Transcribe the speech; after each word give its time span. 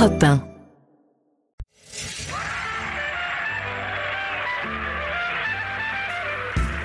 Europe 0.00 0.22
1. 0.22 0.40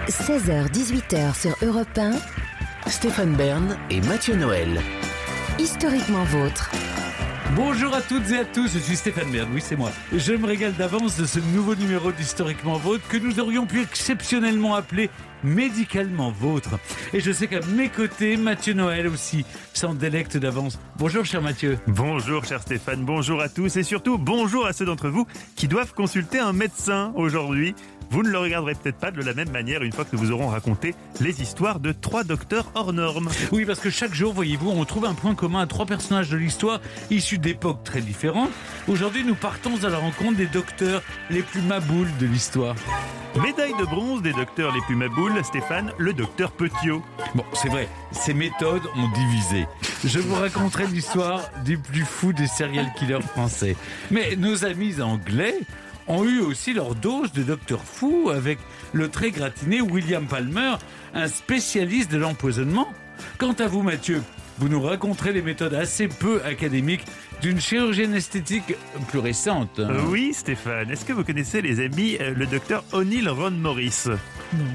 «16h-18h 0.10 1.40
sur 1.40 1.56
Europe 1.62 1.88
1, 1.98 2.12
Stéphane 2.90 3.36
Bern 3.36 3.78
et 3.90 4.02
Mathieu 4.02 4.36
Noël. 4.36 4.82
historiquement 5.60 6.26
vôtre. 6.26 6.72
Bonjour 7.56 7.94
à 7.94 8.02
toutes 8.02 8.30
et 8.32 8.40
à 8.40 8.44
tous, 8.44 8.74
je 8.74 8.80
suis 8.80 8.98
Stéphane 8.98 9.32
Bern, 9.32 9.48
oui 9.54 9.62
c'est 9.64 9.78
moi. 9.78 9.92
Je 10.12 10.34
me 10.34 10.46
régale 10.46 10.74
d'avance 10.74 11.16
de 11.16 11.26
ce 11.26 11.40
nouveau 11.40 11.76
numéro 11.76 12.12
d'Historiquement 12.12 12.78
Vôtre 12.78 13.08
que 13.08 13.16
nous 13.16 13.40
aurions 13.40 13.66
pu 13.66 13.82
exceptionnellement 13.82 14.76
appeler 14.76 15.10
Médicalement 15.46 16.32
Vôtre. 16.32 16.80
Et 17.14 17.20
je 17.22 17.32
sais 17.32 17.48
qu'à 17.48 17.62
mes 17.76 17.90
côtés, 17.90 18.36
Mathieu 18.36 18.74
Noël 18.74 19.08
aussi 19.08 19.46
s'en 19.74 19.94
délecte 19.94 20.38
d'avance. 20.38 20.80
Bonjour 20.98 21.24
cher 21.24 21.42
Mathieu. 21.42 21.78
Bonjour 21.88 22.44
cher 22.44 22.62
Stéphane, 22.62 23.06
bonjour 23.06 23.42
à 23.42 23.48
tous 23.48 23.78
et 23.78 23.84
surtout 23.84 24.18
bonjour 24.18 24.66
à 24.66 24.74
ceux 24.74 24.86
d'entre 24.86 25.10
vous 25.10 25.28
qui 25.56 25.68
doivent 25.68 25.94
consulter 25.94 26.40
un 26.40 26.54
médecin 26.54 27.14
aujourd'hui. 27.16 27.76
Vous 28.12 28.24
ne 28.24 28.30
le 28.30 28.38
regarderez 28.38 28.76
peut-être 28.76 28.98
pas 28.98 29.12
de 29.12 29.22
la 29.22 29.34
même 29.34 29.50
manière 29.50 29.84
une 29.84 29.92
fois 29.92 30.06
que 30.06 30.16
nous 30.16 30.20
vous 30.20 30.32
aurons 30.32 30.48
raconté 30.48 30.94
les 31.22 31.42
histoires 31.42 31.80
de 31.80 31.92
trois 31.92 32.24
docteurs 32.24 32.72
hors 32.76 32.94
normes. 32.94 33.30
Oui, 33.52 33.66
parce 33.66 33.80
que 33.80 33.90
chaque 33.90 34.14
jour, 34.14 34.34
voyez-vous, 34.34 34.70
on 34.70 34.86
trouve 34.86 35.06
un 35.06 35.14
point 35.14 35.36
commun 35.36 35.62
à 35.62 35.68
trois 35.68 35.86
personnages 35.86 36.30
de 36.30 36.38
l'histoire 36.38 36.82
issus 37.10 37.40
d'époques 37.40 37.84
très 37.84 38.02
différentes. 38.02 38.52
Aujourd'hui, 38.88 39.24
nous 39.24 39.36
partons 39.36 39.84
à 39.84 39.90
la 39.90 39.98
rencontre 39.98 40.38
des 40.38 40.46
docteurs 40.46 41.02
les 41.30 41.42
plus 41.42 41.62
maboules 41.62 42.12
de 42.20 42.26
l'histoire. 42.26 42.76
Médaille 43.42 43.74
de 43.78 43.84
bronze 43.84 44.22
des 44.22 44.32
docteurs 44.32 44.74
les 44.74 44.82
plus 44.82 44.96
maboules, 44.96 45.35
Stéphane, 45.44 45.92
le 45.98 46.14
docteur 46.14 46.52
Petiot. 46.52 47.02
Bon, 47.34 47.44
c'est 47.54 47.70
vrai, 47.70 47.88
ces 48.12 48.34
méthodes 48.34 48.84
ont 48.96 49.10
divisé. 49.10 49.68
Je 50.04 50.20
vous 50.20 50.36
raconterai 50.36 50.88
l'histoire 50.88 51.42
du 51.64 51.78
plus 51.78 52.06
fou 52.06 52.34
des 52.34 52.48
serial 52.48 52.92
killers 52.98 53.22
français. 53.22 53.76
Mais 54.12 54.36
nos 54.36 54.66
amis 54.66 55.02
anglais 55.02 55.60
ont 56.08 56.24
eu 56.24 56.40
aussi 56.40 56.74
leur 56.74 56.96
dose 56.96 57.32
de 57.32 57.44
docteur 57.44 57.84
fou 57.84 58.30
avec 58.34 58.60
le 58.94 59.10
très 59.10 59.32
gratiné 59.32 59.82
William 59.82 60.26
Palmer, 60.26 60.76
un 61.14 61.28
spécialiste 61.28 62.12
de 62.12 62.18
l'empoisonnement. 62.18 62.88
Quant 63.38 63.54
à 63.54 63.68
vous, 63.68 63.82
Mathieu, 63.82 64.22
vous 64.60 64.70
nous 64.70 64.82
raconterez 64.82 65.34
les 65.34 65.42
méthodes 65.42 65.74
assez 65.74 66.08
peu 66.08 66.42
académiques 66.44 67.06
d'une 67.42 67.60
chirurgienne 67.60 68.14
esthétique 68.14 68.76
plus 69.10 69.20
récente. 69.20 69.82
oui, 70.08 70.34
Stéphane, 70.34 70.90
est-ce 70.92 71.06
que 71.06 71.14
vous 71.14 71.24
connaissez 71.24 71.62
les 71.62 71.80
amis 71.84 72.18
euh, 72.22 72.34
le 72.36 72.46
docteur 72.46 72.84
O'Neill 72.94 73.30
Ron 73.30 73.52
Morris? 73.52 74.06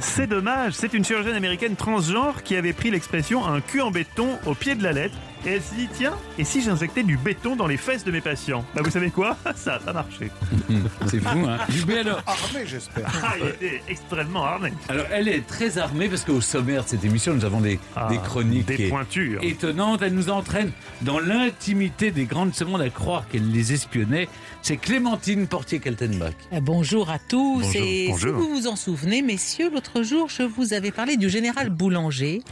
C'est 0.00 0.26
dommage, 0.26 0.72
c'est 0.74 0.94
une 0.94 1.04
chirurgienne 1.04 1.34
américaine 1.34 1.76
transgenre 1.76 2.42
qui 2.42 2.56
avait 2.56 2.72
pris 2.72 2.90
l'expression 2.90 3.46
un 3.46 3.60
cul 3.60 3.80
en 3.80 3.90
béton 3.90 4.38
au 4.46 4.54
pied 4.54 4.74
de 4.74 4.82
la 4.82 4.92
lettre. 4.92 5.16
Et 5.46 5.52
elle 5.52 5.62
s'est 5.62 5.74
dit, 5.76 5.88
tiens, 5.94 6.12
et 6.38 6.44
si 6.44 6.60
j'injectais 6.62 7.02
du 7.02 7.16
béton 7.16 7.56
dans 7.56 7.66
les 7.66 7.78
fesses 7.78 8.04
de 8.04 8.10
mes 8.10 8.20
patients 8.20 8.62
Bah 8.74 8.82
vous 8.84 8.90
savez 8.90 9.10
quoi? 9.10 9.38
Ça 9.56 9.76
a 9.76 9.78
pas 9.78 9.92
marché. 9.94 10.30
C'est 11.06 11.20
fou, 11.20 11.38
hein 11.48 11.56
Mais 11.88 11.98
alors, 12.00 12.22
Armé, 12.26 12.66
j'espère. 12.66 13.10
Ah, 13.24 13.34
il 13.40 13.46
était 13.48 13.82
extrêmement 13.88 14.44
armé. 14.44 14.72
alors, 14.90 15.06
elle 15.10 15.28
est 15.28 15.46
très 15.46 15.78
armée 15.78 16.08
parce 16.10 16.24
qu'au 16.24 16.42
sommaire 16.42 16.84
de 16.84 16.88
cette 16.90 17.04
émission, 17.04 17.32
nous 17.32 17.44
avons 17.46 17.60
des, 17.62 17.78
Ah, 17.96 18.08
des 18.10 18.18
chroniques 18.18 18.66
Des 18.66 18.82
et- 18.84 18.88
pointures. 18.90 19.42
étonnantes. 19.42 20.02
Elle 20.02 20.14
nous 20.14 20.28
entraîne 20.28 20.72
dans 21.02 21.18
l'intimité 21.18 22.10
des 22.10 22.24
grandes 22.26 22.54
secondes 22.54 22.82
à 22.82 22.90
croire 22.90 23.24
qu'elle 23.28 23.50
les 23.50 23.72
espionnait. 23.72 24.28
C'est 24.62 24.76
Clémentine 24.76 25.46
Portier-Kaltenbach. 25.46 26.34
Euh, 26.52 26.60
Bonjour 26.60 27.08
à 27.08 27.18
tous. 27.18 27.60
Bonjour, 27.62 27.82
et 27.82 28.08
bonjour. 28.10 28.36
si 28.40 28.42
vous 28.46 28.54
vous 28.54 28.66
en 28.66 28.76
souvenez, 28.76 29.22
messieurs, 29.22 29.70
l'autre 29.72 30.02
jour, 30.02 30.28
je 30.28 30.42
vous 30.42 30.74
avais 30.74 30.90
parlé 30.90 31.16
du 31.16 31.30
général 31.30 31.70
Boulanger 31.70 32.42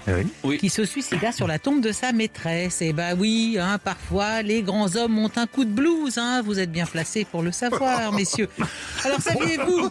Oui. 0.42 0.56
qui 0.56 0.70
se 0.70 0.86
suicida 0.86 1.32
sur 1.32 1.46
la 1.46 1.58
tombe 1.58 1.82
de 1.82 1.92
sa 1.92 2.12
maîtresse. 2.12 2.77
Et 2.80 2.92
bah 2.92 3.14
oui, 3.16 3.56
hein, 3.60 3.78
parfois, 3.82 4.42
les 4.42 4.62
grands 4.62 4.94
hommes 4.96 5.18
ont 5.18 5.30
un 5.36 5.46
coup 5.46 5.64
de 5.64 5.70
blues. 5.70 6.18
Hein, 6.18 6.42
vous 6.44 6.58
êtes 6.58 6.70
bien 6.70 6.86
placés 6.86 7.24
pour 7.24 7.42
le 7.42 7.52
savoir, 7.52 8.12
messieurs. 8.14 8.48
Alors, 9.04 9.20
saviez-vous 9.20 9.90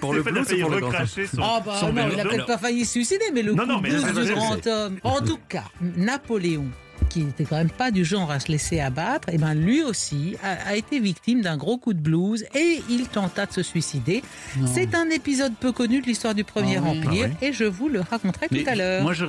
Pour 0.00 0.14
le 0.14 0.22
blues 0.22 0.46
pour 0.60 0.70
le 0.70 0.84
recracher 0.84 1.26
son, 1.26 1.42
Ah 1.42 1.62
bah 1.64 1.80
non, 1.92 2.08
il 2.10 2.16
n'a 2.16 2.24
peut-être 2.24 2.46
pas 2.46 2.58
failli 2.58 2.84
se 2.84 2.92
suicider, 2.92 3.26
mais 3.32 3.42
le 3.42 3.52
Non, 3.54 3.62
coup 3.64 3.68
non, 3.68 3.76
de 3.78 3.82
blues 3.82 4.26
du 4.26 4.34
grand 4.34 4.66
homme. 4.66 4.96
En 5.02 5.20
tout 5.20 5.38
cas, 5.48 5.64
Napoléon 5.80 6.66
qui 7.08 7.20
n'était 7.24 7.44
quand 7.44 7.56
même 7.56 7.70
pas 7.70 7.90
du 7.90 8.04
genre 8.04 8.30
à 8.30 8.40
se 8.40 8.50
laisser 8.50 8.80
abattre, 8.80 9.28
et 9.30 9.38
ben 9.38 9.54
lui 9.54 9.82
aussi 9.82 10.36
a, 10.42 10.70
a 10.70 10.74
été 10.76 10.98
victime 11.00 11.42
d'un 11.42 11.56
gros 11.56 11.78
coup 11.78 11.92
de 11.94 12.00
blues 12.00 12.44
et 12.54 12.82
il 12.90 13.06
tenta 13.08 13.46
de 13.46 13.52
se 13.52 13.62
suicider. 13.62 14.22
C'est 14.66 14.94
un 14.94 15.08
épisode 15.10 15.54
peu 15.58 15.72
connu 15.72 16.00
de 16.00 16.06
l'histoire 16.06 16.34
du 16.34 16.44
Premier 16.44 16.78
Ah. 16.78 16.88
Empire 16.88 17.30
Ah 17.40 17.44
et 17.44 17.52
je 17.52 17.64
vous 17.64 17.88
le 17.88 18.00
raconterai 18.00 18.46
Mais 18.50 18.62
tout 18.62 18.70
à 18.70 18.74
l'heure. 18.74 19.02
Moi, 19.02 19.12
je, 19.12 19.24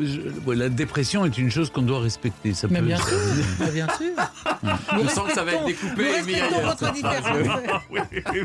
je- 0.00 0.20
ouais, 0.46 0.56
la 0.56 0.68
dépression 0.68 1.24
est 1.24 1.36
une 1.38 1.50
chose 1.50 1.70
qu'on 1.70 1.82
doit 1.82 2.00
respecter. 2.00 2.54
Ça 2.54 2.66
Mais 2.70 2.80
peut- 2.80 2.86
bien 2.86 2.98
sûr, 2.98 3.70
bien 3.72 3.86
sûr. 3.96 4.14
Je 5.02 5.08
sens 5.08 5.28
que 5.28 5.34
ça 5.34 5.44
va 5.44 5.52
être 5.52 5.64
découpé 5.66 6.04
votre 6.64 6.92
oui, 7.90 8.00
oui. 8.12 8.40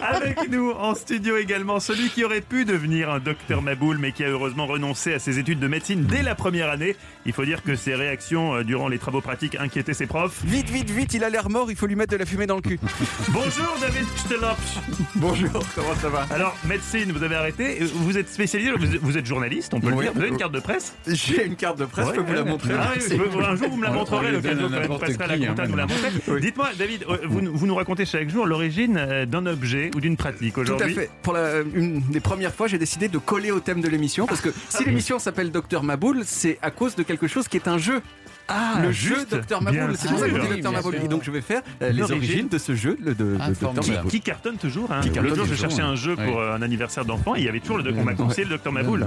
Avec 0.00 0.50
nous 0.50 0.70
en 0.70 0.94
studio 0.94 1.36
également 1.36 1.80
celui 1.80 2.08
qui 2.10 2.24
aurait 2.24 2.40
pu 2.40 2.64
devenir 2.64 3.10
un 3.10 3.18
docteur 3.20 3.62
Maboul 3.62 3.98
mais 3.98 4.12
qui 4.12 4.24
a 4.24 4.28
heureusement 4.28 4.66
renoncé 4.66 5.14
à 5.14 5.18
ses 5.18 5.38
études 5.38 5.60
de 5.60 5.68
médecine 5.68 6.04
dès 6.04 6.22
la 6.22 6.34
première 6.34 6.70
année. 6.70 6.96
Il 7.26 7.32
faut 7.32 7.44
dire 7.44 7.62
que 7.62 7.76
ses 7.76 7.94
réactions 7.94 8.11
euh, 8.56 8.62
durant 8.64 8.88
les 8.88 8.98
travaux 8.98 9.20
pratiques 9.20 9.56
inquiétaient 9.58 9.94
ses 9.94 10.06
profs. 10.06 10.42
Vite, 10.44 10.68
vite, 10.68 10.90
vite, 10.90 11.14
il 11.14 11.24
a 11.24 11.30
l'air 11.30 11.48
mort, 11.50 11.70
il 11.70 11.76
faut 11.76 11.86
lui 11.86 11.96
mettre 11.96 12.12
de 12.12 12.16
la 12.18 12.26
fumée 12.26 12.46
dans 12.46 12.56
le 12.56 12.62
cul. 12.62 12.78
Bonjour 13.28 13.76
David 13.80 14.06
Stelopsch. 14.16 14.78
Bonjour, 15.16 15.62
comment 15.74 15.94
ça 16.00 16.08
va 16.08 16.26
Alors 16.30 16.54
médecine, 16.68 17.12
vous 17.12 17.22
avez 17.22 17.34
arrêté. 17.36 17.78
Vous 17.94 18.18
êtes 18.18 18.28
spécialisé, 18.28 18.70
vous 18.72 18.84
êtes- 18.94 19.00
vous 19.00 19.24
journaliste, 19.24 19.72
on 19.74 19.80
peut 19.80 19.90
le 19.90 19.96
dire. 19.96 20.12
Vous 20.14 20.20
avez 20.20 20.28
une 20.28 20.36
carte 20.36 20.52
de 20.52 20.60
presse 20.60 20.94
J'ai 21.06 21.46
une 21.46 21.56
carte 21.56 21.78
de 21.78 21.84
presse, 21.84 22.08
je 22.08 22.12
peux 22.12 22.20
vous 22.22 22.32
la 22.32 22.44
montrer. 22.44 22.74
Ah 22.78 22.92
oui, 22.94 23.02
je 23.08 23.14
peux- 23.16 23.44
un 23.44 23.56
jour 23.56 23.68
vous 23.70 23.76
me 23.76 23.84
la 23.84 23.90
On- 23.90 23.94
on 23.94 23.98
montrerez, 23.98 24.32
l'occasion 24.32 24.68
n'importe 24.68 25.00
passerai 25.00 25.24
à 25.24 25.26
la 25.28 25.34
hein, 25.34 25.48
compta 25.48 25.66
nous 25.66 25.76
la 25.76 25.86
montrer. 25.86 26.40
Dites-moi 26.40 26.68
David, 26.78 27.04
euh, 27.08 27.16
vous, 27.28 27.40
nous- 27.40 27.56
vous 27.56 27.66
nous 27.66 27.74
racontez 27.74 28.04
chaque 28.04 28.28
jour 28.28 28.46
l'origine 28.46 28.96
euh, 28.98 29.26
d'un 29.26 29.46
objet 29.46 29.90
ou 29.96 30.00
d'une 30.00 30.16
pratique 30.16 30.54
Tout 30.54 30.60
à 30.60 30.62
aujourd'hui. 30.64 30.94
fait. 30.94 31.10
Pour 31.22 31.32
la, 31.32 31.60
une 31.74 32.00
des 32.00 32.20
premières 32.20 32.54
fois, 32.54 32.66
j'ai 32.66 32.78
décidé 32.78 33.08
de 33.08 33.18
coller 33.18 33.50
au 33.50 33.60
thème 33.60 33.80
de 33.80 33.88
l'émission 33.88 34.26
parce 34.26 34.40
que 34.40 34.50
si 34.68 34.84
l'émission 34.84 35.18
s'appelle 35.18 35.50
Docteur 35.50 35.82
Maboul, 35.82 36.22
c'est 36.24 36.58
à 36.62 36.70
cause 36.70 36.94
de 36.96 37.02
quelque 37.02 37.26
chose 37.28 37.48
qui 37.48 37.56
est 37.56 37.68
un 37.68 37.78
jeu. 37.78 38.01
Ah, 38.48 38.80
le 38.82 38.92
juste, 38.92 39.30
jeu 39.30 39.36
Docteur 39.36 39.62
Maboul. 39.62 39.94
C'est 39.96 40.08
pour 40.08 40.18
ça 40.18 40.28
Docteur 40.28 40.56
bien 40.58 40.70
Maboul. 40.70 40.94
Et 40.96 41.08
donc 41.08 41.22
je 41.24 41.30
vais 41.30 41.40
faire 41.40 41.62
euh, 41.82 41.90
les 41.90 42.02
origines 42.02 42.48
de 42.48 42.58
ce 42.58 42.74
jeu 42.74 42.96
de, 43.00 43.12
de, 43.12 43.36
Ah, 43.40 43.50
de 43.50 43.54
Docteur. 43.54 43.72
Maboul. 43.96 44.10
Qui 44.10 44.20
cartonne 44.20 44.56
toujours. 44.56 44.90
Hein. 44.92 45.00
Qui 45.02 45.10
cartonne 45.10 45.30
L'autre 45.30 45.44
jour, 45.44 45.54
je 45.54 45.60
cherchais 45.60 45.82
un 45.82 45.94
jeu 45.94 46.16
pour 46.16 46.42
un 46.42 46.60
anniversaire 46.62 47.04
d'enfant 47.04 47.36
et 47.36 47.40
il 47.40 47.44
y 47.44 47.48
avait 47.48 47.60
toujours 47.60 47.78
le 47.78 47.92
on 47.92 48.04
m'a 48.04 48.14
conseillé 48.14 48.44
le 48.44 48.50
docteur 48.50 48.72
Maboul. 48.72 49.06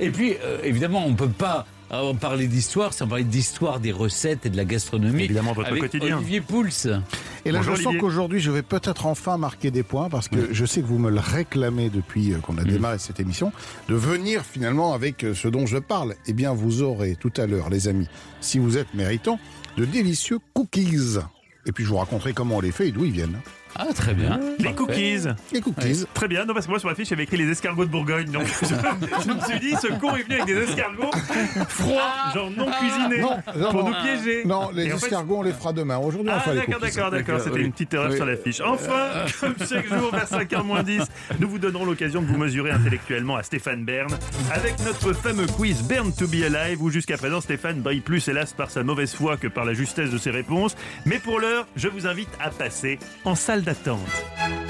Et 0.00 0.10
puis, 0.10 0.34
euh, 0.42 0.58
évidemment, 0.62 1.04
on 1.06 1.10
ne 1.10 1.16
peut 1.16 1.28
pas 1.28 1.66
euh, 1.92 2.14
parler 2.14 2.46
d'histoire 2.46 2.92
sans 2.92 3.06
parler 3.06 3.24
d'histoire 3.24 3.80
des 3.80 3.92
recettes 3.92 4.46
et 4.46 4.50
de 4.50 4.56
la 4.56 4.64
gastronomie. 4.64 5.24
Évidemment, 5.24 5.52
votre 5.52 5.70
avec 5.70 5.82
quotidien. 5.82 6.18
Olivier 6.18 6.40
Pouls. 6.40 6.66
Et 7.44 7.50
là, 7.50 7.58
Bonjour, 7.58 7.76
je 7.76 7.82
sens 7.82 7.94
qu'aujourd'hui, 7.98 8.40
je 8.40 8.50
vais 8.50 8.62
peut-être 8.62 9.06
enfin 9.06 9.38
marquer 9.38 9.70
des 9.70 9.82
points 9.82 10.08
parce 10.08 10.28
que 10.28 10.52
je 10.52 10.64
sais 10.64 10.82
que 10.82 10.86
vous 10.86 10.98
me 10.98 11.10
le 11.10 11.20
réclamez 11.20 11.88
depuis 11.88 12.32
euh, 12.32 12.38
qu'on 12.38 12.58
a 12.58 12.64
démarré 12.64 12.98
cette 12.98 13.20
émission, 13.20 13.52
de 13.88 13.94
venir 13.94 14.42
finalement 14.44 14.92
avec 14.92 15.24
euh, 15.24 15.34
ce 15.34 15.48
dont 15.48 15.66
je 15.66 15.78
parle. 15.78 16.14
Eh 16.26 16.32
bien, 16.32 16.52
vous 16.52 16.82
aurez 16.82 17.16
tout 17.16 17.32
à 17.36 17.46
l'heure, 17.46 17.70
les 17.70 17.88
amis, 17.88 18.08
si 18.40 18.58
vous 18.58 18.76
êtes 18.76 18.92
méritants, 18.94 19.38
de 19.76 19.84
délicieux 19.84 20.38
cookies. 20.54 21.18
Et 21.66 21.72
puis, 21.72 21.84
je 21.84 21.88
vous 21.88 21.96
raconterai 21.96 22.32
comment 22.32 22.56
on 22.56 22.60
les 22.60 22.72
fait 22.72 22.88
et 22.88 22.92
d'où 22.92 23.04
ils 23.04 23.12
viennent. 23.12 23.38
Ah, 23.78 23.92
très 23.94 24.14
bien. 24.14 24.40
Les 24.58 24.64
Parfait. 24.64 24.76
cookies. 24.76 25.18
Les 25.52 25.60
cookies. 25.60 26.04
Très 26.14 26.28
bien, 26.28 26.44
non 26.44 26.52
parce 26.54 26.66
que 26.66 26.70
moi 26.70 26.80
sur 26.80 26.88
la 26.88 26.94
fiche 26.94 27.12
avait 27.12 27.22
écrit 27.24 27.36
les 27.36 27.50
escargots 27.50 27.84
de 27.84 27.90
Bourgogne 27.90 28.30
donc 28.30 28.44
je, 28.62 28.66
je 28.68 29.32
me 29.32 29.40
suis 29.40 29.60
dit 29.60 29.74
ce 29.80 29.86
con 29.98 30.14
est 30.16 30.22
venu 30.22 30.34
avec 30.40 30.46
des 30.46 30.56
escargots 30.62 31.10
froids, 31.68 32.32
genre 32.34 32.50
non 32.50 32.66
cuisinés 32.70 33.20
Non, 33.20 33.36
non, 33.56 33.70
pour 33.70 33.84
non. 33.84 33.90
nous 33.90 33.94
piéger. 34.02 34.44
Non, 34.44 34.70
les 34.72 34.86
Et 34.86 34.92
en 34.92 34.98
fait- 34.98 35.06
escargots, 35.06 35.38
on 35.38 35.42
les 35.42 35.52
fera 35.52 35.72
demain. 35.72 35.98
Aujourd'hui, 35.98 36.30
on 36.32 36.36
Ah 36.36 36.40
fera 36.40 36.54
les 36.54 36.60
d'accord, 36.60 36.80
cookies. 36.80 36.96
d'accord, 36.96 37.10
d'accord, 37.10 37.40
c'était 37.40 37.56
oui. 37.56 37.64
une 37.64 37.72
petite 37.72 37.94
erreur 37.94 38.10
Oui. 38.10 38.16
sur 38.16 38.26
la 38.26 38.36
fiche. 38.36 38.60
Enfin, 38.60 39.08
comme 39.40 39.54
chaque 39.66 39.86
jour 39.88 40.10
vers 40.12 40.26
5h 40.28 40.84
10, 40.84 41.02
nous 41.38 41.48
vous 41.48 41.58
donnerons 41.58 41.84
l'occasion 41.84 42.22
de 42.22 42.26
vous 42.26 42.36
mesurer 42.38 42.70
intellectuellement 42.70 43.36
à 43.36 43.42
Stéphane 43.42 43.84
Bern 43.84 44.12
avec 44.52 44.74
notre 44.84 45.12
fameux 45.12 45.46
quiz 45.46 45.82
Bern 45.82 46.12
to 46.12 46.26
be 46.26 46.42
alive 46.44 46.82
où 46.82 46.90
jusqu'à 46.90 47.16
présent 47.16 47.40
Stéphane 47.40 47.80
brille 47.80 48.00
plus 48.00 48.26
hélas 48.28 48.52
par 48.52 48.70
sa 48.70 48.82
mauvaise 48.82 49.14
foi 49.14 49.36
que 49.36 49.46
par 49.48 49.64
la 49.64 49.72
justesse 49.74 50.10
de 50.10 50.18
ses 50.18 50.30
réponses. 50.30 50.76
Mais 51.06 51.18
pour 51.18 51.38
l'heure, 51.40 51.66
je 51.76 51.88
vous 51.88 52.06
invite 52.06 52.28
à 52.40 52.50
passer 52.50 52.98
en 53.24 53.34
salle 53.34 53.62
d'attente. 53.68 54.00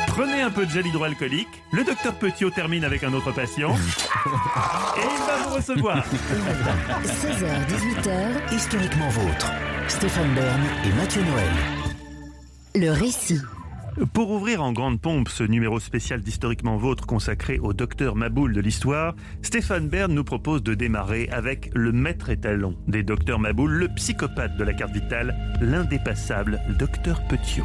Prenez 0.09 0.41
un 0.43 0.51
peu 0.51 0.67
de 0.67 0.71
gel 0.73 0.85
hydroalcoolique, 0.89 1.63
le 1.71 1.85
docteur 1.85 2.15
Petiot 2.15 2.51
termine 2.51 2.83
avec 2.83 3.05
un 3.05 3.13
autre 3.13 3.31
patient 3.31 3.73
et 4.97 5.01
il 5.01 5.27
va 5.27 5.37
vous 5.49 5.55
recevoir. 5.55 6.05
16h-18h, 7.05 8.55
Historiquement 8.55 9.09
vôtre. 9.11 9.53
Stéphane 9.87 10.35
Bern 10.35 10.63
et 10.85 10.93
Mathieu 10.95 11.23
Noël. 11.23 11.51
le 12.75 12.91
récit. 12.91 13.41
Pour 14.13 14.31
ouvrir 14.31 14.63
en 14.63 14.73
grande 14.73 15.01
pompe 15.01 15.29
ce 15.29 15.43
numéro 15.43 15.81
spécial 15.81 16.21
d'Historiquement 16.21 16.77
Vôtre 16.77 17.07
consacré 17.07 17.59
au 17.59 17.73
docteur 17.73 18.15
Maboul 18.15 18.53
de 18.53 18.61
l'histoire, 18.61 19.15
Stéphane 19.43 19.89
Bern 19.89 20.13
nous 20.13 20.25
propose 20.25 20.63
de 20.63 20.75
démarrer 20.75 21.29
avec 21.31 21.71
le 21.75 21.93
maître 21.93 22.31
étalon 22.31 22.77
des 22.87 23.03
docteurs 23.03 23.39
Maboul, 23.39 23.73
le 23.73 23.89
psychopathe 23.89 24.57
de 24.57 24.65
la 24.65 24.73
carte 24.73 24.93
vitale, 24.93 25.37
l'indépassable 25.61 26.61
docteur 26.79 27.27
Petiot. 27.29 27.65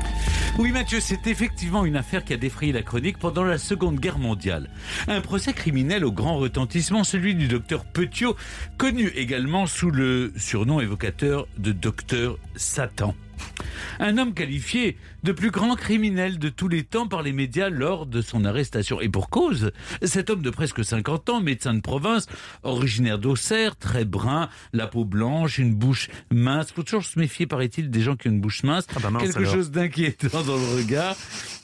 Oui, 0.58 0.72
Mathieu, 0.72 1.00
c'est 1.00 1.28
effectivement 1.28 1.86
une 1.86 1.96
affaire 1.96 2.24
qui 2.24 2.34
a 2.34 2.38
défrayé 2.38 2.74
la 2.74 2.84
chronique 2.84 3.20
pendant 3.20 3.44
la 3.44 3.58
Seconde 3.58 4.00
Guerre 4.00 4.20
mondiale. 4.20 4.70
Un 5.08 5.22
procès 5.22 5.54
criminel 5.54 6.04
au 6.06 6.12
grand 6.12 6.38
retentissement, 6.38 7.04
celui 7.04 7.36
du 7.36 7.48
docteur 7.48 7.86
Petiot, 7.86 8.36
connu 8.78 9.08
également 9.10 9.68
sous 9.68 9.92
le 9.92 10.32
surnom 10.36 10.80
évocateur 10.80 11.48
de 11.58 11.72
docteur 11.72 12.38
Satan. 12.56 13.16
Un 14.00 14.18
homme 14.18 14.34
qualifié 14.34 14.98
de 15.24 15.32
plus 15.32 15.52
grand 15.52 15.76
criminel 15.76 16.40
de 16.40 16.50
tous 16.50 16.68
les 16.68 16.84
temps 16.84 17.08
par 17.08 17.22
les 17.22 17.32
médias 17.32 17.70
lors 17.70 18.06
de 18.06 18.22
son 18.22 18.44
arrestation. 18.44 19.00
Et 19.00 19.10
pour 19.10 19.30
cause, 19.30 19.72
cet 20.02 20.30
homme 20.30 20.42
de 20.42 20.50
presque 20.50 20.84
50 20.84 21.30
ans, 21.30 21.42
médecin 21.42 21.74
de 21.74 21.82
province, 21.82 22.28
originaire 22.64 23.20
d'Auxerre, 23.20 23.76
très 23.76 24.06
brun, 24.06 24.50
la 24.74 24.88
peau 24.88 25.06
blanche, 25.06 25.58
une 25.60 25.74
bouche 25.76 26.10
mince. 26.32 26.72
Faut 26.72 26.84
toujours 26.84 27.04
se 27.04 27.20
méfier, 27.20 27.46
paraît-il, 27.46 27.90
des 27.92 28.02
gens 28.02 28.16
qui 28.16 28.28
ont 28.28 28.32
une 28.32 28.42
bouche 28.42 28.64
mince. 28.64 28.88
Ah 28.96 29.00
bah 29.02 29.10
mince, 29.12 29.24
Quelque 29.24 29.40
alors. 29.40 29.54
chose 29.54 29.72
d'inquiétant 29.72 30.42
dans 30.42 30.58
le 30.58 30.76
regard. 30.78 31.16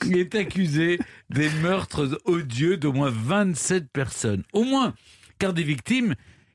Il 0.06 0.16
est 0.16 0.34
accusé 0.34 0.98
des 1.30 1.50
meurtres 1.62 2.18
odieux 2.24 2.76
d'au 2.76 2.92
moins 2.92 3.10
27 3.12 3.90
personnes. 3.90 4.44
Au 4.52 4.62
moins, 4.62 4.94
car 5.38 5.52
des 5.52 5.64
victimes, 5.64 6.14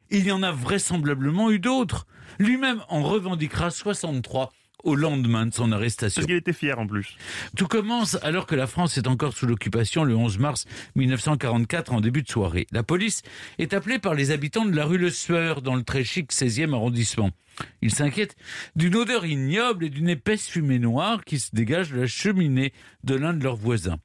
il 0.10 0.26
y 0.26 0.32
en 0.32 0.42
a 0.42 0.52
vraisemblablement 0.52 1.52
eu 1.52 1.60
d'autres. 1.60 2.08
Lui-même 2.40 2.82
en 2.90 3.04
revendiquera 3.04 3.70
63 3.72 4.52
au 4.86 4.96
lendemain 4.96 5.46
de 5.46 5.54
son 5.54 5.72
arrestation. 5.72 6.22
Parce 6.22 6.28
qu'il 6.28 6.38
était 6.38 6.54
fier 6.54 6.80
en 6.80 6.88
plus. 6.88 7.18
Tout 7.58 7.68
commence 7.68 8.18
alors 8.22 8.46
que 8.46 8.56
la 8.56 8.68
France 8.68 8.98
est 8.98 9.08
encore 9.08 9.34
sous 9.34 9.46
l'occupation 9.46 10.04
le 10.04 10.16
11 10.16 10.38
mars 10.38 10.66
1944 10.96 11.92
en 11.92 12.02
début 12.02 12.22
de 12.22 12.30
soirée. 12.30 12.68
La 12.72 12.84
police 12.84 13.24
est 13.58 13.74
appelée 13.74 14.00
par 14.00 14.14
les 14.14 14.32
habitants 14.32 14.66
de 14.66 14.76
la 14.76 14.86
rue 14.86 14.98
Le 14.98 15.10
Sueur 15.10 15.62
dans 15.62 15.76
le 15.76 15.84
très 15.84 16.04
chic 16.04 16.32
16e 16.32 16.74
arrondissement. 16.74 17.32
Ils 17.82 17.94
s'inquiètent 17.94 18.36
d'une 18.76 18.96
odeur 18.96 19.26
ignoble 19.26 19.86
et 19.86 19.90
d'une 19.90 20.10
épaisse 20.10 20.48
fumée 20.48 20.80
noire 20.80 21.24
qui 21.26 21.40
se 21.40 21.50
dégage 21.54 21.92
de 21.92 22.02
la 22.02 22.08
cheminée 22.08 22.74
de 23.04 23.16
l'un 23.16 23.34
de 23.34 23.44
leurs 23.44 23.56
voisins. 23.56 23.98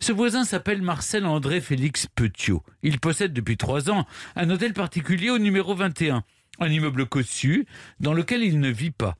Ce 0.00 0.12
voisin 0.12 0.44
s'appelle 0.44 0.82
Marcel 0.82 1.26
André 1.26 1.60
Félix 1.60 2.06
Petiot. 2.06 2.62
Il 2.82 3.00
possède 3.00 3.32
depuis 3.32 3.56
trois 3.56 3.90
ans 3.90 4.06
un 4.36 4.50
hôtel 4.50 4.72
particulier 4.72 5.30
au 5.30 5.38
numéro 5.38 5.74
21, 5.74 6.22
un 6.60 6.68
immeuble 6.68 7.06
cossu 7.06 7.66
dans 7.98 8.12
lequel 8.12 8.42
il 8.42 8.60
ne 8.60 8.70
vit 8.70 8.92
pas. 8.92 9.16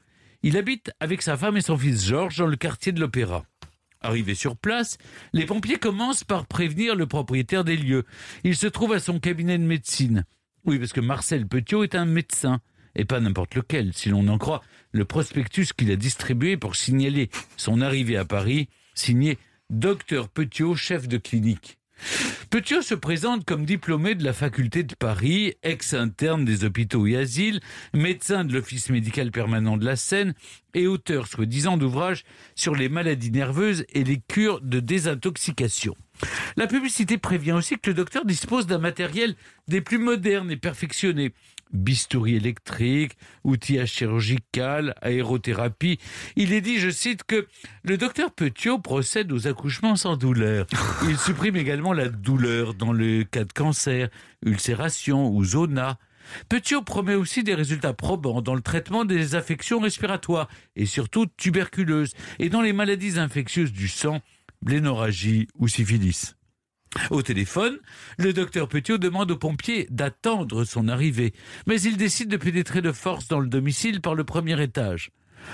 Il 0.47 0.57
habite 0.57 0.93
avec 1.01 1.23
sa 1.23 1.37
femme 1.37 1.57
et 1.57 1.61
son 1.61 1.77
fils 1.77 2.07
Georges 2.07 2.37
dans 2.37 2.47
le 2.47 2.55
quartier 2.55 2.93
de 2.93 3.01
l'Opéra. 3.01 3.45
Arrivé 4.01 4.37
sur 4.37 4.57
place, 4.57 4.97
les 5.33 5.45
pompiers 5.45 5.81
commencent 5.81 6.23
par 6.23 6.47
prévenir 6.47 6.95
le 6.95 7.09
propriétaire 7.09 7.65
des 7.65 7.77
lieux. 7.77 8.05
Il 8.45 8.55
se 8.55 8.69
trouve 8.69 8.93
à 8.93 9.01
son 9.01 9.19
cabinet 9.19 9.59
de 9.59 9.65
médecine. 9.65 10.25
Oui, 10.65 10.79
parce 10.79 10.93
que 10.93 11.01
Marcel 11.01 11.49
Petiot 11.49 11.83
est 11.83 11.97
un 11.97 12.05
médecin, 12.05 12.61
et 12.95 13.05
pas 13.05 13.19
n'importe 13.19 13.57
lequel, 13.57 13.93
si 13.93 14.09
l'on 14.09 14.29
en 14.29 14.39
croit 14.39 14.63
le 14.93 15.05
prospectus 15.05 15.73
qu'il 15.77 15.91
a 15.91 15.97
distribué 15.97 16.57
pour 16.57 16.77
signaler 16.77 17.29
son 17.57 17.81
arrivée 17.81 18.17
à 18.17 18.25
Paris, 18.25 18.69
signé 18.95 19.39
Docteur 19.71 20.29
Petiot, 20.29 20.77
chef 20.77 21.09
de 21.09 21.19
clinique. 21.19 21.77
Petiot 22.51 22.83
se 22.83 22.95
présente 22.95 23.45
comme 23.45 23.65
diplômé 23.65 24.15
de 24.15 24.25
la 24.25 24.33
faculté 24.33 24.83
de 24.83 24.95
Paris, 24.95 25.55
ex-interne 25.63 26.45
des 26.45 26.65
hôpitaux 26.65 27.07
et 27.07 27.17
asiles, 27.17 27.61
médecin 27.95 28.45
de 28.45 28.53
l'office 28.53 28.91
médical 28.91 29.31
permanent 29.31 29.77
de 29.77 29.85
la 29.85 29.97
Seine 29.97 30.35
et 30.75 30.87
auteur 30.87 31.27
soi-disant 31.27 31.77
d'ouvrages 31.77 32.25
sur 32.55 32.75
les 32.75 32.89
maladies 32.89 33.31
nerveuses 33.31 33.85
et 33.93 34.05
les 34.05 34.21
cures 34.21 34.61
de 34.61 34.81
désintoxication. 34.81 35.97
La 36.57 36.67
publicité 36.67 37.19
prévient 37.19 37.53
aussi 37.53 37.79
que 37.79 37.91
le 37.91 37.95
docteur 37.95 38.25
dispose 38.25 38.67
d'un 38.67 38.79
matériel 38.79 39.35
des 39.69 39.81
plus 39.81 39.99
modernes 39.99 40.51
et 40.51 40.57
perfectionnés. 40.57 41.33
Bistouri 41.73 42.37
électrique, 42.37 43.17
outillage 43.43 43.91
chirurgical, 43.91 44.95
aérothérapie. 45.03 45.99
Il 46.37 46.53
est 46.53 46.61
dit, 46.61 46.79
je 46.79 46.91
cite, 46.91 47.25
que 47.25 47.49
le 47.83 47.99
docteur 47.99 48.31
Petiot 48.31 48.79
procède 48.79 49.33
aux 49.33 49.49
accouchements 49.49 49.97
sans 49.97 50.17
douleur. 50.17 50.67
Il 51.09 51.19
supprime 51.19 51.57
également 51.57 51.93
la 51.93 52.09
douleur 52.09 52.75
dans 52.75 52.93
le 52.93 53.25
cas 53.25 53.45
de 53.45 53.53
cancer, 53.53 54.09
ulcération 54.45 55.29
ou 55.29 55.45
zona. 55.45 55.99
Petiot 56.49 56.83
promet 56.83 57.15
aussi 57.15 57.43
des 57.43 57.55
résultats 57.55 57.93
probants 57.93 58.43
dans 58.43 58.55
le 58.55 58.61
traitement 58.61 59.05
des 59.05 59.35
affections 59.35 59.81
respiratoires 59.81 60.49
et 60.75 60.87
surtout 60.87 61.27
tuberculeuses 61.37 62.13
et 62.39 62.49
dans 62.49 62.63
les 62.63 62.73
maladies 62.73 63.19
infectieuses 63.19 63.73
du 63.73 63.89
sang, 63.89 64.21
blénorragie 64.63 65.49
ou 65.55 65.69
syphilis. 65.69 66.37
Au 67.11 67.23
téléphone, 67.23 67.79
le 68.19 68.33
docteur 68.33 68.69
Petiot 68.69 68.99
demande 68.99 69.31
aux 69.31 69.37
pompiers 69.37 69.87
d'attendre 69.91 70.65
son 70.65 70.89
arrivée, 70.89 71.35
mais 71.67 71.81
il 71.81 71.97
décide 71.97 72.29
de 72.29 72.37
pénétrer 72.37 72.81
de 72.81 72.93
force 72.93 73.29
dans 73.29 73.41
le 73.41 73.49
domicile 73.49 74.01
par 74.01 74.15
le 74.15 74.25
premier 74.25 74.61
étage. 74.63 75.11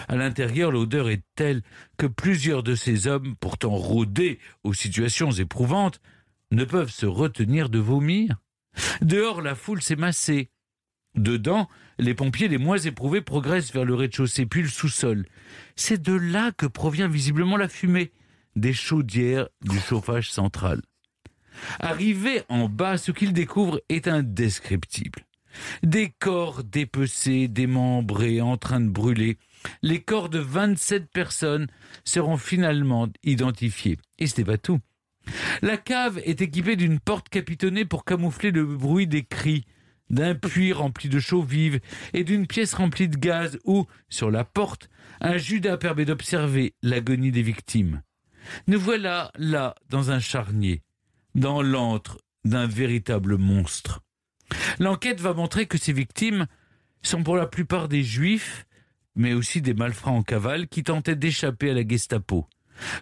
À 0.09 0.17
l'intérieur, 0.17 0.71
l'odeur 0.71 1.09
est 1.09 1.25
telle 1.35 1.63
que 1.99 2.07
plusieurs 2.07 2.63
de 2.63 2.75
ces 2.75 3.07
hommes, 3.07 3.35
pourtant 3.41 3.75
rodés 3.75 4.39
aux 4.63 4.75
situations 4.75 5.31
éprouvantes, 5.33 6.01
ne 6.51 6.65
peuvent 6.65 6.91
se 6.91 7.07
retenir 7.07 7.69
de 7.69 7.79
vomir. 7.79 8.37
Dehors, 9.01 9.43
la 9.43 9.55
foule 9.55 9.83
s'est 9.83 9.97
massée. 9.97 10.51
Dedans, 11.15 11.69
les 11.99 12.15
pompiers 12.15 12.49
les 12.49 12.59
moins 12.59 12.79
éprouvés 12.79 13.21
progressent 13.21 13.73
vers 13.73 13.85
le 13.85 13.95
rez-de-chaussée 13.95 14.47
puis 14.47 14.63
le 14.63 14.69
sous-sol. 14.69 15.27
C'est 15.77 16.01
de 16.01 16.15
là 16.15 16.53
que 16.53 16.67
provient 16.67 17.09
visiblement 17.09 17.59
la 17.59 17.69
fumée 17.69 18.13
des 18.57 18.73
chaudières 18.73 19.49
du 19.63 19.79
chauffage 19.79 20.31
central. 20.31 20.83
Arrivé 21.79 22.43
en 22.49 22.69
bas, 22.69 22.99
ce 22.99 23.13
qu'ils 23.13 23.33
découvrent 23.33 23.81
est 23.89 24.09
indescriptible. 24.09 25.27
Des 25.83 26.11
corps 26.19 26.65
dépecés, 26.65 27.49
démembrés, 27.49 28.41
en 28.41 28.57
train 28.57 28.81
de 28.81 28.89
brûler. 28.89 29.39
Les 29.83 30.01
corps 30.01 30.29
de 30.29 30.39
27 30.39 31.11
personnes 31.11 31.67
seront 32.05 32.39
finalement 32.39 33.09
identifiés. 33.23 33.99
Et 34.19 34.27
ce 34.27 34.39
n'est 34.39 34.47
pas 34.47 34.59
tout. 34.59 34.81
La 35.61 35.77
cave 35.77 36.21
est 36.25 36.41
équipée 36.41 36.77
d'une 36.77 36.99
porte 36.99 37.29
capitonnée 37.29 37.85
pour 37.85 38.05
camoufler 38.05 38.51
le 38.51 38.65
bruit 38.65 39.07
des 39.07 39.23
cris, 39.23 39.65
d'un 40.11 40.35
puits 40.35 40.73
rempli 40.73 41.09
de 41.09 41.21
chaux 41.21 41.43
vive 41.43 41.81
et 42.13 42.25
d'une 42.25 42.47
pièce 42.47 42.75
remplie 42.75 43.09
de 43.09 43.17
gaz 43.17 43.59
où, 43.65 43.87
sur 44.09 44.31
la 44.31 44.45
porte, 44.45 44.91
un 45.21 45.37
Judas 45.37 45.77
permet 45.77 46.05
d'observer 46.05 46.75
l'agonie 46.83 47.31
des 47.31 47.43
victimes. 47.43 48.03
Nous 48.67 48.81
voilà 48.81 49.31
là 49.37 49.75
dans 49.89 50.11
un 50.11 50.21
charnier, 50.21 50.83
dans 51.35 51.63
l'antre 51.63 52.19
d'un 52.45 52.67
véritable 52.67 53.37
monstre. 53.37 54.01
L'enquête 54.79 55.21
va 55.21 55.35
montrer 55.35 55.67
que 55.67 55.79
ces 55.79 55.93
victimes 55.93 56.47
sont 57.03 57.23
pour 57.23 57.37
la 57.37 57.47
plupart 57.47 57.89
des 57.89 58.03
juifs, 58.03 58.67
mais 59.15 59.33
aussi 59.35 59.61
des 59.61 59.75
malfrats 59.75 60.11
en 60.11 60.23
cavale 60.23 60.69
qui 60.69 60.85
tentaient 60.85 61.17
d'échapper 61.17 61.71
à 61.71 61.75
la 61.75 61.87
Gestapo. 61.87 62.47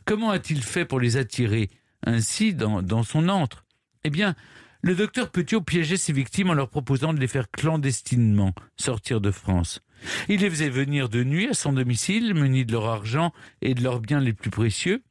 Comment 0.04 0.30
a-t-il 0.30 0.62
fait 0.62 0.84
pour 0.84 1.00
les 1.00 1.16
attirer 1.16 1.70
ainsi 2.04 2.54
dans, 2.54 3.02
son 3.02 3.28
antre? 3.28 3.64
Eh 4.04 4.10
bien, 4.10 4.34
le 4.82 4.94
docteur 4.94 5.30
Petiot 5.30 5.60
piégeait 5.60 5.96
ses 5.96 6.12
victimes 6.12 6.50
en 6.50 6.54
leur 6.54 6.70
proposant 6.70 7.12
de 7.12 7.20
les 7.20 7.28
faire 7.28 7.50
clandestinement 7.50 8.54
sortir 8.76 9.20
de 9.20 9.30
France. 9.30 9.82
Il 10.28 10.40
les 10.40 10.50
faisait 10.50 10.70
venir 10.70 11.10
de 11.10 11.22
nuit 11.22 11.48
à 11.48 11.54
son 11.54 11.74
domicile, 11.74 12.34
munis 12.34 12.64
de 12.64 12.72
leur 12.72 12.86
argent 12.86 13.32
et 13.60 13.74
de 13.74 13.82
leurs 13.82 14.00
biens 14.00 14.20
les 14.20 14.32
plus 14.32 14.50
précieux. 14.50 15.02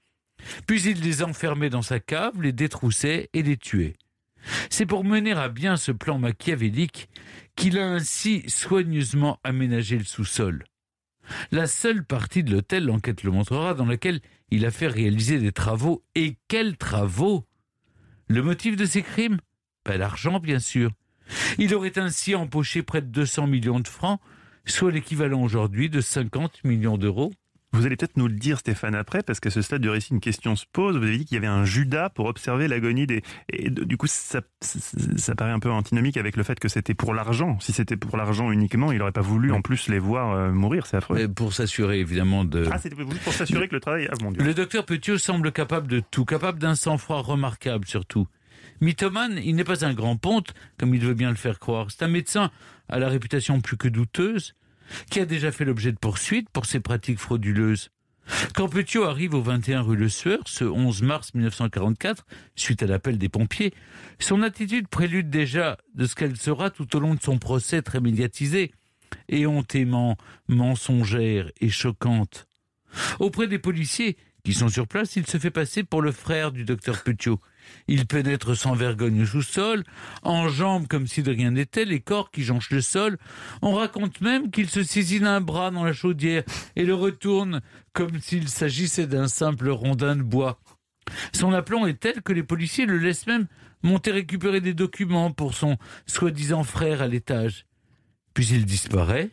Puis 0.68 0.82
il 0.84 1.02
les 1.02 1.24
enfermait 1.24 1.70
dans 1.70 1.82
sa 1.82 2.00
cave, 2.00 2.42
les 2.42 2.54
détroussait 2.54 3.30
et 3.34 3.44
les 3.44 3.58
tuait. 3.58 3.96
C'est 4.70 4.86
pour 4.86 5.04
mener 5.04 5.34
à 5.34 5.50
bien 5.50 5.78
ce 5.78 5.92
plan 5.92 6.18
machiavélique 6.18 7.10
qu'il 7.56 7.78
a 7.78 7.88
ainsi 7.88 8.44
soigneusement 8.48 9.40
aménagé 9.44 9.98
le 9.98 10.06
sous-sol. 10.06 10.64
La 11.52 11.68
seule 11.68 12.04
partie 12.04 12.44
de 12.44 12.52
l'hôtel, 12.52 12.86
l'enquête 12.86 13.24
le 13.24 13.32
montrera, 13.32 13.74
dans 13.74 13.86
laquelle 13.86 14.22
il 14.50 14.66
a 14.66 14.72
fait 14.72 14.88
réaliser 14.88 15.40
des 15.40 15.52
travaux. 15.52 16.04
Et 16.16 16.38
quels 16.48 16.78
travaux? 16.78 17.46
Le 18.28 18.42
motif 18.42 18.76
de 18.76 18.86
ces 18.86 19.02
crimes? 19.02 19.40
Pas 19.84 19.98
l'argent, 19.98 20.40
bien 20.40 20.60
sûr. 20.60 20.92
Il 21.58 21.76
aurait 21.76 22.00
ainsi 22.00 22.34
empoché 22.34 22.82
près 22.82 23.02
de 23.02 23.08
200 23.08 23.48
millions 23.48 23.80
de 23.80 23.88
francs, 23.88 24.20
soit 24.66 24.92
l'équivalent 24.92 25.42
aujourd'hui 25.42 25.90
de 25.90 26.02
50 26.02 26.64
millions 26.64 26.98
d'euros. 26.98 27.32
Vous 27.72 27.86
allez 27.86 27.96
peut-être 27.96 28.18
nous 28.18 28.28
le 28.28 28.34
dire, 28.34 28.60
Stéphane, 28.60 28.96
après, 28.96 29.22
parce 29.22 29.40
qu'à 29.40 29.52
ce 29.52 29.62
stade 29.62 29.82
du 29.82 29.90
récit, 29.90 30.12
une 30.12 30.20
question 30.20 30.56
se 30.56 30.66
pose. 30.72 30.98
Vous 30.98 31.04
avez 31.04 31.18
dit 31.18 31.26
qu'il 31.26 31.36
y 31.36 31.38
avait 31.38 31.48
un 31.48 31.66
Judas 31.66 32.10
pour 32.10 32.26
observer 32.26 32.68
l'agonie 32.68 33.06
des. 33.06 33.22
Et 33.54 33.70
du 33.70 33.96
coup, 33.96 34.08
ça, 34.08 34.42
paraît 35.38 35.52
un 35.52 35.60
peu 35.60 35.70
antinomique 35.70 36.18
avec 36.18 36.36
le 36.36 36.44
fait 36.44 36.60
que 36.60 36.68
c'était 36.68 36.96
pour 36.96 37.14
l'argent. 37.14 37.60
Si 37.60 37.72
c'était 37.72 37.96
pour 37.98 38.18
l'argent 38.18 38.52
uniquement, 38.52 38.92
il 38.92 38.98
n'aurait 38.98 39.12
pas 39.12 39.22
voulu 39.22 39.52
en 39.52 39.62
plus 39.62 39.88
les 39.88 40.00
voir 40.00 40.32
euh, 40.32 40.52
mourir. 40.52 40.88
C'est 40.88 40.98
affreux. 40.98 41.16
Mais 41.16 41.28
pour 41.28 41.54
s'assurer 41.54 42.00
évidemment 42.00 42.44
de... 42.44 42.68
Ah, 42.72 42.80
c'était 42.80 42.96
pour 42.96 43.34
s'assurer 43.34 43.68
que 43.68 43.76
le 43.76 43.82
travail. 43.82 44.10
Ah, 44.12 44.16
mon 44.24 44.32
Dieu. 44.32 44.44
Le 44.44 44.54
docteur 44.56 44.86
Petiot 44.86 45.20
semble 45.20 45.52
capable 45.52 45.88
de 45.88 46.00
tout, 46.00 46.26
capable 46.26 46.58
d'un 46.58 46.76
sang-froid 46.76 47.22
remarquable 47.22 47.86
surtout. 47.88 48.28
Mythomane, 48.82 49.40
il 49.44 49.56
n'est 49.56 49.64
pas 49.64 49.86
un 49.86 49.94
grand 49.94 50.16
ponte, 50.16 50.54
comme 50.78 50.96
il 50.96 51.02
veut 51.02 51.14
bien 51.14 51.30
le 51.30 51.36
faire 51.36 51.60
croire. 51.60 51.88
C'est 51.92 52.04
un 52.04 52.08
médecin 52.08 52.50
à 52.88 52.98
la 53.00 53.10
réputation 53.10 53.62
plus 53.62 53.78
que 53.78 53.88
douteuse, 53.88 54.56
qui 55.10 55.20
a 55.20 55.26
déjà 55.26 55.52
fait 55.52 55.66
l'objet 55.66 55.92
de 55.92 55.98
poursuites 55.98 56.50
pour 56.50 56.66
ses 56.66 56.80
pratiques 56.80 57.20
frauduleuses. 57.20 57.90
Quand 58.54 58.70
Petiot 58.70 59.06
arrive 59.06 59.34
au 59.34 59.42
21 59.42 59.82
rue 59.82 59.96
Le 59.96 60.10
Sueur, 60.10 60.40
ce 60.46 60.64
11 60.64 61.02
mars 61.02 61.34
1944, 61.34 62.26
suite 62.56 62.84
à 62.84 62.88
l'appel 62.88 63.18
des 63.18 63.30
pompiers, 63.30 63.74
son 64.20 64.44
attitude 64.44 64.88
prélude 64.88 65.30
déjà 65.30 65.78
de 65.96 66.06
ce 66.06 66.16
qu'elle 66.16 66.38
sera 66.38 66.70
tout 66.70 66.96
au 66.96 67.00
long 67.00 67.16
de 67.16 67.22
son 67.22 67.38
procès 67.38 67.82
très 67.82 68.00
médiatisé, 68.00 68.72
éhontément 69.30 70.18
mensongère 70.48 71.52
et 71.60 71.70
choquante. 71.70 72.48
Auprès 73.20 73.48
des 73.48 73.60
policiers 73.60 74.18
qui 74.44 74.54
sont 74.54 74.70
sur 74.70 74.88
place, 74.88 75.16
il 75.16 75.28
se 75.28 75.38
fait 75.38 75.52
passer 75.52 75.84
pour 75.84 76.02
le 76.02 76.12
frère 76.12 76.52
du 76.52 76.66
docteur 76.66 77.04
Petiot. 77.04 77.40
Il 77.88 78.06
pénètre 78.06 78.56
sans 78.56 78.74
vergogne 78.74 79.26
sous-sol, 79.26 79.84
enjambe 80.24 80.88
comme 80.88 81.08
si 81.08 81.24
de 81.24 81.32
rien 81.32 81.52
n'était 81.52 81.86
les 81.86 82.00
corps 82.00 82.32
qui 82.32 82.44
jonchent 82.44 82.72
le 82.72 82.82
sol. 82.82 83.18
On 83.62 83.74
raconte 83.74 84.22
même 84.22 84.52
qu'il 84.52 84.70
se 84.70 84.84
saisit 84.84 85.20
d'un 85.20 85.42
bras 85.42 85.72
dans 85.72 85.84
la 85.84 85.94
chaudière 85.94 86.44
et 86.76 86.86
le 86.86 86.94
retourne 86.94 87.62
comme 87.94 88.20
s'il 88.20 88.48
s'agissait 88.50 89.08
d'un 89.08 89.28
simple 89.28 89.70
rondin 89.70 90.16
de 90.16 90.24
bois. 90.24 90.60
Son 91.34 91.54
aplomb 91.54 91.88
est 91.88 92.00
tel 92.00 92.22
que 92.22 92.34
les 92.34 92.44
policiers 92.44 92.86
le 92.86 92.98
laissent 92.98 93.28
même 93.28 93.48
monter 93.82 94.12
récupérer 94.12 94.62
des 94.62 94.74
documents 94.74 95.32
pour 95.32 95.54
son 95.54 95.78
soi-disant 96.06 96.64
frère 96.64 97.02
à 97.02 97.08
l'étage. 97.08 97.66
Puis 98.34 98.48
il 98.48 98.66
disparaît. 98.66 99.32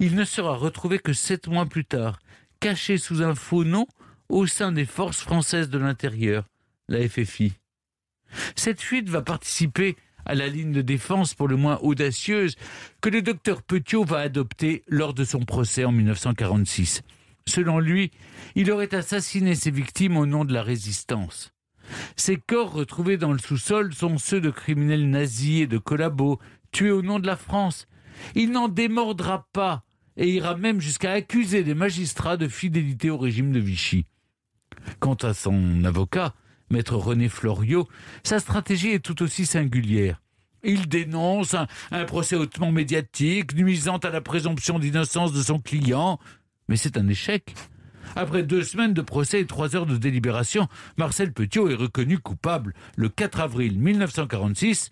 Il 0.00 0.16
ne 0.16 0.24
sera 0.24 0.56
retrouvé 0.56 0.98
que 0.98 1.12
sept 1.12 1.46
mois 1.46 1.66
plus 1.66 1.84
tard, 1.84 2.18
caché 2.60 2.98
sous 2.98 3.22
un 3.22 3.34
faux 3.34 3.64
nom 3.64 3.86
au 4.28 4.46
sein 4.46 4.72
des 4.72 4.84
forces 4.84 5.20
françaises 5.20 5.70
de 5.70 5.78
l'intérieur, 5.78 6.44
la 6.88 7.08
FFI. 7.08 7.52
Cette 8.56 8.80
fuite 8.80 9.08
va 9.08 9.22
participer 9.22 9.96
à 10.24 10.34
la 10.34 10.46
ligne 10.46 10.72
de 10.72 10.82
défense 10.82 11.34
pour 11.34 11.48
le 11.48 11.56
moins 11.56 11.78
audacieuse 11.78 12.56
que 13.00 13.08
le 13.08 13.22
docteur 13.22 13.62
Petiot 13.62 14.04
va 14.04 14.18
adopter 14.18 14.82
lors 14.88 15.14
de 15.14 15.24
son 15.24 15.40
procès 15.40 15.84
en 15.84 15.92
1946. 15.92 17.02
Selon 17.46 17.78
lui, 17.78 18.10
il 18.54 18.70
aurait 18.70 18.94
assassiné 18.94 19.54
ses 19.54 19.70
victimes 19.70 20.18
au 20.18 20.26
nom 20.26 20.44
de 20.44 20.52
la 20.52 20.62
résistance. 20.62 21.54
Ces 22.16 22.36
corps 22.36 22.72
retrouvés 22.72 23.16
dans 23.16 23.32
le 23.32 23.38
sous-sol 23.38 23.94
sont 23.94 24.18
ceux 24.18 24.42
de 24.42 24.50
criminels 24.50 25.08
nazis 25.08 25.62
et 25.62 25.66
de 25.66 25.78
collabos 25.78 26.38
tués 26.70 26.90
au 26.90 27.00
nom 27.00 27.18
de 27.18 27.26
la 27.26 27.36
France. 27.36 27.88
Il 28.34 28.52
n'en 28.52 28.68
démordra 28.68 29.46
pas 29.54 29.84
et 30.18 30.28
ira 30.28 30.56
même 30.56 30.80
jusqu'à 30.80 31.12
accuser 31.12 31.62
les 31.62 31.74
magistrats 31.74 32.36
de 32.36 32.48
fidélité 32.48 33.08
au 33.08 33.16
régime 33.16 33.52
de 33.52 33.60
Vichy. 33.60 34.04
Quant 35.00 35.14
à 35.14 35.32
son 35.32 35.84
avocat, 35.84 36.34
maître 36.70 36.96
René 36.96 37.28
Floriot, 37.28 37.88
sa 38.22 38.38
stratégie 38.38 38.90
est 38.90 39.04
tout 39.04 39.22
aussi 39.22 39.46
singulière. 39.46 40.20
Il 40.64 40.88
dénonce 40.88 41.54
un, 41.90 42.04
procès 42.04 42.36
hautement 42.36 42.72
médiatique, 42.72 43.54
nuisant 43.54 43.98
à 43.98 44.10
la 44.10 44.20
présomption 44.20 44.78
d'innocence 44.78 45.32
de 45.32 45.42
son 45.42 45.60
client, 45.60 46.18
mais 46.68 46.76
c'est 46.76 46.96
un 46.96 47.08
échec. 47.08 47.54
Après 48.16 48.42
deux 48.42 48.64
semaines 48.64 48.94
de 48.94 49.02
procès 49.02 49.40
et 49.40 49.46
trois 49.46 49.76
heures 49.76 49.86
de 49.86 49.96
délibération, 49.96 50.66
Marcel 50.96 51.32
Petiot 51.32 51.68
est 51.68 51.74
reconnu 51.74 52.18
coupable 52.18 52.74
le 52.96 53.08
4 53.08 53.40
avril 53.40 53.78
1946 53.78 54.90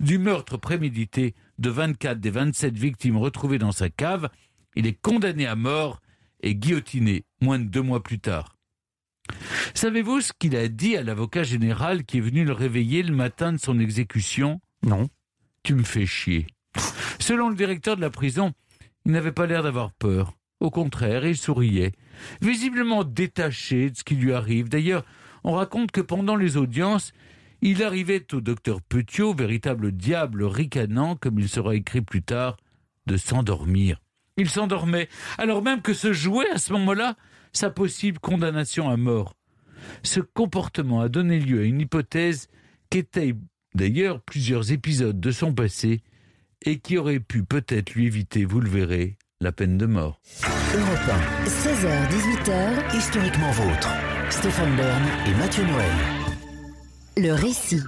du 0.00 0.18
meurtre 0.18 0.58
prémédité 0.58 1.34
de 1.58 1.70
24 1.70 2.20
des 2.20 2.30
27 2.30 2.76
victimes 2.76 3.16
retrouvées 3.16 3.58
dans 3.58 3.72
sa 3.72 3.88
cave. 3.88 4.28
Il 4.74 4.86
est 4.86 5.00
condamné 5.00 5.46
à 5.46 5.56
mort 5.56 6.00
et 6.42 6.54
guillotiné 6.54 7.24
moins 7.40 7.58
de 7.58 7.64
deux 7.64 7.82
mois 7.82 8.02
plus 8.02 8.18
tard. 8.18 8.55
Savez-vous 9.74 10.20
ce 10.20 10.32
qu'il 10.38 10.56
a 10.56 10.68
dit 10.68 10.96
à 10.96 11.02
l'avocat 11.02 11.42
général 11.42 12.04
qui 12.04 12.18
est 12.18 12.22
venu 12.22 12.44
le 12.44 12.52
réveiller 12.52 13.02
le 13.02 13.14
matin 13.14 13.52
de 13.52 13.58
son 13.58 13.78
exécution? 13.78 14.60
Non. 14.82 15.08
Tu 15.62 15.74
me 15.74 15.82
fais 15.82 16.06
chier. 16.06 16.46
Selon 17.18 17.48
le 17.48 17.56
directeur 17.56 17.96
de 17.96 18.00
la 18.00 18.10
prison, 18.10 18.52
il 19.04 19.12
n'avait 19.12 19.32
pas 19.32 19.46
l'air 19.46 19.62
d'avoir 19.62 19.92
peur. 19.92 20.34
Au 20.60 20.70
contraire, 20.70 21.26
il 21.26 21.36
souriait, 21.36 21.92
visiblement 22.40 23.04
détaché 23.04 23.90
de 23.90 23.96
ce 23.96 24.04
qui 24.04 24.14
lui 24.14 24.32
arrive. 24.32 24.68
D'ailleurs, 24.68 25.04
on 25.44 25.52
raconte 25.52 25.90
que 25.90 26.00
pendant 26.00 26.36
les 26.36 26.56
audiences, 26.56 27.12
il 27.60 27.82
arrivait 27.82 28.26
au 28.32 28.40
docteur 28.40 28.80
Petiot, 28.80 29.34
véritable 29.34 29.92
diable 29.92 30.44
ricanant, 30.44 31.16
comme 31.16 31.38
il 31.38 31.48
sera 31.48 31.74
écrit 31.74 32.00
plus 32.00 32.22
tard, 32.22 32.56
de 33.06 33.16
s'endormir. 33.16 34.00
Il 34.36 34.50
s'endormait, 34.50 35.08
alors 35.38 35.62
même 35.62 35.82
que 35.82 35.94
se 35.94 36.12
jouait 36.12 36.50
à 36.50 36.58
ce 36.58 36.72
moment-là 36.74 37.16
sa 37.52 37.70
possible 37.70 38.18
condamnation 38.18 38.88
à 38.88 38.96
mort. 38.96 39.34
Ce 40.02 40.20
comportement 40.20 41.00
a 41.00 41.08
donné 41.08 41.38
lieu 41.38 41.60
à 41.60 41.64
une 41.64 41.80
hypothèse 41.80 42.48
qu'étaient 42.90 43.34
d'ailleurs 43.74 44.20
plusieurs 44.20 44.72
épisodes 44.72 45.20
de 45.20 45.30
son 45.30 45.52
passé 45.52 46.02
et 46.62 46.78
qui 46.78 46.98
aurait 46.98 47.20
pu 47.20 47.42
peut-être 47.42 47.94
lui 47.94 48.06
éviter, 48.06 48.44
vous 48.44 48.60
le 48.60 48.68
verrez, 48.68 49.18
la 49.40 49.52
peine 49.52 49.76
de 49.76 49.86
mort. 49.86 50.20
Europe 50.74 50.98
16h, 51.46 52.08
18h, 52.08 52.94
1, 52.94 52.98
historiquement 52.98 53.50
vôtre. 53.52 53.90
Stéphane 54.30 54.76
Bern 54.76 55.02
et 55.26 55.34
Mathieu 55.34 55.64
Noël. 55.64 55.92
le 57.16 57.32
récit. 57.32 57.82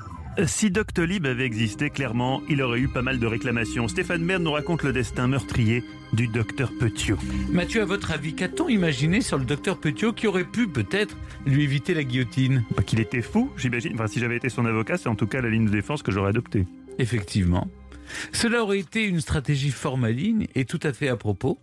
Si 0.46 0.70
Doctolib 0.70 1.26
avait 1.26 1.44
existé, 1.44 1.90
clairement, 1.90 2.42
il 2.48 2.62
aurait 2.62 2.78
eu 2.78 2.86
pas 2.88 3.02
mal 3.02 3.18
de 3.18 3.26
réclamations. 3.26 3.88
Stéphane 3.88 4.24
Bern 4.24 4.42
nous 4.42 4.52
raconte 4.52 4.84
le 4.84 4.92
destin 4.92 5.26
meurtrier 5.26 5.82
du 6.12 6.28
docteur 6.28 6.70
Petiot. 6.78 7.18
Mathieu, 7.50 7.82
à 7.82 7.84
votre 7.84 8.12
avis, 8.12 8.34
qu'a-t-on 8.34 8.68
imaginé 8.68 9.20
sur 9.20 9.36
le 9.36 9.44
docteur 9.44 9.78
Petiot 9.78 10.12
qui 10.12 10.28
aurait 10.28 10.44
pu 10.44 10.68
peut-être 10.68 11.16
lui 11.44 11.64
éviter 11.64 11.92
la 11.92 12.04
guillotine? 12.04 12.64
Bah, 12.76 12.84
Qu'il 12.84 13.00
était 13.00 13.20
fou, 13.20 13.50
j'imagine. 13.56 13.94
Enfin, 13.94 14.06
si 14.06 14.20
j'avais 14.20 14.36
été 14.36 14.48
son 14.48 14.64
avocat, 14.64 14.96
c'est 14.96 15.08
en 15.08 15.16
tout 15.16 15.26
cas 15.26 15.40
la 15.40 15.50
ligne 15.50 15.66
de 15.66 15.72
défense 15.72 16.04
que 16.04 16.12
j'aurais 16.12 16.30
adoptée. 16.30 16.66
Effectivement. 16.98 17.68
Cela 18.32 18.62
aurait 18.62 18.78
été 18.78 19.04
une 19.04 19.20
stratégie 19.20 19.72
formaligne 19.72 20.46
et 20.54 20.64
tout 20.64 20.80
à 20.84 20.92
fait 20.92 21.08
à 21.08 21.16
propos, 21.16 21.58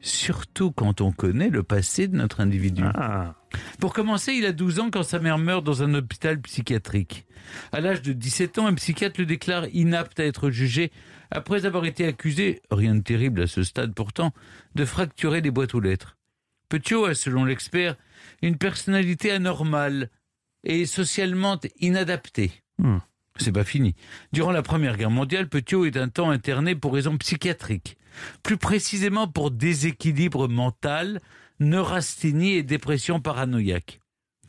surtout 0.00 0.72
quand 0.72 1.02
on 1.02 1.12
connaît 1.12 1.50
le 1.50 1.62
passé 1.62 2.08
de 2.08 2.16
notre 2.16 2.40
individu. 2.40 2.82
Ah, 2.86 3.34
Pour 3.78 3.92
commencer, 3.92 4.32
il 4.32 4.46
a 4.46 4.52
12 4.52 4.80
ans 4.80 4.90
quand 4.90 5.02
sa 5.02 5.18
mère 5.18 5.38
meurt 5.38 5.64
dans 5.64 5.82
un 5.82 5.94
hôpital 5.94 6.40
psychiatrique. 6.40 7.26
À 7.72 7.80
l'âge 7.80 8.02
de 8.02 8.12
17 8.12 8.58
ans, 8.58 8.66
un 8.66 8.74
psychiatre 8.74 9.20
le 9.20 9.26
déclare 9.26 9.66
inapte 9.72 10.20
à 10.20 10.24
être 10.24 10.50
jugé 10.50 10.92
après 11.30 11.64
avoir 11.66 11.84
été 11.84 12.06
accusé, 12.06 12.60
rien 12.70 12.94
de 12.94 13.02
terrible 13.02 13.42
à 13.42 13.46
ce 13.46 13.62
stade 13.62 13.94
pourtant, 13.94 14.32
de 14.74 14.84
fracturer 14.84 15.40
des 15.40 15.50
boîtes 15.50 15.74
aux 15.74 15.80
lettres. 15.80 16.16
Petiot 16.68 17.04
a, 17.04 17.14
selon 17.14 17.44
l'expert, 17.44 17.96
une 18.42 18.56
personnalité 18.56 19.30
anormale 19.30 20.10
et 20.64 20.86
socialement 20.86 21.58
inadaptée. 21.78 22.52
Hmm. 22.78 22.98
C'est 23.36 23.52
pas 23.52 23.64
fini. 23.64 23.94
Durant 24.32 24.50
la 24.50 24.62
Première 24.62 24.96
Guerre 24.96 25.10
mondiale, 25.10 25.48
Petiot 25.48 25.86
est 25.86 25.96
un 25.96 26.08
temps 26.08 26.30
interné 26.30 26.74
pour 26.74 26.92
raisons 26.92 27.16
psychiatriques. 27.16 27.96
Plus 28.42 28.58
précisément 28.58 29.28
pour 29.28 29.50
déséquilibre 29.50 30.48
mental, 30.48 31.20
neurasthénie 31.60 32.54
et 32.54 32.62
dépression 32.62 33.20
paranoïaque. 33.20 34.00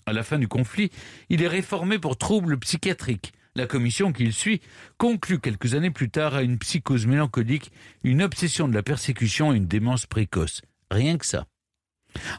À 0.06 0.14
la 0.14 0.24
fin 0.24 0.40
du 0.40 0.48
conflit, 0.48 0.92
il 1.30 1.44
est 1.44 1.48
réformé 1.48 2.00
pour 2.00 2.18
troubles 2.18 2.58
psychiatriques. 2.58 3.34
La 3.56 3.68
commission 3.68 4.14
qu'il 4.14 4.34
suit 4.34 4.62
conclut 4.98 5.40
quelques 5.40 5.74
années 5.74 5.92
plus 5.92 6.10
tard 6.10 6.36
à 6.36 6.42
une 6.42 6.58
psychose 6.58 7.06
mélancolique, 7.06 7.72
une 8.04 8.22
obsession 8.22 8.68
de 8.68 8.74
la 8.74 8.82
persécution 8.82 9.54
et 9.54 9.58
une 9.58 9.68
démence 9.68 10.06
précoce. 10.06 10.62
Rien 10.90 11.18
que 11.18 11.26
ça. 11.26 11.46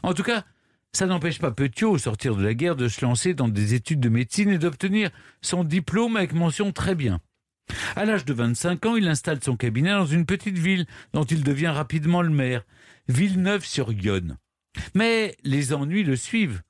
En 0.01 0.13
tout 0.13 0.23
cas, 0.23 0.43
ça 0.91 1.05
n'empêche 1.05 1.39
pas 1.39 1.51
Petiot, 1.51 1.91
au 1.91 1.97
sortir 1.97 2.35
de 2.35 2.43
la 2.43 2.53
guerre, 2.53 2.75
de 2.75 2.87
se 2.87 3.03
lancer 3.05 3.33
dans 3.33 3.47
des 3.47 3.73
études 3.73 3.99
de 3.99 4.09
médecine 4.09 4.49
et 4.49 4.57
d'obtenir 4.57 5.09
son 5.41 5.63
diplôme 5.63 6.17
avec 6.17 6.33
mention 6.33 6.71
très 6.71 6.95
bien. 6.95 7.19
À 7.95 8.05
l'âge 8.05 8.25
de 8.25 8.33
25 8.33 8.85
ans, 8.85 8.95
il 8.95 9.07
installe 9.07 9.39
son 9.43 9.55
cabinet 9.55 9.91
dans 9.91 10.05
une 10.05 10.25
petite 10.25 10.57
ville 10.57 10.85
dont 11.13 11.23
il 11.23 11.43
devient 11.43 11.67
rapidement 11.67 12.21
le 12.21 12.29
maire, 12.29 12.63
Villeneuve-sur-Yonne. 13.07 14.37
Mais 14.93 15.35
les 15.43 15.73
ennuis 15.73 16.03
le 16.03 16.15
suivent. 16.15 16.61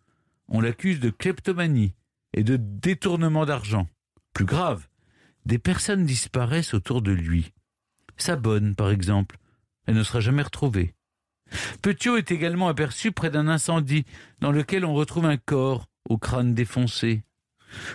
On 0.47 0.61
l'accuse 0.61 0.99
de 0.99 1.09
kleptomanie 1.09 1.93
et 2.33 2.43
de 2.43 2.57
détournement 2.57 3.45
d'argent. 3.45 3.87
Plus 4.33 4.45
grave, 4.45 4.87
des 5.45 5.59
personnes 5.59 6.05
disparaissent 6.05 6.73
autour 6.73 7.01
de 7.01 7.11
lui. 7.11 7.53
Sa 8.17 8.35
bonne, 8.35 8.75
par 8.75 8.89
exemple, 8.89 9.37
elle 9.85 9.95
ne 9.95 10.03
sera 10.03 10.19
jamais 10.19 10.43
retrouvée. 10.43 10.93
Petiot 11.81 12.17
est 12.17 12.31
également 12.31 12.67
aperçu 12.67 13.11
près 13.11 13.29
d'un 13.29 13.47
incendie 13.47 14.05
dans 14.39 14.51
lequel 14.51 14.85
on 14.85 14.93
retrouve 14.93 15.25
un 15.25 15.37
corps 15.37 15.87
au 16.09 16.17
crâne 16.17 16.53
défoncé. 16.53 17.23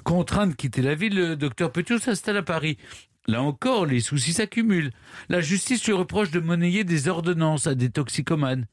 Contraint 0.04 0.46
de 0.46 0.54
quitter 0.54 0.82
la 0.82 0.94
ville, 0.94 1.14
le 1.14 1.36
docteur 1.36 1.72
Petiot 1.72 1.98
s'installe 1.98 2.36
à 2.36 2.42
Paris. 2.42 2.78
Là 3.26 3.42
encore, 3.42 3.86
les 3.86 4.00
soucis 4.00 4.32
s'accumulent. 4.32 4.92
La 5.28 5.40
justice 5.40 5.84
lui 5.86 5.92
reproche 5.92 6.30
de 6.30 6.40
monnayer 6.40 6.84
des 6.84 7.08
ordonnances 7.08 7.66
à 7.66 7.74
des 7.74 7.90
toxicomanes. 7.90 8.66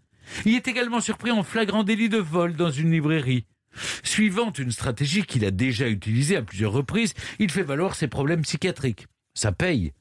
Il 0.45 0.55
est 0.55 0.67
également 0.67 1.01
surpris 1.01 1.31
en 1.31 1.43
flagrant 1.43 1.83
délit 1.83 2.09
de 2.09 2.17
vol 2.17 2.55
dans 2.55 2.71
une 2.71 2.91
librairie. 2.91 3.45
Suivant 4.03 4.51
une 4.53 4.71
stratégie 4.71 5.23
qu'il 5.23 5.45
a 5.45 5.51
déjà 5.51 5.89
utilisée 5.89 6.37
à 6.37 6.41
plusieurs 6.41 6.71
reprises, 6.71 7.13
il 7.39 7.51
fait 7.51 7.63
valoir 7.63 7.95
ses 7.95 8.07
problèmes 8.07 8.41
psychiatriques. 8.41 9.07
Ça 9.33 9.51
paye. 9.51 9.91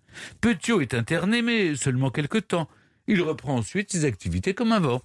Petiot 0.41 0.81
est 0.81 0.95
interné, 0.95 1.43
mais 1.43 1.75
seulement 1.75 2.11
quelque 2.11 2.39
temps. 2.39 2.69
Il 3.07 3.21
reprend 3.23 3.57
ensuite 3.57 3.93
ses 3.93 4.05
activités 4.05 4.55
comme 4.55 4.73
avant. 4.73 5.03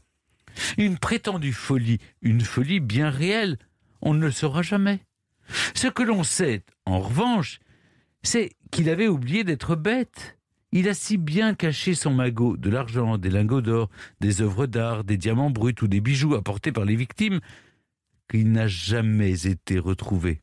Une 0.78 0.98
prétendue 0.98 1.54
folie, 1.54 2.00
une 2.22 2.42
folie 2.42 2.80
bien 2.80 3.10
réelle, 3.10 3.58
on 4.02 4.14
ne 4.14 4.26
le 4.26 4.32
saura 4.32 4.62
jamais. 4.62 5.00
Ce 5.74 5.88
que 5.88 6.04
l'on 6.04 6.24
sait, 6.24 6.64
en 6.86 7.00
revanche, 7.00 7.60
c'est 8.24 8.52
qu'il 8.72 8.90
avait 8.90 9.08
oublié 9.08 9.44
d'être 9.44 9.76
bête. 9.76 10.38
Il 10.72 10.88
a 10.88 10.94
si 10.94 11.18
bien 11.18 11.56
caché 11.56 11.96
son 11.96 12.14
magot, 12.14 12.56
de 12.56 12.70
l'argent, 12.70 13.18
des 13.18 13.30
lingots 13.30 13.62
d'or, 13.62 13.90
des 14.20 14.42
œuvres 14.42 14.68
d'art, 14.68 15.04
des 15.04 15.18
diamants 15.18 15.50
bruts 15.50 15.76
ou 15.82 15.88
des 15.88 16.02
bijoux 16.02 16.36
apportés 16.36 16.72
par 16.72 16.86
les 16.86 16.96
victimes, 16.96 17.40
qu'il 18.30 18.52
n'a 18.52 18.68
jamais 18.68 19.48
été 19.48 19.80
retrouvé. 19.80 20.42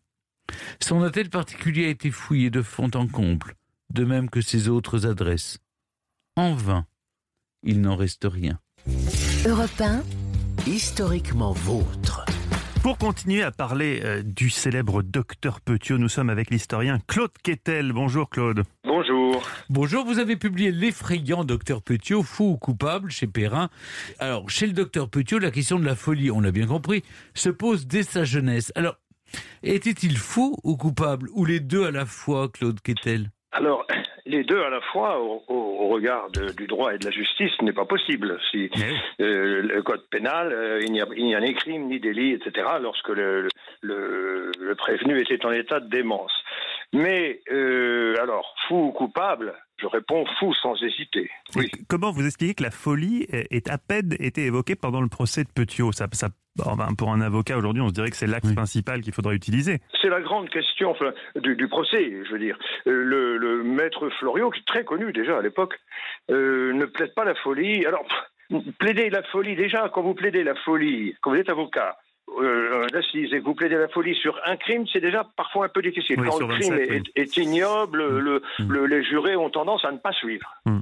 Son 0.81 1.01
hôtel 1.01 1.31
particulier 1.31 1.87
a 1.87 1.91
été 1.91 2.11
fouillé 2.11 2.51
de 2.51 2.63
fond 2.63 2.91
en 2.95 3.07
comble, 3.07 3.55
de 3.93 4.05
même 4.05 4.29
que 4.29 4.41
ses 4.41 4.69
autres 4.69 5.07
adresses. 5.07 5.59
En 6.37 6.55
vain, 6.55 6.87
il 7.63 7.81
n'en 7.81 7.97
reste 7.97 8.27
rien. 8.29 8.59
Europe 9.47 9.81
1, 9.81 10.03
Historiquement 10.67 11.53
vôtre. 11.53 12.25
Pour 12.83 12.99
continuer 12.99 13.43
à 13.43 13.53
parler 13.53 14.01
euh, 14.05 14.23
du 14.25 14.51
célèbre 14.51 15.03
docteur 15.03 15.61
Petiot, 15.61 15.99
nous 15.99 16.09
sommes 16.09 16.31
avec 16.31 16.51
l'historien 16.51 16.99
Claude 17.07 17.31
Quetel. 17.43 17.93
Bonjour 17.93 18.29
Claude. 18.29 18.65
Bonjour. 18.85 19.16
Bonjour, 19.71 20.05
vous 20.05 20.19
avez 20.19 20.37
publié 20.37 20.71
l'effrayant 20.71 21.45
docteur 21.45 21.83
Petiot, 21.83 22.23
fou 22.23 22.53
ou 22.53 22.57
coupable, 22.57 23.11
chez 23.11 23.27
Perrin. 23.27 23.69
Alors, 24.19 24.49
chez 24.51 24.67
le 24.67 24.73
docteur 24.73 25.09
Petiot, 25.09 25.39
la 25.39 25.51
question 25.51 25.79
de 25.79 25.85
la 25.85 25.95
folie, 25.95 26.31
on 26.31 26.41
l'a 26.41 26.51
bien 26.53 26.67
compris, 26.67 27.03
se 27.35 27.49
pose 27.51 27.87
dès 27.87 28.03
sa 28.03 28.25
jeunesse. 28.25 28.73
Alors, 28.75 28.97
était-il 29.63 30.17
fou 30.17 30.57
ou 30.65 30.77
coupable 30.77 31.29
Ou 31.35 31.45
les 31.45 31.61
deux 31.61 31.85
à 31.87 31.91
la 31.91 32.07
fois, 32.07 32.49
Claude 32.49 32.81
Quetel 32.81 33.31
Alors, 33.53 33.87
les 34.25 34.43
deux 34.45 34.61
à 34.61 34.71
la 34.71 34.81
fois, 34.93 35.21
au, 35.21 35.89
regard 35.89 36.31
de- 36.33 36.51
du 36.53 36.67
droit 36.67 36.93
et 36.95 36.99
de 36.99 37.05
la 37.07 37.11
justice, 37.13 37.51
ce 37.59 37.65
n'est 37.65 37.73
pas 37.73 37.85
possible. 37.85 38.39
Si 38.51 38.69
euh, 39.21 39.63
le 39.63 39.83
code 39.83 40.03
pénal, 40.11 40.53
euh, 40.53 40.81
il 40.85 40.93
n'y 40.93 41.01
a, 41.01 41.41
ni 41.41 41.55
crime 41.55 41.87
ni 41.89 42.01
délit, 42.01 42.33
etc. 42.33 42.67
Lorsque 42.83 43.09
le, 43.09 43.49
le, 43.83 44.51
le 44.61 44.75
prévenu 44.75 45.21
était 45.21 45.45
en 45.47 45.53
état 45.53 45.79
de 45.81 45.89
démence. 45.89 46.33
Mais 46.93 47.41
euh, 47.53 48.15
alors, 48.23 48.55
fou 48.69 48.87
ou 48.89 48.93
coupable 48.93 49.55
Je 49.79 49.87
réponds 49.87 50.25
fou 50.39 50.55
sans 50.55 50.75
hésiter. 50.83 51.31
Oui. 51.55 51.71
Comment 51.89 52.11
vous 52.11 52.25
expliquez 52.25 52.55
que 52.55 52.63
la 52.63 52.71
folie 52.71 53.27
est 53.31 53.69
à 53.69 53.79
peine 53.79 54.15
été 54.19 54.45
évoquée 54.47 54.77
pendant 54.77 55.01
le 55.01 55.09
procès 55.09 55.45
de 55.45 55.51
Petiot? 55.51 55.93
Ça, 55.93 56.07
ça, 56.13 56.29
enfin, 56.65 56.89
Pour 56.97 57.13
un 57.13 57.21
avocat 57.21 57.59
aujourd'hui, 57.59 57.83
on 57.83 57.89
se 57.89 57.95
dirait 57.95 58.11
que 58.11 58.17
c'est 58.17 58.27
l'axe 58.27 58.53
principal 58.55 59.01
qu'il 59.03 59.13
faudrait 59.13 59.35
utiliser. 59.35 59.81
C'est 60.01 60.09
la 60.09 60.21
grande 60.21 60.49
question 60.49 60.91
enfin, 60.91 61.13
du, 61.37 61.57
du 61.57 61.69
procès, 61.69 62.25
je 62.25 62.33
veux 62.33 62.39
dire. 62.39 62.59
Euh, 62.87 63.03
Le, 63.05 63.37
le 63.37 63.63
maître 63.63 64.09
Florio, 64.19 64.51
qui 64.51 64.61
est 64.61 64.67
très 64.67 64.85
connu 64.85 65.13
déjà 65.13 65.39
à 65.39 65.43
l'époque, 65.43 65.75
euh, 66.31 66.73
ne 66.73 66.85
plaide 66.87 67.15
pas 67.15 67.25
la 67.25 67.35
folie. 67.35 67.85
Alors, 67.85 68.07
plaider 68.79 69.11
la 69.11 69.23
folie, 69.25 69.57
déjà, 69.57 69.91
quand 69.93 70.03
vous 70.03 70.15
plaidez 70.15 70.45
la 70.45 70.55
folie, 70.55 71.15
quand 71.21 71.33
vous 71.33 71.37
êtes 71.37 71.51
avocat, 71.51 71.97
euh, 72.29 72.87
et 73.15 73.29
que 73.41 73.45
vous 73.45 73.55
plaidez 73.55 73.77
la 73.77 73.89
folie 73.89 74.15
sur 74.17 74.39
un 74.45 74.57
crime, 74.57 74.85
c'est 74.93 75.01
déjà 75.01 75.25
parfois 75.37 75.67
un 75.67 75.69
peu 75.69 75.83
difficile. 75.83 76.21
Oui, 76.21 76.29
quand 76.29 76.39
le 76.39 76.47
crime 76.47 76.75
27, 76.75 76.91
est, 76.91 76.93
oui. 76.93 77.03
est 77.17 77.37
ignoble, 77.37 78.19
le- 78.19 78.43
Mm. 78.59 78.73
le- 78.73 78.87
les 78.87 79.03
jurés 79.05 79.37
ont 79.37 79.51
tendance 79.51 79.85
à 79.85 79.93
ne 79.93 79.99
pas 79.99 80.13
suivre. 80.13 80.55
Mm. 80.67 80.79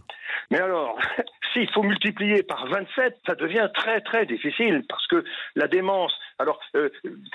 Mais 0.50 0.58
alors, 0.58 0.96
s'il 1.52 1.70
faut 1.70 1.82
multiplier 1.82 2.42
par 2.42 2.66
27, 2.66 3.18
ça 3.26 3.34
devient 3.34 3.68
très 3.74 4.00
très 4.00 4.26
difficile 4.26 4.84
parce 4.88 5.06
que 5.06 5.24
la 5.54 5.68
démence, 5.68 6.12
alors 6.38 6.58
euh, 6.76 6.88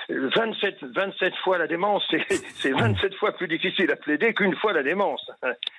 27, 0.08 0.78
27 0.94 1.34
fois 1.44 1.58
la 1.58 1.66
démence, 1.66 2.02
c'est- 2.10 2.24
c'est 2.54 2.72
27 2.72 3.14
fois 3.16 3.32
plus 3.32 3.48
difficile 3.48 3.90
à 3.90 3.96
plaider 3.96 4.34
qu'une 4.34 4.54
fois 4.56 4.72
la 4.72 4.82
démence. 4.82 5.28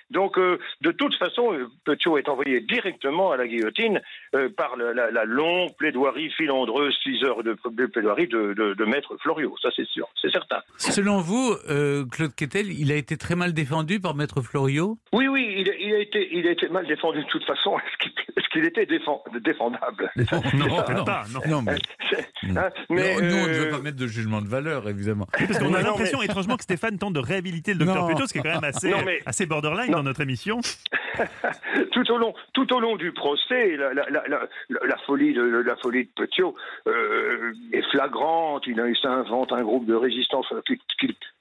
Donc 0.10 0.38
euh, 0.38 0.58
de 0.82 0.92
toute 0.92 1.16
façon, 1.16 1.54
euh, 1.54 1.68
Petiot 1.86 2.18
est 2.18 2.28
envoyé 2.30 2.62
directement 2.62 3.32
à 3.32 3.38
la 3.38 3.48
guillotine 3.48 4.02
euh, 4.36 4.50
par 4.56 4.76
la, 4.78 4.94
la- 4.94 5.12
la 5.12 5.26
longue 5.26 5.76
plaidoirie 5.78 6.30
filandreuse, 6.32 6.96
6 7.04 7.24
heures 7.24 7.44
de, 7.44 7.58
de 7.72 7.86
plaidoirie 7.86 8.28
de, 8.28 8.54
de- 8.54 8.74
de 8.74 8.86
maître 8.86 9.16
Florio, 9.22 9.56
ça 9.62 9.70
c'est 9.76 9.88
sûr, 9.88 10.08
c'est 10.22 10.32
certain. 10.32 10.62
Selon 10.78 11.20
vous, 11.20 11.56
Claude 12.12 12.36
Quetel, 12.36 12.72
il 12.72 12.92
a 12.92 12.96
été 12.96 13.18
très 13.18 13.36
mal 13.36 13.54
défendu 13.54 14.00
par 14.00 14.16
Maître 14.16 14.42
Florio 14.42 14.98
Oui, 15.14 15.28
oui, 15.28 15.56
il, 15.60 15.70
a- 15.70 15.76
il 15.76 15.94
a 15.94 16.00
été, 16.00 16.28
il 16.32 16.48
a 16.48 16.52
été 16.52 16.68
mal 16.70 16.86
défendu 16.88 17.20
de 17.24 17.28
toute 17.30 17.46
façon. 17.46 17.78
Est-ce 18.38 18.48
qu'il 18.50 18.66
était 18.66 18.86
défend- 18.86 19.24
défendable 19.42 20.12
Non, 20.16 20.42
non, 20.54 20.68
non. 20.96 21.04
pas. 21.06 21.24
Non. 21.34 21.42
Non, 21.48 21.64
hein, 22.58 22.70
mais, 22.90 23.11
non, 23.16 23.28
nous, 23.28 23.36
on 23.36 23.48
ne 23.48 23.54
euh, 23.54 23.64
veut 23.66 23.70
pas 23.70 23.80
mettre 23.80 23.98
de 23.98 24.08
jugement 24.08 24.42
de 24.42 24.48
valeur, 24.48 24.88
évidemment. 24.88 25.28
Parce 25.32 25.60
qu'on 25.60 25.74
a 25.74 25.82
l'impression 25.82 26.22
étrangement 26.22 26.58
que 26.58 26.64
Stéphane 26.64 26.98
tente 26.98 27.14
de 27.14 27.20
réhabiliter 27.20 27.74
le 27.74 27.86
docteur. 27.86 28.08
Petiot, 28.08 28.28
ce 28.28 28.34
qui 28.34 28.40
est 28.40 28.44
quand 28.44 28.54
même 28.62 28.64
assez, 28.64 28.90
Non, 28.92 29.04
mais- 29.06 29.20
assez 29.26 29.46
borderline 29.46 29.92
Non. 29.92 29.98
dans 29.98 30.04
notre 30.04 30.22
émission. 30.22 30.60
tout 31.92 32.12
au 32.12 32.18
long, 32.18 32.34
tout 32.54 32.74
au 32.74 32.80
long 32.80 32.96
du 32.96 33.12
procès, 33.12 33.76
la, 33.78 33.94
la, 33.94 34.10
la, 34.10 34.24
la, 34.28 34.48
la 34.70 34.98
folie 35.06 35.34
de 35.34 35.42
la 35.42 35.76
folie 35.78 36.06
de 36.06 36.10
Petiot 36.16 36.56
euh, 36.88 37.54
est 37.74 37.84
flagrante. 37.92 38.64
Il, 38.68 38.82
il 38.88 38.98
s'invente 39.02 39.52
un 39.52 39.62
groupe 39.62 39.86
de 39.86 39.96
résistance 39.96 40.48
qui, 40.66 40.80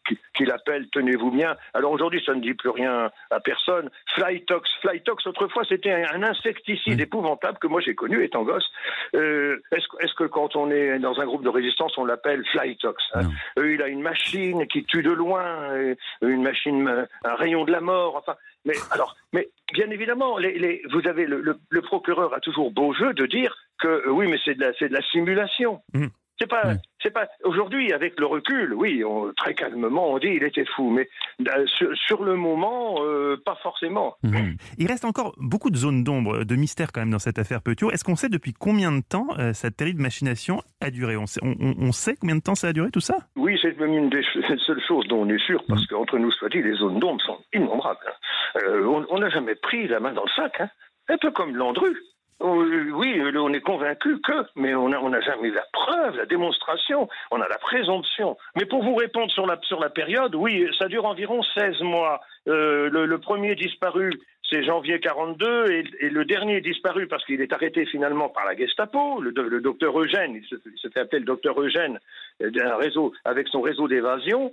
qui, 0.06 0.14
qui, 0.16 0.20
qui 0.34 0.44
l'appelle 0.44 0.88
Tenez-vous 0.90 1.30
bien. 1.30 1.56
Alors 1.74 1.92
aujourd'hui, 1.92 2.22
ça 2.24 2.34
ne 2.34 2.40
dit 2.40 2.54
plus 2.54 2.70
rien 2.70 3.10
à 3.30 3.40
personne. 3.40 3.90
Flytox, 4.14 4.68
Flytox. 4.82 5.26
Autrefois, 5.26 5.62
c'était 5.68 5.92
un, 5.92 6.22
insecticide 6.22 7.00
épouvantable 7.00 7.58
que 7.58 7.66
moi 7.66 7.80
j'ai 7.80 7.94
connu 7.94 8.22
étant 8.24 8.42
gosse. 8.42 8.68
Euh, 9.14 9.58
est-ce, 9.72 10.14
que- 10.14 10.24
quand 10.24 10.56
on 10.56 10.70
est 10.70 10.98
dans 10.98 11.18
un 11.20 11.24
groupe 11.26 11.42
de 11.44 11.48
résistance, 11.48 11.96
on 11.98 12.04
l'appelle 12.04 12.44
Flytox 12.52 13.02
hein. 13.14 13.22
Euh, 13.58 13.72
Il 13.74 13.82
a 13.82 13.88
une 13.88 14.02
machine 14.02 14.66
qui 14.66 14.84
tue 14.84 15.02
de 15.02 15.10
loin, 15.12 15.44
euh, 15.72 15.94
une 16.22 16.42
machine, 16.42 17.06
un 17.24 17.34
rayon 17.34 17.64
de 17.64 17.72
la 17.72 17.80
mort. 17.80 18.16
Enfin, 18.16 18.36
mais 18.64 18.74
alors, 18.90 19.16
mais 19.32 19.48
bien 19.72 19.90
évidemment, 19.90 20.38
les, 20.38 20.58
les- 20.58 20.82
vous 20.92 21.06
avez 21.08 21.26
le, 21.26 21.40
le- 21.40 21.58
le 21.68 21.82
procureur 21.82 22.34
a 22.34 22.40
toujours 22.40 22.70
beau 22.70 22.92
jeu 22.92 23.12
de 23.14 23.26
dire 23.26 23.54
que 23.78 24.08
oui, 24.08 24.26
mais 24.28 24.38
c'est 24.44 24.54
de 24.54 24.60
la, 24.64 24.72
c'est 24.78 24.88
de 24.88 24.94
la 24.94 25.02
simulation. 25.10 25.80
Mhm. 25.94 26.10
C'est 26.38 26.48
pas, 26.48 26.66
Ouais. 26.66 26.74
C'est 27.02 27.10
pas. 27.12 27.28
Aujourd'hui, 27.44 27.92
avec 27.92 28.18
le 28.18 28.26
recul, 28.26 28.74
oui, 28.74 29.02
on- 29.04 29.32
très 29.34 29.54
calmement, 29.54 30.12
on 30.12 30.18
dit 30.18 30.28
il 30.28 30.42
était 30.44 30.64
fou, 30.76 30.90
mais 30.90 31.08
euh, 31.48 31.66
sur, 31.66 31.88
sur 31.96 32.22
le 32.24 32.36
moment, 32.36 32.96
euh, 33.04 33.36
pas 33.44 33.56
forcément. 33.62 34.16
Mhm. 34.22 34.56
Il 34.78 34.86
reste 34.86 35.04
encore 35.04 35.34
beaucoup 35.38 35.70
de 35.70 35.76
zones 35.76 36.04
d'ombre, 36.04 36.44
de 36.44 36.56
mystère 36.56 36.92
quand 36.92 37.00
même 37.00 37.10
dans 37.10 37.18
cette 37.18 37.38
affaire 37.38 37.62
Petiot. 37.62 37.90
Est-ce 37.90 38.04
qu'on 38.04 38.16
sait 38.16 38.28
depuis 38.28 38.52
combien 38.52 38.92
de 38.92 39.02
temps 39.02 39.28
euh, 39.38 39.52
cette 39.52 39.76
terrible 39.76 40.02
machination 40.02 40.62
a 40.80 40.90
duré? 40.90 41.16
On 41.16 41.26
sait, 41.26 41.40
on- 41.42 41.56
on- 41.60 41.74
on 41.78 41.92
sait 41.92 42.16
combien 42.20 42.36
de 42.36 42.42
temps 42.42 42.54
ça 42.54 42.68
a 42.68 42.72
duré 42.72 42.90
tout 42.90 43.00
ça? 43.00 43.16
Oui, 43.36 43.58
c'est 43.62 43.78
même 43.78 43.92
une 43.94 44.10
des 44.10 44.22
seules 44.66 44.82
choses 44.86 45.06
dont 45.08 45.22
on 45.22 45.28
est 45.28 45.44
sûr, 45.46 45.62
parce 45.68 45.86
qu'entre 45.86 46.18
nous 46.18 46.30
soit 46.32 46.48
dit, 46.48 46.62
les 46.62 46.74
zones 46.74 46.98
d'ombre 46.98 47.20
sont 47.22 47.38
innombrables. 47.54 47.98
hein. 48.06 48.60
On 48.84 49.06
on 49.10 49.18
n'a 49.18 49.30
jamais 49.30 49.54
pris 49.54 49.86
la 49.88 50.00
main 50.00 50.12
dans 50.12 50.24
le 50.24 50.30
sac, 50.36 50.60
hein. 50.60 50.68
un 51.08 51.16
peu 51.18 51.30
comme 51.30 51.56
Landru. 51.56 51.96
Euh, 52.42 52.90
Oui, 52.92 53.18
euh, 53.18 53.32
on 53.40 53.52
est 53.52 53.60
convaincu 53.60 54.20
que, 54.20 54.32
mais 54.56 54.74
on 54.74 54.88
n'a 54.88 55.00
on 55.02 55.10
n'a 55.10 55.20
jamais 55.20 55.50
la 55.50 55.64
preuve, 55.72 56.16
la 56.16 56.26
démonstration, 56.26 57.08
on 57.30 57.40
a 57.40 57.48
la 57.48 57.58
présomption. 57.58 58.36
Mais 58.56 58.64
pour 58.66 58.82
vous 58.82 58.94
répondre 58.94 59.30
sur 59.30 59.46
la, 59.46 59.58
sur 59.62 59.80
la 59.80 59.90
période, 59.90 60.34
oui, 60.34 60.66
ça 60.78 60.88
dure 60.88 61.04
environ 61.04 61.42
16 61.42 61.80
mois. 61.82 62.20
Euh, 62.48 62.88
le, 62.90 63.18
premier 63.18 63.54
disparu, 63.54 64.18
c'est 64.50 64.64
janvier 64.64 64.98
42, 65.00 65.70
et, 65.70 65.84
et 66.00 66.08
le 66.10 66.24
dernier 66.24 66.60
disparu, 66.60 67.06
parce 67.06 67.24
qu'il 67.26 67.40
est 67.42 67.52
arrêté 67.52 67.84
finalement 67.86 68.28
par 68.30 68.46
la 68.46 68.56
Gestapo, 68.56 69.20
le, 69.20 69.32
do- 69.32 69.42
le 69.42 69.60
docteur 69.60 69.98
Eugène, 70.00 70.34
il 70.34 70.44
se, 70.46 70.88
fait 70.88 71.00
appeler 71.00 71.20
le 71.20 71.26
docteur 71.26 71.60
Eugène, 71.60 71.98
euh, 72.42 72.50
d'un 72.50 72.76
réseau, 72.76 73.12
avec 73.24 73.48
son 73.48 73.60
réseau 73.60 73.86
d'évasion, 73.88 74.52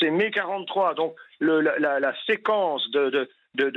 c'est 0.00 0.10
mai 0.10 0.30
43. 0.30 0.94
Donc 0.94 1.14
la, 1.40 2.14
séquence 2.26 2.90
de, 2.90 3.28
de, 3.54 3.70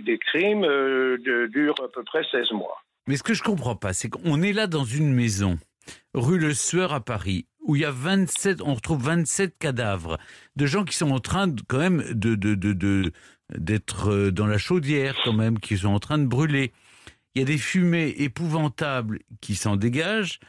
des 0.00 0.18
crimes 0.18 0.64
euh, 0.64 1.48
durent 1.48 1.80
à 1.82 1.88
peu 1.88 2.02
près 2.04 2.22
16 2.30 2.52
mois. 2.52 2.82
Mais 3.06 3.16
ce 3.16 3.22
que 3.22 3.34
je 3.34 3.42
ne 3.42 3.46
comprends 3.46 3.76
pas, 3.76 3.92
c'est 3.92 4.08
qu'on 4.08 4.42
est 4.42 4.52
là 4.52 4.66
dans 4.66 4.84
une 4.84 5.12
maison, 5.12 5.58
rue 6.14 6.38
Le 6.38 6.54
Sueur 6.54 6.92
à 6.92 7.00
Paris, 7.00 7.46
où 7.60 7.76
il 7.76 7.82
y 7.82 7.84
a 7.84 7.90
27, 7.90 8.62
on 8.62 8.74
retrouve 8.74 9.02
27 9.04 9.58
cadavres 9.58 10.18
de 10.56 10.66
gens 10.66 10.84
qui 10.84 10.96
sont 10.96 11.10
en 11.10 11.20
train 11.20 11.46
de, 11.48 11.62
quand 11.66 11.78
même 11.78 12.02
de, 12.12 13.12
d'être 13.56 14.30
dans 14.30 14.46
la 14.46 14.58
chaudière 14.58 15.16
quand 15.24 15.32
même, 15.32 15.58
qui 15.58 15.76
sont 15.76 15.88
en 15.88 16.00
train 16.00 16.18
de 16.18 16.26
brûler. 16.26 16.72
Il 17.34 17.40
y 17.40 17.42
a 17.42 17.46
des 17.46 17.58
fumées 17.58 18.14
épouvantables 18.18 19.20
qui 19.40 19.54
s'en 19.54 19.76
dégagent 19.76 20.40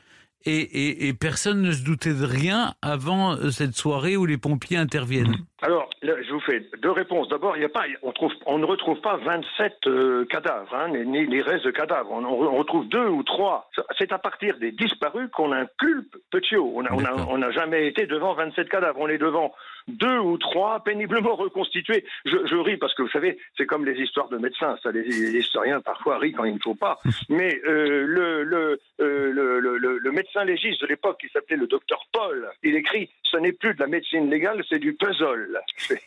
et, 0.46 0.58
et, 0.62 1.08
et 1.08 1.14
personne 1.14 1.62
ne 1.62 1.72
se 1.72 1.84
doutait 1.84 2.14
de 2.14 2.26
rien 2.26 2.74
avant 2.82 3.34
euh, 3.34 3.50
cette 3.50 3.74
soirée 3.76 4.16
où 4.18 4.26
les 4.26 4.38
pompiers 4.38 4.78
interviennent. 4.78 5.36
Alors, 5.62 5.90
là, 6.04 6.14
je 6.28 6.32
vous 6.32 6.40
fais 6.42 6.64
deux 6.82 6.92
réponses. 6.92 7.28
D'abord, 7.30 7.58
il 7.58 7.64
y 7.64 7.66
a 7.66 7.70
pas, 7.70 7.86
on, 8.04 8.12
trouve, 8.12 8.32
on 8.46 8.60
ne 8.60 8.66
retrouve 8.66 9.00
pas 9.02 9.18
27 9.18 9.74
euh, 9.88 10.26
cadavres, 10.26 10.74
hein, 10.76 10.90
ni, 10.90 11.26
les 11.26 11.42
restes 11.42 11.66
de 11.66 11.72
cadavres. 11.72 12.12
On, 12.12 12.24
on 12.24 12.58
retrouve 12.58 12.88
deux 12.90 13.08
ou 13.08 13.24
trois. 13.24 13.70
C'est 13.98 14.12
à 14.12 14.20
partir 14.20 14.58
des 14.60 14.72
disparus 14.72 15.30
qu'on 15.32 15.52
inculpe 15.52 16.16
Petiot. 16.32 16.72
On 16.76 16.84
n'a 16.84 16.94
on 16.94 17.00
a- 17.00 17.04
D'accord. 17.04 17.28
on 17.32 17.38
n'a 17.40 17.52
jamais 17.52 17.88
été 17.88 18.06
devant 18.06 18.34
27 18.36 18.70
cadavres. 18.70 19.00
On 19.00 19.08
est 19.08 19.18
devant 19.18 19.52
deux 19.88 20.18
ou 20.20 20.38
trois 20.38 20.80
péniblement 20.84 21.36
reconstitués. 21.36 22.06
Je, 22.26 22.38
je 22.46 22.56
ris 22.56 22.78
parce 22.78 22.94
que 22.96 23.02
vous 23.04 23.10
savez, 23.10 23.38
c'est 23.58 23.66
comme 23.66 23.86
les 23.86 24.00
histoires 24.02 24.30
de 24.30 24.38
médecins. 24.38 24.76
Ça, 24.82 24.92
les, 24.92 25.04
les 25.04 25.38
historiens 25.40 25.82
parfois 25.82 26.18
rient 26.18 26.34
quand 26.34 26.46
il 26.46 26.56
ne 26.56 26.60
faut 26.60 26.76
pas. 26.76 27.00
Mais 27.30 27.60
euh, 27.68 28.06
le, 28.06 28.44
le, 28.44 28.80
euh, 29.02 29.32
le, 29.32 29.60
le- 29.60 30.12
médecin 30.12 30.46
légiste 30.46 30.82
de 30.82 30.88
l'époque, 30.88 31.20
qui 31.20 31.28
s'appelait 31.30 31.58
le 31.58 31.68
docteur 31.68 32.06
Paul, 32.14 32.50
il 32.64 32.76
écrit 32.76 33.10
ce 33.24 33.38
n'est 33.38 33.52
plus 33.52 33.74
de 33.76 33.80
la 33.82 33.88
médecine 33.88 34.30
légale, 34.30 34.64
c'est 34.70 34.80
du 34.80 34.94
puzzle. 34.94 35.60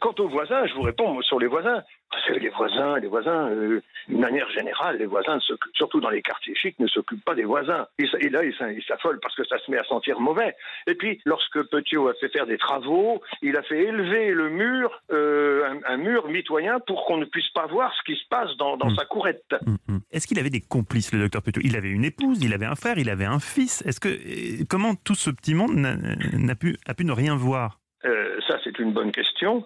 Quant 0.00 0.14
aux 0.18 0.28
voisins, 0.28 0.66
je 0.66 0.74
vous 0.74 0.82
réponds 0.82 1.12
moi, 1.12 1.22
sur 1.22 1.40
les 1.40 1.48
voisins. 1.48 1.82
Vous 2.16 2.26
savez, 2.32 2.40
les 2.40 2.48
voisins, 2.50 2.98
les 2.98 3.08
voisins, 3.08 3.48
euh, 3.50 3.80
d'une 4.08 4.20
manière 4.20 4.48
générale, 4.50 4.98
les 4.98 5.06
voisins, 5.06 5.38
surtout 5.74 6.00
dans 6.00 6.10
les 6.10 6.22
quartiers 6.22 6.54
chics, 6.54 6.78
ne 6.80 6.86
s'occupent 6.86 7.24
pas 7.24 7.34
des 7.34 7.44
voisins. 7.44 7.86
Et, 7.98 8.28
là, 8.30 8.42
ils 8.44 8.84
s'affolent 8.88 9.20
parce 9.20 9.34
que 9.36 9.44
ça 9.44 9.58
se 9.58 9.70
met 9.70 9.78
à 9.78 9.84
sentir 9.84 10.18
mauvais. 10.20 10.56
Et 10.86 10.94
puis, 10.94 11.20
lorsque 11.24 11.62
Petiot 11.64 12.08
a 12.08 12.14
fait 12.14 12.28
faire 12.30 12.46
des 12.46 12.58
travaux, 12.58 13.20
il 13.42 13.56
a 13.56 13.62
fait 13.62 13.82
élever 13.84 14.32
le 14.32 14.48
mur, 14.50 14.90
euh, 15.12 15.68
un, 15.86 15.94
un 15.94 15.96
mur 15.98 16.28
mitoyen, 16.28 16.80
pour 16.80 17.04
qu'on 17.04 17.18
ne 17.18 17.24
puisse 17.26 17.50
pas 17.50 17.66
voir 17.66 17.92
ce 17.94 18.02
qui 18.10 18.18
se 18.18 18.26
passe 18.28 18.56
dans, 18.56 18.76
dans 18.76 18.86
Mm. 18.90 18.96
sa 18.96 19.04
courette. 19.04 19.54
Est-ce 20.12 20.26
qu'il 20.26 20.38
avait 20.38 20.50
des 20.50 20.60
complices, 20.60 21.12
le 21.12 21.18
docteur 21.20 21.42
Petiot? 21.42 21.60
Il 21.64 21.76
avait 21.76 21.90
une 21.90 22.04
épouse, 22.04 22.42
il 22.42 22.52
avait 22.54 22.66
un 22.66 22.74
frère, 22.76 22.98
il 22.98 23.10
avait 23.10 23.24
un 23.24 23.40
fils. 23.40 23.82
Est-ce 23.86 24.00
que 24.00 24.08
euh, 24.08 24.64
comment 24.68 24.94
tout 24.94 25.14
ce 25.14 25.30
petit 25.30 25.54
monde 25.54 25.74
n'a 25.74 26.54
pu, 26.54 26.76
a 26.86 26.94
pu 26.94 27.04
ne 27.04 27.12
rien 27.12 27.36
voir? 27.36 27.80
Ça, 28.48 28.58
c'est 28.64 28.78
une 28.78 28.92
bonne 28.92 29.12
question. 29.12 29.64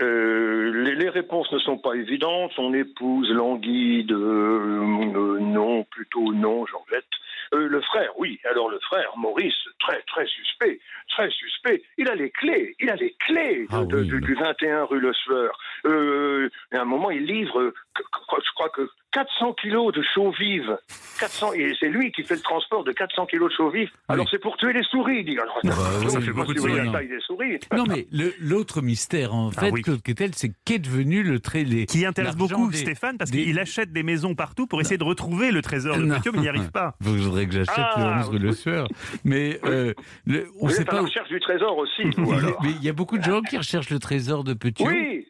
Euh, 0.00 0.72
les, 0.84 0.94
les 0.94 1.08
réponses 1.08 1.50
ne 1.52 1.58
sont 1.58 1.78
pas 1.78 1.94
évidentes. 1.94 2.52
Son 2.54 2.72
épouse 2.74 3.30
languide, 3.30 4.12
euh, 4.12 5.38
non, 5.40 5.84
plutôt 5.84 6.32
non, 6.32 6.66
Georgette. 6.66 7.04
Euh, 7.52 7.66
le 7.68 7.80
frère, 7.80 8.10
oui. 8.18 8.38
Alors 8.48 8.70
le 8.70 8.78
frère, 8.78 9.12
Maurice, 9.16 9.54
très 9.80 10.00
très 10.02 10.24
suspect, 10.26 10.78
très 11.08 11.28
suspect. 11.30 11.82
Il 11.98 12.08
a 12.08 12.14
les 12.14 12.30
clés, 12.30 12.76
il 12.80 12.88
a 12.90 12.94
les 12.94 13.14
clés 13.26 13.62
de- 13.62 13.68
Ah 13.72 13.84
de- 13.84 13.96
oui, 14.02 14.06
du, 14.06 14.14
mais- 14.14 14.20
du 14.20 14.34
21 14.34 14.84
rue 14.84 15.00
Le 15.00 15.12
Sueur. 15.12 15.58
Euh, 15.86 16.48
à 16.72 16.80
un 16.80 16.84
moment, 16.84 17.10
il 17.10 17.24
livre, 17.24 17.72
je 17.98 18.50
crois 18.54 18.68
que 18.70 18.88
400 19.12 19.54
kilos 19.54 19.92
de 19.92 20.02
chaux 20.14 20.32
vives. 20.38 20.76
400, 21.18 21.52
et 21.54 21.74
c'est 21.80 21.88
lui 21.88 22.12
qui 22.12 22.22
fait 22.22 22.36
le 22.36 22.40
transport 22.40 22.84
de 22.84 22.92
400 22.92 23.26
kilos 23.26 23.50
de 23.50 23.54
chaux 23.56 23.70
vives. 23.70 23.90
Alors 24.08 24.26
c'est 24.30 24.38
pour 24.38 24.56
tuer 24.56 24.72
les 24.72 24.82
souris, 24.84 25.18
il 25.20 25.24
dit. 25.24 25.38
Alors, 25.38 25.58
bah, 25.64 25.72
oui, 26.00 26.24
fait 26.24 26.30
beaucoup 26.32 26.54
de 26.54 26.60
vous 26.60 26.66
la 26.68 26.84
non. 26.84 26.92
taille 26.92 27.08
des 27.08 27.20
souris. 27.20 27.58
Non, 27.76 27.84
mais 27.88 28.06
l'autre 28.40 28.80
mystère, 28.82 29.34
en 29.34 29.50
fait, 29.50 29.70
oui. 29.72 29.82
Claude 29.82 30.02
Quetel, 30.02 30.30
c'est 30.34 30.52
qu'est 30.64 30.78
devenu 30.78 31.22
le 31.22 31.40
trait 31.40 31.64
les- 31.64 31.86
Qui 31.86 32.06
intéresse 32.06 32.36
beaucoup 32.36 32.70
des- 32.70 32.78
Stéphane 32.78 33.18
parce 33.18 33.30
des- 33.30 33.44
qu'il 33.44 33.58
achète 33.58 33.92
des 33.92 34.02
maisons 34.02 34.34
partout 34.34 34.66
pour 34.66 34.80
essayer 34.80 34.98
de 34.98 35.04
retrouver 35.04 35.50
le 35.50 35.60
trésor 35.62 35.96
de. 35.96 36.04
Petiot, 36.14 36.32
mais 36.32 36.38
il 36.38 36.42
n'y 36.42 36.48
arrive 36.48 36.70
pas. 36.70 36.94
Il 37.04 37.18
faudrait 37.18 37.46
que 37.46 37.52
j'achète 37.52 37.74
Ah, 37.76 37.94
le 37.98 38.20
11 38.20 38.28
rue 38.28 38.38
Le 38.38 38.48
oui. 38.50 38.54
Sueur. 38.54 38.88
Mais 39.24 39.58
euh, 39.64 39.92
le- 40.26 40.46
on 40.60 40.66
Vous 40.68 40.72
sait 40.72 40.84
pas. 40.84 40.94
la 40.96 41.02
recherche 41.02 41.28
du 41.28 41.40
trésor 41.40 41.76
aussi, 41.76 42.02
vous. 42.16 42.32
Mais 42.62 42.70
il 42.70 42.82
y 42.84 42.88
a 42.88 42.92
beaucoup 42.92 43.18
de 43.18 43.24
gens 43.24 43.40
qui 43.42 43.56
recherchent 43.56 43.90
le 43.90 43.98
trésor 43.98 44.44
de 44.44 44.54
Petiot. 44.54 44.86
Oui, 44.86 45.26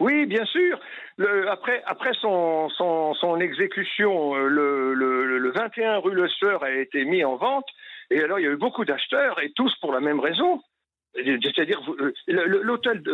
oui, 0.00 0.26
bien 0.26 0.44
sûr. 0.46 0.78
Le- 1.16 1.48
après, 1.50 1.82
après 1.86 2.12
son, 2.20 2.68
son, 2.70 3.14
son 3.14 3.40
exécution, 3.40 4.34
euh, 4.34 4.48
le, 4.48 4.94
le, 4.94 5.38
le 5.38 5.50
21 5.52 5.98
rue 5.98 6.14
Le 6.14 6.28
Sueur 6.28 6.62
a 6.64 6.70
été 6.70 7.04
mis 7.04 7.24
en 7.24 7.36
vente. 7.36 7.66
Et 8.10 8.20
alors, 8.22 8.38
il 8.38 8.44
y 8.44 8.48
a 8.48 8.50
eu 8.50 8.56
beaucoup 8.56 8.84
d'acheteurs, 8.84 9.40
et 9.40 9.50
tous 9.52 9.74
pour 9.80 9.92
la 9.92 10.00
même 10.00 10.20
raison. 10.20 10.60
C'est-à-dire, 11.14 11.80
euh, 12.00 12.12
l'hôtel 12.26 13.00
de 13.02 13.12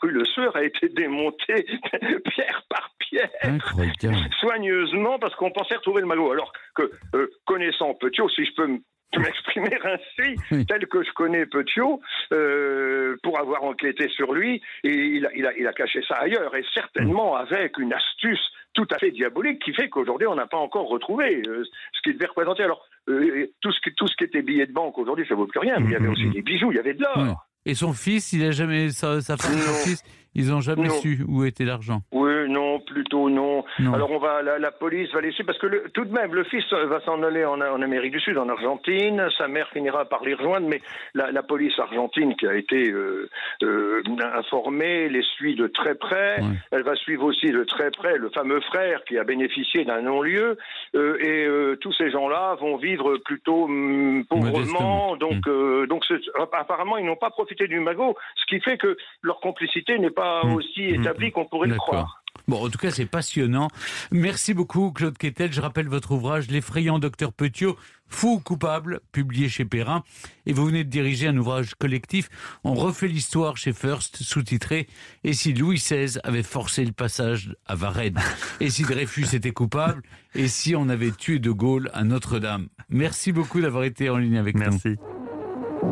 rue 0.00 0.10
Le 0.10 0.24
Sueur 0.24 0.56
a 0.56 0.64
été 0.64 0.88
démonté 0.88 1.66
pierre 2.34 2.62
par 2.70 2.90
pierre 2.98 3.28
Incroyable. 3.42 4.16
soigneusement 4.40 5.18
parce 5.18 5.34
qu'on 5.34 5.50
pensait 5.50 5.76
retrouver 5.76 6.00
le 6.00 6.06
magot. 6.06 6.32
Alors 6.32 6.50
que, 6.74 6.90
euh, 7.14 7.28
connaissant 7.44 7.92
Petiot, 7.94 8.30
si 8.30 8.46
je 8.46 8.54
peux 8.54 8.78
m- 9.18 9.22
m'exprimer 9.22 9.76
ainsi, 9.84 10.36
Oui. 10.50 10.66
tel 10.66 10.86
que 10.86 11.02
je 11.02 11.10
connais 11.12 11.46
Petiot, 11.46 12.00
euh, 12.32 13.16
pour 13.22 13.38
avoir 13.38 13.62
enquêté 13.64 14.08
sur 14.08 14.32
lui, 14.32 14.60
et 14.84 14.90
il, 14.92 15.26
a, 15.26 15.30
il, 15.34 15.46
a, 15.46 15.52
il 15.58 15.66
a 15.66 15.72
caché 15.72 16.00
ça 16.06 16.16
ailleurs, 16.16 16.54
et 16.56 16.64
certainement 16.74 17.36
avec 17.36 17.78
une 17.78 17.92
astuce 17.92 18.40
tout 18.74 18.86
à 18.90 18.98
fait 18.98 19.10
diabolique 19.10 19.62
qui 19.62 19.74
fait 19.74 19.88
qu'aujourd'hui 19.90 20.26
on 20.26 20.34
n'a 20.34 20.46
pas 20.46 20.56
encore 20.56 20.88
retrouvé 20.88 21.42
euh, 21.46 21.62
ce 21.92 22.00
qu'il 22.02 22.14
devait 22.14 22.26
représenter. 22.26 22.62
Alors 22.62 22.86
euh, 23.08 23.46
tout, 23.60 23.70
ce 23.70 23.80
qui, 23.82 23.94
tout 23.94 24.06
ce 24.08 24.16
qui 24.16 24.24
était 24.24 24.40
billets 24.40 24.66
de 24.66 24.72
banque 24.72 24.96
aujourd'hui 24.96 25.26
ça 25.28 25.34
vaut 25.34 25.46
plus 25.46 25.60
rien, 25.60 25.76
mais 25.78 25.86
il 25.88 25.92
y 25.92 25.96
avait 25.96 26.08
aussi 26.08 26.28
des 26.30 26.40
bijoux, 26.42 26.72
il 26.72 26.76
y 26.76 26.80
avait 26.80 26.94
de 26.94 27.02
l'or. 27.02 27.18
Ouais. 27.18 27.34
Et 27.66 27.74
son 27.74 27.92
fils, 27.92 28.32
il 28.32 28.44
a 28.44 28.50
jamais 28.50 28.88
sa, 28.88 29.20
sa 29.20 29.36
femme, 29.36 29.52
son 29.52 29.70
Non. 29.72 29.78
fils, 29.84 30.02
ils 30.34 30.52
ont 30.52 30.60
jamais 30.60 30.88
Non. 30.88 30.94
su 30.94 31.20
où 31.28 31.44
était 31.44 31.64
l'argent. 31.64 32.02
Oui, 32.12 32.30
non, 32.48 32.80
plutôt 32.80 33.28
non. 33.30 33.64
Non. 33.78 33.94
Alors 33.94 34.10
on 34.10 34.18
va, 34.18 34.42
la, 34.42 34.58
la 34.58 34.70
police 34.70 35.12
va 35.12 35.20
laisser 35.20 35.44
parce 35.44 35.58
que 35.58 35.66
le- 35.66 35.84
tout 35.94 36.04
de 36.04 36.12
même, 36.12 36.34
le 36.34 36.44
fils 36.44 36.64
va 36.72 37.00
s'en 37.00 37.22
aller 37.22 37.44
en, 37.44 37.60
en 37.60 37.82
Amérique 37.82 38.12
du 38.12 38.20
Sud, 38.20 38.36
en 38.38 38.48
Argentine. 38.48 39.22
Sa 39.38 39.48
mère 39.48 39.68
finira 39.72 40.04
par 40.06 40.22
les 40.24 40.34
rejoindre, 40.34 40.68
mais 40.68 40.80
la, 41.14 41.30
la 41.30 41.42
police 41.42 41.78
argentine 41.78 42.34
qui 42.36 42.46
a 42.46 42.54
été 42.54 42.90
euh, 42.90 43.28
euh, 43.62 44.02
informée 44.34 45.08
les 45.08 45.22
suit 45.22 45.54
de 45.54 45.66
très 45.66 45.94
près. 45.94 46.40
Ouais. 46.40 46.46
Elle 46.70 46.82
va 46.82 46.94
suivre 46.96 47.24
aussi 47.24 47.50
de 47.50 47.64
très 47.64 47.90
près 47.90 48.16
le 48.18 48.30
fameux 48.30 48.60
frère 48.60 49.04
qui 49.04 49.18
a 49.18 49.24
bénéficié 49.24 49.84
d'un 49.84 50.02
non-lieu. 50.02 50.56
Euh, 50.94 51.16
et 51.20 51.76
tous 51.80 51.92
ces 51.92 52.10
gens-là 52.10 52.56
vont 52.60 52.76
vivre 52.76 53.16
plutôt 53.18 53.64
hum, 53.64 54.24
pauvrement. 54.28 54.52
Modestement. 54.52 55.16
Donc, 55.16 55.46
euh, 55.46 55.86
donc 55.86 56.04
apparemment, 56.52 56.96
ils 56.98 57.04
n'ont 57.06 57.16
pas 57.16 57.30
profité 57.30 57.66
du 57.66 57.80
magot, 57.80 58.16
ce 58.36 58.44
qui 58.46 58.60
fait 58.60 58.76
que 58.78 58.96
leur 59.22 59.40
complicité 59.40 59.98
n'est 59.98 60.10
pas 60.10 60.21
Hum. 60.22 60.54
aussi 60.54 60.84
établie 60.84 61.32
qu'on 61.32 61.46
pourrait 61.46 61.68
le 61.68 61.76
croire. 61.76 62.22
Bon, 62.48 62.64
en 62.64 62.68
tout 62.68 62.78
cas, 62.78 62.90
c'est 62.90 63.06
passionnant. 63.06 63.68
Merci 64.10 64.54
beaucoup, 64.54 64.90
Claude 64.90 65.16
Quetel. 65.16 65.52
Je 65.52 65.60
rappelle 65.60 65.88
votre 65.88 66.12
ouvrage, 66.12 66.48
L'effrayant 66.50 66.98
docteur 66.98 67.32
Petiot, 67.32 67.76
Fou 68.08 68.34
ou 68.34 68.40
coupable, 68.40 69.00
publié 69.12 69.48
chez 69.48 69.64
Perrin. 69.64 70.02
Et 70.46 70.52
vous 70.52 70.66
venez 70.66 70.84
de 70.84 70.90
diriger 70.90 71.28
un 71.28 71.36
ouvrage 71.36 71.74
collectif. 71.74 72.28
On 72.64 72.74
refait 72.74 73.08
l'histoire 73.08 73.56
chez 73.56 73.72
First, 73.72 74.22
sous-titré 74.22 74.86
Et 75.24 75.32
si 75.32 75.54
Louis 75.54 75.76
XVI 75.76 76.18
avait 76.24 76.42
forcé 76.42 76.84
le 76.84 76.92
passage 76.92 77.54
à 77.66 77.74
Varennes 77.74 78.18
Et 78.60 78.70
si 78.70 78.82
Dreyfus 78.82 79.34
était 79.34 79.52
coupable 79.52 80.02
Et 80.34 80.48
si 80.48 80.74
on 80.74 80.88
avait 80.88 81.12
tué 81.12 81.38
De 81.38 81.50
Gaulle 81.50 81.90
à 81.94 82.04
Notre-Dame? 82.04 82.68
Merci 82.88 83.32
beaucoup 83.32 83.60
d'avoir 83.60 83.84
été 83.84 84.10
en 84.10 84.18
ligne 84.18 84.36
avec 84.36 84.56
nous. 84.56 84.60
Merci. 84.60 84.96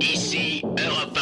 Ici 0.01 0.63
Europe 0.65 1.20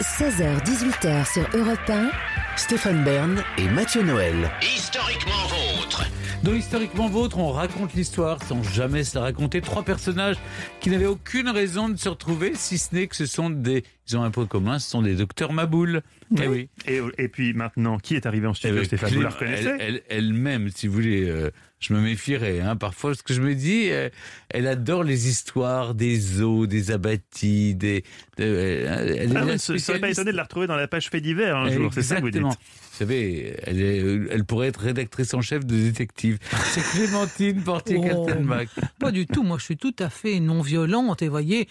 16h-18h 0.00 1.30
sur 1.30 1.46
Europe 1.58 1.78
1. 1.88 2.10
Stéphane 2.56 3.04
Bern 3.04 3.42
et 3.58 3.68
Mathieu 3.68 4.02
Noël. 4.02 4.50
1. 4.62 4.64
Historiquement 4.64 5.46
vôtre. 5.46 6.04
Dans 6.42 6.54
Historiquement 6.54 7.08
Vôtre, 7.10 7.36
on 7.36 7.50
raconte 7.52 7.92
l'histoire 7.92 8.42
sans 8.42 8.62
jamais 8.62 9.04
se 9.04 9.18
la 9.18 9.24
raconter. 9.24 9.60
Trois 9.60 9.82
personnages 9.82 10.36
qui 10.80 10.88
n'avaient 10.88 11.04
aucune 11.04 11.50
raison 11.50 11.90
de 11.90 11.96
se 11.98 12.08
retrouver, 12.08 12.52
si 12.54 12.78
ce 12.78 12.94
n'est 12.94 13.08
que 13.08 13.16
ce 13.16 13.26
sont 13.26 13.50
des. 13.50 13.84
Ils 14.08 14.16
ont 14.16 14.22
un 14.22 14.30
point 14.30 14.46
commun, 14.46 14.78
ce 14.78 14.88
sont 14.88 15.02
des 15.02 15.16
docteurs 15.16 15.52
Maboul. 15.52 16.00
Eh 16.40 16.46
oui. 16.48 16.70
Et, 16.86 17.00
et 17.18 17.28
puis 17.28 17.52
maintenant, 17.52 17.98
qui 17.98 18.16
est 18.16 18.24
arrivé 18.24 18.46
en 18.46 18.52
Eh 18.52 18.54
studio, 18.56 18.76
ben, 18.76 18.84
Stéphane 18.84 19.12
Vous 19.12 19.20
la 19.20 19.28
reconnaissez 19.28 19.66
elle- 19.68 19.80
elle- 19.80 20.02
Elle-même, 20.08 20.70
si 20.74 20.86
vous 20.86 20.94
voulez, 20.94 21.28
euh, 21.28 21.50
je 21.80 21.94
me 21.94 22.00
méfierais 22.00 22.60
hein, 22.60 22.76
parfois, 22.76 23.10
parce 23.10 23.22
que 23.22 23.32
je 23.34 23.40
me 23.40 23.54
dis, 23.54 23.88
euh, 23.90 24.08
elle 24.50 24.66
adore 24.66 25.02
les 25.02 25.28
histoires 25.28 25.94
des 25.94 26.40
eaux, 26.42 26.66
des 26.66 26.90
abattis, 26.90 27.74
des. 27.74 28.04
de- 28.36 28.44
euh, 28.44 29.16
elle 29.18 29.32
est 29.32 29.36
Ah 29.36 29.58
Ce 29.58 29.76
serait 29.78 29.98
pas 29.98 30.10
étonné 30.10 30.30
de 30.32 30.36
la 30.36 30.42
retrouver 30.44 30.66
dans 30.66 30.76
la 30.76 30.86
page 30.88 31.08
fait 31.08 31.20
divers 31.20 31.56
un 31.56 31.70
jour, 31.70 31.90
c'est 31.92 32.02
ça 32.02 32.16
que 32.16 32.20
vous 32.20 32.30
dites 32.30 32.36
Exactement. 32.42 32.50
Vous 32.92 33.06
savez, 33.06 33.56
elle, 33.62 33.80
est- 33.80 34.04
elle 34.30 34.44
pourrait 34.44 34.68
être 34.68 34.80
rédactrice 34.80 35.32
en 35.32 35.40
chef 35.40 35.64
de 35.64 35.74
détective. 35.74 36.38
C'est 36.66 36.82
Clémentine 36.82 37.56
Oh. 37.60 37.64
Portier-Kaltenbach. 37.64 38.68
Pas 38.98 39.10
du 39.10 39.26
tout, 39.26 39.42
moi 39.42 39.56
je 39.58 39.64
suis 39.64 39.78
tout 39.78 39.94
à 40.00 40.10
fait 40.10 40.38
non 40.38 40.60
violente 40.60 41.22
et 41.22 41.28
voyez, 41.28 41.66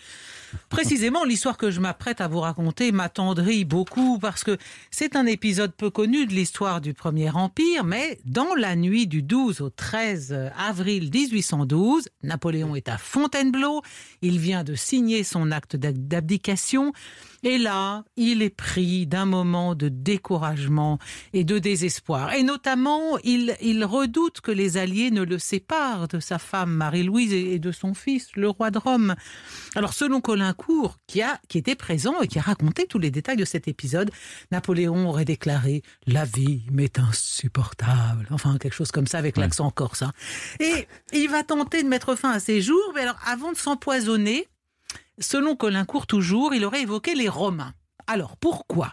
précisément 0.69 1.23
l'histoire 1.23 1.57
que 1.57 1.71
je 1.71 1.79
m'apprête 1.79 2.21
à 2.21 2.27
vous 2.27 2.39
raconter 2.39 2.91
m'attendrit 2.91 3.65
beaucoup 3.65 4.19
parce 4.19 4.43
que 4.43 4.57
c'est 4.91 5.15
un 5.15 5.25
épisode 5.25 5.73
peu 5.73 5.89
connu 5.89 6.25
de 6.25 6.33
l'histoire 6.33 6.81
du 6.81 6.93
Premier 6.93 7.29
Empire, 7.29 7.83
mais 7.83 8.19
dans 8.25 8.55
la 8.55 8.75
nuit 8.75 9.07
du 9.07 9.21
12 9.21 9.61
au 9.61 9.69
13 9.69 10.51
avril 10.57 11.09
1812, 11.13 12.09
Napoléon 12.23 12.75
est 12.75 12.89
à 12.89 12.97
Fontainebleau, 12.97 13.81
il 14.21 14.39
vient 14.39 14.63
de 14.63 14.75
signer 14.75 15.23
son 15.23 15.51
acte 15.51 15.75
d'ab- 15.75 16.07
d'abdication 16.07 16.93
et 17.43 17.57
là, 17.57 18.03
il 18.17 18.41
est 18.41 18.49
pris 18.49 19.07
d'un 19.07 19.25
moment 19.25 19.73
de 19.73 19.87
découragement 19.87 20.99
et 21.31 21.45
de 21.45 21.57
désespoir. 21.57 22.33
Et 22.33 22.43
notamment, 22.43 23.17
il, 23.23 23.55
redoute 23.85 24.41
que 24.41 24.51
les 24.51 24.77
Alliés 24.77 25.09
ne 25.09 25.23
le 25.23 25.39
séparent 25.39 26.09
de 26.09 26.19
sa 26.19 26.37
femme 26.37 26.71
Marie-Louise 26.71 27.33
et 27.33 27.57
de 27.59 27.71
son 27.71 27.93
fils, 27.93 28.27
le 28.35 28.49
roi 28.49 28.71
de 28.71 28.77
Rome. 28.77 29.15
Alors, 29.75 29.93
selon 29.93 30.19
Qui, 31.07 31.21
a, 31.21 31.39
qui 31.47 31.57
était 31.57 31.75
présent 31.75 32.21
et 32.21 32.27
qui 32.27 32.39
a 32.39 32.41
raconté 32.41 32.85
tous 32.87 32.99
les 32.99 33.11
détails 33.11 33.37
de 33.37 33.45
cet 33.45 33.67
épisode, 33.67 34.11
Napoléon 34.51 35.07
aurait 35.09 35.25
déclaré 35.25 35.81
«La 36.07 36.25
vie 36.25 36.63
m'est 36.71 36.99
insupportable». 36.99 38.27
Enfin, 38.31 38.57
quelque 38.57 38.75
chose 38.75 38.91
comme 38.91 39.07
ça 39.07 39.17
avec 39.17 39.37
l'accent 39.37 39.69
corse. 39.71 40.01
hein. 40.01 40.13
Et 40.59 40.87
il 41.13 41.29
va 41.29 41.43
tenter 41.43 41.83
de 41.83 41.87
mettre 41.87 42.15
fin 42.15 42.31
à 42.31 42.39
ses 42.39 42.61
jours, 42.61 42.91
mais 42.95 43.01
alors, 43.01 43.19
avant 43.25 43.51
de 43.51 43.57
s'empoisonner, 43.57 44.47
Selon 45.21 45.55
Colincourt 45.55 46.07
toujours, 46.07 46.53
il 46.53 46.63
aurait 46.63 46.83
évoqué 46.83 47.13
les 47.13 47.27
Romains. 47.27 47.73
Alors 48.07 48.37
pourquoi? 48.37 48.91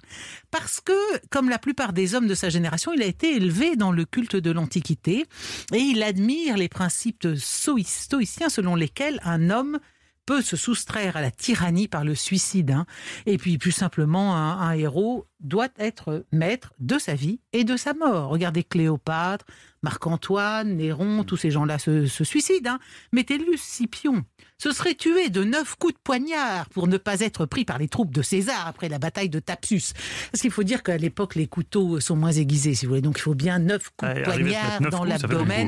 Parce 0.50 0.80
que, 0.80 0.92
comme 1.30 1.48
la 1.48 1.58
plupart 1.58 1.92
des 1.92 2.14
hommes 2.14 2.26
de 2.26 2.34
sa 2.34 2.50
génération, 2.50 2.92
il 2.92 3.00
a 3.00 3.06
été 3.06 3.36
élevé 3.36 3.76
dans 3.76 3.92
le 3.92 4.04
culte 4.04 4.36
de 4.36 4.50
l'Antiquité 4.50 5.24
et 5.72 5.78
il 5.78 6.02
admire 6.02 6.56
les 6.56 6.68
principes 6.68 7.26
stoï- 7.36 7.86
stoïciens 7.86 8.50
selon 8.50 8.74
lesquels 8.74 9.20
un 9.24 9.50
homme 9.50 9.78
peut 10.26 10.42
se 10.42 10.56
soustraire 10.56 11.16
à 11.16 11.20
la 11.22 11.30
tyrannie 11.30 11.88
par 11.88 12.04
le 12.04 12.14
suicide. 12.14 12.72
hein. 12.72 12.84
Et 13.26 13.38
puis, 13.38 13.56
plus 13.58 13.72
simplement, 13.72 14.36
un, 14.36 14.58
un 14.60 14.72
héros 14.72 15.26
doit 15.40 15.68
être 15.78 16.24
maître 16.32 16.72
de 16.80 16.98
sa 16.98 17.14
vie 17.14 17.40
et 17.52 17.62
de 17.64 17.76
sa 17.76 17.94
mort. 17.94 18.28
Regardez 18.30 18.64
Cléopâtre, 18.64 19.44
Marc-Antoine, 19.82 20.76
Néron, 20.76 21.24
tous 21.24 21.36
ces 21.36 21.50
gens-là 21.50 21.78
se, 21.78 22.06
se 22.06 22.24
suicident. 22.24 22.72
hein. 22.72 22.78
Métellus 23.12 23.58
Scipion 23.58 24.24
se 24.58 24.72
serait 24.72 24.94
tué 24.94 25.28
de 25.28 25.44
neuf 25.44 25.76
coups 25.76 25.94
de 25.94 25.98
poignard 26.02 26.68
pour 26.70 26.88
ne 26.88 26.96
pas 26.96 27.20
être 27.20 27.46
pris 27.46 27.64
par 27.64 27.78
les 27.78 27.88
troupes 27.88 28.12
de 28.12 28.22
César 28.22 28.66
après 28.66 28.88
la 28.88 28.98
bataille 28.98 29.28
de 29.28 29.38
Thapsus. 29.38 29.92
Parce 30.32 30.40
qu'il 30.42 30.50
faut 30.50 30.62
dire 30.64 30.82
qu'à 30.82 30.96
l'époque, 30.96 31.34
les 31.34 31.46
couteaux 31.46 32.00
sont 32.00 32.16
moins 32.16 32.32
aiguisés, 32.32 32.74
si 32.74 32.86
vous 32.86 32.90
voulez. 32.90 33.02
Donc, 33.02 33.18
il 33.18 33.22
faut 33.22 33.34
bien 33.34 33.58
neuf 33.58 33.90
coups 33.96 34.10
de 34.14 34.20
poignard 34.24 34.80
dans 34.90 35.04
l'abdomen. 35.38 35.66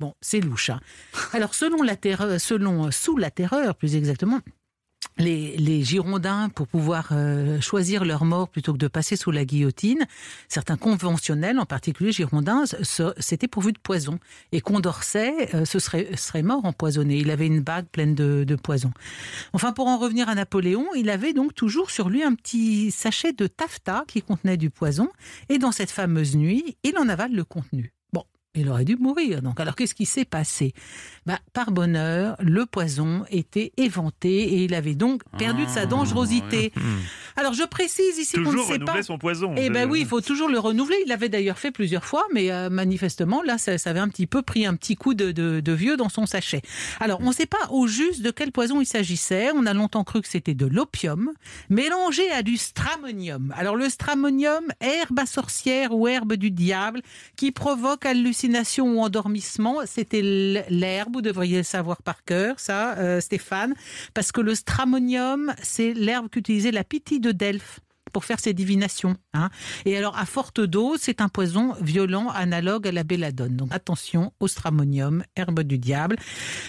Bon, 0.00 0.14
c'est 0.20 0.40
louche. 0.40 0.70
hein. 0.70 0.80
Alors, 1.32 1.54
selon 1.54 1.82
la 1.82 1.96
terreur, 1.96 2.40
selon, 2.40 2.90
sous 2.90 3.16
la 3.16 3.30
terreur, 3.30 3.74
plus 3.76 3.96
exactement, 3.96 4.40
les, 5.18 5.84
Girondins, 5.84 6.48
pour 6.48 6.66
pouvoir 6.66 7.10
euh, 7.12 7.60
choisir 7.60 8.04
leur 8.04 8.24
mort 8.24 8.48
plutôt 8.48 8.72
que 8.72 8.78
de 8.78 8.88
passer 8.88 9.16
sous 9.16 9.30
la 9.30 9.44
guillotine, 9.44 10.06
certains 10.48 10.76
conventionnels, 10.76 11.58
en 11.58 11.66
particulier 11.66 12.10
Girondins, 12.10 12.64
s'étaient 13.18 13.48
pourvus 13.48 13.72
de 13.72 13.78
poison. 13.78 14.18
Et 14.52 14.60
Condorcet 14.60 15.54
euh, 15.54 15.64
se 15.64 15.78
serait, 15.78 16.16
serait 16.16 16.42
mort 16.42 16.64
empoisonné. 16.64 17.18
Il 17.18 17.30
avait 17.30 17.46
une 17.46 17.60
bague 17.60 17.86
pleine 17.86 18.14
de, 18.14 18.44
de 18.44 18.56
poison. 18.56 18.92
Enfin, 19.52 19.72
pour 19.72 19.86
en 19.86 19.98
revenir 19.98 20.28
à 20.28 20.34
Napoléon, 20.34 20.86
il 20.96 21.10
avait 21.10 21.32
donc 21.32 21.54
toujours 21.54 21.90
sur 21.90 22.08
lui 22.08 22.22
un 22.24 22.34
petit 22.34 22.90
sachet 22.90 23.32
de 23.32 23.46
taffetas 23.46 24.04
qui 24.08 24.22
contenait 24.22 24.56
du 24.56 24.70
poison. 24.70 25.08
Et 25.48 25.58
dans 25.58 25.72
cette 25.72 25.90
fameuse 25.90 26.34
nuit, 26.34 26.76
il 26.82 26.98
en 26.98 27.08
avale 27.08 27.32
le 27.32 27.44
contenu. 27.44 27.93
Il 28.56 28.68
aurait 28.68 28.84
dû 28.84 28.96
mourir. 28.96 29.42
Donc, 29.42 29.58
alors 29.58 29.74
qu'est-ce 29.74 29.94
qui 29.94 30.06
s'est 30.06 30.24
passé? 30.24 30.74
Bah, 31.26 31.38
Par 31.52 31.72
bonheur, 31.72 32.36
le 32.40 32.66
poison 32.66 33.24
était 33.30 33.72
éventé 33.76 34.42
et 34.42 34.64
il 34.64 34.74
avait 34.74 34.94
donc 34.94 35.22
perdu 35.38 35.64
de 35.64 35.70
sa 35.70 35.86
dangerosité. 35.86 36.72
Alors, 37.36 37.52
je 37.52 37.64
précise 37.64 38.16
ici 38.16 38.36
qu'on 38.36 38.52
ne 38.52 38.58
sait 38.58 38.78
pas. 38.78 38.84
renouveler 38.84 39.02
son 39.02 39.18
poison. 39.18 39.54
Eh 39.56 39.68
ben 39.68 39.90
oui, 39.90 40.00
il 40.02 40.06
faut 40.06 40.20
toujours 40.20 40.48
le 40.48 40.60
renouveler. 40.60 40.96
Il 41.04 41.08
l'avait 41.08 41.28
d'ailleurs 41.28 41.58
fait 41.58 41.72
plusieurs 41.72 42.04
fois, 42.04 42.22
mais 42.32 42.52
euh, 42.52 42.70
manifestement, 42.70 43.42
là, 43.42 43.58
ça, 43.58 43.76
ça 43.76 43.90
avait 43.90 43.98
un 43.98 44.08
petit 44.08 44.28
peu 44.28 44.42
pris 44.42 44.66
un 44.66 44.76
petit 44.76 44.94
coup 44.94 45.14
de, 45.14 45.32
de- 45.32 45.58
de 45.58 45.72
vieux 45.72 45.96
dans 45.96 46.08
son 46.08 46.26
sachet. 46.26 46.62
Alors, 47.00 47.18
on 47.22 47.30
ne 47.30 47.32
sait 47.32 47.46
pas 47.46 47.66
au 47.70 47.88
juste 47.88 48.22
de 48.22 48.30
quel 48.30 48.52
poison 48.52 48.80
il 48.80 48.86
s'agissait. 48.86 49.50
On 49.56 49.66
a 49.66 49.74
longtemps 49.74 50.04
cru 50.04 50.20
que 50.22 50.28
c'était 50.28 50.54
de 50.54 50.66
l'opium, 50.66 51.32
mélangé 51.70 52.30
à 52.30 52.42
du 52.44 52.56
stramonium. 52.56 53.52
Alors, 53.56 53.74
le 53.74 53.88
stramonium, 53.88 54.66
herbe 54.80 55.18
à 55.18 55.26
sorcière 55.26 55.92
ou 55.92 56.06
herbe 56.06 56.34
du 56.34 56.52
diable, 56.52 57.02
qui 57.34 57.50
provoque 57.50 58.04
ou 58.78 59.00
endormissement, 59.00 59.78
c'était 59.86 60.22
l'herbe, 60.22 61.14
vous 61.14 61.22
devriez 61.22 61.58
le 61.58 61.62
savoir 61.62 62.02
par 62.02 62.24
cœur, 62.24 62.60
ça, 62.60 62.96
euh, 62.98 63.20
Stéphane, 63.20 63.74
parce 64.12 64.32
que 64.32 64.40
le 64.40 64.54
stramonium, 64.54 65.54
c'est 65.62 65.94
l'herbe 65.94 66.28
qu'utilisait 66.28 66.70
la 66.70 66.84
pitié 66.84 67.18
de 67.18 67.32
Delphes 67.32 67.80
pour 68.14 68.24
faire 68.24 68.40
ses 68.40 68.54
divinations. 68.54 69.16
hein. 69.34 69.50
Et 69.84 69.98
alors, 69.98 70.16
à 70.16 70.24
forte 70.24 70.60
dose, 70.60 71.00
c'est 71.02 71.20
un 71.20 71.28
poison 71.28 71.74
violent 71.82 72.30
analogue 72.30 72.86
à 72.88 72.92
la 72.92 73.02
belladone. 73.02 73.56
Donc, 73.56 73.74
attention 73.74 74.32
au 74.40 74.46
stramonium, 74.48 75.24
herbe 75.36 75.60
du 75.60 75.78
diable. 75.78 76.16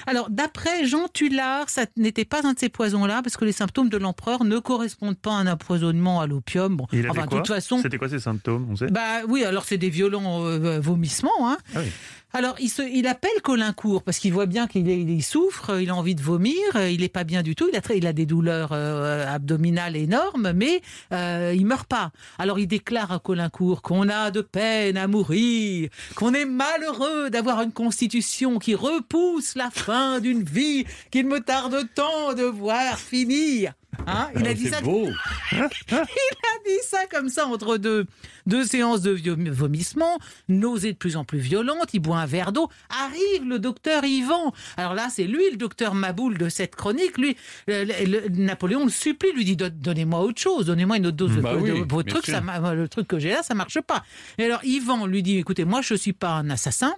Alors, 0.07 0.29
d'après 0.29 0.85
Jean 0.85 1.07
Tullard, 1.07 1.69
ça 1.69 1.85
n'était 1.95 2.25
pas 2.25 2.45
un 2.45 2.53
de 2.53 2.59
ces 2.59 2.69
poisons-là, 2.69 3.21
parce 3.21 3.37
que 3.37 3.45
les 3.45 3.51
symptômes 3.51 3.89
de 3.89 3.97
l'empereur 3.97 4.43
ne 4.43 4.57
correspondent 4.57 5.19
pas 5.19 5.31
à 5.33 5.35
un 5.35 5.47
empoisonnement 5.47 6.19
à 6.19 6.25
l'opium. 6.27 6.75
Bon, 6.75 6.87
enfin, 7.09 7.27
de 7.27 7.29
toute 7.37 7.47
façon, 7.47 7.77
C'était 7.77 7.99
quoi 7.99 8.09
ses 8.09 8.19
symptômes 8.19 8.67
On 8.71 8.75
sait 8.75 8.87
bah 8.87 9.21
oui, 9.29 9.43
alors 9.43 9.65
c'est 9.65 9.77
des 9.77 9.91
violents 9.91 10.43
euh, 10.45 10.79
vomissements. 10.79 11.29
Hein. 11.41 11.57
Ah 11.75 11.79
oui. 11.83 11.91
Alors 12.35 12.55
il, 12.59 12.67
se, 12.67 12.81
il 12.81 13.07
appelle 13.07 13.41
Colincourt 13.43 14.03
parce 14.03 14.19
qu'il 14.19 14.33
voit 14.33 14.45
bien 14.45 14.67
qu'il 14.67 14.89
il 14.89 15.23
souffre, 15.23 15.79
il 15.79 15.89
a 15.89 15.95
envie 15.95 16.15
de 16.15 16.21
vomir, 16.21 16.57
il 16.75 17.01
est 17.01 17.07
pas 17.07 17.23
bien 17.23 17.43
du 17.43 17.55
tout, 17.55 17.69
il 17.71 17.77
a, 17.77 17.81
très- 17.81 17.97
il 17.97 18.05
a 18.05 18.11
des 18.11 18.25
douleurs 18.25 18.73
euh, 18.73 19.25
abdominales 19.25 19.95
énormes, 19.95 20.51
mais 20.51 20.81
euh, 21.13 21.53
il 21.55 21.65
meurt 21.65 21.87
pas. 21.87 22.11
Alors 22.37 22.59
il 22.59 22.67
déclare 22.67 23.13
à 23.13 23.19
Colincourt 23.19 23.81
qu'on 23.81 24.09
a 24.09 24.31
de 24.31 24.41
peine 24.41 24.97
à 24.97 25.07
mourir, 25.07 25.89
qu'on 26.15 26.33
est 26.33 26.43
malheureux 26.43 27.29
d'avoir 27.29 27.61
une 27.61 27.71
constitution 27.71 28.59
qui 28.59 28.75
repousse 28.75 29.55
la 29.55 29.71
fin 29.71 30.19
d'une 30.19 30.43
vie 30.43 30.83
qu'il 31.11 31.27
me 31.27 31.39
tarde 31.39 31.87
tant 31.95 32.33
de 32.33 32.43
voir 32.43 32.99
finir. 32.99 33.71
Hein 34.07 34.29
il 34.35 34.45
a 34.45 34.53
dit 34.53 34.67
ça 34.67 34.77
C'est 34.79 34.83
beau. 34.83 35.07
il 35.53 35.57
a 35.61 35.69
dit 35.69 36.44
ça 36.83 36.99
comme 37.11 37.29
ça 37.29 37.47
entre 37.47 37.77
deux, 37.77 38.05
deux 38.45 38.63
séances 38.65 39.01
de 39.01 39.15
vomissement, 39.51 40.17
nausées 40.49 40.93
de 40.93 40.97
plus 40.97 41.15
en 41.17 41.23
plus 41.23 41.39
violentes, 41.39 41.93
il 41.93 41.99
boit 41.99 42.17
un 42.17 42.25
verre 42.25 42.51
d'eau, 42.51 42.69
arrive 42.89 43.47
le 43.47 43.59
docteur 43.59 44.03
Yvan. 44.03 44.53
Alors 44.77 44.93
là, 44.93 45.07
c'est 45.09 45.25
lui 45.25 45.43
le 45.51 45.57
docteur 45.57 45.93
Maboul 45.95 46.37
de 46.37 46.49
cette 46.49 46.75
chronique, 46.75 47.17
lui, 47.17 47.35
le- 47.67 47.83
le- 47.85 48.05
le- 48.05 48.29
Napoléon 48.29 48.85
le 48.85 48.91
supplie, 48.91 49.31
lui 49.33 49.45
dit 49.45 49.55
Don- 49.55 49.71
donnez-moi 49.73 50.21
autre 50.21 50.41
chose, 50.41 50.65
donnez-moi 50.67 50.97
une 50.97 51.07
autre 51.07 51.17
dose 51.17 51.35
de, 51.35 51.41
Bah 51.41 51.55
oui, 51.55 51.69
de- 51.69 51.73
votre 51.73 52.03
bien 52.05 52.13
truc, 52.13 52.25
sûr. 52.25 52.33
ça, 52.35 52.41
ma- 52.41 52.73
le 52.73 52.87
truc 52.87 53.07
que 53.07 53.19
j'ai 53.19 53.29
là, 53.31 53.43
ça 53.43 53.53
marche 53.53 53.79
pas. 53.81 54.03
Et 54.37 54.45
alors 54.45 54.63
Yvan 54.63 55.05
lui 55.07 55.23
dit 55.23 55.37
écoutez, 55.37 55.65
moi 55.65 55.81
je 55.81 55.95
suis 55.95 56.13
pas 56.13 56.31
un 56.31 56.49
assassin, 56.49 56.93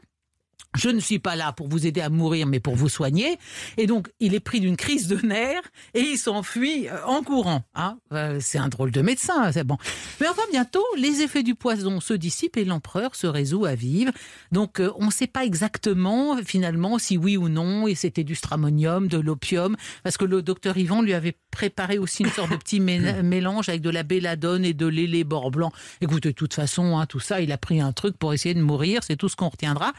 je 0.78 0.89
ne 0.89 1.00
suis 1.00 1.17
pas 1.17 1.36
là 1.36 1.54
pour 1.54 1.67
vous 1.70 1.88
aider 1.88 2.02
à 2.02 2.10
mourir, 2.10 2.46
mais 2.46 2.60
pour 2.60 2.76
vous 2.76 2.89
soigner. 2.89 3.38
Et 3.78 3.88
donc, 3.88 4.10
il 4.20 4.36
est 4.36 4.39
pris 4.39 4.60
d'une 4.60 4.78
crise 4.78 5.08
de 5.08 5.17
nerfs 5.26 5.63
et 5.96 6.02
il 6.02 6.17
s'enfuit 6.17 6.88
euh, 6.88 7.04
en 7.06 7.24
courant. 7.24 7.63
hein. 7.74 7.98
Euh, 8.12 8.38
c'est 8.39 8.60
un 8.60 8.67
drôle 8.67 8.91
de 8.91 9.02
médecin, 9.02 9.52
c'est 9.52 9.63
bon. 9.63 9.78
Mais 10.22 10.28
enfin, 10.28 10.43
bientôt, 10.52 10.84
les 10.98 11.22
effets 11.22 11.41
du 11.41 11.56
poison 11.56 12.00
se 12.00 12.13
dissipent 12.13 12.58
et 12.58 12.65
l'empereur 12.65 13.15
se 13.15 13.26
résout 13.26 13.65
à 13.65 13.74
vivre. 13.74 14.12
Donc, 14.52 14.80
euh, 14.80 14.91
on 14.98 15.06
ne 15.08 15.12
sait 15.12 15.26
pas 15.26 15.46
exactement, 15.46 16.38
finalement, 16.46 17.00
si 17.00 17.17
oui 17.17 17.38
ou 17.38 17.50
non, 17.50 17.88
et 17.88 17.96
c'était 17.96 18.24
du 18.24 18.36
stramonium, 18.36 19.08
de 19.08 19.17
l'opium, 19.17 19.76
parce 20.04 20.17
que 20.17 20.26
le 20.26 20.43
docteur 20.43 20.78
Yvan 20.78 21.02
lui 21.02 21.13
avait 21.13 21.38
préparé 21.50 21.98
aussi 21.98 22.22
une 22.24 22.30
sorte 22.30 22.52
de 22.52 22.56
petit 22.56 22.80
mé- 22.80 23.22
mélange 23.24 23.70
avec 23.70 23.82
de 23.82 23.89
la 23.89 24.04
belladone 24.04 24.63
et 24.63 24.74
de 24.76 24.86
lélé 24.86 25.24
bord 25.24 25.50
blanc. 25.50 25.72
Écoutez, 26.02 26.30
de 26.30 26.36
toute 26.36 26.54
façon, 26.54 26.98
hein, 27.00 27.06
tout 27.08 27.20
ça, 27.22 27.41
il 27.41 27.52
a 27.52 27.58
pris 27.58 27.82
un 27.82 27.93
truc 27.93 28.15
pour 28.17 28.34
essayer 28.34 28.54
de 28.54 28.62
mourir, 28.62 29.02
c'est 29.04 29.15
tout 29.15 29.30
ce 29.30 29.36
qu'on 29.36 29.50
retiendra. 29.50 29.93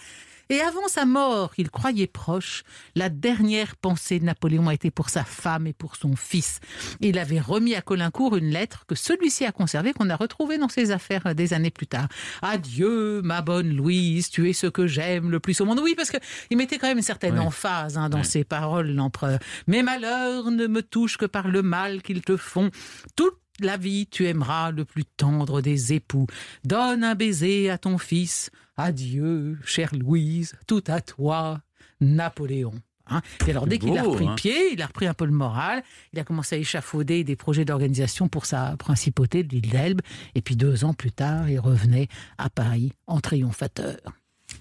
Et 0.51 0.61
avant 0.61 0.89
sa 0.89 1.05
mort, 1.05 1.55
qu'il 1.55 1.71
croyait 1.71 2.07
proche, 2.07 2.63
la 2.95 3.11
dernière 3.11 3.77
pensée 3.77 4.19
de 4.19 4.25
Napoléon 4.25 4.69
a 4.69 4.75
été 4.75 4.91
pour 4.91 5.11
sa 5.11 5.23
femme 5.25 5.67
et 5.67 5.73
pour 5.75 5.97
son 5.97 6.17
fils. 6.17 6.61
Il 7.01 7.19
avait 7.19 7.41
remis 7.41 7.75
à 7.75 7.83
Colincourt 7.83 8.37
une 8.37 8.51
lettre 8.51 8.85
que 8.87 8.95
celui-ci 8.95 9.45
a 9.45 9.53
conservée, 9.53 9.93
qu'on 9.93 10.09
a 10.09 10.17
retrouvée 10.17 10.57
dans 10.57 10.69
ses 10.69 10.91
affaires 10.91 11.27
euh, 11.27 11.35
des 11.35 11.53
années 11.53 11.71
plus 11.71 11.87
tard. 11.87 12.09
Adieu, 12.41 13.21
ma 13.23 13.43
bonne 13.43 13.75
Louise, 13.77 14.31
tu 14.31 14.49
es 14.49 14.53
ce 14.53 14.67
que 14.67 14.87
j'aime 14.87 15.31
le 15.31 15.41
plus 15.41 15.61
au 15.61 15.65
monde. 15.67 15.81
Oui, 15.83 15.95
parce 15.95 16.11
que 16.11 16.19
il 16.51 16.57
mettait 16.57 16.79
quand 16.79 16.89
même 16.89 16.99
une 16.99 17.03
certaine 17.05 17.39
Oui. 17.39 17.47
emphase 17.47 17.99
hein, 17.99 18.09
dans 18.09 18.23
ses 18.25 18.45
paroles, 18.45 18.91
l'empereur. 18.91 19.39
Mes 19.67 19.83
malheurs 19.83 20.51
ne 20.51 20.67
me 20.67 20.83
touchent 20.83 21.19
que 21.19 21.27
par 21.27 21.49
le 21.49 21.63
mal 21.63 22.01
qu'ils 22.03 22.23
te 22.23 22.37
font. 22.37 22.71
Toute 23.17 23.37
la 23.61 23.77
vie, 23.77 24.07
tu 24.07 24.27
aimeras 24.27 24.71
le 24.71 24.85
plus 24.85 25.05
tendre 25.05 25.61
des 25.61 25.93
époux. 25.93 26.27
Donne 26.65 27.05
un 27.05 27.15
baiser 27.15 27.71
à 27.71 27.77
ton 27.79 27.99
fils. 27.99 28.51
Adieu, 28.79 29.59
chère 29.64 29.93
Louise, 29.93 30.55
tout 30.69 30.85
à 30.87 31.01
toi, 31.01 31.61
Napoléon. 32.01 32.75
Hein 33.11 33.23
et 33.47 33.51
alors, 33.51 33.67
dès 33.67 33.79
qu'il 33.79 33.97
a 33.99 34.03
repris 34.05 34.29
hein. 34.29 34.37
pied, 34.37 34.73
il 34.73 34.81
a 34.83 34.87
repris 34.87 35.07
un 35.07 35.14
peu 35.14 35.25
le 35.25 35.33
moral, 35.33 35.83
il 36.12 36.21
a 36.21 36.25
commencé 36.25 36.55
à 36.55 36.59
échafauder 36.59 37.25
des 37.25 37.35
projets 37.35 37.64
d'organisation 37.64 38.29
pour 38.29 38.47
sa 38.47 38.77
principauté 38.77 39.43
de 39.43 39.51
l'île 39.51 39.71
d'Elbe. 39.71 40.01
Et 40.37 40.43
puis, 40.43 40.55
deux 40.55 40.85
ans 40.85 40.95
plus 40.95 41.11
tard, 41.11 41.51
il 41.51 41.59
revenait 41.59 42.07
à 42.38 42.51
Paris 42.51 42.93
en 43.09 43.19
triomphateur. 43.21 43.97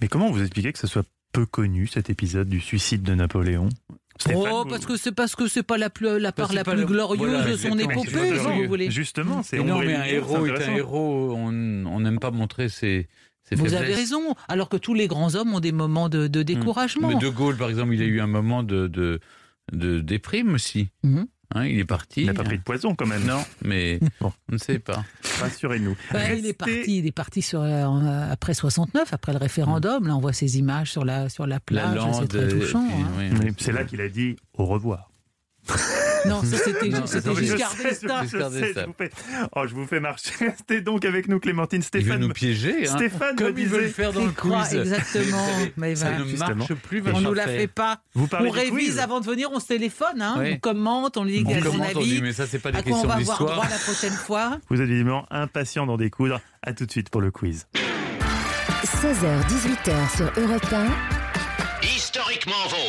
Mais 0.00 0.08
comment 0.08 0.32
vous 0.32 0.40
expliquez 0.40 0.72
que 0.72 0.80
ce 0.80 0.88
soit 0.88 1.06
peu 1.32 1.46
connu, 1.46 1.86
cet 1.86 2.10
épisode 2.10 2.48
du 2.48 2.60
suicide 2.60 3.02
de 3.02 3.14
Napoléon? 3.14 3.68
Stéphane, 4.18 4.42
oh, 4.50 4.64
parce 4.68 4.84
que 4.84 4.96
c'est 4.96 5.12
parce 5.12 5.36
que 5.36 5.46
c'est 5.46 5.62
pas 5.62 5.78
la, 5.78 5.90
plus, 5.90 6.18
la 6.18 6.32
part 6.32 6.52
la 6.52 6.64
plus 6.64 6.74
le- 6.74 6.86
glorieuse 6.86 7.18
voilà, 7.20 7.50
de 7.52 7.56
son 7.56 7.78
épopée, 7.78 8.36
si 8.36 8.62
vous 8.62 8.66
voulez. 8.66 8.90
Justement, 8.90 9.44
c'est 9.44 9.62
non, 9.62 9.78
mais 9.78 9.94
un 9.94 10.02
héros 10.02 10.44
est 10.46 10.60
un 10.60 10.74
héros. 10.74 11.34
On 11.36 12.00
n'aime 12.00 12.18
pas 12.18 12.32
montrer 12.32 12.68
ses 12.68 13.06
Vous 13.56 13.64
faiblesses. 13.64 13.80
avez 13.80 13.94
raison, 13.94 14.34
alors 14.48 14.68
que 14.68 14.76
tous 14.76 14.94
les 14.94 15.06
grands 15.08 15.34
hommes 15.34 15.54
ont 15.54 15.60
des 15.60 15.72
moments 15.72 16.08
de, 16.08 16.26
de 16.26 16.42
découragement. 16.42 17.08
Mais 17.08 17.14
De 17.16 17.28
Gaulle, 17.28 17.56
par 17.56 17.68
exemple, 17.70 17.94
il 17.94 18.02
a 18.02 18.06
eu 18.06 18.20
un 18.20 18.26
moment 18.26 18.62
de, 18.62 18.86
de, 18.88 19.20
de 19.72 20.00
déprime 20.00 20.54
aussi. 20.54 20.88
Mhm. 21.02 21.26
Hein, 21.54 21.64
il 21.64 21.78
est 21.78 21.86
parti. 21.86 22.20
Il 22.20 22.26
n'a 22.26 22.34
pas 22.34 22.44
pris 22.44 22.58
de 22.58 22.62
poison 22.62 22.94
quand 22.94 23.06
même. 23.06 23.24
Non, 23.24 23.42
mais 23.64 24.00
Bon. 24.20 24.30
on 24.50 24.52
ne 24.52 24.58
sait 24.58 24.78
pas. 24.78 25.02
Rassurez-nous. 25.40 25.96
Ouais, 26.12 26.38
il 26.38 26.44
est 26.46 26.52
parti, 26.52 26.98
il 26.98 27.06
est 27.06 27.10
parti 27.12 27.40
sur, 27.40 27.62
euh, 27.62 28.30
après 28.30 28.52
69, 28.52 29.14
après 29.14 29.32
le 29.32 29.38
référendum. 29.38 30.06
Là, 30.06 30.14
on 30.14 30.20
voit 30.20 30.34
ces 30.34 30.58
images 30.58 30.90
sur 30.92 31.06
la, 31.06 31.30
sur 31.30 31.46
la 31.46 31.54
La 31.54 31.60
plage, 31.60 31.98
c'est 32.20 32.28
très 32.28 32.48
touchant. 32.48 32.84
hein. 32.84 33.06
oui. 33.18 33.30
Oui, 33.46 33.52
C'est 33.58 33.72
là 33.72 33.84
qu'il 33.84 34.02
a 34.02 34.10
dit 34.10 34.36
au 34.58 34.66
revoir. 34.66 35.10
Non, 36.26 36.42
ça, 36.42 36.56
c'était 36.58 36.90
Giscard 36.90 37.74
d'Estaing. 38.50 38.92
Oh, 39.54 39.66
je 39.66 39.74
vous 39.74 39.86
fais 39.86 40.00
marcher. 40.00 40.30
Restez 40.40 40.80
donc 40.80 41.04
avec 41.04 41.28
nous, 41.28 41.38
Clémentine. 41.40 41.82
Il 41.94 42.00
veut 42.00 42.02
Stéphane, 42.02 42.20
nous 42.20 42.28
piéger. 42.32 42.88
hein. 42.88 42.96
Stéphane 42.96 43.32
me 43.34 43.38
Comme 43.38 43.58
il 43.58 43.66
veut 43.68 43.78
le 43.78 43.82
disait- 43.84 43.94
faire 43.94 44.12
dans 44.12 44.24
le 44.24 44.28
Il 44.30 44.34
quiz. 44.34 44.74
exactement. 44.74 45.46
Mais 45.76 45.94
ça 45.96 46.10
ben, 46.10 46.24
ne 46.24 46.36
marche 46.56 46.74
plus. 46.74 47.00
on 47.00 47.10
votre 47.12 47.20
nous 47.20 47.34
la 47.34 47.46
fait 47.46 47.66
pas. 47.66 48.00
vous 48.14 48.26
parlez 48.26 48.48
On 48.48 48.52
révise 48.52 48.98
avant 48.98 49.20
de 49.20 49.26
venir, 49.26 49.48
on 49.52 49.60
se 49.60 49.66
téléphone, 49.66 50.20
hein, 50.20 50.36
Oui. 50.38 50.52
on 50.54 50.58
commente, 50.58 51.16
on 51.16 51.24
lit 51.24 51.42
On 51.44 51.48
quel 51.48 51.58
est 51.58 51.62
son 51.62 51.70
commente, 51.72 51.96
on 51.96 52.00
dit, 52.00 52.12
avis. 52.12 52.22
mais 52.22 52.32
ça, 52.32 52.46
c'est 52.46 52.58
pas 52.58 52.70
des 52.72 52.78
À 52.78 52.80
on 52.80 52.84
questions 52.84 53.08
va 53.08 53.14
avoir 53.14 53.38
droit 53.38 53.66
la 53.68 53.78
prochaine 53.78 54.12
fois 54.12 54.58
Vous 54.70 54.80
êtes 54.80 54.88
évidemment 54.88 55.26
impatient 55.30 55.86
d'en 55.86 55.96
découdre. 55.96 56.40
À 56.62 56.72
tout 56.72 56.86
de 56.86 56.90
suite 56.90 57.08
pour 57.10 57.20
le 57.20 57.30
quiz. 57.30 57.66
16h-18h 58.84 60.16
sur 60.16 60.32
Europe 60.42 60.72
1. 60.72 60.86
Historiquement 61.86 62.52
vôtre. 62.68 62.87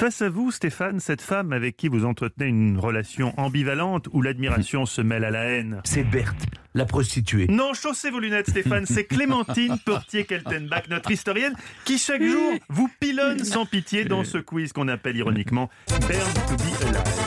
Face 0.00 0.22
à 0.22 0.30
vous, 0.30 0.50
Stéphane, 0.50 0.98
cette 0.98 1.20
femme 1.20 1.52
avec 1.52 1.76
qui 1.76 1.88
vous 1.88 2.06
entretenez 2.06 2.46
une 2.46 2.78
relation 2.78 3.38
ambivalente 3.38 4.08
où 4.14 4.22
l'admiration 4.22 4.86
se 4.86 5.02
mêle 5.02 5.26
à 5.26 5.30
la 5.30 5.44
haine. 5.44 5.82
C'est 5.84 6.04
Berthe, 6.04 6.46
la 6.74 6.86
prostituée. 6.86 7.46
Non, 7.50 7.74
chaussez 7.74 8.08
vos 8.08 8.18
lunettes, 8.18 8.48
Stéphane. 8.48 8.86
C'est 8.86 9.04
Clémentine 9.08 9.76
Portier-Keltenbach, 9.84 10.88
notre 10.88 11.10
historienne, 11.10 11.52
qui 11.84 11.98
chaque 11.98 12.22
jour 12.22 12.54
vous 12.70 12.88
pilonne 12.98 13.44
sans 13.44 13.66
pitié 13.66 14.06
dans 14.06 14.24
ce 14.24 14.38
quiz 14.38 14.72
qu'on 14.72 14.88
appelle 14.88 15.18
ironiquement 15.18 15.68
Burn 15.90 16.32
to 16.48 16.56
be 16.56 16.82
alive. 16.86 17.19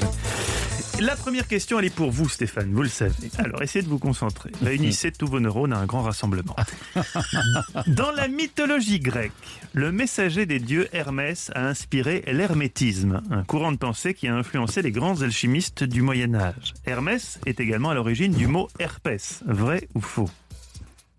La 0.99 1.15
première 1.15 1.47
question, 1.47 1.79
elle 1.79 1.85
est 1.85 1.93
pour 1.93 2.11
vous, 2.11 2.29
Stéphane, 2.29 2.71
vous 2.71 2.83
le 2.83 2.89
savez. 2.89 3.29
Alors, 3.37 3.61
essayez 3.61 3.83
de 3.83 3.89
vous 3.89 3.99
concentrer. 3.99 4.51
Réunissez 4.61 5.11
tous 5.11 5.27
vos 5.27 5.39
neurones 5.39 5.73
à 5.73 5.77
un 5.77 5.85
grand 5.85 6.03
rassemblement. 6.03 6.55
Dans 7.87 8.11
la 8.11 8.27
mythologie 8.27 8.99
grecque, 8.99 9.31
le 9.73 9.91
messager 9.91 10.45
des 10.45 10.59
dieux 10.59 10.87
Hermès 10.93 11.51
a 11.55 11.67
inspiré 11.67 12.23
l'hermétisme, 12.27 13.21
un 13.31 13.43
courant 13.43 13.71
de 13.71 13.77
pensée 13.77 14.13
qui 14.13 14.27
a 14.27 14.35
influencé 14.35 14.81
les 14.81 14.91
grands 14.91 15.21
alchimistes 15.21 15.83
du 15.83 16.01
Moyen 16.01 16.35
Âge. 16.35 16.73
Hermès 16.85 17.39
est 17.45 17.59
également 17.59 17.89
à 17.89 17.95
l'origine 17.95 18.33
du 18.33 18.47
mot 18.47 18.69
herpès. 18.79 19.41
Vrai 19.45 19.87
ou 19.95 20.01
faux 20.01 20.29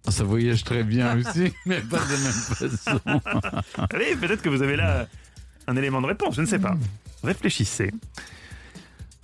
Ça 0.09 0.25
voyage 0.25 0.63
très 0.65 0.85
bien 0.85 1.19
aussi, 1.19 1.53
mais 1.67 1.81
pas 1.81 1.99
de 1.99 2.13
la 2.13 2.19
même 2.19 2.33
façon. 2.33 3.87
Allez, 3.91 4.17
peut-être 4.17 4.41
que 4.43 4.49
vous 4.49 4.63
avez 4.63 4.77
là 4.77 5.09
un 5.67 5.77
élément 5.77 6.01
de 6.01 6.07
réponse, 6.07 6.37
je 6.37 6.43
ne 6.43 6.47
sais 6.47 6.59
pas. 6.59 6.77
Réfléchissez. 7.23 7.91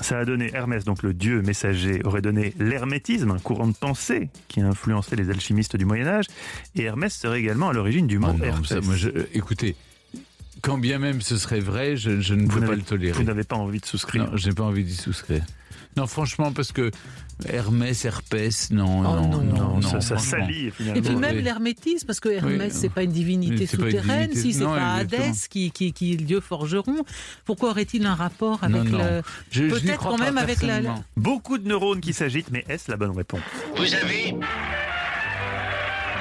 Ça 0.01 0.19
a 0.19 0.25
donné 0.25 0.51
Hermès, 0.55 0.85
donc 0.85 1.03
le 1.03 1.13
dieu 1.13 1.43
messager, 1.43 2.01
aurait 2.05 2.23
donné 2.23 2.55
l'hermétisme, 2.59 3.31
un 3.33 3.39
courant 3.39 3.69
de 3.69 3.75
pensée 3.77 4.31
qui 4.49 4.61
a 4.61 4.67
influencé 4.67 5.15
les 5.17 5.29
alchimistes 5.31 5.77
du 5.77 5.85
Moyen 5.85 6.07
Âge. 6.07 6.25
Et 6.75 6.85
Hermès 6.85 7.15
serait 7.15 7.41
également 7.41 7.69
à 7.69 7.73
l'origine 7.73 8.07
du 8.07 8.19
mot 8.19 8.29
moi, 8.87 8.97
je- 8.97 9.09
euh, 9.11 9.27
écoutez, 9.35 9.77
quand 10.63 10.79
bien 10.79 10.99
même 10.99 11.21
ce 11.21 11.37
serait 11.37 11.61
vrai, 11.61 11.97
je, 11.97 12.21
je 12.21 12.35
ne 12.35 12.43
Vous 12.47 12.61
peux 12.61 12.67
pas 12.67 12.75
le 12.75 12.83
tolérer. 12.83 13.13
Vous 13.17 13.25
n'avez 13.25 13.45
pas 13.45 13.57
envie 13.57 13.81
de 13.81 13.87
souscrire. 13.87 14.31
Non, 14.31 14.37
j'ai 14.37 14.53
pas 14.53 14.65
envie 14.65 14.85
d'y 14.85 14.97
souscrire. 14.97 15.45
Non, 15.97 16.07
franchement, 16.07 16.53
parce 16.53 16.73
que 16.73 16.91
Hermès, 17.49 18.05
herpès, 18.05 18.71
non, 18.71 19.01
Oh, 19.01 19.03
non, 19.03 19.29
non, 19.29 19.43
non, 19.43 19.75
Non, 19.77 19.81
ça, 19.83 20.01
ça 20.01 20.17
franchement. 20.17 20.47
salit 20.47 20.71
finalement. 20.71 20.99
Et 20.99 21.03
puis 21.03 21.17
même 21.17 21.37
oui. 21.37 21.43
l'hermétisme, 21.43 22.07
parce 22.07 22.21
que 22.21 22.29
Hermès, 22.29 22.73
Oui. 22.75 22.79
c'est 22.81 22.89
pas 22.89 23.03
une 23.03 23.13
divinité 23.13 23.67
c'est 23.67 23.77
pas 23.79 23.85
une 23.85 23.91
souterraine, 23.93 24.31
divinité- 24.31 24.41
si 24.41 24.53
c'est 24.55 24.65
non, 24.65 24.75
pas 24.75 25.03
exactement. 25.03 25.23
Hadès 25.31 25.39
qui, 25.49 25.71
qui, 25.71 25.93
qui 25.93 26.13
est 26.15 26.17
le 26.17 26.25
dieu 26.27 26.41
forgeron, 26.41 26.97
pourquoi 27.45 27.71
aurait-il 27.71 28.05
un 28.07 28.15
rapport 28.15 28.61
Non, 28.69 28.79
avec 28.81 28.91
non. 28.93 28.99
le... 29.53 29.69
Peut-être 29.71 30.01
quand 30.01 30.19
même 30.19 30.39
avec 30.39 30.63
la-. 30.63 30.81
Beaucoup 31.17 31.59
de 31.59 31.67
neurones 31.69 32.01
qui 32.01 32.13
s'agitent, 32.13 32.51
mais 32.51 32.65
est-ce 32.69 32.91
la 32.91 32.97
bonne 32.97 33.17
réponse? 33.17 33.41
Vous 33.77 33.95
avez 33.95 34.35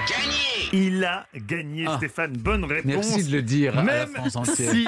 gagné 0.10 0.86
Il 0.88 1.04
a 1.04 1.26
gagné, 1.36 1.86
Ah. 1.88 1.98
Stéphane. 1.98 2.34
Bonne 2.34 2.64
réponse. 2.66 2.86
Merci 2.86 3.24
de 3.26 3.32
le 3.32 3.42
dire 3.42 3.74
à 3.78 3.84
la 3.84 3.84
Même 3.84 4.08
France 4.10 4.36
entière. 4.36 4.72
si, 4.72 4.86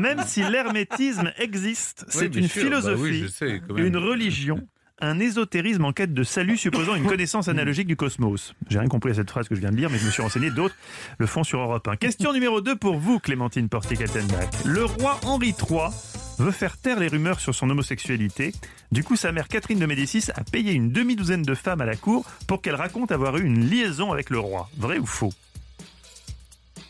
même 0.00 0.22
si 0.26 0.42
l'hermétisme 0.42 1.32
existe, 1.38 2.04
c'est 2.08 2.34
une 2.34 2.48
sûr, 2.48 2.62
bah 2.70 2.80
philosophie, 2.80 3.02
oui, 3.02 3.30
sais, 3.30 3.60
une 3.76 3.96
religion, 3.96 4.66
un 5.00 5.18
ésotérisme 5.18 5.84
en 5.84 5.92
quête 5.92 6.14
de 6.14 6.22
salut 6.22 6.56
supposant 6.56 6.94
une 6.94 7.06
connaissance 7.06 7.48
analogique 7.48 7.86
du 7.86 7.96
cosmos. 7.96 8.54
J'ai 8.68 8.78
rien 8.78 8.88
compris 8.88 9.10
à 9.10 9.14
cette 9.14 9.30
phrase 9.30 9.48
que 9.48 9.54
je 9.54 9.60
viens 9.60 9.70
de 9.70 9.76
lire, 9.76 9.90
mais 9.90 9.98
je 9.98 10.06
me 10.06 10.10
suis 10.10 10.22
renseigné. 10.22 10.50
D'autres 10.50 10.76
le 11.18 11.26
font 11.26 11.44
sur 11.44 11.58
Europe 11.60 11.86
1. 11.88 11.96
Question 11.96 12.32
numéro 12.32 12.60
2 12.60 12.76
pour 12.76 12.96
vous, 12.96 13.18
Clémentine 13.18 13.68
Portier-Kaltenbach. 13.68 14.64
Le 14.64 14.84
roi 14.84 15.18
Henri 15.24 15.48
III 15.48 15.90
veut 16.38 16.52
faire 16.52 16.76
taire 16.76 17.00
les 17.00 17.08
rumeurs 17.08 17.40
sur 17.40 17.54
son 17.54 17.68
homosexualité. 17.70 18.52
Du 18.92 19.02
coup, 19.02 19.16
sa 19.16 19.32
mère 19.32 19.48
Catherine 19.48 19.78
de 19.78 19.86
Médicis 19.86 20.30
a 20.34 20.44
payé 20.44 20.72
une 20.72 20.90
demi-douzaine 20.90 21.42
de 21.42 21.54
femmes 21.54 21.80
à 21.80 21.86
la 21.86 21.96
cour 21.96 22.24
pour 22.46 22.62
qu'elles 22.62 22.74
racontent 22.74 23.12
avoir 23.14 23.36
eu 23.36 23.44
une 23.44 23.68
liaison 23.68 24.12
avec 24.12 24.30
le 24.30 24.38
roi. 24.38 24.68
Vrai 24.76 24.98
ou 24.98 25.06
faux? 25.06 25.32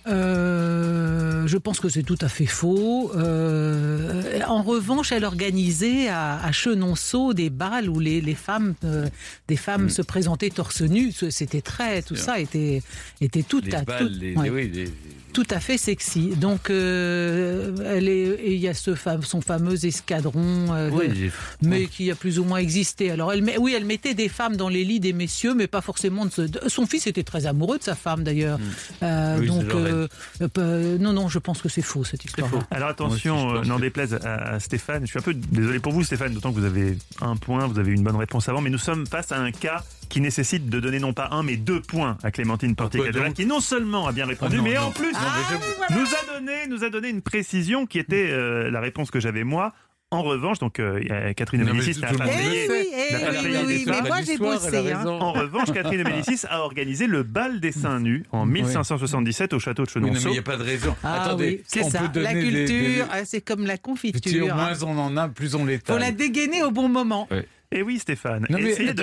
Euh, 0.06 1.46
je 1.46 1.56
pense 1.58 1.80
que 1.80 1.88
c'est 1.88 2.02
tout 2.02 2.18
à 2.20 2.28
fait 2.28 2.46
faux. 2.46 3.12
Euh, 3.14 4.40
en 4.46 4.62
revanche, 4.62 5.12
elle 5.12 5.24
organisait 5.24 6.08
à, 6.08 6.42
à 6.42 6.52
Chenonceau 6.52 7.34
des 7.34 7.50
bals 7.50 7.88
où 7.88 8.00
les, 8.00 8.20
les 8.20 8.34
femmes, 8.34 8.74
euh, 8.84 9.08
des 9.48 9.56
femmes 9.56 9.88
se 9.88 10.02
présentaient 10.02 10.50
torse 10.50 10.82
nu. 10.82 11.12
C'était 11.30 11.60
très, 11.62 12.02
tout 12.02 12.16
ça 12.16 12.38
était, 12.40 12.82
était 13.20 13.42
tout 13.42 13.60
Les 13.64 13.74
à 13.74 13.82
balles, 13.82 13.98
tout, 14.08 14.12
les- 14.20 14.36
ouais, 14.36 14.50
oui, 14.50 14.68
les- 14.72 14.92
tout 15.34 15.46
à 15.50 15.60
fait 15.60 15.76
sexy. 15.76 16.28
Donc, 16.36 16.70
euh, 16.70 17.72
elle 17.84 18.08
est, 18.08 18.22
et 18.22 18.54
il 18.54 18.60
y 18.60 18.68
a 18.68 18.72
ce 18.74 18.92
son 19.22 19.40
fameux 19.40 19.84
escadron. 19.84 20.72
euh, 20.72 20.88
oui, 20.92 21.08
de- 21.08 21.30
mais 21.68 21.86
qui 21.86 22.10
a 22.10 22.14
plus 22.14 22.38
ou 22.38 22.44
moins 22.44 22.58
existé. 22.58 23.10
Alors, 23.10 23.32
elle, 23.32 23.42
met- 23.42 23.58
oui, 23.58 23.74
elle 23.76 23.84
mettait 23.84 24.14
des 24.14 24.28
femmes 24.28 24.56
dans 24.56 24.68
les 24.68 24.84
lits 24.84 25.00
des 25.00 25.12
messieurs, 25.12 25.54
mais 25.54 25.66
pas 25.66 25.80
forcément 25.80 26.24
de, 26.24 26.30
ce- 26.30 26.42
de- 26.42 26.60
Son 26.68 26.86
fils 26.86 27.06
était 27.06 27.22
très 27.24 27.46
amoureux 27.46 27.78
de 27.78 27.82
sa 27.82 27.94
femme, 27.94 28.22
d'ailleurs. 28.24 28.58
Euh, 29.02 29.36
Mm. 29.36 29.40
Oui, 29.40 29.46
donc, 29.48 29.64
euh, 29.74 30.06
euh, 30.40 30.48
peu- 30.48 30.96
non, 31.00 31.12
non, 31.12 31.28
je 31.28 31.38
pense 31.38 31.60
que 31.60 31.68
c'est 31.68 31.82
faux 31.82 32.04
cette 32.04 32.24
histoire. 32.24 32.48
Alors 32.70 32.90
aussi, 32.90 33.22
je 33.24 33.28
attention, 33.30 33.56
euh, 33.56 33.62
n'en 33.64 33.78
déplaise 33.78 34.14
à, 34.22 34.52
à 34.54 34.60
Stéphane. 34.60 35.02
Je 35.02 35.10
suis 35.10 35.18
un 35.18 35.22
peu 35.22 35.34
désolé 35.34 35.80
pour 35.80 35.92
vous, 35.92 36.04
Stéphane, 36.04 36.32
d'autant 36.32 36.52
que 36.52 36.58
vous 36.60 36.64
avez 36.66 36.96
un 37.20 37.36
point, 37.36 37.66
vous 37.66 37.78
avez 37.78 37.92
une 37.92 38.02
bonne 38.04 38.16
réponse 38.16 38.48
avant, 38.48 38.60
mais 38.60 38.70
nous 38.70 38.78
sommes 38.78 39.06
face 39.06 39.32
à 39.32 39.38
un 39.38 39.50
cas 39.50 39.82
qui 40.14 40.20
nécessite 40.20 40.68
de 40.68 40.78
donner 40.78 41.00
non 41.00 41.12
pas 41.12 41.28
un, 41.32 41.42
mais 41.42 41.56
deux 41.56 41.80
points 41.82 42.16
à 42.22 42.30
Clémentine 42.30 42.76
portier 42.76 43.00
Pourquoi 43.02 43.20
donc 43.26 43.34
qui 43.34 43.46
non 43.46 43.58
seulement 43.58 44.06
a 44.06 44.12
bien 44.12 44.26
répondu, 44.26 44.54
Ah 44.54 44.58
non, 44.58 44.62
mais 44.62 44.74
non. 44.74 44.82
en 44.82 44.90
plus 44.92 45.12
je- 45.12 45.94
nous 45.98 46.06
a 46.06 46.38
donné, 46.38 46.52
nous 46.68 46.84
a 46.84 46.88
donné 46.88 47.08
une 47.08 47.20
précision 47.20 47.84
qui 47.84 47.98
était 47.98 48.28
euh, 48.30 48.70
la 48.70 48.78
réponse 48.80 49.10
que 49.10 49.18
j'avais 49.18 49.42
moi. 49.42 49.72
En 50.12 50.22
revanche, 50.22 50.60
donc 50.60 50.78
euh, 50.78 51.32
Catherine 51.34 51.64
de 51.64 51.72
Médicis 51.72 51.98
n'a 52.00 52.12
pas 52.12 52.26
payé. 52.28 52.68
oui, 52.70 52.86
oui, 52.92 53.56
oui, 53.66 53.84
mais 53.88 54.02
moi 54.02 54.22
j'ai 54.24 54.38
bossé. 54.38 54.92
hein. 54.92 55.04
En 55.04 55.32
revanche, 55.32 55.72
Catherine 55.72 56.04
de 56.04 56.08
Médicis 56.08 56.46
a 56.48 56.60
organisé 56.60 57.08
le 57.08 57.24
bal 57.24 57.58
des 57.58 57.72
seins 57.72 57.98
nus 57.98 58.22
en 58.30 58.46
1577 58.46 59.52
au 59.54 59.58
château 59.58 59.82
de 59.84 59.90
Oui, 59.96 60.00
non, 60.02 60.06
mais 60.08 60.12
Chenonceau. 60.14 60.28
il 60.28 60.32
n'y 60.34 60.38
a 60.38 60.42
pas 60.42 60.56
de 60.56 60.62
raison. 60.62 60.94
Ah 61.02 61.24
Attendez, 61.24 61.46
oui, 61.58 61.62
c'est 61.66 61.82
ça. 61.90 62.08
peut 62.08 62.20
La 62.20 62.32
des- 62.32 62.42
des- 62.48 62.64
culture, 62.66 63.06
ah, 63.10 63.24
c'est 63.24 63.40
comme 63.40 63.66
la 63.66 63.76
confiture. 63.78 64.52
hein. 64.52 64.56
moins 64.56 64.82
on 64.84 64.96
en 64.98 65.16
a, 65.16 65.28
plus 65.28 65.56
on 65.56 65.64
l'étale. 65.64 65.96
Faut 65.96 66.00
la 66.00 66.12
dégainer 66.12 66.62
au 66.62 66.70
bon 66.70 66.88
moment. 66.88 67.26
Et 67.76 67.82
oui, 67.82 67.98
Stéphane, 67.98 68.46
Non, 68.48 68.58
mais 68.60 68.70
essayez 68.70 68.94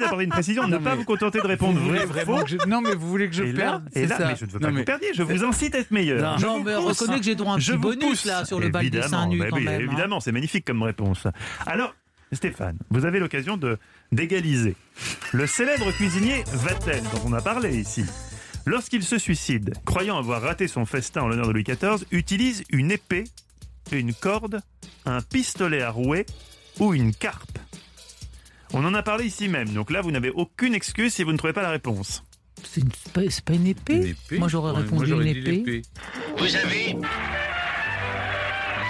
d'apporter 0.00 0.22
une 0.24 0.30
précision, 0.30 0.66
ne 0.68 0.76
Non, 0.76 0.82
pas 0.82 0.94
vous 0.94 1.04
contenter 1.04 1.40
de 1.40 1.46
répondre 1.48 1.80
vrai 1.80 2.06
vraiment 2.06 2.42
que 2.44 2.50
je... 2.50 2.56
Non, 2.68 2.80
mais 2.80 2.94
vous 2.94 3.08
voulez 3.08 3.28
que 3.28 3.34
je 3.34 3.42
Et 3.42 3.52
là, 3.52 3.58
perde 3.82 3.88
et 3.92 4.06
là 4.06 4.16
ça 4.16 4.28
mais 4.28 4.36
je 4.36 4.44
ne 4.44 4.50
veux 4.50 4.58
Non, 4.58 4.60
pas 4.60 4.68
que 4.68 4.72
mais- 4.72 4.80
vous 4.80 4.84
perdiez, 4.84 5.08
je 5.14 5.22
vous 5.24 5.44
incite 5.44 5.74
à 5.74 5.78
être 5.80 5.90
meilleur. 5.90 6.22
Non. 6.22 6.38
Je 6.38 6.46
Non, 6.46 6.60
mais 6.62 6.76
reconnais 6.76 7.18
que 7.18 7.24
j'ai 7.24 7.34
droit 7.34 7.52
à 7.52 7.56
un 7.56 7.58
petit 7.58 7.76
bonus, 7.76 8.24
là, 8.24 8.44
sur 8.44 8.60
le 8.60 8.68
bal 8.68 8.88
des 8.88 9.02
seins 9.02 9.26
nus. 9.26 9.42
Évidemment, 9.80 10.20
c'est 10.20 10.30
magnifique 10.32 10.64
comme 10.64 10.82
réponse. 10.82 11.26
Alors, 11.66 11.94
Stéphane, 12.32 12.78
vous 12.90 13.04
avez 13.04 13.18
l'occasion 13.18 13.56
de 13.56 13.78
d'égaliser. 14.12 14.76
Le 15.32 15.48
célèbre 15.48 15.90
cuisinier 15.90 16.44
Vatel, 16.52 17.02
dont 17.12 17.22
on 17.26 17.32
a 17.32 17.40
parlé 17.40 17.76
ici, 17.76 18.04
lorsqu'il 18.64 19.02
se 19.02 19.18
suicide, 19.18 19.74
croyant 19.84 20.16
avoir 20.18 20.40
raté 20.42 20.68
son 20.68 20.86
festin 20.86 21.22
en 21.22 21.28
l'honneur 21.28 21.48
de 21.48 21.52
Louis 21.52 21.64
XIV, 21.64 22.04
utilise 22.12 22.62
une 22.70 22.92
épée, 22.92 23.24
une 23.90 24.14
corde, 24.14 24.60
un 25.06 25.20
pistolet 25.20 25.82
à 25.82 25.90
rouet 25.90 26.26
ou 26.78 26.94
une 26.94 27.12
carpe. 27.12 27.58
On 28.72 28.84
en 28.84 28.94
a 28.94 29.02
parlé 29.02 29.24
ici 29.26 29.48
même, 29.48 29.68
donc 29.70 29.90
là 29.90 30.00
vous 30.00 30.10
n'avez 30.10 30.30
aucune 30.30 30.74
excuse 30.74 31.12
si 31.14 31.24
vous 31.24 31.32
ne 31.32 31.36
trouvez 31.38 31.52
pas 31.52 31.62
la 31.62 31.70
réponse. 31.70 32.22
C'est 32.62 32.84
pas, 33.12 33.22
une 33.54 33.66
épée. 33.66 33.94
Une 33.96 34.06
épée 34.06 34.38
Moi 34.38 34.48
j'aurais 34.48 34.72
Ouais, 34.72 34.82
répondu 34.82 35.06
j'aurais 35.06 35.30
une 35.32 35.36
épée. 35.36 35.82
Vous 36.36 36.56
avez 36.56 36.94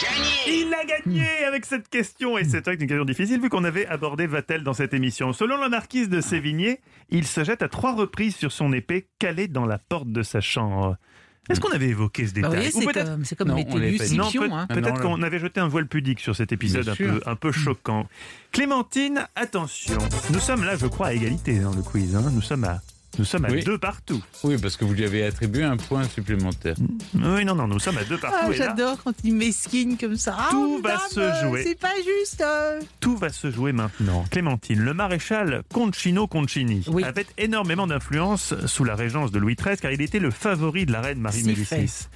gagné 0.01 0.49
Il 0.49 0.75
a 0.75 0.85
gagné 0.85 1.45
avec 1.47 1.65
cette 1.65 1.89
question 1.89 2.37
et 2.37 2.45
c'est 2.45 2.65
vrai 2.65 2.75
que 2.75 2.81
c'est 2.81 2.85
une 2.85 2.89
question 2.89 3.05
difficile 3.05 3.41
vu 3.41 3.49
qu'on 3.49 3.65
avait 3.65 3.87
abordé 3.87 4.27
Vatel 4.27 4.65
dans 4.65 4.75
cette 4.75 4.93
émission. 4.95 5.33
Selon 5.33 5.57
la 5.59 5.69
marquise 5.69 6.09
de 6.09 6.21
Sévigné, 6.21 6.81
il 7.11 7.27
se 7.27 7.45
jette 7.45 7.63
à 7.63 7.69
trois 7.69 7.95
reprises 7.95 8.37
sur 8.37 8.53
son 8.53 8.73
épée 8.73 9.09
calée 9.19 9.49
dans 9.49 9.67
la 9.67 9.79
porte 9.79 10.11
de 10.11 10.23
sa 10.23 10.41
chambre. 10.41 10.97
Est-ce 11.49 11.61
qu'on 11.61 11.73
avait 11.73 11.89
évoqué 11.89 12.27
ce 12.29 12.35
Bah, 12.35 12.49
détail 12.49 12.71
c'est 12.71 12.85
peut-être 12.85 13.11
comme, 13.11 13.25
c'est 13.25 13.37
comme 13.37 13.49
Non, 13.49 13.57
non, 13.57 14.55
hein. 14.55 14.67
Peut-être 14.69 15.01
qu'on 15.01 15.23
avait 15.23 15.39
jeté 15.41 15.59
un 15.61 15.69
voile 15.69 15.87
pudique 15.87 16.21
sur 16.21 16.37
cet 16.37 16.53
épisode 16.53 16.89
un 16.89 16.95
peu, 16.95 17.21
un 17.27 17.35
peu 17.37 17.51
choquant. 17.51 18.07
Clémentine, 18.53 19.27
attention. 19.37 19.99
Nous 20.31 20.39
sommes 20.39 20.65
là, 20.65 20.77
je 20.77 20.87
crois, 20.87 21.09
à 21.09 21.13
égalité 21.13 21.59
dans 21.59 21.73
le 21.75 21.83
quiz. 21.83 22.15
hein. 22.15 22.31
Nous 22.33 22.43
sommes 22.43 22.65
à, 22.65 22.81
nous 23.19 23.25
sommes 23.25 23.45
à 23.45 23.51
Oui. 23.51 23.63
deux 23.65 23.79
partout. 23.79 24.23
Oui, 24.45 24.57
parce 24.61 24.77
que 24.77 24.85
vous 24.85 24.95
lui 24.95 25.05
avez 25.05 25.25
attribué 25.25 25.63
un 25.65 25.77
point 25.77 26.05
supplémentaire. 26.05 26.77
Oui, 27.15 27.45
non, 27.45 27.55
non, 27.55 27.67
nous 27.67 27.79
sommes 27.79 27.99
à 27.99 28.05
deux 28.05 28.19
partout. 28.19 28.39
Ah, 28.43 28.53
j'adore 28.53 29.03
quand 29.03 29.13
il 29.25 29.35
mesquine 29.35 29.99
comme 29.99 30.17
ça. 30.17 30.37
Ah, 30.39 30.49
Tout 30.51 30.81
va 30.83 30.99
se 31.11 31.21
jouer. 31.45 31.65
C'est 31.65 31.79
pas 31.79 31.95
juste. 31.97 32.41
euh. 32.41 32.81
Tout 33.01 33.17
va 33.17 33.31
se 33.31 33.51
jouer 33.51 33.73
maintenant. 33.73 34.25
Clémentine, 34.31 34.81
le 34.81 34.95
maréchal 34.95 35.63
Concino 35.73 36.27
Concini 36.27 36.85
Oui. 36.89 37.05
avait 37.05 37.27
énormément 37.39 37.87
d'influence 37.87 38.55
sous 38.67 38.85
la 38.85 38.95
régence 38.95 39.31
de 39.33 39.39
Louis 39.39 39.57
XIII 39.57 39.77
car 39.77 39.91
il 39.93 40.01
était 40.03 40.19
le 40.21 40.31
favori 40.31 40.87
de 40.87 40.93
la 40.93 41.01
reine 41.01 41.19
Marie 41.21 41.43
Médicis. 41.43 42.07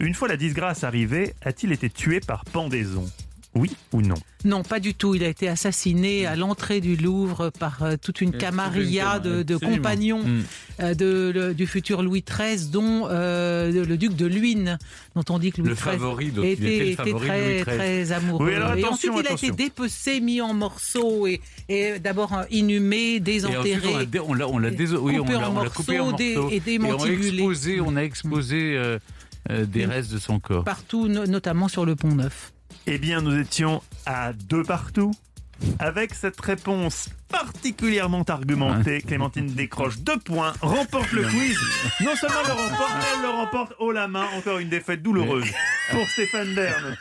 Une 0.00 0.14
fois 0.14 0.28
la 0.28 0.36
disgrâce 0.36 0.84
arrivée, 0.84 1.34
a-t-il 1.44 1.72
été 1.72 1.88
tué 1.88 2.20
par 2.20 2.44
pendaison? 2.44 3.08
Oui 3.54 3.70
ou 3.92 4.00
non? 4.00 4.14
Non, 4.46 4.62
pas 4.62 4.80
du 4.80 4.94
tout. 4.94 5.14
Il 5.14 5.22
a 5.22 5.28
été 5.28 5.46
assassiné 5.46 6.24
à 6.26 6.36
l'entrée 6.36 6.80
du 6.80 6.96
Louvre 6.96 7.50
par 7.50 7.82
euh, 7.82 7.96
toute 8.00 8.22
une 8.22 8.32
camarilla 8.32 9.18
de, 9.18 9.42
compagnons 9.56 10.22
Mm. 10.22 10.42
euh, 10.80 10.94
de, 10.94 11.30
le- 11.34 11.54
du 11.54 11.66
futur 11.66 12.02
Louis 12.02 12.24
XIII, 12.26 12.70
dont 12.70 13.06
euh, 13.10 13.84
le 13.84 13.96
duc 13.98 14.16
de 14.16 14.24
Luynes, 14.24 14.78
dont 15.14 15.24
on 15.28 15.38
dit 15.38 15.52
que 15.52 15.60
Louis 15.60 15.68
Le 15.68 15.74
XIII 15.74 15.84
favori, 15.84 16.30
donc 16.32 16.44
était, 16.46 16.52
était 16.52 16.78
le 16.78 16.86
était 16.86 16.96
favori 16.96 17.20
de 17.20 17.26
très, 17.26 17.38
Louis 17.46 17.54
XIII. 17.56 17.64
très 17.64 18.12
amoureux. 18.12 18.46
Oui, 18.48 18.54
alors 18.54 18.74
et 18.74 18.84
ensuite, 18.84 19.12
il 19.14 19.18
a 19.18 19.20
attention. 19.28 19.48
été 19.52 19.64
dépecé, 19.64 20.20
mis 20.20 20.40
en 20.40 20.54
morceaux 20.54 21.26
et, 21.26 21.40
et 21.68 21.98
d'abord 21.98 22.32
inhumé, 22.50 23.20
désenterré. 23.20 24.06
on 24.24 24.34
l'a 24.34 24.70
oui, 24.98 25.16
coupé 25.18 25.36
en 25.36 25.52
morceaux, 25.52 26.48
et 26.50 26.56
Et 26.56 26.56
on 26.56 26.56
a 26.56 26.60
démantibulé. 26.64 27.28
exposé, 27.28 27.80
on 27.82 27.96
a 27.96 28.00
exposé 28.02 28.76
euh, 28.76 28.98
euh, 29.50 29.66
des 29.66 29.84
restes 29.84 30.12
de 30.12 30.18
son 30.18 30.40
corps. 30.40 30.64
Partout, 30.64 31.06
no- 31.08 31.26
notamment 31.26 31.68
sur 31.68 31.84
le 31.84 31.96
Pont 31.96 32.14
Neuf. 32.14 32.51
Eh 32.86 32.98
bien, 32.98 33.20
nous 33.20 33.38
étions 33.38 33.82
à 34.06 34.32
deux 34.32 34.62
partout. 34.62 35.12
Avec 35.78 36.12
cette 36.14 36.40
réponse 36.40 37.08
particulièrement 37.28 38.24
argumentée, 38.24 39.00
Clémentine 39.00 39.46
décroche 39.46 39.98
deux 40.00 40.18
points, 40.18 40.52
remporte 40.60 41.12
le 41.12 41.22
quiz. 41.22 41.56
Non 42.00 42.16
seulement 42.16 42.42
le 42.44 42.52
remporte, 42.52 42.92
mais 42.98 43.04
elle 43.14 43.22
le 43.22 43.28
remporte 43.28 43.72
haut 43.78 43.92
la 43.92 44.08
main. 44.08 44.26
Encore 44.36 44.58
une 44.58 44.68
défaite 44.68 45.02
douloureuse 45.02 45.46
pour 45.92 46.04
Stéphane 46.08 46.52
Bern. 46.54 46.96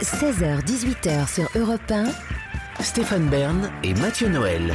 16h-18h 0.00 1.32
sur 1.32 1.48
Europe 1.54 1.90
1, 1.90 2.04
Stéphane 2.80 3.28
Bern 3.28 3.70
et 3.82 3.94
Mathieu 3.94 4.28
Noël. 4.28 4.74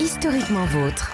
historiquement 0.00 0.64
vôtre. 0.66 1.12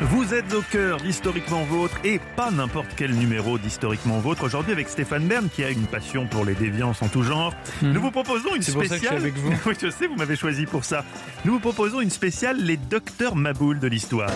Vous 0.00 0.32
êtes 0.32 0.54
au 0.54 0.62
cœur 0.62 0.98
d'Historiquement 0.98 1.64
Vôtre 1.64 1.98
et 2.04 2.20
pas 2.36 2.52
n'importe 2.52 2.90
quel 2.96 3.12
numéro 3.14 3.58
d'Historiquement 3.58 4.20
Vôtre. 4.20 4.44
Aujourd'hui 4.44 4.70
avec 4.70 4.88
Stéphane 4.88 5.26
Bern 5.26 5.48
qui 5.48 5.64
a 5.64 5.70
une 5.70 5.86
passion 5.86 6.26
pour 6.28 6.44
les 6.44 6.54
déviances 6.54 7.02
en 7.02 7.08
tout 7.08 7.24
genre. 7.24 7.52
Nous 7.82 8.00
vous 8.00 8.12
proposons 8.12 8.54
une. 8.54 8.62
C'est 8.62 8.72
pour 8.72 8.84
ça 8.84 8.90
que 8.90 8.94
je 8.94 8.98
suis 8.98 9.06
spéciale. 9.08 9.22
avec 9.22 9.34
vous. 9.36 9.52
oui, 9.66 9.74
je 9.82 9.90
sais, 9.90 10.06
vous 10.06 10.14
m'avez 10.14 10.36
choisi 10.36 10.66
pour 10.66 10.84
ça. 10.84 11.04
Nous 11.44 11.54
vous 11.54 11.58
proposons 11.58 12.00
une 12.00 12.10
spéciale 12.10 12.58
Les 12.58 12.76
Docteurs 12.76 13.34
Maboul 13.34 13.80
de 13.80 13.88
l'histoire. 13.88 14.30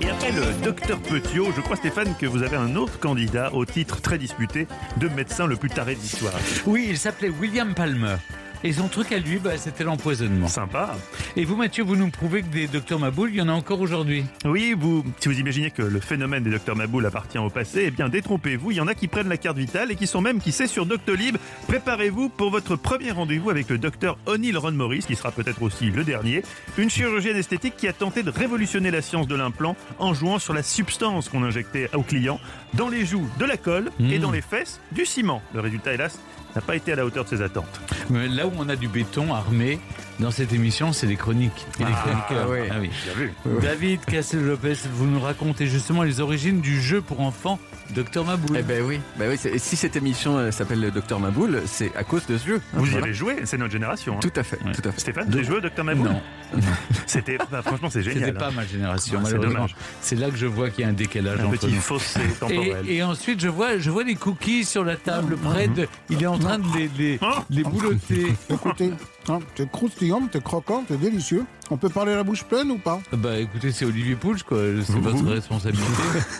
Et 0.00 0.08
après 0.08 0.30
le 0.30 0.64
docteur 0.64 1.00
Petiot. 1.00 1.48
Je 1.56 1.60
crois, 1.60 1.74
Stéphane, 1.74 2.14
que 2.16 2.26
vous 2.26 2.44
avez 2.44 2.56
un 2.56 2.76
autre 2.76 3.00
candidat 3.00 3.52
au 3.52 3.64
titre 3.64 4.00
très 4.00 4.16
disputé 4.16 4.68
de 4.98 5.08
médecin 5.08 5.48
le 5.48 5.56
plus 5.56 5.70
taré 5.70 5.96
de 5.96 6.00
l'histoire. 6.00 6.34
Oui, 6.66 6.86
il 6.88 6.98
s'appelait 6.98 7.30
William 7.30 7.74
Palmer. 7.74 8.16
Et 8.62 8.72
son 8.72 8.88
truc 8.88 9.10
à 9.12 9.18
lui, 9.18 9.38
bah, 9.38 9.56
c'était 9.56 9.84
l'empoisonnement. 9.84 10.48
Sympa. 10.48 10.94
Et 11.36 11.44
vous, 11.44 11.56
Mathieu, 11.56 11.82
vous 11.82 11.96
nous 11.96 12.10
prouvez 12.10 12.42
que 12.42 12.48
des 12.48 12.66
docteurs 12.66 12.98
Maboul, 12.98 13.30
il 13.30 13.36
y 13.36 13.40
en 13.40 13.48
a 13.48 13.52
encore 13.52 13.80
aujourd'hui. 13.80 14.24
Oui, 14.44 14.74
vous, 14.78 15.02
si 15.18 15.28
vous 15.28 15.38
imaginez 15.38 15.70
que 15.70 15.82
le 15.82 15.98
phénomène 16.00 16.42
des 16.42 16.50
docteurs 16.50 16.76
Maboul 16.76 17.06
appartient 17.06 17.38
au 17.38 17.48
passé, 17.48 17.84
eh 17.86 17.90
bien 17.90 18.08
détrompez-vous, 18.08 18.72
il 18.72 18.76
y 18.76 18.80
en 18.80 18.86
a 18.86 18.94
qui 18.94 19.08
prennent 19.08 19.28
la 19.28 19.38
carte 19.38 19.56
vitale 19.56 19.90
et 19.90 19.96
qui 19.96 20.06
sont 20.06 20.20
même 20.20 20.40
qui 20.40 20.52
sait 20.52 20.66
sur 20.66 20.84
Doctolib. 20.84 21.36
Préparez-vous 21.68 22.28
pour 22.28 22.50
votre 22.50 22.76
premier 22.76 23.12
rendez-vous 23.12 23.50
avec 23.50 23.68
le 23.70 23.78
docteur 23.78 24.18
O'Neill 24.26 24.58
Ron 24.58 24.72
Morris, 24.72 25.04
qui 25.06 25.16
sera 25.16 25.30
peut-être 25.32 25.62
aussi 25.62 25.86
le 25.90 26.04
dernier, 26.04 26.42
une 26.76 26.90
chirurgienne 26.90 27.36
esthétique 27.36 27.76
qui 27.76 27.88
a 27.88 27.92
tenté 27.94 28.22
de 28.22 28.30
révolutionner 28.30 28.90
la 28.90 29.00
science 29.02 29.26
de 29.26 29.34
l'implant 29.36 29.76
en 29.98 30.12
jouant 30.12 30.38
sur 30.38 30.52
la 30.52 30.62
substance 30.62 31.28
qu'on 31.28 31.42
injectait 31.44 31.88
aux 31.94 32.02
clients 32.02 32.40
dans 32.74 32.88
les 32.88 33.06
joues 33.06 33.28
de 33.38 33.44
la 33.44 33.56
colle 33.56 33.90
et 33.98 34.18
Mmh. 34.18 34.22
dans 34.22 34.30
les 34.32 34.42
fesses 34.42 34.80
du 34.92 35.06
ciment. 35.06 35.40
Le 35.54 35.60
résultat, 35.60 35.94
hélas, 35.94 36.18
n'a 36.54 36.60
pas 36.62 36.76
été 36.76 36.92
à 36.92 36.96
la 36.96 37.04
hauteur 37.04 37.24
de 37.24 37.28
ses 37.28 37.42
attentes. 37.42 37.80
Mais 38.10 38.28
là 38.28 38.46
où 38.46 38.52
on 38.58 38.68
a 38.68 38.76
du 38.76 38.88
béton 38.88 39.32
armé 39.34 39.78
dans 40.18 40.30
cette 40.30 40.52
émission, 40.52 40.92
c'est 40.92 41.06
les 41.06 41.16
chroniques 41.16 41.66
et 41.78 41.84
les 41.84 41.90
Ah. 41.90 42.26
Ah 42.30 42.44
oui. 42.48 42.90
Bien 43.04 43.14
vu. 43.14 43.32
David 43.62 44.04
Cassel-Lopez, 44.04 44.74
vous 44.92 45.06
nous 45.06 45.20
racontez 45.20 45.66
justement 45.66 46.02
les 46.02 46.20
origines 46.20 46.60
du 46.60 46.80
jeu 46.80 47.00
pour 47.00 47.20
enfants 47.20 47.58
Docteur 47.94 48.24
Maboul. 48.24 48.56
Eh 48.56 48.62
ben 48.62 48.84
oui, 48.86 49.00
ben 49.18 49.28
oui 49.30 49.50
si 49.58 49.74
cette 49.76 49.96
émission 49.96 50.38
euh, 50.38 50.52
s'appelle 50.52 50.78
le 50.80 50.92
Docteur 50.92 51.18
Maboul, 51.18 51.62
c'est 51.66 51.90
à 51.96 52.04
cause 52.04 52.24
de 52.26 52.38
ce 52.38 52.46
jeu. 52.46 52.60
Vous 52.72 52.92
y 52.92 52.96
avez 52.96 53.12
joué, 53.12 53.38
c'est 53.44 53.58
notre 53.58 53.72
génération. 53.72 54.14
hein. 54.14 54.20
Tout 54.20 54.30
à 54.36 54.44
fait, 54.44 54.58
Ouais. 54.64 54.70
tout 54.72 54.88
à 54.88 54.92
fait. 54.92 55.00
Stéphane, 55.00 55.26
vous 55.28 55.34
avez 55.34 55.44
joué 55.44 55.56
au 55.56 55.60
docteur 55.60 55.84
Maboul 55.84 56.06
non, 56.08 56.22
C'était, 57.06 57.36
bah, 57.50 57.62
franchement, 57.62 57.88
c'est 57.90 58.02
c'était 58.02 58.14
génial. 58.14 58.34
pas 58.34 58.48
hein. 58.48 58.52
ma 58.54 58.64
génération. 58.66 59.14
Ah, 59.18 59.22
c'est 59.24 59.32
malheureusement. 59.32 59.54
dommage. 59.62 59.76
C'est 60.00 60.14
là 60.16 60.30
que 60.30 60.36
je 60.36 60.46
vois 60.46 60.70
qu'il 60.70 60.84
y 60.84 60.86
a 60.86 60.90
un 60.90 60.92
décalage 60.92 61.40
Un 61.40 61.46
entre 61.46 61.58
petit 61.58 61.72
nous. 61.74 61.80
fossé 61.80 62.20
Et, 62.20 62.32
temporel. 62.34 62.84
et 62.88 63.02
ensuite, 63.02 63.40
je 63.40 63.48
vois, 63.48 63.78
je 63.78 63.90
vois 63.90 64.04
des 64.04 64.14
cookies 64.14 64.64
sur 64.64 64.84
la 64.84 64.94
table, 64.96 65.36
près 65.36 65.66
de. 65.66 65.88
Il 66.10 66.22
est 66.22 66.26
en 66.26 66.38
train 66.40 66.58
de 66.58 66.64
les, 66.76 66.90
les, 66.98 67.20
les 67.50 67.62
boulotter. 67.62 68.34
Écoutez, 68.50 68.92
hein, 69.28 69.38
t'es 69.54 69.66
croustillant, 69.66 70.22
t'es 70.30 70.40
croquant, 70.40 70.84
t'es 70.86 70.96
délicieux. 70.96 71.44
On 71.70 71.76
peut 71.76 71.88
parler 71.88 72.14
la 72.14 72.24
bouche 72.24 72.44
pleine 72.44 72.70
ou 72.70 72.78
pas? 72.78 73.00
Bah 73.12 73.38
écoutez, 73.38 73.70
c'est 73.70 73.84
Olivier 73.84 74.16
Pouch, 74.16 74.42
quoi. 74.42 74.58
C'est 74.84 74.98
votre 74.98 75.24
responsabilité. 75.24 75.86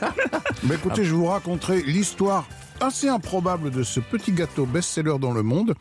Bah 0.64 0.74
écoutez, 0.74 1.04
je 1.04 1.14
vous 1.14 1.24
raconterai 1.26 1.82
l'histoire 1.82 2.44
assez 2.80 3.08
improbable 3.08 3.70
de 3.70 3.82
ce 3.82 3.98
petit 4.00 4.32
gâteau 4.32 4.66
best-seller 4.66 5.18
dans 5.18 5.32
le 5.32 5.42
monde. 5.42 5.74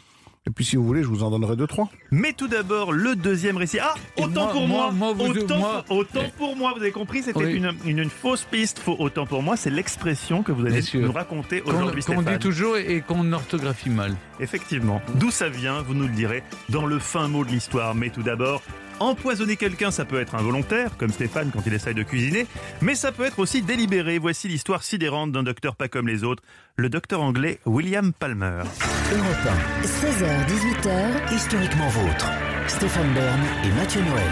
Et 0.50 0.52
puis 0.52 0.66
si 0.66 0.78
vous 0.78 0.84
voulez, 0.84 1.04
je 1.04 1.08
vous 1.08 1.22
en 1.22 1.30
donnerai 1.30 1.56
deux, 1.56 1.68
trois. 1.68 1.90
Mais 2.10 2.34
tout 2.34 2.48
d'abord, 2.48 2.92
le 2.92 3.16
deuxième 3.16 3.56
récit. 3.58 3.78
Ah, 3.80 3.94
autant 4.18 4.46
moi- 4.46 4.52
pour 4.52 4.68
moi, 4.68 4.92
moi- 4.92 5.14
moi, 5.14 5.28
vous 5.28 5.34
deux- 5.34 5.42
autant, 5.44 5.58
moi- 5.60 5.86
autant 5.90 6.24
pour 6.40 6.56
moi, 6.56 6.74
vous 6.76 6.82
avez 6.82 6.92
compris, 6.92 7.22
c'était 7.22 7.38
Oui. 7.38 7.54
une, 7.54 7.72
une, 7.86 8.00
une 8.00 8.10
fausse 8.10 8.46
piste. 8.50 8.80
Faux, 8.80 8.96
autant 8.98 9.28
pour 9.28 9.44
moi, 9.44 9.56
c'est 9.58 9.70
l'expression 9.70 10.42
que 10.42 10.52
vous 10.52 10.66
allez 10.66 10.82
nous 10.96 11.12
raconter 11.12 11.62
aujourd'hui, 11.62 12.02
qu'on 12.04 12.24
dit 12.24 12.40
toujours 12.40 12.78
et 12.78 12.96
et 12.96 13.02
qu'on 13.02 13.32
orthographie 13.32 13.92
mal. 13.92 14.16
Effectivement. 14.40 15.00
D'où 15.16 15.30
ça 15.30 15.50
vient, 15.50 15.84
vous 15.84 15.94
nous 15.94 16.08
le 16.08 16.14
direz, 16.14 16.42
dans 16.70 16.88
le 16.88 16.98
fin 16.98 17.28
mot 17.28 17.46
de 17.46 17.52
l'histoire. 17.52 17.94
Mais 17.94 18.10
tout 18.10 18.24
d'abord, 18.24 18.64
empoisonner 19.00 19.56
quelqu'un, 19.56 19.92
ça 19.92 20.06
peut 20.06 20.20
être 20.20 20.36
involontaire, 20.36 20.98
comme 20.98 21.12
Stéphane 21.12 21.52
quand 21.52 21.62
il 21.66 21.74
essaye 21.74 21.94
de 21.94 22.04
cuisiner, 22.04 22.48
mais 22.82 22.96
ça 22.96 23.12
peut 23.12 23.26
être 23.26 23.40
aussi 23.40 23.62
délibéré. 23.62 24.18
Voici 24.18 24.48
l'histoire 24.48 24.84
sidérante 24.84 25.32
d'un 25.32 25.44
docteur 25.44 25.76
pas 25.76 25.88
comme 25.88 26.08
les 26.08 26.24
autres, 26.24 26.44
le 26.76 26.90
docteur 26.90 27.22
anglais 27.22 27.60
William 27.66 28.14
Palmer. 28.14 28.64
Europe 29.12 29.58
16h, 29.84 30.88
18h, 30.88 31.32
1, 31.32 31.36
historiquement 31.36 31.90
vôtre. 31.90 32.30
Stéphane 32.68 33.14
Bern 33.14 33.40
et 33.64 33.72
Mathieu 33.76 34.02
Noël. 34.02 34.32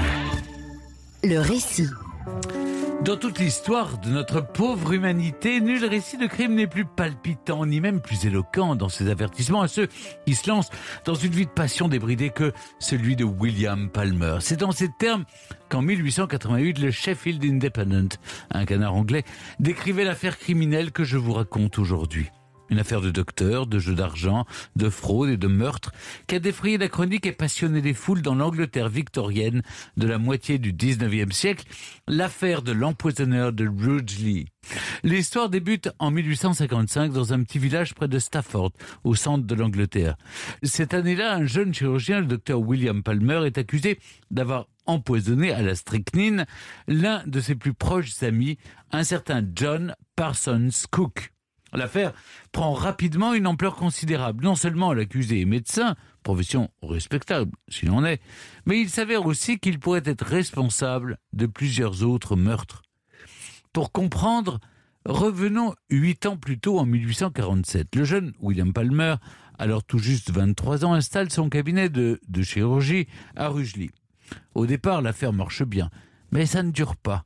le 1.24 1.39
récit. 1.39 1.88
Dans 3.05 3.15
toute 3.15 3.39
l'histoire 3.39 3.99
de 3.99 4.09
notre 4.09 4.41
pauvre 4.41 4.91
humanité, 4.91 5.61
nul 5.61 5.85
récit 5.85 6.17
de 6.17 6.25
crime 6.25 6.55
n'est 6.55 6.67
plus 6.67 6.83
palpitant, 6.83 7.65
ni 7.65 7.79
même 7.79 8.01
plus 8.01 8.25
éloquent 8.25 8.75
dans 8.75 8.89
ses 8.89 9.09
avertissements 9.09 9.61
à 9.61 9.67
ceux 9.67 9.87
qui 10.25 10.35
se 10.35 10.49
lancent 10.49 10.71
dans 11.05 11.13
une 11.13 11.31
vie 11.31 11.45
de 11.45 11.51
passion 11.51 11.87
débridée 11.87 12.31
que 12.31 12.51
celui 12.79 13.15
de 13.15 13.23
William 13.23 13.89
Palmer. 13.89 14.37
C'est 14.41 14.59
dans 14.59 14.71
ces 14.71 14.89
termes 14.99 15.25
qu'en 15.69 15.81
1888, 15.81 16.79
le 16.79 16.91
Sheffield 16.91 17.45
Independent, 17.45 18.17
un 18.51 18.65
canard 18.65 18.95
anglais, 18.95 19.23
décrivait 19.59 20.03
l'affaire 20.03 20.37
criminelle 20.37 20.91
que 20.91 21.03
je 21.03 21.17
vous 21.17 21.33
raconte 21.33 21.79
aujourd'hui. 21.79 22.29
Une 22.70 22.80
affaire 22.80 23.01
de 23.01 23.11
docteur, 23.11 23.68
de 23.68 23.80
jeu 23.80 23.95
d'argent, 23.95 24.45
de 24.76 24.89
fraude 24.89 25.30
et 25.30 25.38
de 25.38 25.47
meurtre 25.47 25.91
qui 26.28 26.36
a 26.36 26.39
défrayé 26.39 26.78
la 26.78 26.89
chronique 26.89 27.26
et 27.26 27.32
passionné 27.32 27.82
les 27.82 27.93
foules 27.93 28.22
dans 28.22 28.36
l'Angleterre 28.36 28.89
victorienne 28.89 29.61
de 29.95 30.07
la 30.07 30.18
moitié 30.18 30.57
du 30.57 30.74
19e 30.74 31.32
siècle, 31.32 31.65
l'affaire 32.07 32.61
de 32.61 32.72
l'empoisonneur 32.72 33.53
de 33.53 33.68
Rudgley. 33.68 34.45
L'histoire 35.03 35.49
débute 35.49 35.89
en 35.99 36.11
1855 36.11 37.13
dans 37.13 37.34
un 37.34 37.43
petit 37.43 37.59
village 37.59 37.93
près 37.93 38.07
de 38.07 38.20
Stafford, 38.20 38.72
au 39.03 39.15
centre 39.15 39.45
de 39.45 39.55
l'Angleterre. 39.55 40.18
Cette 40.63 40.93
année-là, 40.93 41.36
un 41.36 41.45
jeune 41.45 41.74
chirurgien, 41.74 42.20
le 42.20 42.26
docteur 42.26 42.59
William 42.59 43.03
Palmer, 43.03 43.43
est 43.45 43.57
accusé 43.57 43.99
d'avoir 44.32 44.68
empoisonné 44.86 45.51
à 45.51 45.61
la 45.61 45.76
strychnine 45.76 46.45
l'un 46.88 47.24
de 47.26 47.39
ses 47.39 47.55
plus 47.55 47.74
proches 47.74 48.24
amis, 48.24 48.57
un 48.91 49.03
certain 49.03 49.43
John 49.53 49.95
Parsons 50.15 50.70
Cook. 50.91 51.32
L'affaire 51.78 52.13
prend 52.51 52.73
rapidement 52.73 53.36
une 53.36 53.45
ampleur 53.45 53.75
considérable. 53.75 54.43
Non 54.43 54.55
seulement 54.55 54.93
l'accusé 54.93 55.41
est 55.41 55.45
médecin, 55.45 55.95
profession 56.23 56.71
respectable 56.82 57.51
s'il 57.69 57.91
en 57.91 58.03
est, 58.03 58.19
mais 58.65 58.82
il 58.82 58.89
s'avère 58.89 59.28
aussi 59.28 59.59
qu'il 59.59 59.80
pourrait 59.80 60.01
être 60.05 60.25
responsable 60.25 61.19
de 61.34 61.45
plusieurs 61.45 62.03
autres 62.03 62.36
meurtres. 62.36 62.82
Pour 63.73 63.91
comprendre, 63.91 64.59
revenons 65.05 65.75
huit 65.91 66.25
ans 66.25 66.36
plus 66.36 66.57
tôt 66.57 66.80
en 66.80 66.88
1847. 66.88 67.95
Le 67.95 68.05
jeune 68.05 68.34
William 68.39 68.73
Palmer, 68.73 69.15
alors 69.59 69.84
tout 69.84 69.99
juste 69.99 70.32
23 70.32 70.84
ans, 70.84 70.93
installe 70.93 71.32
son 71.32 71.47
cabinet 71.47 71.89
de, 71.89 72.19
de 72.28 72.41
chirurgie 72.41 73.07
à 73.36 73.49
Rugeley. 73.49 73.91
Au 74.55 74.65
départ, 74.65 75.03
l'affaire 75.03 75.32
marche 75.32 75.61
bien, 75.61 75.91
mais 76.32 76.45
ça 76.45 76.63
ne 76.63 76.71
dure 76.71 76.95
pas, 76.95 77.25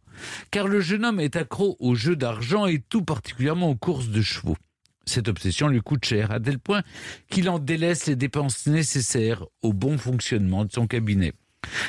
car 0.51 0.67
le 0.67 0.79
jeune 0.79 1.05
homme 1.05 1.19
est 1.19 1.35
accro 1.35 1.75
aux 1.79 1.95
jeux 1.95 2.15
d'argent 2.15 2.65
et 2.65 2.79
tout 2.79 3.03
particulièrement 3.03 3.69
aux 3.69 3.75
courses 3.75 4.09
de 4.09 4.21
chevaux. 4.21 4.57
Cette 5.05 5.27
obsession 5.27 5.67
lui 5.67 5.81
coûte 5.81 6.05
cher, 6.05 6.31
à 6.31 6.39
tel 6.39 6.59
point 6.59 6.83
qu'il 7.29 7.49
en 7.49 7.59
délaisse 7.59 8.05
les 8.05 8.15
dépenses 8.15 8.67
nécessaires 8.67 9.45
au 9.61 9.73
bon 9.73 9.97
fonctionnement 9.97 10.63
de 10.63 10.71
son 10.71 10.87
cabinet. 10.87 11.33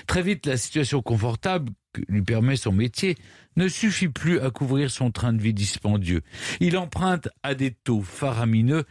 Très 0.06 0.22
vite, 0.22 0.46
la 0.46 0.56
situation 0.56 1.02
confortable 1.02 1.72
que 1.92 2.02
lui 2.08 2.22
permet 2.22 2.56
son 2.56 2.72
métier 2.72 3.16
ne 3.56 3.68
suffit 3.68 4.08
plus 4.08 4.40
à 4.40 4.50
couvrir 4.50 4.90
son 4.90 5.10
train 5.10 5.32
de 5.32 5.42
vie 5.42 5.54
dispendieux. 5.54 6.22
Il 6.60 6.76
emprunte 6.76 7.28
à 7.42 7.54
des 7.54 7.70
taux 7.70 8.02
faramineux 8.02 8.84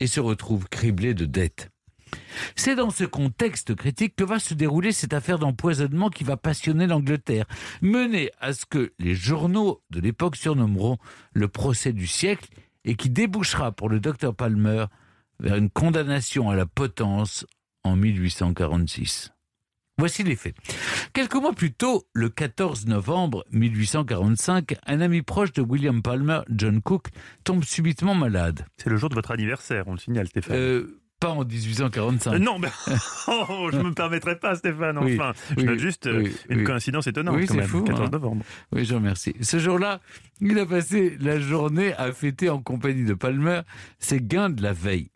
et 0.00 0.06
se 0.06 0.20
retrouve 0.20 0.68
criblé 0.68 1.14
de 1.14 1.24
dettes. 1.24 1.71
C'est 2.56 2.74
dans 2.74 2.90
ce 2.90 3.04
contexte 3.04 3.74
critique 3.74 4.16
que 4.16 4.24
va 4.24 4.38
se 4.38 4.54
dérouler 4.54 4.92
cette 4.92 5.14
affaire 5.14 5.38
d'empoisonnement 5.38 6.10
qui 6.10 6.24
va 6.24 6.36
passionner 6.36 6.86
l'Angleterre, 6.86 7.46
mener 7.80 8.30
à 8.40 8.52
ce 8.52 8.66
que 8.66 8.92
les 8.98 9.14
journaux 9.14 9.82
de 9.90 10.00
l'époque 10.00 10.36
surnommeront 10.36 10.98
le 11.32 11.48
procès 11.48 11.92
du 11.92 12.06
siècle 12.06 12.48
et 12.84 12.94
qui 12.96 13.10
débouchera 13.10 13.72
pour 13.72 13.88
le 13.88 14.00
docteur 14.00 14.34
Palmer 14.34 14.86
vers 15.40 15.56
une 15.56 15.70
condamnation 15.70 16.50
à 16.50 16.56
la 16.56 16.66
potence 16.66 17.46
en 17.84 17.96
1846. 17.96 19.32
Voici 19.98 20.22
les 20.22 20.36
faits. 20.36 20.54
Quelques 21.12 21.34
mois 21.34 21.52
plus 21.52 21.72
tôt, 21.72 22.06
le 22.14 22.28
14 22.30 22.86
novembre 22.86 23.44
1845, 23.52 24.76
un 24.86 25.00
ami 25.00 25.22
proche 25.22 25.52
de 25.52 25.60
William 25.60 26.00
Palmer, 26.02 26.40
John 26.48 26.80
Cook, 26.80 27.08
tombe 27.44 27.62
subitement 27.62 28.14
malade. 28.14 28.64
C'est 28.78 28.88
le 28.88 28.96
jour 28.96 29.10
de 29.10 29.14
votre 29.14 29.30
anniversaire, 29.32 29.84
on 29.86 29.92
le 29.92 29.98
signale, 29.98 30.28
Stéphane. 30.28 30.56
Euh, 30.56 31.01
pas 31.22 31.30
en 31.30 31.44
1845. 31.44 32.32
Euh, 32.34 32.38
non, 32.38 32.58
mais 32.58 32.68
oh, 33.28 33.70
je 33.72 33.78
me 33.78 33.92
permettrai 33.94 34.38
pas, 34.38 34.56
Stéphane. 34.56 34.98
Oui, 34.98 35.14
Enfin, 35.14 35.32
je 35.50 35.60
oui, 35.60 35.64
note 35.64 35.78
juste 35.78 36.06
euh, 36.08 36.22
oui, 36.24 36.36
une 36.48 36.58
oui. 36.58 36.64
coïncidence 36.64 37.06
étonnante. 37.06 37.36
Oui, 37.36 37.46
quand 37.46 37.54
c'est 37.54 37.60
même, 37.60 37.68
fou, 37.68 37.84
14 37.84 38.06
hein. 38.06 38.10
novembre. 38.10 38.44
Oui, 38.72 38.84
je 38.84 38.94
remercie. 38.94 39.34
Ce 39.40 39.58
jour-là, 39.58 40.00
il 40.40 40.58
a 40.58 40.66
passé 40.66 41.16
la 41.20 41.38
journée 41.38 41.94
à 41.94 42.12
fêter 42.12 42.50
en 42.50 42.60
compagnie 42.60 43.04
de 43.04 43.14
Palmer 43.14 43.60
ses 44.00 44.20
gains 44.20 44.50
de 44.50 44.62
la 44.62 44.72
veille. 44.72 45.10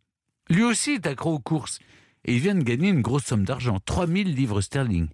Lui 0.48 0.62
aussi 0.62 0.92
est 0.92 1.06
accro 1.06 1.34
aux 1.34 1.40
courses 1.40 1.80
et 2.24 2.34
il 2.34 2.40
vient 2.40 2.54
de 2.54 2.62
gagner 2.62 2.90
une 2.90 3.02
grosse 3.02 3.24
somme 3.24 3.44
d'argent, 3.44 3.80
3000 3.84 4.32
livres 4.32 4.60
sterling. 4.60 5.08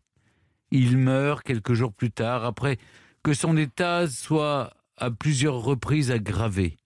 Il 0.71 0.99
meurt 0.99 1.43
quelques 1.43 1.73
jours 1.73 1.95
plus 1.95 2.11
tard 2.11 2.45
après 2.45 2.79
que 3.23 3.33
son 3.33 3.57
état 3.57 4.07
soit 4.09 4.75
à 4.99 5.11
plusieurs 5.11 5.57
reprises 5.57 6.11
aggravé. 6.11 6.77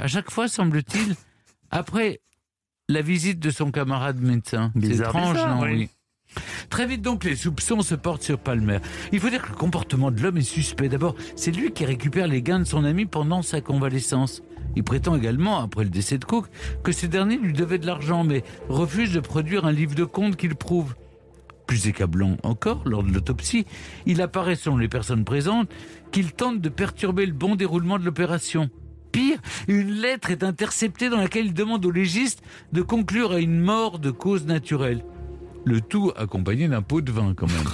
À 0.00 0.08
chaque 0.08 0.30
fois, 0.30 0.48
semble-t-il, 0.48 1.14
après 1.70 2.20
la 2.88 3.00
visite 3.00 3.38
de 3.40 3.50
son 3.50 3.70
camarade 3.70 4.20
médecin. 4.20 4.70
C'est 4.74 4.80
Bizarre, 4.80 5.08
étrange, 5.08 5.34
bizarre, 5.34 5.56
non 5.56 5.62
oui. 5.62 5.72
oui. 5.74 5.88
Très 6.68 6.86
vite 6.86 7.02
donc, 7.02 7.24
les 7.24 7.36
soupçons 7.36 7.80
se 7.82 7.94
portent 7.94 8.22
sur 8.22 8.38
Palmer. 8.38 8.78
Il 9.12 9.20
faut 9.20 9.30
dire 9.30 9.42
que 9.42 9.50
le 9.50 9.56
comportement 9.56 10.10
de 10.10 10.20
l'homme 10.20 10.38
est 10.38 10.42
suspect. 10.42 10.88
D'abord, 10.88 11.14
c'est 11.36 11.52
lui 11.52 11.70
qui 11.70 11.84
récupère 11.84 12.26
les 12.26 12.42
gains 12.42 12.58
de 12.58 12.64
son 12.64 12.84
ami 12.84 13.06
pendant 13.06 13.42
sa 13.42 13.60
convalescence. 13.60 14.42
Il 14.74 14.82
prétend 14.82 15.14
également, 15.16 15.60
après 15.60 15.84
le 15.84 15.90
décès 15.90 16.18
de 16.18 16.24
Cook, 16.24 16.46
que 16.82 16.90
ce 16.90 17.06
dernier 17.06 17.38
lui 17.38 17.52
devait 17.52 17.78
de 17.78 17.86
l'argent, 17.86 18.24
mais 18.24 18.42
refuse 18.68 19.12
de 19.12 19.20
produire 19.20 19.64
un 19.64 19.72
livre 19.72 19.94
de 19.94 20.04
compte 20.04 20.36
qui 20.36 20.48
le 20.48 20.56
prouve. 20.56 20.94
Plus 21.66 21.86
accablant 21.86 22.36
encore, 22.42 22.82
lors 22.84 23.04
de 23.04 23.12
l'autopsie, 23.12 23.64
il 24.04 24.20
apparaît 24.20 24.56
selon 24.56 24.76
les 24.76 24.88
personnes 24.88 25.24
présentes 25.24 25.70
qu'il 26.10 26.32
tente 26.32 26.60
de 26.60 26.68
perturber 26.68 27.24
le 27.24 27.32
bon 27.32 27.54
déroulement 27.54 27.98
de 27.98 28.04
l'opération. 28.04 28.68
Pire, 29.14 29.38
une 29.68 29.92
lettre 29.92 30.32
est 30.32 30.42
interceptée 30.42 31.08
dans 31.08 31.18
laquelle 31.18 31.46
il 31.46 31.54
demande 31.54 31.86
au 31.86 31.92
légiste 31.92 32.42
de 32.72 32.82
conclure 32.82 33.30
à 33.30 33.38
une 33.38 33.60
mort 33.60 34.00
de 34.00 34.10
cause 34.10 34.44
naturelle. 34.44 35.04
Le 35.64 35.80
tout 35.80 36.10
accompagné 36.16 36.66
d'un 36.66 36.82
pot 36.82 37.00
de 37.00 37.12
vin 37.12 37.32
quand 37.32 37.46
même. 37.46 37.68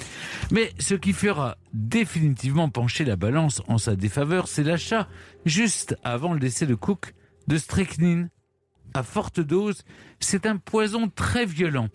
Mais 0.50 0.72
ce 0.78 0.94
qui 0.94 1.12
fera 1.12 1.58
définitivement 1.74 2.70
pencher 2.70 3.04
la 3.04 3.16
balance 3.16 3.60
en 3.68 3.76
sa 3.76 3.94
défaveur, 3.94 4.48
c'est 4.48 4.62
l'achat, 4.62 5.06
juste 5.44 5.98
avant 6.02 6.32
le 6.32 6.40
décès 6.40 6.64
de 6.64 6.74
Cook, 6.74 7.12
de 7.46 7.58
strychnine. 7.58 8.30
À 8.94 9.02
forte 9.02 9.40
dose, 9.40 9.82
c'est 10.20 10.46
un 10.46 10.56
poison 10.56 11.08
très 11.08 11.44
violent, 11.44 11.88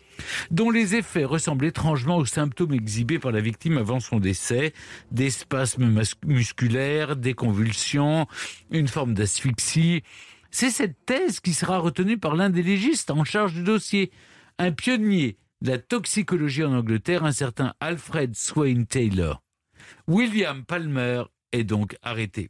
dont 0.52 0.70
les 0.70 0.96
effets 0.96 1.26
ressemblent 1.26 1.66
étrangement 1.66 2.18
aux 2.18 2.26
symptômes 2.26 2.74
exhibés 2.74 3.18
par 3.18 3.32
la 3.32 3.42
victime 3.42 3.78
avant 3.78 4.00
son 4.00 4.20
décès, 4.20 4.74
des 5.12 5.32
spasmes 5.32 5.92
musculaires, 6.26 7.16
des 7.16 7.34
convulsions, 7.34 8.28
une 8.70 8.88
forme 8.88 9.14
d'asphyxie. 9.14 10.04
C'est 10.52 10.70
cette 10.70 11.06
thèse 11.06 11.40
qui 11.40 11.54
sera 11.54 11.80
retenue 11.80 12.18
par 12.18 12.36
l'un 12.36 12.50
des 12.50 12.64
légistes 12.64 13.10
en 13.10 13.24
charge 13.24 13.54
du 13.54 13.64
dossier, 13.64 14.12
un 14.60 14.72
pionnier 14.72 15.38
de 15.62 15.72
la 15.72 15.78
toxicologie 15.80 16.64
en 16.64 16.74
Angleterre, 16.74 17.24
un 17.24 17.32
certain 17.32 17.74
Alfred 17.80 18.36
Swain 18.36 18.84
Taylor. 18.84 19.42
William 20.08 20.64
Palmer 20.66 21.24
est 21.52 21.64
donc 21.64 21.96
arrêté. 22.02 22.50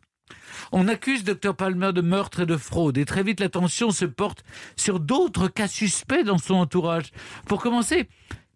On 0.71 0.87
accuse 0.87 1.23
Dr 1.23 1.55
Palmer 1.55 1.91
de 1.93 2.01
meurtre 2.01 2.41
et 2.41 2.45
de 2.45 2.57
fraude 2.57 2.97
et 2.97 3.05
très 3.05 3.23
vite 3.23 3.39
l'attention 3.39 3.91
se 3.91 4.05
porte 4.05 4.43
sur 4.75 4.99
d'autres 4.99 5.47
cas 5.47 5.67
suspects 5.67 6.23
dans 6.23 6.37
son 6.37 6.55
entourage. 6.55 7.11
Pour 7.47 7.61
commencer, 7.61 8.07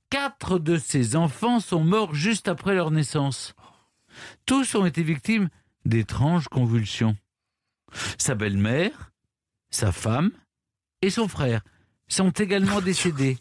quatre 0.10 0.60
de 0.60 0.78
ses 0.78 1.16
enfants 1.16 1.60
sont 1.60 1.84
morts 1.84 2.16
juste 2.16 2.48
après 2.48 2.76
leur 2.76 2.92
naissance. 2.92 3.56
Tous 4.46 4.76
ont 4.76 4.86
été 4.86 5.04
victimes 5.04 5.50
d'étranges 5.86 6.48
convulsions. 6.48 7.16
Sa 8.18 8.36
belle-mère, 8.36 9.12
sa 9.70 9.92
femme 9.92 10.32
et 11.02 11.10
son 11.10 11.28
frère 11.28 11.62
sont 12.08 12.32
également 12.32 12.82
décédés. 12.82 13.38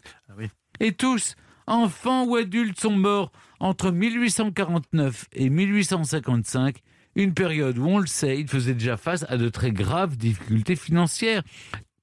Et 0.79 0.93
tous, 0.93 1.35
enfants 1.67 2.25
ou 2.25 2.35
adultes, 2.35 2.79
sont 2.79 2.95
morts 2.95 3.31
entre 3.59 3.91
1849 3.91 5.25
et 5.33 5.49
1855, 5.49 6.81
une 7.15 7.33
période 7.33 7.77
où, 7.77 7.87
on 7.87 7.99
le 7.99 8.07
sait, 8.07 8.39
il 8.39 8.47
faisait 8.47 8.73
déjà 8.73 8.97
face 8.97 9.25
à 9.29 9.37
de 9.37 9.49
très 9.49 9.71
graves 9.71 10.17
difficultés 10.17 10.75
financières. 10.75 11.43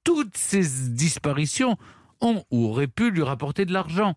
Toutes 0.03 0.35
ces 0.35 0.89
disparitions 0.89 1.77
ont 2.19 2.43
ou 2.51 2.65
auraient 2.65 2.87
pu 2.87 3.11
lui 3.11 3.23
rapporter 3.23 3.65
de 3.65 3.73
l'argent. 3.73 4.15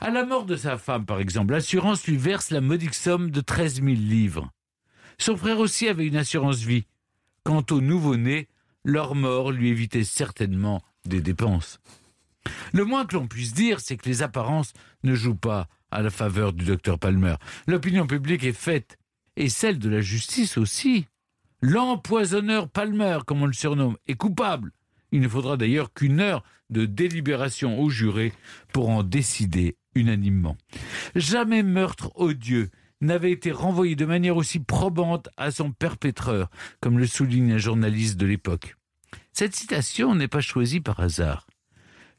À 0.00 0.10
la 0.10 0.24
mort 0.24 0.44
de 0.44 0.56
sa 0.56 0.78
femme, 0.78 1.04
par 1.04 1.18
exemple, 1.18 1.52
l'assurance 1.52 2.06
lui 2.06 2.16
verse 2.16 2.50
la 2.50 2.60
modique 2.60 2.94
somme 2.94 3.30
de 3.30 3.40
13 3.40 3.82
000 3.82 3.86
livres. 3.88 4.50
Son 5.18 5.36
frère 5.36 5.58
aussi 5.58 5.88
avait 5.88 6.06
une 6.06 6.16
assurance 6.16 6.58
vie. 6.58 6.84
Quant 7.42 7.64
au 7.70 7.80
nouveau-né, 7.80 8.46
leur 8.84 9.16
mort 9.16 9.50
lui 9.50 9.68
évitait 9.68 10.04
certainement 10.04 10.82
des 11.04 11.20
dépenses. 11.20 11.80
Le 12.72 12.84
moins 12.84 13.04
que 13.04 13.16
l'on 13.16 13.26
puisse 13.26 13.52
dire, 13.52 13.80
c'est 13.80 13.96
que 13.96 14.08
les 14.08 14.22
apparences 14.22 14.72
ne 15.02 15.14
jouent 15.14 15.34
pas 15.34 15.66
à 15.90 16.02
la 16.02 16.10
faveur 16.10 16.52
du 16.52 16.64
docteur 16.64 16.98
Palmer. 16.98 17.34
L'opinion 17.66 18.06
publique 18.06 18.44
est 18.44 18.52
faite, 18.52 18.98
et 19.38 19.48
celle 19.48 19.78
de 19.78 19.88
la 19.88 20.00
justice 20.00 20.58
aussi. 20.58 21.06
L'empoisonneur 21.62 22.68
Palmer, 22.68 23.18
comme 23.26 23.42
on 23.42 23.46
le 23.46 23.52
surnomme, 23.52 23.96
est 24.06 24.14
coupable. 24.14 24.72
Il 25.12 25.20
ne 25.20 25.28
faudra 25.28 25.56
d'ailleurs 25.56 25.92
qu'une 25.94 26.20
heure 26.20 26.44
de 26.70 26.84
délibération 26.84 27.80
au 27.80 27.88
juré 27.88 28.32
pour 28.72 28.90
en 28.90 29.02
décider 29.02 29.76
unanimement. 29.94 30.56
Jamais 31.14 31.62
meurtre 31.62 32.12
odieux 32.16 32.70
n'avait 33.00 33.32
été 33.32 33.52
renvoyé 33.52 33.94
de 33.94 34.04
manière 34.04 34.36
aussi 34.36 34.58
probante 34.58 35.28
à 35.36 35.50
son 35.50 35.70
perpétreur, 35.70 36.50
comme 36.80 36.98
le 36.98 37.06
souligne 37.06 37.52
un 37.52 37.58
journaliste 37.58 38.16
de 38.16 38.26
l'époque. 38.26 38.76
Cette 39.32 39.54
citation 39.54 40.14
n'est 40.16 40.28
pas 40.28 40.40
choisie 40.40 40.80
par 40.80 40.98
hasard. 40.98 41.46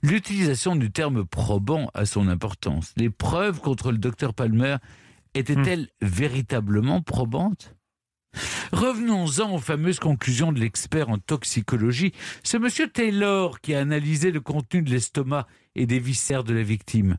L'utilisation 0.02 0.78
du 0.78 0.90
terme 0.90 1.26
probant 1.26 1.92
a 1.94 2.06
son 2.06 2.30
importance. 2.30 2.94
Les 2.96 3.10
preuves 3.10 3.60
contre 3.60 3.92
le 3.92 3.98
docteur 3.98 4.34
Palmer 4.34 4.78
étaient-elles 5.34 5.90
véritablement 6.02 7.02
probantes 7.02 7.76
Revenons-en 8.72 9.56
aux 9.56 9.60
fameuses 9.60 10.00
conclusions 10.00 10.52
de 10.52 10.60
l'expert 10.60 11.10
en 11.10 11.18
toxicologie, 11.18 12.14
ce 12.44 12.58
monsieur 12.58 12.88
Taylor 12.88 13.60
qui 13.62 13.74
a 13.74 13.80
analysé 13.80 14.32
le 14.32 14.42
contenu 14.42 14.84
de 14.84 14.92
l'estomac 14.92 15.48
et 15.76 15.88
des 15.88 16.00
viscères 16.00 16.44
de 16.44 16.54
la 16.54 16.62
victime. 16.62 17.18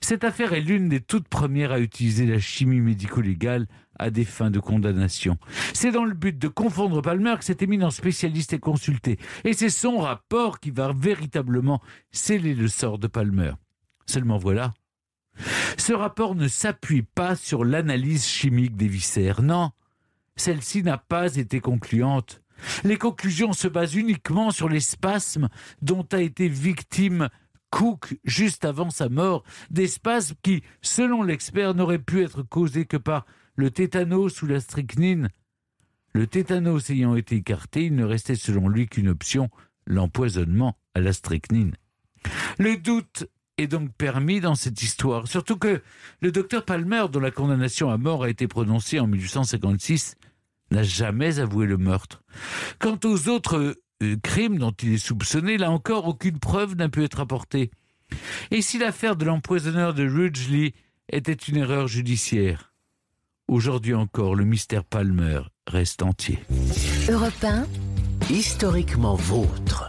Cette 0.00 0.24
affaire 0.24 0.52
est 0.52 0.60
l'une 0.60 0.88
des 0.88 1.00
toutes 1.00 1.28
premières 1.28 1.72
à 1.72 1.80
utiliser 1.80 2.26
la 2.26 2.38
chimie 2.38 2.80
médico-légale 2.80 3.66
à 3.98 4.10
des 4.10 4.24
fins 4.24 4.50
de 4.50 4.58
condamnation. 4.58 5.38
C'est 5.72 5.92
dans 5.92 6.04
le 6.04 6.14
but 6.14 6.38
de 6.38 6.48
confondre 6.48 7.02
Palmer 7.02 7.34
que 7.38 7.44
cet 7.44 7.62
éminent 7.62 7.90
spécialiste 7.90 8.52
est 8.52 8.58
consulté. 8.58 9.18
Et 9.44 9.52
c'est 9.52 9.70
son 9.70 9.98
rapport 9.98 10.60
qui 10.60 10.70
va 10.70 10.92
véritablement 10.92 11.80
sceller 12.10 12.54
le 12.54 12.68
sort 12.68 12.98
de 12.98 13.06
Palmer. 13.06 13.52
Seulement 14.06 14.38
voilà. 14.38 14.72
Ce 15.78 15.92
rapport 15.92 16.34
ne 16.34 16.48
s'appuie 16.48 17.02
pas 17.02 17.36
sur 17.36 17.64
l'analyse 17.64 18.26
chimique 18.26 18.76
des 18.76 18.88
viscères. 18.88 19.42
Non, 19.42 19.72
celle-ci 20.36 20.82
n'a 20.82 20.98
pas 20.98 21.36
été 21.36 21.60
concluante. 21.60 22.42
Les 22.84 22.96
conclusions 22.96 23.52
se 23.52 23.68
basent 23.68 23.94
uniquement 23.94 24.50
sur 24.50 24.68
les 24.68 24.80
spasmes 24.80 25.48
dont 25.80 26.06
a 26.12 26.20
été 26.20 26.48
victime 26.48 27.28
Cook 27.70 28.18
juste 28.24 28.64
avant 28.64 28.90
sa 28.90 29.08
mort, 29.08 29.44
des 29.70 29.88
spasmes 29.88 30.36
qui, 30.42 30.62
selon 30.82 31.22
l'expert, 31.22 31.74
n'auraient 31.74 31.98
pu 31.98 32.22
être 32.22 32.42
causés 32.42 32.84
que 32.84 32.98
par 32.98 33.24
le 33.56 33.70
tétanos 33.70 34.42
ou 34.42 34.46
la 34.46 34.60
strychnine. 34.60 35.30
Le 36.12 36.26
tétanos 36.26 36.90
ayant 36.90 37.16
été 37.16 37.36
écarté, 37.36 37.86
il 37.86 37.96
ne 37.96 38.04
restait 38.04 38.34
selon 38.34 38.68
lui 38.68 38.86
qu'une 38.86 39.08
option, 39.08 39.48
l'empoisonnement 39.86 40.76
à 40.94 41.00
la 41.00 41.14
strychnine. 41.14 41.74
Le 42.58 42.76
doute 42.76 43.26
est 43.62 43.66
donc 43.66 43.90
permis 43.92 44.40
dans 44.40 44.54
cette 44.54 44.82
histoire, 44.82 45.26
surtout 45.28 45.56
que 45.56 45.82
le 46.20 46.32
docteur 46.32 46.64
Palmer, 46.64 47.06
dont 47.10 47.20
la 47.20 47.30
condamnation 47.30 47.90
à 47.90 47.96
mort 47.96 48.24
a 48.24 48.30
été 48.30 48.46
prononcée 48.48 49.00
en 49.00 49.06
1856, 49.06 50.16
n'a 50.70 50.82
jamais 50.82 51.38
avoué 51.38 51.66
le 51.66 51.76
meurtre. 51.76 52.22
Quant 52.78 52.98
aux 53.04 53.28
autres 53.28 53.76
euh, 54.02 54.16
crimes 54.22 54.58
dont 54.58 54.72
il 54.82 54.94
est 54.94 54.98
soupçonné, 54.98 55.58
là 55.58 55.70
encore, 55.70 56.06
aucune 56.06 56.38
preuve 56.38 56.76
n'a 56.76 56.88
pu 56.88 57.04
être 57.04 57.20
apportée. 57.20 57.70
Et 58.50 58.62
si 58.62 58.78
l'affaire 58.78 59.16
de 59.16 59.24
l'empoisonneur 59.24 59.94
de 59.94 60.06
Ridgely 60.06 60.74
était 61.10 61.32
une 61.32 61.56
erreur 61.56 61.88
judiciaire? 61.88 62.72
Aujourd'hui 63.48 63.94
encore, 63.94 64.34
le 64.34 64.44
mystère 64.44 64.84
Palmer 64.84 65.40
reste 65.66 66.02
entier. 66.02 66.38
Europe 67.08 67.32
1, 67.42 67.66
Historiquement 68.30 69.14
vôtre. 69.16 69.88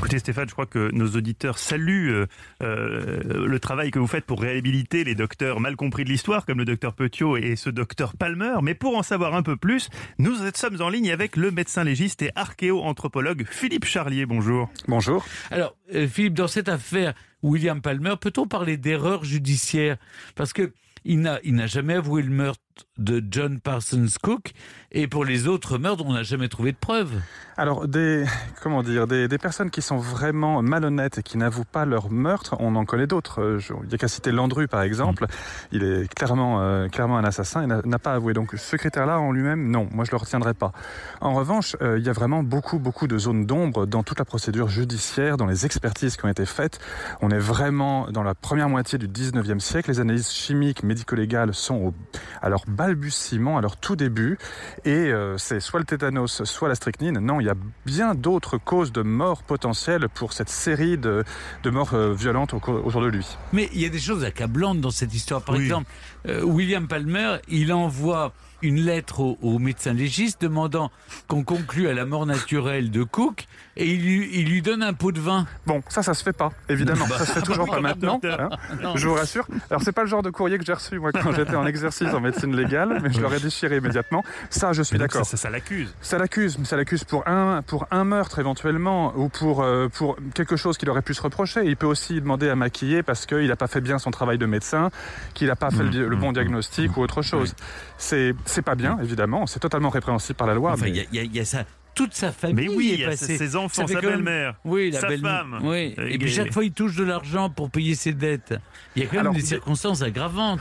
Écoutez 0.00 0.18
Stéphane, 0.18 0.48
je 0.48 0.54
crois 0.54 0.64
que 0.64 0.90
nos 0.94 1.08
auditeurs 1.08 1.58
saluent 1.58 2.10
euh, 2.10 2.26
euh, 2.62 3.46
le 3.46 3.60
travail 3.60 3.90
que 3.90 3.98
vous 3.98 4.06
faites 4.06 4.24
pour 4.24 4.40
réhabiliter 4.40 5.04
les 5.04 5.14
docteurs 5.14 5.60
mal 5.60 5.76
compris 5.76 6.04
de 6.04 6.08
l'histoire, 6.08 6.46
comme 6.46 6.56
le 6.56 6.64
docteur 6.64 6.94
Petiot 6.94 7.36
et 7.36 7.54
ce 7.54 7.68
docteur 7.68 8.16
Palmer. 8.16 8.54
Mais 8.62 8.72
pour 8.72 8.96
en 8.96 9.02
savoir 9.02 9.34
un 9.34 9.42
peu 9.42 9.56
plus, 9.58 9.90
nous 10.18 10.36
sommes 10.54 10.80
en 10.80 10.88
ligne 10.88 11.12
avec 11.12 11.36
le 11.36 11.50
médecin 11.50 11.84
légiste 11.84 12.22
et 12.22 12.30
archéo-anthropologue 12.34 13.44
Philippe 13.50 13.84
Charlier. 13.84 14.24
Bonjour. 14.24 14.70
Bonjour. 14.88 15.22
Alors, 15.50 15.76
euh, 15.94 16.08
Philippe, 16.08 16.32
dans 16.32 16.48
cette 16.48 16.70
affaire 16.70 17.12
William 17.42 17.82
Palmer, 17.82 18.14
peut-on 18.18 18.46
parler 18.46 18.78
d'erreur 18.78 19.24
judiciaire 19.24 19.98
Parce 20.34 20.54
que 20.54 20.72
il 21.04 21.20
n'a, 21.20 21.40
il 21.44 21.54
n'a 21.54 21.66
jamais 21.66 21.94
avoué 21.94 22.22
le 22.22 22.30
meurtre 22.30 22.62
de 22.98 23.22
John 23.30 23.60
Parsons 23.60 24.06
Cook, 24.22 24.52
et 24.92 25.06
pour 25.06 25.24
les 25.24 25.46
autres 25.48 25.78
meurtres, 25.78 26.04
on 26.06 26.12
n'a 26.12 26.22
jamais 26.22 26.48
trouvé 26.48 26.72
de 26.72 26.76
preuves. 26.76 27.12
Alors, 27.56 27.86
des, 27.88 28.24
comment 28.62 28.82
dire, 28.82 29.06
des, 29.06 29.28
des 29.28 29.38
personnes 29.38 29.70
qui 29.70 29.82
sont 29.82 29.96
vraiment 29.98 30.62
malhonnêtes 30.62 31.18
et 31.18 31.22
qui 31.22 31.36
n'avouent 31.38 31.64
pas 31.64 31.84
leur 31.84 32.10
meurtre, 32.10 32.56
on 32.58 32.74
en 32.76 32.84
connaît 32.84 33.06
d'autres. 33.06 33.40
Euh, 33.42 33.58
Il 33.82 33.88
n'y 33.88 33.94
a 33.94 33.98
qu'à 33.98 34.08
citer 34.08 34.32
Landru, 34.32 34.66
par 34.68 34.82
exemple. 34.82 35.26
Il 35.72 35.82
est 35.84 36.12
clairement, 36.14 36.60
euh, 36.62 36.88
clairement 36.88 37.18
un 37.18 37.24
assassin 37.24 37.62
et 37.62 37.66
n'a- 37.66 37.98
pas 37.98 38.14
avoué. 38.14 38.32
Donc, 38.32 38.52
ce 38.56 38.76
critère-là, 38.76 39.20
en 39.20 39.30
lui-même, 39.32 39.70
non, 39.70 39.88
moi, 39.92 40.04
je 40.04 40.10
le 40.10 40.16
retiendrai 40.16 40.54
pas. 40.54 40.72
En 41.20 41.34
revanche, 41.34 41.76
euh, 41.82 41.98
il 41.98 42.04
y 42.04 42.08
a 42.08 42.12
vraiment 42.12 42.42
beaucoup, 42.42 42.78
beaucoup 42.78 43.06
de 43.06 43.18
zones 43.18 43.44
d'ombre 43.46 43.84
dans 43.86 44.02
toute 44.02 44.18
la 44.18 44.24
procédure 44.24 44.68
judiciaire, 44.68 45.36
dans 45.36 45.46
les 45.46 45.66
expertises 45.66 46.16
qui 46.16 46.24
ont 46.24 46.28
été 46.30 46.46
faites. 46.46 46.78
On 47.20 47.30
est 47.30 47.38
vraiment 47.38 48.10
dans 48.10 48.22
la 48.22 48.34
première 48.34 48.68
moitié 48.70 48.98
du 48.98 49.06
19e 49.08 49.60
siècle. 49.60 49.90
Les 49.90 50.00
analyses 50.00 50.30
chimiques, 50.30 50.82
médico-légales 50.82 51.52
sont 51.54 51.74
au, 51.76 51.94
à 52.40 52.48
leur 52.66 52.74
balbutiement, 52.76 53.58
à 53.58 53.60
leur 53.60 53.76
tout 53.76 53.96
début. 53.96 54.38
Et 54.84 54.90
euh, 54.90 55.36
c'est 55.38 55.60
soit 55.60 55.80
le 55.80 55.86
tétanos, 55.86 56.44
soit 56.44 56.68
la 56.68 56.74
strychnine. 56.74 57.18
Non, 57.18 57.40
il 57.40 57.46
y 57.46 57.50
a 57.50 57.54
bien 57.86 58.14
d'autres 58.14 58.58
causes 58.58 58.92
de 58.92 59.02
mort 59.02 59.42
potentielles 59.42 60.08
pour 60.08 60.32
cette 60.32 60.48
série 60.48 60.98
de, 60.98 61.24
de 61.62 61.70
morts 61.70 61.94
euh, 61.94 62.12
violentes 62.14 62.54
au 62.54 62.60
autour 62.60 63.02
de 63.02 63.06
lui. 63.08 63.26
Mais 63.52 63.68
il 63.72 63.80
y 63.80 63.86
a 63.86 63.88
des 63.88 63.98
choses 63.98 64.24
accablantes 64.24 64.80
dans 64.80 64.90
cette 64.90 65.14
histoire. 65.14 65.42
Par 65.42 65.56
Oui. 65.56 65.64
exemple, 65.64 65.90
euh, 66.28 66.42
William 66.42 66.86
Palmer, 66.86 67.36
il 67.48 67.72
envoie 67.72 68.32
une 68.62 68.80
lettre 68.80 69.20
au, 69.20 69.38
au 69.42 69.58
médecin 69.58 69.92
légiste 69.92 70.40
demandant 70.42 70.90
qu'on 71.28 71.42
conclue 71.44 71.88
à 71.88 71.94
la 71.94 72.04
mort 72.04 72.26
naturelle 72.26 72.90
de 72.90 73.02
Cook 73.02 73.46
et 73.76 73.86
il 73.94 74.02
lui, 74.02 74.30
il 74.34 74.48
lui 74.48 74.62
donne 74.62 74.82
un 74.82 74.92
pot 74.92 75.12
de 75.12 75.20
vin. 75.20 75.46
Bon, 75.66 75.82
ça, 75.88 76.02
ça 76.02 76.14
se 76.14 76.22
fait 76.22 76.32
pas, 76.32 76.50
évidemment. 76.68 77.06
Bah, 77.08 77.18
ça 77.18 77.24
se 77.26 77.32
fait 77.32 77.42
toujours 77.42 77.66
pas 77.68 77.80
maintenant. 77.80 78.20
hein, 78.24 78.48
je 78.94 79.08
vous 79.08 79.14
rassure. 79.14 79.46
Alors, 79.70 79.82
c'est 79.82 79.92
pas 79.92 80.02
le 80.02 80.08
genre 80.08 80.22
de 80.22 80.30
courrier 80.30 80.58
que 80.58 80.64
j'ai 80.64 80.72
reçu, 80.72 80.98
moi, 80.98 81.12
quand 81.12 81.32
j'étais 81.32 81.54
en 81.56 81.66
exercice 81.66 82.08
en 82.12 82.20
médecine 82.20 82.54
légale, 82.54 83.00
mais 83.02 83.12
je 83.12 83.20
l'aurais 83.20 83.40
déchiré 83.40 83.78
immédiatement. 83.78 84.22
Ça, 84.50 84.72
je 84.72 84.82
suis 84.82 84.98
d'accord. 84.98 85.24
Ça, 85.24 85.36
ça, 85.36 85.50
l'accuse. 85.50 85.94
Ça 86.00 86.18
l'accuse, 86.18 86.58
mais 86.58 86.64
ça 86.64 86.76
l'accuse 86.76 87.04
pour 87.04 87.26
un, 87.26 87.62
pour 87.62 87.86
un 87.90 88.04
meurtre 88.04 88.38
éventuellement, 88.38 89.12
ou 89.16 89.28
pour, 89.28 89.62
euh, 89.62 89.88
pour 89.88 90.16
quelque 90.34 90.56
chose 90.56 90.76
qu'il 90.76 90.90
aurait 90.90 91.02
pu 91.02 91.14
se 91.14 91.22
reprocher. 91.22 91.60
Il 91.64 91.76
peut 91.76 91.86
aussi 91.86 92.20
demander 92.20 92.48
à 92.48 92.56
maquiller 92.56 93.02
parce 93.02 93.26
qu'il 93.26 93.46
n'a 93.46 93.56
pas 93.56 93.66
fait 93.68 93.80
bien 93.80 93.98
son 93.98 94.10
travail 94.10 94.38
de 94.38 94.46
médecin, 94.46 94.90
qu'il 95.34 95.46
n'a 95.48 95.56
pas 95.56 95.70
fait 95.70 95.84
le, 95.84 96.08
le 96.08 96.16
bon 96.16 96.32
diagnostic 96.32 96.96
ou 96.96 97.00
autre 97.00 97.22
chose. 97.22 97.54
C'est 98.00 98.62
pas 98.64 98.74
bien, 98.74 98.98
évidemment. 99.02 99.46
C'est 99.46 99.60
totalement 99.60 99.90
répréhensible 99.90 100.36
par 100.36 100.46
la 100.46 100.54
loi. 100.54 100.72
Enfin, 100.72 100.86
mais- 100.86 101.06
y 101.12 101.40
a 101.40 101.44
ça. 101.44 101.64
Toute 102.00 102.14
sa 102.14 102.32
famille 102.32 102.68
Mais 102.68 102.74
oui, 102.74 102.98
est 102.98 103.04
passée. 103.04 103.36
ses 103.36 103.56
enfants, 103.56 103.86
sa 103.86 104.00
belle-mère, 104.00 104.54
oui, 104.64 104.90
la 104.90 105.00
sa 105.00 105.08
belle 105.08 105.20
femme. 105.20 105.58
Oui. 105.62 105.94
Et- 105.98 106.14
Et 106.14 106.18
puis 106.18 106.30
chaque 106.30 106.50
fois, 106.52 106.64
il 106.64 106.72
touche 106.72 106.96
de 106.96 107.04
l'argent 107.04 107.50
pour 107.50 107.68
payer 107.70 107.94
ses 107.94 108.12
dettes. 108.12 108.54
Il 108.96 109.02
y 109.02 109.04
a 109.04 109.08
quand 109.08 109.16
même 109.16 109.20
Alors, 109.20 109.34
des 109.34 109.40
circonstances 109.42 110.00
aggravantes. 110.02 110.60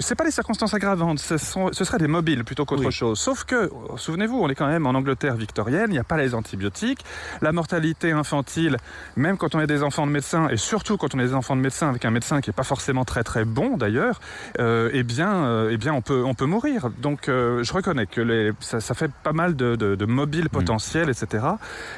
C'est 0.00 0.14
pas 0.14 0.24
des 0.24 0.30
circonstances 0.30 0.74
aggravantes, 0.74 1.18
ce, 1.18 1.36
sont- 1.36 1.70
ce 1.72 1.84
seraient 1.84 1.98
des 1.98 2.08
mobiles 2.08 2.44
plutôt 2.44 2.64
qu'autre 2.64 2.86
Oui. 2.86 2.92
chose. 2.92 3.18
Sauf 3.18 3.44
que, 3.44 3.70
oh, 3.72 3.96
souvenez-vous, 3.96 4.38
on 4.38 4.48
est 4.48 4.54
quand 4.54 4.66
même 4.66 4.86
en 4.86 4.90
Angleterre 4.94 5.36
victorienne, 5.36 5.86
il 5.88 5.92
n'y 5.92 5.98
a 5.98 6.04
pas 6.04 6.16
les 6.16 6.34
antibiotiques. 6.34 7.00
La 7.42 7.52
mortalité 7.52 8.10
infantile, 8.12 8.76
même 9.16 9.36
quand 9.36 9.54
on 9.54 9.60
est 9.60 9.66
des 9.66 9.82
enfants 9.82 10.06
de 10.06 10.12
médecins, 10.12 10.48
et 10.48 10.56
surtout 10.56 10.96
quand 10.96 11.14
on 11.14 11.18
est 11.18 11.26
des 11.26 11.34
enfants 11.34 11.56
de 11.56 11.60
médecins 11.60 11.88
avec 11.90 12.04
un 12.04 12.10
médecin 12.10 12.40
qui 12.40 12.50
n'est 12.50 12.54
pas 12.54 12.62
forcément 12.64 13.04
très 13.04 13.22
très 13.22 13.44
bon 13.44 13.76
d'ailleurs, 13.76 14.20
euh, 14.58 14.90
eh 14.92 15.02
bien, 15.02 15.44
euh, 15.44 15.68
eh 15.70 15.76
bien 15.76 15.92
on, 15.92 16.00
peut, 16.02 16.22
on 16.24 16.34
peut 16.34 16.46
mourir. 16.46 16.88
Donc 16.98 17.28
euh, 17.28 17.62
je 17.62 17.72
reconnais 17.72 18.06
que 18.06 18.20
les, 18.20 18.52
ça, 18.60 18.80
ça 18.80 18.94
fait 18.94 19.10
pas 19.22 19.32
mal 19.32 19.54
de, 19.56 19.76
de- 19.76 19.94
de 19.94 20.04
mobiles 20.22 20.48
potentiels, 20.48 21.08
etc. 21.10 21.44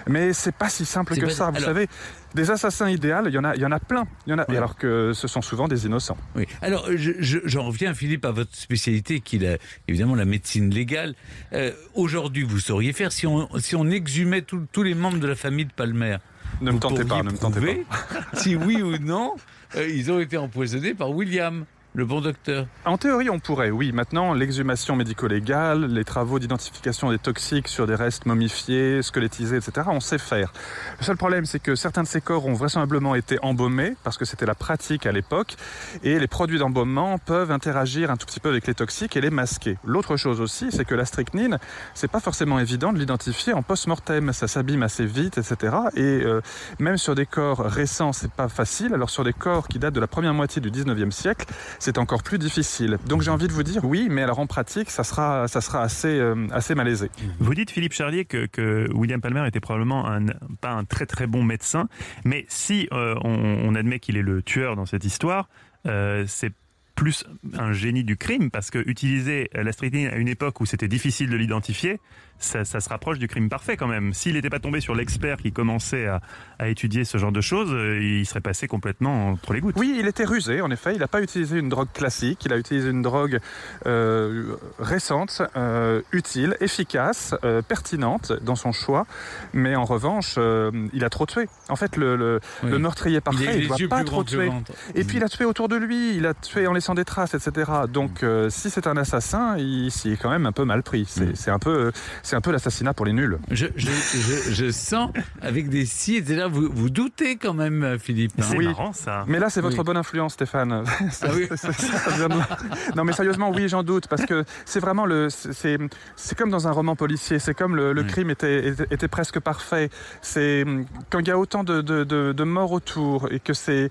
Mais 0.09 0.33
c'est 0.33 0.55
pas 0.55 0.69
si 0.69 0.85
simple 0.85 1.15
que 1.15 1.27
pas- 1.27 1.31
ça. 1.31 1.51
Vous 1.51 1.57
alors- 1.57 1.69
savez, 1.69 1.87
des 2.35 2.51
assassins 2.51 2.89
idéaux, 2.89 3.27
il 3.27 3.35
y 3.35 3.39
en 3.39 3.45
a, 3.45 3.55
il 3.55 3.61
y 3.61 3.67
en 3.67 3.71
a 3.73 3.79
plein. 3.79 4.05
Il 4.27 4.31
y 4.31 4.35
en 4.35 4.39
a, 4.39 4.51
Ouais. 4.51 4.57
alors 4.57 4.77
que 4.77 5.13
ce 5.15 5.29
sont 5.29 5.43
souvent 5.43 5.69
des 5.69 5.87
innocents. 5.87 6.17
Oui. 6.35 6.47
Alors, 6.63 6.87
je- 6.95 7.13
je- 7.21 7.39
j'en 7.45 7.65
reviens, 7.65 7.93
Philippe, 7.95 8.25
à 8.25 8.31
votre 8.33 8.57
spécialité, 8.57 9.21
qui 9.21 9.37
est 9.37 9.61
évidemment 9.89 10.15
la 10.15 10.25
médecine 10.25 10.71
légale. 10.71 11.15
Euh, 11.53 11.71
Aujourd'hui, 11.95 12.43
vous 12.43 12.59
sauriez 12.59 12.93
faire 12.93 13.13
si 13.13 13.27
on, 13.27 13.49
si 13.59 13.77
on 13.77 13.89
exhumait 13.91 14.43
tous- 14.43 14.67
tous 14.73 14.83
les 14.83 14.95
membres 14.95 15.19
de 15.19 15.27
la 15.29 15.37
famille 15.37 15.67
de 15.67 15.73
Palmer. 15.73 16.17
Ne 16.61 16.71
me 16.73 16.79
tentez 16.79 17.05
pas, 17.05 17.23
ne 17.23 17.31
me 17.31 17.37
tentez 17.39 17.61
pas. 17.61 17.99
si 18.35 18.57
oui 18.57 18.81
ou 18.83 18.97
non, 18.99 19.35
euh, 19.77 19.89
ils 19.89 20.11
ont 20.11 20.19
été 20.21 20.37
empoisonnés 20.37 20.95
par 20.95 21.11
William, 21.11 21.65
le 21.95 22.05
bon 22.05 22.21
docteur. 22.21 22.67
En 22.85 22.99
théorie, 22.99 23.31
on 23.31 23.39
pourrait, 23.39 23.71
oui. 23.71 23.93
Maintenant, 23.93 24.35
l'exhumation 24.35 24.97
médico-légale, 24.97 25.87
les 25.87 26.05
travaux 26.05 26.41
d'identification 26.41 27.11
des 27.11 27.19
toxiques 27.19 27.69
sur 27.69 27.87
des 27.87 27.95
restes 27.95 28.27
momifiés, 28.27 29.01
squelettisés, 29.01 29.57
etc., 29.57 29.87
on 29.91 30.01
sait 30.01 30.19
faire. 30.19 30.53
Le 30.99 31.05
seul 31.05 31.17
problème, 31.17 31.45
c'est 31.45 31.61
que 31.61 31.77
certains 31.77 32.03
de 32.03 32.09
ces 32.09 32.21
corps 32.21 32.47
ont 32.47 32.55
vraisemblablement 32.55 33.15
été 33.15 33.39
embaumés, 33.43 33.95
parce 34.03 34.19
que 34.19 34.25
c'était 34.25 34.45
la 34.45 34.57
pratique 34.57 35.07
à 35.07 35.13
l'époque, 35.13 35.55
et 36.03 36.19
les 36.19 36.27
produits 36.27 36.59
d'embaumement 36.59 37.19
peuvent 37.19 37.53
interagir 37.53 38.11
un 38.11 38.17
tout 38.17 38.27
petit 38.27 38.41
peu 38.41 38.49
avec 38.49 38.67
les 38.67 38.75
toxiques 38.75 39.17
et 39.17 39.21
les 39.21 39.31
masquer. 39.31 39.79
L'autre 39.85 40.17
chose 40.17 40.41
aussi, 40.41 40.73
c'est 40.73 40.85
que 40.85 40.97
la 40.97 41.05
strychnine, 41.05 41.59
c'est 41.95 42.11
pas 42.11 42.21
forcément 42.21 42.59
évident 42.59 42.93
de 42.93 42.99
l'identifier 42.99 43.53
en 43.53 43.63
post-mortem. 43.63 44.33
Ça 44.33 44.49
s'abîme 44.49 44.83
assez 44.83 45.07
vite, 45.07 45.39
etc. 45.39 45.77
Et 45.95 46.01
euh, 46.01 46.41
même 46.81 46.97
sur 46.97 47.15
des 47.15 47.27
corps 47.27 47.61
récents, 47.61 48.13
c'est 48.13 48.33
pas 48.33 48.49
facile. 48.49 48.95
Alors 48.95 49.11
sur 49.11 49.23
des 49.23 49.33
corps 49.33 49.69
qui 49.69 49.79
datent 49.79 49.95
de 49.95 50.01
la 50.01 50.09
première 50.09 50.35
moitié 50.35 50.61
du 50.61 50.73
19e 50.73 51.13
siècle, 51.13 51.47
c'est 51.85 51.99
encore 51.99 52.23
plus 52.23 52.39
difficile. 52.39 52.97
Donc 53.07 53.21
j'ai 53.21 53.31
envie 53.31 53.47
de 53.47 53.53
vous 53.53 53.63
dire 53.63 53.85
oui, 53.85 54.09
mais 54.11 54.23
alors 54.23 54.39
en 54.39 54.47
pratique, 54.47 54.89
ça 54.89 55.05
sera, 55.05 55.49
ça 55.49 55.61
sera 55.61 55.83
assez, 55.83 56.19
euh, 56.19 56.47
assez 56.51 56.75
malaisé. 56.75 57.11
Vous 57.41 57.55
dites, 57.55 57.71
Philippe 57.71 57.93
Charlier, 57.93 58.25
que, 58.25 58.89
William 58.95 59.21
Palmer 59.21 59.47
était 59.47 59.61
probablement 59.61 60.09
un, 60.09 60.25
pas 60.63 60.71
un 60.71 60.85
très 60.85 61.05
très 61.05 61.27
bon 61.27 61.43
médecin, 61.43 61.89
mais 62.25 62.47
si 62.49 62.89
euh, 62.93 63.15
on, 63.23 63.35
on 63.65 63.75
admet 63.75 63.99
qu'il 63.99 64.17
est 64.17 64.23
le 64.23 64.41
tueur 64.41 64.77
dans 64.77 64.87
cette 64.87 65.05
histoire, 65.05 65.51
euh, 65.87 66.25
c'est 66.27 66.53
plus 66.95 67.27
un 67.59 67.73
génie 67.73 68.05
du 68.05 68.17
crime, 68.17 68.51
parce 68.51 68.71
que 68.71 68.79
utiliser 68.79 69.51
la 69.53 69.73
strychnine 69.73 70.09
à 70.09 70.17
une 70.17 70.29
époque 70.29 70.61
où 70.61 70.67
c'était 70.67 70.89
difficile 70.89 71.29
de 71.29 71.37
l'identifier, 71.37 72.01
ça, 72.39 72.65
ça 72.65 72.81
se 72.81 72.89
rapproche 72.89 73.19
du 73.19 73.29
crime 73.29 73.49
parfait 73.49 73.77
quand 73.77 73.87
même. 73.87 74.13
S'il 74.13 74.35
n'était 74.35 74.51
pas 74.51 74.59
tombé 74.59 74.81
sur 74.81 74.95
l'expert 74.95 75.39
qui 75.39 75.53
commençait 75.53 76.07
à, 76.07 76.21
à 76.59 76.69
étudier 76.69 77.05
ce 77.05 77.17
genre 77.19 77.33
de 77.33 77.41
choses, 77.41 77.73
euh, 77.73 77.99
il 78.03 78.27
serait 78.27 78.41
passé 78.41 78.67
complètement 78.69 79.31
entre 79.31 79.53
les 79.55 79.61
gouttes. 79.61 79.77
Oui, 79.79 79.97
il 79.99 80.07
était 80.07 80.25
rusé, 80.25 80.61
en 80.61 80.71
effet. 80.71 80.93
Il 80.95 80.99
n'a 81.01 81.09
pas 81.09 81.23
utilisé 81.23 81.59
une 81.59 81.69
drogue 81.69 81.89
classique. 81.95 82.45
Il 82.45 82.53
a 82.53 82.59
utilisé 82.59 82.91
une 82.91 83.03
drogue 83.03 83.41
euh, 83.87 84.57
récente, 84.79 85.43
euh, 85.57 86.03
utile, 86.13 86.57
efficace, 86.61 87.35
euh, 87.45 87.63
pertinente 87.63 88.33
dans 88.43 88.57
son 88.57 88.73
choix. 88.73 89.07
Mais 89.53 89.75
en 89.77 89.85
revanche, 89.85 90.35
euh, 90.39 90.71
il 90.93 91.05
a 91.05 91.11
trop 91.11 91.27
tué. 91.27 91.49
En 91.69 91.77
fait, 91.77 91.97
le, 91.97 92.17
le, 92.17 92.41
Oui. 92.63 92.71
le 92.71 92.79
meurtrier 92.79 93.15
il 93.15 93.19
a 93.19 93.21
parfait, 93.21 93.59
il 93.61 93.71
ne 93.71 93.77
doit 93.87 93.89
pas 93.89 94.05
trop 94.05 94.25
tuer. 94.25 94.51
Et 94.95 95.05
puis 95.05 95.17
il 95.19 95.25
a 95.25 95.29
tué 95.29 95.45
autour 95.45 95.69
de 95.69 95.77
lui, 95.77 96.17
il 96.17 96.27
a 96.27 96.35
tué 96.35 96.67
en 96.67 96.73
laissant 96.73 96.95
des 96.95 97.05
traces, 97.05 97.35
etc. 97.35 97.71
Donc 97.89 98.23
euh, 98.23 98.51
si 98.51 98.71
c'est 98.71 98.87
un 98.87 98.97
assassin, 98.97 99.57
il 99.59 99.91
s'y 99.91 100.13
est 100.13 100.17
quand 100.17 100.31
même 100.31 100.47
un 100.47 100.53
peu 100.53 100.65
mal 100.65 100.83
pris. 100.83 101.05
C'est 101.09 101.25
Mm. 101.25 101.35
c'est 101.37 101.51
un 101.51 101.59
peu, 101.59 101.91
c'est 102.25 102.35
un 102.35 102.41
peu 102.41 102.51
l'assassinat 102.51 102.93
pour 102.95 103.07
les 103.07 103.13
nuls. 103.13 103.39
Je, 103.51 103.67
je, 103.77 103.87
je, 103.87 104.53
je 104.53 104.71
sens 104.73 105.11
avec 105.41 105.69
des 105.69 105.87
si, 105.87 106.17
etc. 106.17 106.47
Vous, 106.51 106.69
vous 106.73 106.91
doutez 106.91 107.37
quand 107.37 107.55
même, 107.55 107.99
Philippe. 108.01 108.33
hein 108.41 108.45
C'est 108.51 108.57
Oui. 108.57 108.65
marrant 108.67 108.93
ça. 108.93 109.25
Mais 109.29 109.39
là, 109.39 109.49
c'est 109.51 109.61
votre 109.61 109.79
Oui. 109.79 109.85
bonne 109.85 109.97
influence, 109.97 110.33
Stéphane. 110.33 110.83
Ah 111.23 111.27
oui. 111.35 111.47
ça- 111.55 111.73
ça 111.73 112.11
vient 112.17 112.29
de 112.29 112.39
là. 112.39 112.49
non, 112.97 113.05
mais 113.05 113.13
sérieusement, 113.13 113.51
oui, 113.55 113.69
j'en 113.69 113.83
doute, 113.85 114.09
parce 114.09 114.25
que 114.27 114.45
c'est 114.65 114.81
vraiment 114.81 115.07
le, 115.07 115.29
c'est, 115.31 115.79
c'est 116.17 116.37
comme 116.37 116.51
dans 116.51 116.67
un 116.67 116.73
roman 116.73 116.97
policier. 116.97 117.39
C'est 117.39 117.55
comme 117.55 117.77
le, 117.77 117.93
le 117.93 118.03
Oui. 118.03 118.09
crime 118.09 118.31
était, 118.31 118.69
était, 118.69 118.87
était 118.91 119.09
presque 119.09 119.39
parfait. 119.39 119.91
C'est 120.23 120.65
quand 121.11 121.21
il 121.21 121.29
y 121.29 121.31
a 121.31 121.39
autant 121.39 121.63
de, 121.63 121.83
de, 121.83 122.05
de, 122.05 122.33
de 122.33 122.45
morts 122.45 122.73
autour 122.73 123.29
et 123.31 123.39
que 123.39 123.53
c'est 123.53 123.91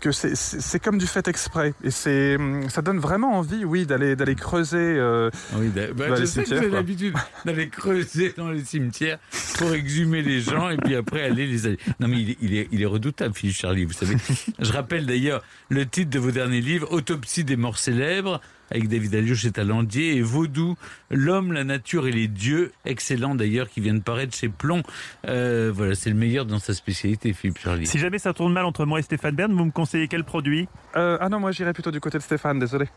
que 0.00 0.10
c'est, 0.10 0.34
c'est 0.34 0.60
c'est 0.60 0.80
comme 0.80 0.98
du 0.98 1.06
fait 1.06 1.28
exprès. 1.28 1.74
Et 1.84 1.90
c'est, 1.90 2.36
ça 2.68 2.80
donne 2.82 2.98
vraiment 2.98 3.36
envie, 3.38 3.64
oui, 3.64 3.84
d'aller 3.86 4.16
d'aller 4.16 4.34
creuser. 4.34 4.78
euh, 4.78 5.30
Ah 5.52 5.56
Oui, 5.58 5.68
bah, 5.68 5.82
je 6.16 6.24
sais 6.24 6.42
que 6.42 6.48
vous 6.48 6.54
cimetières, 6.54 6.58
avez 6.58 6.68
quoi. 6.68 6.78
l'habitude 6.78 7.14
d'aller 7.44 7.68
creuser 7.74 8.32
dans 8.36 8.50
les 8.50 8.64
cimetières 8.64 9.18
pour 9.58 9.72
exhumer 9.74 10.22
les 10.22 10.40
gens 10.40 10.70
et 10.70 10.76
puis 10.76 10.94
après 10.94 11.22
aller 11.22 11.46
les. 11.46 11.76
Non, 12.00 12.08
mais 12.08 12.20
il 12.40 12.54
est, 12.54 12.68
il 12.72 12.82
est, 12.82 12.86
redoutable, 12.86 13.34
Philippe 13.34 13.56
Charlie, 13.56 13.84
vous 13.84 13.92
savez. 13.92 14.16
Je 14.58 14.72
rappelle 14.72 15.06
d'ailleurs 15.06 15.42
le 15.68 15.86
titre 15.86 16.10
de 16.10 16.18
vos 16.18 16.30
derniers 16.30 16.60
livres 16.60 16.90
Autopsie 16.92 17.44
des 17.44 17.56
morts 17.56 17.78
célèbres 17.78 18.40
avec 18.74 18.88
David 18.88 19.14
Alliot 19.14 19.36
chez 19.36 19.52
Talendier 19.52 20.16
et 20.16 20.22
Vaudou, 20.22 20.76
L'homme, 21.10 21.52
la 21.52 21.62
nature 21.64 22.08
et 22.08 22.10
les 22.10 22.26
dieux. 22.26 22.72
Excellent 22.84 23.34
d'ailleurs, 23.34 23.68
qui 23.70 23.80
vient 23.80 23.94
de 23.94 24.00
paraître 24.00 24.36
chez 24.36 24.48
Plomb. 24.48 24.82
Euh, 25.28 25.70
voilà, 25.72 25.94
c'est 25.94 26.10
le 26.10 26.16
meilleur 26.16 26.44
dans 26.44 26.58
sa 26.58 26.74
spécialité, 26.74 27.32
Philippe 27.32 27.58
Charlie. 27.58 27.86
Si 27.86 27.98
jamais 27.98 28.18
ça 28.18 28.32
tourne 28.32 28.52
mal 28.52 28.64
entre 28.64 28.84
moi 28.84 28.98
et 28.98 29.02
Stéphane 29.02 29.36
Bern, 29.36 29.52
vous 29.52 29.64
me 29.64 29.70
conseillez 29.70 30.08
quel 30.08 30.24
produit? 30.24 30.68
Euh, 30.96 31.16
ah 31.20 31.28
non, 31.28 31.38
moi 31.40 31.52
j'irais 31.52 31.72
plutôt 31.72 31.92
du 31.92 32.00
côté 32.00 32.18
de 32.18 32.22
Stéphane, 32.22 32.58
désolé. 32.58 32.86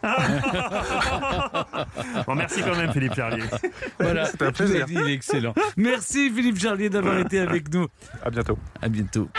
Bon, 2.26 2.36
merci 2.36 2.62
quand 2.62 2.76
même, 2.76 2.92
Philippe 2.92 3.14
Charlier. 3.14 3.44
Voilà, 4.00 4.26
C'était 4.26 4.46
un 4.46 4.52
plaisir. 4.52 4.86
dit, 4.86 4.96
il 4.96 5.10
est 5.10 5.14
excellent. 5.14 5.54
Merci 5.78 6.30
Philippe 6.32 6.60
Charlier 6.60 6.90
d'avoir 6.90 7.20
été 7.20 7.40
avec 7.40 7.74
nous. 7.74 7.88
À 8.24 8.30
bientôt. 8.30 8.58
À 8.82 8.90
bientôt. 8.90 9.30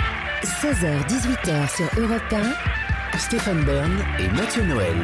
16h-18h 0.43 1.77
sur 1.77 2.01
Europe 2.01 2.23
Stéphane 3.19 3.65
Bern 3.65 3.93
et 4.21 4.29
Mathieu 4.37 4.63
Noël. 4.65 4.97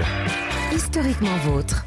1, 0.74 0.76
historiquement 0.76 1.36
vôtre. 1.38 1.86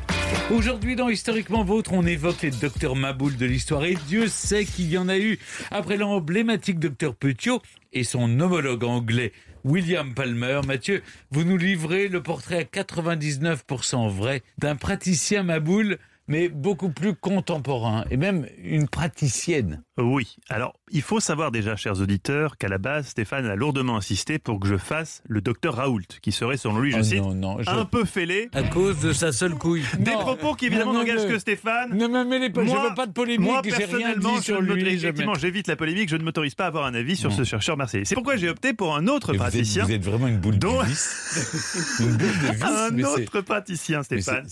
Aujourd'hui, 0.52 0.96
dans 0.96 1.10
Historiquement 1.10 1.64
Vôtre, 1.64 1.92
on 1.94 2.06
évoque 2.06 2.42
les 2.42 2.52
docteurs 2.52 2.96
Maboul 2.96 3.36
de 3.36 3.46
l'histoire. 3.46 3.84
Et 3.86 3.98
Dieu 4.08 4.28
sait 4.28 4.66
qu'il 4.66 4.90
y 4.90 4.98
en 4.98 5.10
a 5.10 5.18
eu. 5.18 5.40
Après 5.72 5.98
l'emblématique 5.98 6.80
docteur 6.80 7.16
Petiot 7.16 7.62
et 7.94 8.04
son 8.04 8.40
homologue 8.40 8.84
anglais, 8.84 9.34
William 9.64 10.14
Palmer. 10.14 10.62
Mathieu, 10.66 11.02
vous 11.32 11.44
nous 11.44 11.58
livrez 11.58 12.08
le 12.08 12.24
portrait 12.24 12.60
à 12.60 12.64
99% 12.64 14.10
vrai 14.10 14.42
d'un 14.58 14.76
praticien 14.76 15.44
Maboul, 15.44 15.98
mais 16.28 16.48
beaucoup 16.50 16.90
plus 16.90 17.14
contemporain. 17.14 18.06
Et 18.10 18.18
même 18.18 18.48
une 18.64 18.88
praticienne. 18.88 19.84
Oui. 19.98 20.36
Alors, 20.50 20.76
il 20.92 21.02
faut 21.02 21.20
savoir 21.20 21.52
déjà, 21.52 21.76
chers 21.76 22.00
auditeurs, 22.02 22.58
qu'à 22.58 22.68
la 22.68 22.78
base, 22.78 23.08
Stéphane 23.08 23.46
a 23.48 23.56
lourdement 23.56 23.98
insisté 23.98 24.38
pour 24.40 24.60
que 24.60 24.68
je 24.68 24.78
fasse 24.78 25.24
le 25.28 25.42
docteur 25.42 25.76
Raoult, 25.76 26.02
qui 26.22 26.32
serait, 26.32 26.58
selon 26.58 26.80
lui, 26.80 26.92
je 26.92 27.00
Oh 27.00 27.04
cite, 27.04 27.20
non, 27.22 27.34
non, 27.34 27.58
je- 27.62 27.70
un 27.70 27.86
peu 27.86 28.06
fêlé. 28.06 28.50
À 28.54 28.64
cause 28.64 29.00
de 29.00 29.12
sa 29.14 29.32
seule 29.32 29.56
couille. 29.56 29.84
Des 30.00 30.12
Non. 30.12 30.20
propos 30.20 30.54
qui, 30.54 30.68
évidemment, 30.68 30.94
n'engagent 30.94 31.26
ne- 31.26 31.30
que 31.34 31.40
Stéphane. 31.40 31.98
Ne 31.98 32.08
me 32.08 32.24
mêlez 32.24 32.50
pas, 32.50 32.64
Moi- 32.64 32.76
je 32.84 32.90
veux 32.90 32.96
pas 32.96 33.08
de 33.08 33.12
polémique, 33.12 33.48
Moi, 33.48 33.62
j'ai 33.64 33.72
rien 33.72 33.80
personnellement, 33.88 34.36
dit 34.38 34.44
sur 34.44 34.62
lui. 34.62 34.88
effectivement, 34.88 35.34
j'évite 35.34 35.68
la 35.68 35.76
polémique, 35.76 36.10
je 36.10 36.16
ne 36.18 36.24
m'autorise 36.24 36.56
pas 36.56 36.66
à 36.66 36.68
avoir 36.68 36.86
un 36.86 36.94
avis 36.94 37.16
sur 37.16 37.30
Non. 37.32 37.36
ce 37.38 37.44
chercheur 37.44 37.76
marseillais. 37.78 38.06
C'est 38.06 38.16
pourquoi 38.16 38.36
j'ai 38.38 38.50
opté 38.50 38.74
pour 38.74 38.96
un 38.96 39.08
autre 39.08 39.32
Mais 39.32 39.38
vous 39.40 39.44
êtes, 39.46 39.52
praticien. 39.52 39.86
vous 39.86 39.92
êtes 39.92 40.04
vraiment 40.04 40.28
une 40.28 40.38
boule 40.38 40.60
dont- 40.60 40.82
de 40.82 40.86
vis. 40.88 41.98
une 42.02 42.08
boule 42.18 42.18
de 42.18 42.54
vis. 42.54 42.64
Un 42.64 43.04
autre 43.04 43.42
praticien, 43.42 44.04
Stéphane, 44.04 44.46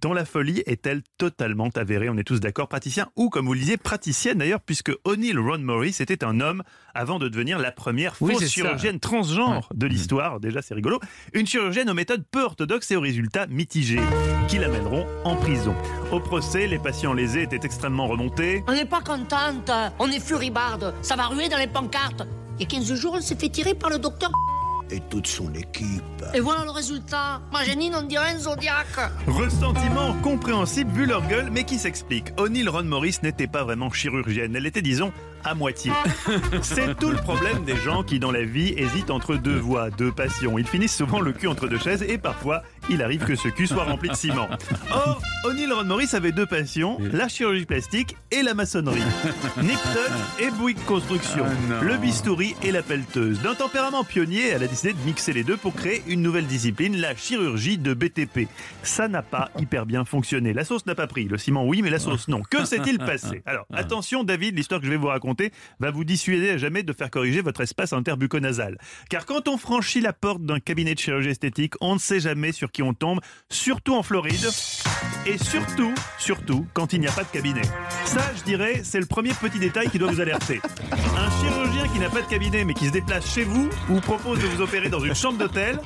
dont 0.00 0.12
la 0.12 0.24
folie 0.24 0.62
est-elle 0.66 1.02
totalement 1.18 1.68
avérée? 1.74 2.08
On 2.08 2.16
est 2.16 2.24
tous 2.24 2.40
d'accord, 2.40 2.68
praticien 2.68 3.08
ou, 3.16 3.28
comme 3.30 3.46
vous 3.46 3.54
le 3.54 3.60
disiez, 3.60 3.76
praticienne 3.76 4.38
d'ailleurs, 4.38 4.59
d'ailleurs, 4.60 4.62
puisque 4.64 4.92
O'Neill 5.04 5.38
Ron 5.38 5.58
Morris 5.58 5.96
était 6.00 6.24
un 6.24 6.40
homme 6.40 6.62
avant 6.94 7.18
de 7.18 7.28
devenir 7.28 7.58
la 7.58 7.72
première 7.72 8.14
Oui, 8.20 8.34
fausse 8.34 8.44
ça. 8.44 8.48
chirurgienne 8.48 9.00
transgenre 9.00 9.68
de 9.74 9.86
l'histoire. 9.86 10.40
Déjà, 10.40 10.62
c'est 10.62 10.74
rigolo. 10.74 11.00
Une 11.32 11.46
chirurgienne 11.46 11.88
aux 11.90 11.94
méthodes 11.94 12.24
peu 12.30 12.42
orthodoxes 12.42 12.90
et 12.90 12.96
aux 12.96 13.00
résultats 13.00 13.46
mitigés, 13.46 14.00
qui 14.48 14.58
l'amèneront 14.58 15.06
en 15.24 15.36
prison. 15.36 15.74
Au 16.12 16.20
procès, 16.20 16.66
les 16.66 16.78
patients 16.78 17.12
lésés 17.12 17.42
étaient 17.42 17.60
extrêmement 17.64 18.06
remontés. 18.08 18.64
On 18.66 18.72
n'est 18.72 18.84
pas 18.84 19.00
contente, 19.00 19.70
on 19.98 20.10
est 20.10 20.20
furibarde, 20.20 20.94
ça 21.02 21.16
va 21.16 21.26
ruer 21.26 21.48
dans 21.48 21.58
les 21.58 21.68
pancartes. 21.68 22.22
Il 22.58 22.62
y 22.62 22.66
a 22.66 22.68
15 22.68 22.94
jours, 22.94 23.16
elle 23.16 23.22
s'est 23.22 23.36
fait 23.36 23.48
tirer 23.48 23.74
par 23.74 23.90
le 23.90 23.98
docteur. 23.98 24.30
Et 24.92 25.00
toute 25.08 25.28
son 25.28 25.54
équipe. 25.54 26.24
Et 26.34 26.40
voilà 26.40 26.64
le 26.64 26.70
résultat. 26.70 27.40
Ma 27.52 27.62
Janine, 27.64 27.94
on 27.94 28.02
dirait 28.02 28.30
un 28.32 28.38
zodiaque. 28.38 29.12
Ressentiment 29.28 30.14
compréhensible 30.22 30.90
vu 30.92 31.06
leur 31.06 31.26
gueule, 31.28 31.48
mais 31.50 31.62
qui 31.64 31.78
s'explique. 31.78 32.32
O'Neill 32.38 32.68
Ron 32.68 32.84
Morris 32.84 33.18
n'était 33.22 33.46
pas 33.46 33.62
vraiment 33.62 33.90
chirurgienne, 33.92 34.56
elle 34.56 34.66
était, 34.66 34.82
disons, 34.82 35.12
à 35.44 35.54
moitié. 35.54 35.92
C'est 36.62 36.96
tout 36.98 37.10
le 37.10 37.16
problème 37.16 37.64
des 37.64 37.76
gens 37.76 38.02
qui, 38.02 38.18
dans 38.18 38.30
la 38.30 38.42
vie, 38.42 38.74
hésitent 38.76 39.10
entre 39.10 39.36
deux 39.36 39.58
voies, 39.58 39.90
deux 39.90 40.12
passions. 40.12 40.58
Ils 40.58 40.66
finissent 40.66 40.96
souvent 40.96 41.20
le 41.20 41.32
cul 41.32 41.48
entre 41.48 41.68
deux 41.68 41.78
chaises 41.78 42.02
et 42.02 42.18
parfois, 42.18 42.62
il 42.88 43.02
arrive 43.02 43.24
que 43.24 43.36
ce 43.36 43.48
cul 43.48 43.66
soit 43.66 43.84
rempli 43.84 44.08
de 44.08 44.14
ciment. 44.14 44.48
Or, 44.90 45.20
O'Neill 45.44 45.72
Ron 45.72 45.84
Morris 45.84 46.10
avait 46.12 46.32
deux 46.32 46.46
passions, 46.46 46.98
la 47.12 47.28
chirurgie 47.28 47.66
plastique 47.66 48.16
et 48.30 48.42
la 48.42 48.54
maçonnerie. 48.54 49.00
Nip 49.62 49.78
Tuck 49.92 50.40
et 50.40 50.50
Bouygues 50.50 50.84
Construction, 50.86 51.44
Ah 51.46 51.82
le 51.82 51.96
bistouri 51.96 52.54
et 52.62 52.72
la 52.72 52.82
pelleteuse. 52.82 53.40
D'un 53.42 53.54
tempérament 53.54 54.04
pionnier, 54.04 54.48
elle 54.48 54.62
a 54.62 54.68
décidé 54.68 54.92
de 54.92 54.98
mixer 55.06 55.32
les 55.32 55.44
deux 55.44 55.56
pour 55.56 55.74
créer 55.74 56.02
une 56.06 56.22
nouvelle 56.22 56.46
discipline, 56.46 56.96
la 56.96 57.16
chirurgie 57.16 57.78
de 57.78 57.94
BTP. 57.94 58.48
Ça 58.82 59.08
n'a 59.08 59.22
pas 59.22 59.50
hyper 59.58 59.86
bien 59.86 60.04
fonctionné. 60.04 60.52
La 60.52 60.64
sauce 60.64 60.86
n'a 60.86 60.94
pas 60.94 61.06
pris. 61.06 61.24
Le 61.24 61.38
ciment, 61.38 61.66
oui, 61.66 61.82
mais 61.82 61.90
la 61.90 61.98
sauce, 61.98 62.28
non. 62.28 62.42
Que 62.42 62.64
s'est-il 62.64 62.98
passé? 62.98 63.42
Alors, 63.46 63.66
attention, 63.72 64.24
David, 64.24 64.56
l'histoire 64.56 64.80
que 64.80 64.86
je 64.86 64.90
vais 64.90 64.96
vous 64.96 65.06
raconter 65.06 65.29
va 65.78 65.90
vous 65.90 66.04
dissuader 66.04 66.50
à 66.50 66.58
jamais 66.58 66.82
de 66.82 66.92
faire 66.92 67.10
corriger 67.10 67.40
votre 67.40 67.60
espace 67.60 67.92
interbucco-nasal. 67.92 68.78
Car 69.08 69.26
quand 69.26 69.48
on 69.48 69.56
franchit 69.56 70.00
la 70.00 70.12
porte 70.12 70.42
d'un 70.42 70.60
cabinet 70.60 70.94
de 70.94 70.98
chirurgie 70.98 71.30
esthétique, 71.30 71.74
on 71.80 71.94
ne 71.94 71.98
sait 71.98 72.20
jamais 72.20 72.52
sur 72.52 72.70
qui 72.70 72.82
on 72.82 72.94
tombe, 72.94 73.20
surtout 73.48 73.94
en 73.94 74.02
Floride. 74.02 74.48
Et 75.26 75.38
surtout, 75.38 75.94
surtout, 76.18 76.66
quand 76.72 76.92
il 76.92 77.00
n'y 77.00 77.08
a 77.08 77.12
pas 77.12 77.24
de 77.24 77.28
cabinet. 77.28 77.62
Ça, 78.04 78.22
je 78.36 78.42
dirais, 78.42 78.80
c'est 78.84 79.00
le 79.00 79.06
premier 79.06 79.32
petit 79.34 79.58
détail 79.58 79.90
qui 79.90 79.98
doit 79.98 80.10
vous 80.10 80.20
alerter. 80.20 80.60
Un 80.92 81.30
chirurgien 81.40 81.88
qui 81.88 81.98
n'a 81.98 82.08
pas 82.08 82.22
de 82.22 82.28
cabinet 82.28 82.64
mais 82.64 82.74
qui 82.74 82.86
se 82.86 82.92
déplace 82.92 83.32
chez 83.32 83.44
vous 83.44 83.68
ou 83.88 84.00
propose 84.00 84.40
de 84.40 84.46
vous 84.46 84.62
opérer 84.62 84.88
dans 84.88 85.00
une 85.00 85.14
chambre 85.14 85.38
d'hôtel. 85.38 85.78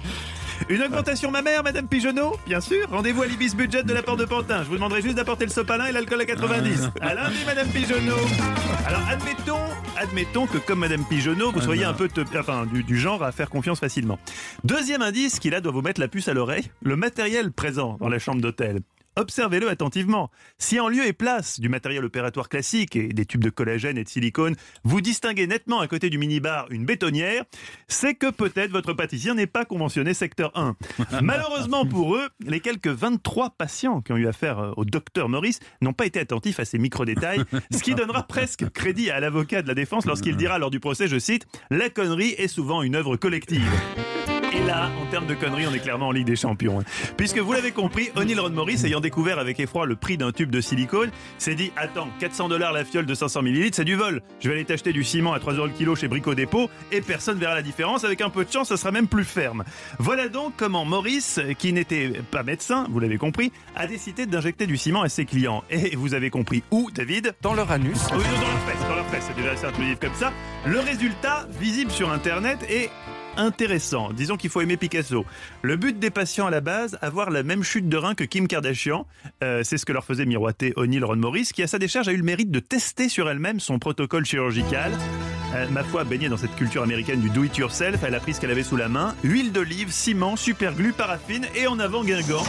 Une 0.68 0.82
augmentation 0.82 1.30
mammaire, 1.30 1.62
Madame 1.62 1.86
Pigeonneau 1.88 2.36
Bien 2.46 2.60
sûr. 2.60 2.88
Rendez-vous 2.90 3.22
à 3.22 3.26
l'Ibis 3.26 3.54
Budget 3.54 3.82
de 3.82 3.92
la 3.92 4.02
Porte 4.02 4.18
de 4.20 4.24
Pantin. 4.24 4.62
Je 4.64 4.68
vous 4.68 4.74
demanderai 4.76 5.02
juste 5.02 5.16
d'apporter 5.16 5.44
le 5.44 5.50
sopalin 5.50 5.86
et 5.86 5.92
l'alcool 5.92 6.20
à 6.20 6.24
90. 6.24 6.90
À 7.00 7.14
lundi, 7.14 7.36
Madame 7.46 7.68
Pigeonneau. 7.68 8.16
Alors, 8.86 9.02
admettons, 9.08 9.58
admettons 9.96 10.46
que 10.46 10.58
comme 10.58 10.80
Madame 10.80 11.04
Pigeonneau, 11.04 11.52
vous 11.52 11.60
soyez 11.60 11.84
un 11.84 11.92
peu 11.94 12.08
te- 12.08 12.20
enfin, 12.38 12.66
du, 12.66 12.82
du 12.82 12.98
genre 12.98 13.22
à 13.22 13.32
faire 13.32 13.50
confiance 13.50 13.80
facilement. 13.80 14.18
Deuxième 14.64 15.02
indice 15.02 15.38
qui 15.38 15.50
là 15.50 15.60
doit 15.60 15.72
vous 15.72 15.82
mettre 15.82 16.00
la 16.00 16.08
puce 16.08 16.28
à 16.28 16.34
l'oreille, 16.34 16.70
le 16.82 16.96
matériel 16.96 17.52
présent 17.52 17.96
dans 18.00 18.08
la 18.08 18.18
chambre 18.18 18.40
d'hôtel. 18.40 18.80
Observez-le 19.16 19.68
attentivement. 19.68 20.30
Si 20.58 20.80
en 20.80 20.88
lieu 20.88 21.06
et 21.06 21.12
place 21.12 21.60
du 21.60 21.68
matériel 21.68 22.04
opératoire 22.04 22.48
classique 22.48 22.96
et 22.96 23.08
des 23.08 23.26
tubes 23.26 23.44
de 23.44 23.50
collagène 23.50 23.96
et 23.96 24.04
de 24.04 24.08
silicone, 24.08 24.56
vous 24.82 25.00
distinguez 25.00 25.46
nettement 25.46 25.80
à 25.80 25.86
côté 25.86 26.10
du 26.10 26.18
minibar 26.18 26.66
une 26.70 26.84
bétonnière, 26.84 27.44
c'est 27.86 28.14
que 28.14 28.30
peut-être 28.30 28.70
votre 28.70 28.92
pâtissier 28.92 29.32
n'est 29.34 29.46
pas 29.46 29.64
conventionné 29.64 30.14
secteur 30.14 30.50
1. 30.54 30.76
Malheureusement 31.22 31.86
pour 31.86 32.16
eux, 32.16 32.28
les 32.40 32.60
quelques 32.60 32.88
23 32.88 33.50
patients 33.50 34.00
qui 34.00 34.12
ont 34.12 34.16
eu 34.16 34.26
affaire 34.26 34.58
euh, 34.58 34.72
au 34.76 34.84
docteur 34.84 35.28
Maurice 35.28 35.60
n'ont 35.80 35.92
pas 35.92 36.06
été 36.06 36.18
attentifs 36.18 36.58
à 36.60 36.64
ces 36.64 36.78
micro-détails, 36.78 37.44
ce 37.70 37.82
qui 37.82 37.94
donnera 37.94 38.24
presque 38.24 38.68
crédit 38.70 39.10
à 39.10 39.20
l'avocat 39.20 39.62
de 39.62 39.68
la 39.68 39.74
défense 39.74 40.06
lorsqu'il 40.06 40.36
dira 40.36 40.58
lors 40.58 40.70
du 40.70 40.80
procès, 40.80 41.08
je 41.08 41.18
cite, 41.18 41.46
La 41.70 41.88
connerie 41.88 42.34
est 42.38 42.48
souvent 42.48 42.82
une 42.82 42.96
œuvre 42.96 43.16
collective. 43.16 43.70
Et 44.56 44.62
là, 44.66 44.88
en 45.02 45.06
termes 45.06 45.26
de 45.26 45.34
conneries, 45.34 45.66
on 45.68 45.74
est 45.74 45.80
clairement 45.80 46.08
en 46.08 46.12
Ligue 46.12 46.26
des 46.26 46.36
Champions. 46.36 46.78
hein. 46.80 46.84
Puisque 47.16 47.38
vous 47.38 47.52
l'avez 47.52 47.72
compris, 47.72 48.10
O'Neill 48.14 48.38
Ron 48.38 48.50
Morris, 48.50 48.80
ayant 48.84 49.00
découvert 49.00 49.38
avec 49.40 49.58
effroi 49.58 49.84
le 49.84 49.96
prix 49.96 50.16
d'un 50.16 50.30
tube 50.30 50.50
de 50.50 50.60
silicone, 50.60 51.10
s'est 51.38 51.56
dit 51.56 51.72
Attends, 51.76 52.08
400 52.20 52.48
dollars 52.48 52.72
la 52.72 52.84
fiole 52.84 53.04
de 53.06 53.14
500 53.14 53.42
millilitres, 53.42 53.76
c'est 53.76 53.84
du 53.84 53.96
vol. 53.96 54.22
Je 54.40 54.48
vais 54.48 54.54
aller 54.54 54.64
t'acheter 54.64 54.92
du 54.92 55.02
ciment 55.02 55.32
à 55.32 55.40
3 55.40 55.54
euros 55.54 55.66
le 55.66 55.72
kilo 55.72 55.96
chez 55.96 56.06
Brico 56.06 56.34
Dépôt 56.34 56.70
et 56.92 57.00
personne 57.00 57.38
verra 57.38 57.54
la 57.54 57.62
différence. 57.62 58.04
Avec 58.04 58.20
un 58.20 58.30
peu 58.30 58.44
de 58.44 58.52
chance, 58.52 58.68
ça 58.68 58.76
sera 58.76 58.92
même 58.92 59.08
plus 59.08 59.24
ferme. 59.24 59.64
Voilà 59.98 60.28
donc 60.28 60.52
comment 60.56 60.84
Morris, 60.84 61.36
qui 61.58 61.72
n'était 61.72 62.12
pas 62.30 62.42
médecin, 62.44 62.86
vous 62.90 63.00
l'avez 63.00 63.18
compris, 63.18 63.50
a 63.74 63.86
décidé 63.88 64.26
d'injecter 64.26 64.66
du 64.68 64.76
ciment 64.76 65.02
à 65.02 65.08
ses 65.08 65.24
clients. 65.24 65.64
Et 65.70 65.96
vous 65.96 66.14
avez 66.14 66.30
compris 66.30 66.62
où, 66.70 66.90
David? 66.94 67.34
Dans 67.42 67.54
leur 67.54 67.72
anus. 67.72 67.98
oui, 68.12 68.22
dans 68.22 68.40
leur 68.48 68.58
fesse, 68.60 68.88
dans 68.88 68.94
leur 68.96 69.06
fesse, 69.06 69.24
c'est 69.26 69.36
déjà 69.36 69.50
assez 69.52 69.66
intrusif 69.66 69.98
comme 70.00 70.14
ça. 70.14 70.32
Le 70.64 70.78
résultat, 70.78 71.46
visible 71.60 71.90
sur 71.90 72.12
Internet, 72.12 72.58
est 72.70 72.90
intéressant. 73.36 74.12
Disons 74.12 74.36
qu'il 74.36 74.50
faut 74.50 74.60
aimer 74.60 74.76
Picasso. 74.76 75.24
Le 75.62 75.76
but 75.76 75.98
des 75.98 76.10
patients 76.10 76.46
à 76.46 76.50
la 76.50 76.60
base, 76.60 76.98
avoir 77.02 77.30
la 77.30 77.42
même 77.42 77.62
chute 77.62 77.88
de 77.88 77.96
rein 77.96 78.14
que 78.14 78.24
Kim 78.24 78.48
Kardashian. 78.48 79.06
Euh, 79.42 79.62
c'est 79.64 79.78
ce 79.78 79.86
que 79.86 79.92
leur 79.92 80.04
faisait 80.04 80.26
miroiter 80.26 80.72
O'Neill 80.76 81.04
Ron 81.04 81.16
Morris, 81.16 81.50
qui 81.54 81.62
à 81.62 81.66
sa 81.66 81.78
décharge 81.78 82.08
a 82.08 82.12
eu 82.12 82.16
le 82.16 82.22
mérite 82.22 82.50
de 82.50 82.60
tester 82.60 83.08
sur 83.08 83.28
elle-même 83.28 83.60
son 83.60 83.78
protocole 83.78 84.24
chirurgical. 84.24 84.92
Euh, 85.54 85.68
ma 85.70 85.84
foi, 85.84 86.04
baignée 86.04 86.28
dans 86.28 86.36
cette 86.36 86.56
culture 86.56 86.82
américaine 86.82 87.20
du 87.20 87.30
do-it-yourself, 87.30 88.02
elle 88.04 88.14
a 88.14 88.20
pris 88.20 88.34
ce 88.34 88.40
qu'elle 88.40 88.50
avait 88.50 88.62
sous 88.62 88.76
la 88.76 88.88
main 88.88 89.14
huile 89.22 89.52
d'olive, 89.52 89.90
ciment, 89.90 90.36
superglue, 90.36 90.92
paraffine 90.92 91.46
et 91.54 91.66
en 91.66 91.78
avant 91.78 92.02
Guingamp. 92.02 92.44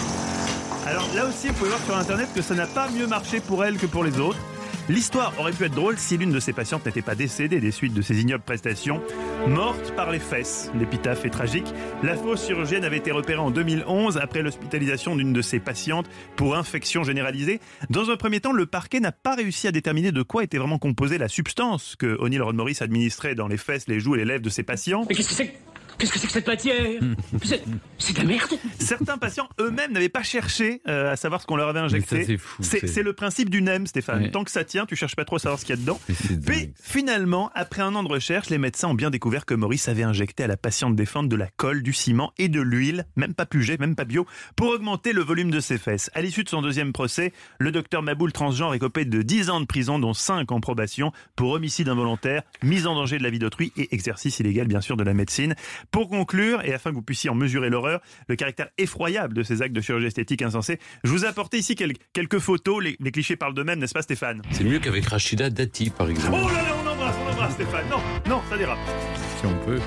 Alors 0.88 1.07
là 1.15 1.25
aussi, 1.27 1.47
vous 1.47 1.53
pouvez 1.53 1.69
voir 1.69 1.83
sur 1.83 1.97
internet 1.97 2.29
que 2.33 2.41
ça 2.41 2.55
n'a 2.55 2.67
pas 2.67 2.89
mieux 2.89 3.07
marché 3.07 3.39
pour 3.39 3.65
elle 3.65 3.77
que 3.77 3.86
pour 3.86 4.03
les 4.03 4.19
autres. 4.19 4.39
L'histoire 4.88 5.33
aurait 5.39 5.51
pu 5.51 5.63
être 5.63 5.73
drôle 5.73 5.97
si 5.97 6.15
l'une 6.15 6.31
de 6.31 6.39
ses 6.39 6.53
patientes 6.53 6.86
n'était 6.86 7.01
pas 7.01 7.15
décédée 7.15 7.59
des 7.59 7.71
suites 7.71 7.95
de 7.95 8.03
ses 8.03 8.21
ignobles 8.21 8.43
prestations. 8.43 9.01
Morte 9.47 9.95
par 9.95 10.11
les 10.11 10.19
fesses, 10.19 10.69
l'épitaphe 10.77 11.25
est 11.25 11.31
tragique. 11.31 11.65
La 12.03 12.15
fausse 12.15 12.45
chirurgienne 12.45 12.83
avait 12.83 12.97
été 12.97 13.11
repérée 13.11 13.39
en 13.39 13.49
2011 13.49 14.17
après 14.17 14.43
l'hospitalisation 14.43 15.15
d'une 15.15 15.33
de 15.33 15.41
ses 15.41 15.59
patientes 15.59 16.07
pour 16.36 16.55
infection 16.55 17.03
généralisée. 17.03 17.61
Dans 17.89 18.11
un 18.11 18.15
premier 18.15 18.41
temps, 18.41 18.51
le 18.51 18.67
parquet 18.67 18.99
n'a 18.99 19.11
pas 19.11 19.33
réussi 19.33 19.67
à 19.67 19.71
déterminer 19.71 20.11
de 20.11 20.21
quoi 20.21 20.43
était 20.43 20.59
vraiment 20.59 20.77
composée 20.77 21.17
la 21.17 21.29
substance 21.29 21.95
que 21.95 22.17
O'Neill 22.19 22.43
Ron 22.43 22.53
Morris 22.53 22.77
administrait 22.81 23.33
dans 23.33 23.47
les 23.47 23.57
fesses, 23.57 23.88
les 23.88 23.99
joues 23.99 24.13
et 24.13 24.19
les 24.19 24.25
lèvres 24.25 24.43
de 24.43 24.49
ses 24.49 24.63
patients. 24.63 25.05
Mais 25.09 25.15
qu'est-ce 25.15 25.29
que 25.29 25.36
c'est 25.36 25.55
Qu'est-ce 25.97 26.11
que 26.11 26.19
c'est 26.19 26.27
que 26.27 26.33
cette 26.33 26.47
matière 26.47 27.01
C'est 27.43 27.63
c'est 27.97 28.13
de 28.13 28.19
la 28.19 28.25
merde 28.25 28.51
Certains 28.79 29.17
patients 29.17 29.47
eux-mêmes 29.59 29.91
n'avaient 29.93 30.09
pas 30.09 30.23
cherché 30.23 30.81
euh, 30.87 31.11
à 31.11 31.15
savoir 31.15 31.41
ce 31.41 31.47
qu'on 31.47 31.55
leur 31.55 31.69
avait 31.69 31.79
injecté. 31.79 32.37
C'est 32.61 33.03
le 33.03 33.13
principe 33.13 33.49
du 33.49 33.61
NEM, 33.61 33.87
Stéphane. 33.87 34.23
Ouais. 34.23 34.31
Tant 34.31 34.43
que 34.43 34.51
ça 34.51 34.63
tient, 34.63 34.85
tu 34.85 34.95
cherches 34.95 35.15
pas 35.15 35.25
trop 35.25 35.37
à 35.37 35.39
savoir 35.39 35.59
ce 35.59 35.65
qu'il 35.65 35.75
y 35.75 35.77
a 35.77 35.81
dedans. 35.81 35.99
Puis 36.45 36.73
finalement, 36.81 37.51
après 37.55 37.81
un 37.81 37.95
an 37.95 38.03
de 38.03 38.09
recherche, 38.09 38.49
les 38.49 38.57
médecins 38.57 38.89
ont 38.89 38.93
bien 38.93 39.09
découvert 39.09 39.45
que 39.45 39.53
Maurice 39.53 39.87
avait 39.87 40.03
injecté 40.03 40.43
à 40.43 40.47
la 40.47 40.57
patiente 40.57 40.95
défunte 40.95 41.29
de 41.29 41.35
la 41.35 41.47
colle, 41.47 41.83
du 41.83 41.93
ciment 41.93 42.33
et 42.37 42.49
de 42.49 42.61
l'huile, 42.61 43.05
même 43.15 43.33
pas 43.33 43.45
pugé, 43.45 43.77
même 43.77 43.95
pas 43.95 44.05
bio, 44.05 44.25
pour 44.55 44.67
augmenter 44.67 45.13
le 45.13 45.21
volume 45.21 45.51
de 45.51 45.59
ses 45.59 45.77
fesses. 45.77 46.09
À 46.13 46.21
l'issue 46.21 46.43
de 46.43 46.49
son 46.49 46.61
deuxième 46.61 46.93
procès, 46.93 47.33
le 47.59 47.71
docteur 47.71 48.01
Maboul 48.01 48.31
transgenre 48.31 48.73
est 48.73 48.79
copé 48.79 49.05
de 49.05 49.21
10 49.21 49.49
ans 49.49 49.61
de 49.61 49.65
prison, 49.65 49.99
dont 49.99 50.13
5 50.13 50.51
en 50.51 50.59
probation, 50.59 51.11
pour 51.35 51.51
homicide 51.51 51.89
involontaire, 51.89 52.43
mise 52.63 52.87
en 52.87 52.95
danger 52.95 53.17
de 53.17 53.23
la 53.23 53.29
vie 53.29 53.39
d'autrui 53.39 53.71
et 53.77 53.93
exercice 53.93 54.39
illégal, 54.39 54.67
bien 54.67 54.81
sûr, 54.81 54.97
de 54.97 55.03
la 55.03 55.13
médecine. 55.13 55.55
Pour 55.91 56.09
conclure, 56.09 56.63
et 56.65 56.73
afin 56.73 56.89
que 56.91 56.95
vous 56.95 57.01
puissiez 57.01 57.29
en 57.29 57.36
mesurer 57.36 57.69
l'horreur, 57.69 58.01
le 58.27 58.36
caractère 58.36 58.67
effroyable 58.77 59.33
de 59.33 59.43
ces 59.43 59.61
actes 59.61 59.73
de 59.75 59.81
chirurgie 59.81 60.07
esthétique 60.07 60.41
insensés, 60.41 60.79
je 61.03 61.09
vous 61.11 61.25
ai 61.25 61.27
apporté 61.27 61.57
ici 61.57 61.75
quel- 61.75 61.93
quelques 62.13 62.39
photos. 62.39 62.83
Les, 62.83 62.95
les 62.99 63.11
clichés 63.11 63.36
parlent 63.36 63.53
d'eux-mêmes, 63.53 63.79
n'est-ce 63.79 63.93
pas, 63.93 64.01
Stéphane? 64.01 64.41
C'est 64.51 64.63
mieux 64.63 64.79
qu'avec 64.79 65.05
Rachida 65.05 65.49
Dati, 65.49 65.89
par 65.89 66.09
exemple. 66.09 66.38
Oh 66.43 66.47
là 66.49 66.61
là, 66.61 66.75
on 66.83 66.88
embrasse, 66.88 67.15
on 67.25 67.31
embrasse, 67.31 67.53
Stéphane. 67.53 67.86
Non, 67.89 67.99
non, 68.29 68.41
ça 68.49 68.57
dérape. 68.57 68.79
Si 69.39 69.45
on 69.45 69.65
peut. 69.65 69.79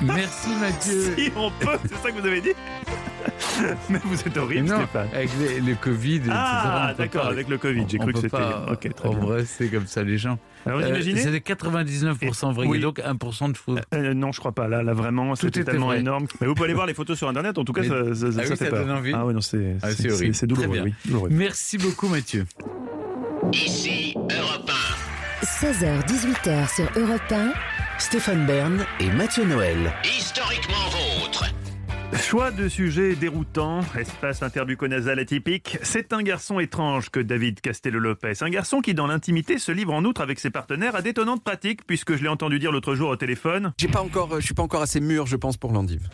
Merci 0.02 0.50
Mathieu. 0.60 1.14
Si 1.16 1.30
on 1.36 1.50
peut, 1.50 1.78
c'est 1.82 1.96
ça 1.96 2.10
que 2.10 2.20
vous 2.20 2.26
avez 2.26 2.40
dit? 2.40 2.52
Mais 3.88 3.98
vous 4.04 4.20
êtes 4.20 4.36
horrible, 4.36 4.68
non, 4.68 4.76
Stéphane. 4.76 5.08
avec 5.14 5.30
les- 5.40 5.60
le 5.60 5.74
Covid, 5.74 6.16
etc. 6.16 6.30
Ah, 6.32 6.94
d'accord, 6.96 7.22
pas- 7.22 7.28
avec 7.28 7.48
le 7.48 7.58
Covid, 7.58 7.84
j'ai 7.88 7.98
cru 7.98 8.12
que 8.12 8.18
c'était- 8.20 8.28
pas 8.28 8.66
ok, 8.70 8.94
très 8.94 9.08
bien. 9.08 9.18
embrasser 9.18 9.68
comme 9.68 9.86
ça 9.86 10.02
les 10.02 10.16
gens. 10.18 10.38
Alors, 10.66 10.78
vous 10.80 10.84
Euh, 10.84 10.88
imaginez 10.90 11.20
C'était 11.20 11.40
99% 11.40 12.52
vrai, 12.52 12.66
Oui. 12.66 12.78
et 12.78 12.80
donc 12.80 13.00
1% 13.00 13.48
de 13.48 13.56
faux. 13.56 13.76
Euh, 13.94 14.14
non, 14.14 14.32
je 14.32 14.38
crois 14.40 14.52
pas. 14.52 14.68
Là, 14.68 14.82
là 14.82 14.92
vraiment, 14.92 15.34
c'était 15.34 15.60
était 15.60 15.64
tellement 15.72 15.86
vrai. 15.88 16.00
énorme. 16.00 16.26
Mais 16.40 16.46
vous 16.46 16.54
pouvez 16.54 16.66
aller 16.66 16.74
voir 16.74 16.86
les 16.86 16.94
photos 16.94 17.16
sur 17.18 17.28
Internet. 17.28 17.58
En 17.58 17.64
tout 17.64 17.72
cas, 17.72 17.82
Mais- 17.82 17.88
ça, 17.88 17.94
ça, 17.94 18.00
Ah 18.00 18.14
ça 18.14 18.26
oui, 18.42 18.46
fait 18.48 18.56
ça 18.56 18.66
peur. 18.70 18.86
donne 18.86 18.96
envie 18.96 19.12
Ah 19.14 19.24
oui, 19.26 19.34
non, 19.34 19.40
c'est 19.40 19.76
Ah, 19.82 19.90
c'est 19.90 20.02
c'est- 20.02 20.12
horrible. 20.12 20.34
c'est 20.34 20.46
douloureux. 20.46 20.68
Très 20.68 20.76
bien. 20.76 20.84
oui, 20.84 20.94
douloureux. 21.06 21.28
Merci 21.32 21.78
beaucoup 21.78 22.08
Mathieu. 22.08 22.44
Ici 23.52 24.14
Europe 24.16 24.70
16h-18h 25.42 26.68
sur 26.74 26.86
Europe 26.96 27.20
1. 27.32 27.52
Stéphane 27.98 28.46
Bern 28.46 28.84
et 29.00 29.10
Mathieu 29.10 29.44
Noël. 29.44 29.92
1. 30.04 30.08
Historiquement. 30.08 30.74
Choix 32.16 32.50
de 32.50 32.68
sujet 32.68 33.14
déroutant, 33.14 33.80
espace 33.98 34.42
interbuconasal 34.42 35.18
atypique. 35.18 35.78
C'est 35.82 36.12
un 36.12 36.22
garçon 36.22 36.58
étrange 36.58 37.10
que 37.10 37.20
David 37.20 37.60
Castello-Lopez. 37.60 38.42
Un 38.42 38.50
garçon 38.50 38.80
qui, 38.80 38.94
dans 38.94 39.06
l'intimité, 39.06 39.58
se 39.58 39.72
livre 39.72 39.92
en 39.92 40.04
outre 40.04 40.20
avec 40.20 40.38
ses 40.38 40.50
partenaires 40.50 40.96
à 40.96 41.02
d'étonnantes 41.02 41.44
pratiques, 41.44 41.86
puisque 41.86 42.16
je 42.16 42.22
l'ai 42.22 42.28
entendu 42.28 42.58
dire 42.58 42.72
l'autre 42.72 42.94
jour 42.94 43.10
au 43.10 43.16
téléphone. 43.16 43.72
J'ai 43.78 43.88
pas 43.88 44.00
encore, 44.00 44.34
euh, 44.34 44.40
je 44.40 44.46
suis 44.46 44.54
pas 44.54 44.62
encore 44.62 44.82
assez 44.82 45.00
mûr, 45.00 45.26
je 45.26 45.36
pense, 45.36 45.56
pour 45.56 45.72
l'endive. 45.72 46.08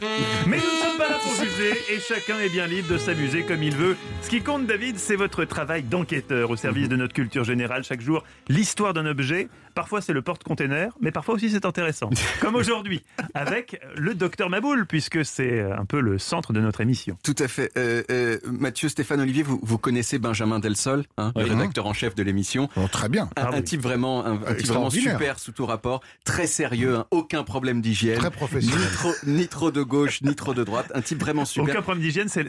Mais 0.46 0.58
nous 0.58 0.62
ne 0.62 0.82
sommes 0.82 0.98
pas 0.98 1.08
là 1.08 1.18
pour 1.22 1.32
juger 1.32 1.72
et 1.92 2.00
chacun 2.00 2.38
est 2.40 2.50
bien 2.50 2.66
libre 2.66 2.92
de 2.92 2.98
s'amuser 2.98 3.42
comme 3.42 3.62
il 3.62 3.74
veut. 3.74 3.96
Ce 4.22 4.28
qui 4.28 4.42
compte, 4.42 4.66
David, 4.66 4.98
c'est 4.98 5.16
votre 5.16 5.44
travail 5.44 5.82
d'enquêteur 5.82 6.50
au 6.50 6.56
service 6.56 6.88
de 6.88 6.96
notre 6.96 7.14
culture 7.14 7.44
générale. 7.44 7.84
Chaque 7.84 8.00
jour, 8.00 8.24
l'histoire 8.48 8.94
d'un 8.94 9.06
objet. 9.06 9.48
Parfois, 9.74 10.00
c'est 10.00 10.12
le 10.12 10.22
porte-container, 10.22 10.92
mais 11.00 11.10
parfois 11.10 11.34
aussi, 11.34 11.50
c'est 11.50 11.64
intéressant. 11.66 12.10
Comme 12.40 12.54
aujourd'hui, 12.54 13.02
avec 13.34 13.80
le 13.96 14.14
docteur 14.14 14.50
Maboul, 14.50 14.86
puisque 14.86 15.24
c'est 15.24 15.60
un 15.60 15.84
peu 15.84 16.00
le 16.00 16.18
centre 16.18 16.52
de 16.52 16.60
notre 16.60 16.80
émission. 16.80 17.16
Tout 17.24 17.34
à 17.38 17.48
fait. 17.48 17.70
Euh, 17.76 18.02
euh, 18.10 18.38
Mathieu, 18.46 18.88
Stéphane, 18.88 19.20
Olivier, 19.20 19.42
vous, 19.42 19.58
vous 19.62 19.78
connaissez 19.78 20.18
Benjamin 20.18 20.58
Delsol, 20.58 21.04
hein, 21.18 21.32
le 21.36 21.44
Oui. 21.44 21.50
rédacteur 21.50 21.86
en 21.86 21.92
chef 21.92 22.14
de 22.14 22.22
l'émission. 22.22 22.68
Oh, 22.76 22.86
très 22.90 23.08
bien. 23.08 23.28
Un, 23.36 23.52
un 23.52 23.62
type 23.62 23.80
vraiment, 23.80 24.24
un, 24.24 24.34
un 24.46 24.54
type 24.54 24.66
vraiment 24.68 24.90
super 24.90 25.38
sous 25.38 25.52
tout 25.52 25.66
rapport, 25.66 26.02
très 26.24 26.46
sérieux, 26.46 26.96
hein, 26.96 27.06
aucun 27.10 27.42
problème 27.44 27.80
d'hygiène, 27.80 28.18
Très 28.18 28.30
professionnel. 28.30 28.78
ni 28.80 28.86
trop, 28.96 29.12
ni 29.26 29.48
trop 29.48 29.70
de 29.70 29.82
gauche, 29.82 30.22
ni 30.22 30.34
trop 30.34 30.54
de 30.54 30.62
droite, 30.64 30.90
un 30.94 31.00
type 31.00 31.20
vraiment 31.20 31.44
super. 31.44 31.72
Aucun 31.74 31.82
problème 31.82 32.02
d'hygiène, 32.02 32.28
c'est 32.28 32.44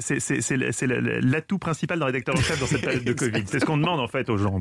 l'atout 1.22 1.58
principal 1.58 2.00
d'un 2.00 2.06
rédacteur 2.06 2.36
en 2.38 2.42
chef 2.42 2.60
dans 2.60 2.68
cette 2.68 2.82
période 2.82 3.04
de 3.04 3.14
Covid. 3.26 3.44
C'est 3.48 3.60
ce 3.60 3.66
qu'on 3.66 3.78
demande 3.78 4.00
en 4.00 4.08
fait 4.08 4.30
aux 4.30 4.38
gens. 4.38 4.60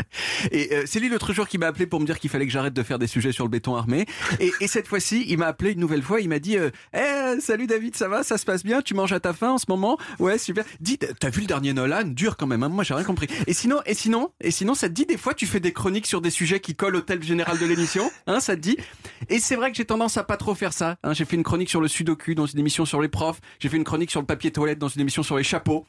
Et 0.51 0.69
euh, 0.73 0.83
c'est 0.87 1.01
lui 1.01 1.09
l'autre 1.09 1.33
jour 1.33 1.47
qui 1.49 1.59
m'a 1.59 1.67
appelé 1.67 1.87
pour 1.87 2.01
me 2.01 2.07
dire 2.07 2.19
qu'il 2.19 2.31
fallait 2.31 2.47
que 2.47 2.53
j'arrête 2.55 2.73
de 2.75 2.83
faire 2.83 2.99
des 2.99 3.07
sujets 3.07 3.33
sur 3.33 3.45
le 3.45 3.51
béton 3.51 3.75
armé. 3.77 4.07
Et, 4.41 4.53
et 4.61 4.69
cette 4.69 4.87
fois-ci, 4.89 5.25
il 5.29 5.39
m'a 5.39 5.47
appelé 5.47 5.73
une 5.73 5.81
nouvelle 5.81 6.03
fois. 6.03 6.21
Il 6.21 6.29
m'a 6.29 6.39
dit 6.39 6.57
euh, 6.57 6.71
Eh, 6.97 7.41
Salut 7.41 7.67
David, 7.67 7.97
ça 7.97 8.09
va? 8.09 8.23
Ça 8.23 8.39
se 8.39 8.45
passe 8.47 8.63
bien? 8.65 8.81
Tu 8.81 8.95
manges 8.95 9.13
à 9.13 9.21
ta 9.21 9.33
faim 9.33 9.51
en 9.51 9.59
ce 9.59 9.67
moment? 9.69 9.99
Ouais, 10.21 10.39
super. 10.39 10.65
Dis, 10.81 10.99
t'as 10.99 11.31
vu 11.31 11.41
le 11.41 11.47
dernier 11.47 11.73
Nolan? 11.73 12.05
Dur 12.07 12.37
quand 12.37 12.47
même. 12.47 12.63
hein 12.63 12.69
Moi, 12.69 12.85
j'ai 12.85 12.95
rien 12.95 13.05
compris. 13.05 13.27
Et 13.47 13.53
sinon, 13.53 13.81
et 13.87 13.95
sinon, 13.95 14.31
et 14.41 14.51
sinon, 14.51 14.75
ça 14.75 14.89
te 14.89 14.95
dit 14.95 15.05
des 15.07 15.19
fois, 15.19 15.35
tu 15.35 15.47
fais 15.47 15.61
des 15.61 15.73
chroniques 15.73 16.07
sur 16.07 16.21
des 16.21 16.31
sujets 16.31 16.61
qui 16.61 16.75
collent 16.75 16.97
au 16.97 17.01
thème 17.01 17.23
général 17.23 17.59
de 17.59 17.67
l'émission? 17.67 18.11
Hein, 18.27 18.41
ça 18.41 18.55
te 18.55 18.61
dit? 18.61 18.77
Et 19.29 19.41
c'est 19.41 19.57
vrai 19.57 19.71
que 19.73 19.77
j'ai 19.77 19.85
tendance 19.85 20.17
à 20.17 20.23
pas 20.25 20.37
trop 20.37 20.55
faire 20.55 20.73
ça. 20.73 20.97
Hein, 21.03 21.13
j'ai 21.13 21.25
fait 21.25 21.37
une 21.37 21.43
chronique 21.43 21.69
sur 21.71 21.81
le 21.81 21.89
sudoku 21.89 22.35
dans 22.35 22.47
une 22.47 22.59
émission 22.61 22.85
sur 22.85 23.03
les 23.03 23.09
profs. 23.09 23.41
J'ai 23.59 23.69
fait 23.69 23.77
une 23.77 23.85
chronique 23.85 24.11
sur 24.11 24.21
le 24.21 24.27
papier 24.27 24.51
toilette 24.53 24.79
dans 24.79 24.89
une 24.89 25.01
émission 25.01 25.23
sur 25.23 25.37
les 25.37 25.43
chapeaux. 25.45 25.85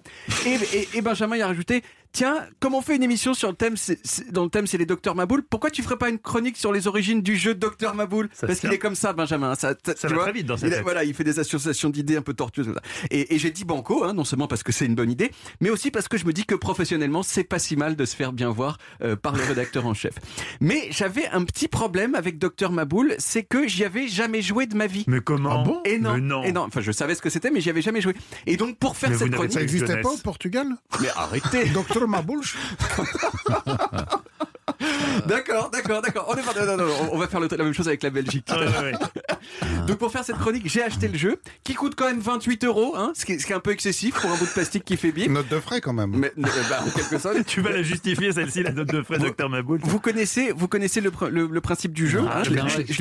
Et, 0.46 0.58
et- 0.98 1.02
Benjamin, 1.02 1.36
il 1.36 1.42
a 1.44 1.48
rajouté 1.48 1.84
Tiens, 2.16 2.46
comme 2.62 2.76
on 2.76 2.82
fait 2.82 2.96
une 2.96 3.04
émission 3.04 3.34
sur 3.34 3.50
le 3.50 3.56
thème, 3.56 3.76
c'est- 3.76 4.00
c'est- 4.06 4.32
dans 4.32 4.46
le 4.46 4.50
thème 4.50 4.68
c'est 4.68 4.78
les 4.78 4.86
Docteurs 4.86 5.16
Maboul, 5.16 5.44
pourquoi 5.44 5.70
tu 5.70 5.84
ferais 5.84 5.98
pas 5.98 6.08
une 6.08 6.18
chronique 6.18 6.56
sur 6.56 6.72
les 6.72 6.88
origines 6.88 7.22
du 7.22 7.36
jeu 7.36 7.54
Docteur 7.56 7.94
Maboul 7.94 8.30
Ça 8.34 8.48
Parce 8.48 8.62
qu'il 8.62 8.72
est 8.72 8.78
comme 8.80 8.96
ça, 8.96 9.12
Benjamin. 9.12 9.54
Ça, 9.56 9.74
Ça 9.86 9.94
tu 9.94 10.08
va 10.08 10.14
vois 10.14 10.24
très 10.24 10.32
vite 10.32 10.46
dans 10.46 10.56
sa 10.56 10.68
il 10.68 10.72
a- 10.72 10.78
tête. 10.78 10.84
Voilà, 10.86 11.04
il 11.04 11.14
fait 11.14 11.26
des 11.26 11.40
associations 11.40 11.90
d'idées 11.90 12.16
un 12.16 12.22
peu 12.22 12.34
tortueuses. 12.34 12.68
ça. 12.74 12.82
Et, 13.12 13.36
et 13.36 13.38
j'ai 13.38 13.52
dit 13.52 13.66
banco, 13.66 14.06
hein, 14.06 14.14
non 14.14 14.24
seulement 14.24 14.48
parce 14.48 14.64
que 14.64 14.72
c'est 14.72 14.86
une 14.86 14.96
bonne 14.96 15.12
idée, 15.12 15.30
mais 15.60 15.70
aussi 15.70 15.92
parce 15.92 16.08
que 16.08 16.18
je 16.18 16.24
me 16.26 16.32
dis 16.32 16.46
que 16.46 16.56
professionnellement, 16.56 17.22
c'est 17.22 17.44
pas 17.44 17.60
si 17.60 17.76
mal 17.76 17.98
de 17.98 18.06
se 18.06 18.16
faire 18.16 18.32
bien 18.32 18.50
voir 18.50 18.78
euh, 19.02 19.18
par 19.18 19.36
le 19.36 19.44
rédacteur 19.44 19.86
en 19.86 19.94
chef. 19.94 20.14
Mais 20.62 20.88
j'avais 20.92 21.28
un 21.28 21.44
petit 21.44 21.68
problème 21.68 22.16
avec 22.16 22.38
Docteur 22.40 22.72
Maboul, 22.72 23.14
c'est 23.18 23.44
que 23.44 23.68
j'y 23.68 23.84
avais 23.84 24.08
jamais 24.08 24.42
joué 24.42 24.68
de 24.68 24.78
ma 24.78 24.88
vie. 24.88 25.04
Mais 25.08 25.20
comment 25.20 25.62
Ah 25.62 25.64
bon 25.66 25.82
Et 25.84 26.00
non, 26.00 26.14
Mais 26.14 26.22
non. 26.22 26.44
et 26.44 26.54
non. 26.54 26.62
Enfin, 26.62 26.80
je 26.80 26.94
savais 26.94 27.14
ce 27.14 27.22
que 27.22 27.30
c'était, 27.30 27.52
mais 27.52 27.60
j'y 27.60 27.70
avais 27.70 27.82
jamais 27.82 28.00
joué. 28.00 28.14
Et 28.48 28.56
donc, 28.56 28.78
pour 28.80 28.96
faire 28.96 29.10
Mais 29.10 29.18
cette 29.18 29.32
chronique, 29.32 29.52
Ça 29.52 29.60
n'existait 29.60 30.00
pas 30.00 30.12
au 30.12 30.18
Portugal 30.18 30.68
mais 31.02 31.10
arrêtez. 31.18 31.66
Docteur 31.74 32.05
varma 32.06 32.22
bullshit. 32.22 32.60
D'accord, 35.28 35.70
d'accord, 35.72 36.02
d'accord. 36.02 36.26
On 36.30 36.36
est 36.36 36.42
pas- 36.42 36.66
non, 36.66 36.78
non, 36.78 36.86
non, 36.86 36.94
on 37.12 37.18
va 37.18 37.28
faire 37.28 37.40
le- 37.40 37.48
la 37.50 37.64
même 37.64 37.74
chose 37.74 37.88
avec 37.88 38.04
la 38.04 38.10
Belgique. 38.10 38.48
Ouais, 38.52 38.58
ouais, 38.58 38.92
ouais. 38.92 38.94
Donc 39.88 39.98
pour 39.98 40.12
faire 40.12 40.24
cette 40.24 40.38
chronique, 40.38 40.64
j'ai 40.68 40.82
acheté 40.84 41.08
le 41.08 41.18
jeu 41.18 41.40
qui 41.64 41.74
coûte 41.74 41.94
quand 41.96 42.06
même 42.08 42.20
28 42.20 42.64
euros, 42.66 42.94
hein, 42.98 43.12
ce, 43.16 43.26
qui 43.26 43.34
est, 43.34 43.40
ce 43.40 43.46
qui 43.46 43.52
est 43.52 43.56
un 43.56 43.60
peu 43.60 43.72
excessif 43.72 44.16
pour 44.20 44.32
un 44.32 44.36
bout 44.36 44.46
de 44.46 44.50
plastique 44.52 44.84
qui 44.84 44.98
fait 44.98 45.12
bip. 45.12 45.30
Note 45.30 45.48
de 45.48 45.60
frais 45.60 45.82
quand 45.82 45.94
même. 45.94 46.12
Mais 46.16 46.32
euh, 46.38 46.44
bah, 46.70 46.80
en 46.86 46.90
quelque 46.90 47.18
sorte. 47.20 47.36
Tu 47.46 47.62
vas 47.62 47.72
la 47.72 47.84
justifier 47.84 48.32
celle-ci, 48.34 48.64
la 48.64 48.72
note 48.72 48.88
de 48.88 49.02
frais 49.04 49.18
Docteur 49.20 49.50
Maboul. 49.50 49.80
Vous 49.84 50.00
connaissez, 50.00 50.52
vous 50.56 50.68
connaissez 50.68 51.02
le, 51.02 51.12
pr- 51.12 51.30
le- 51.30 51.48
le 51.48 51.62
principe 51.62 51.94
du 51.94 52.08
jeu. 52.08 52.22
Ah, 52.28 52.40
hein, 52.40 52.44
je 52.44 52.50
l'ai- 52.52 52.60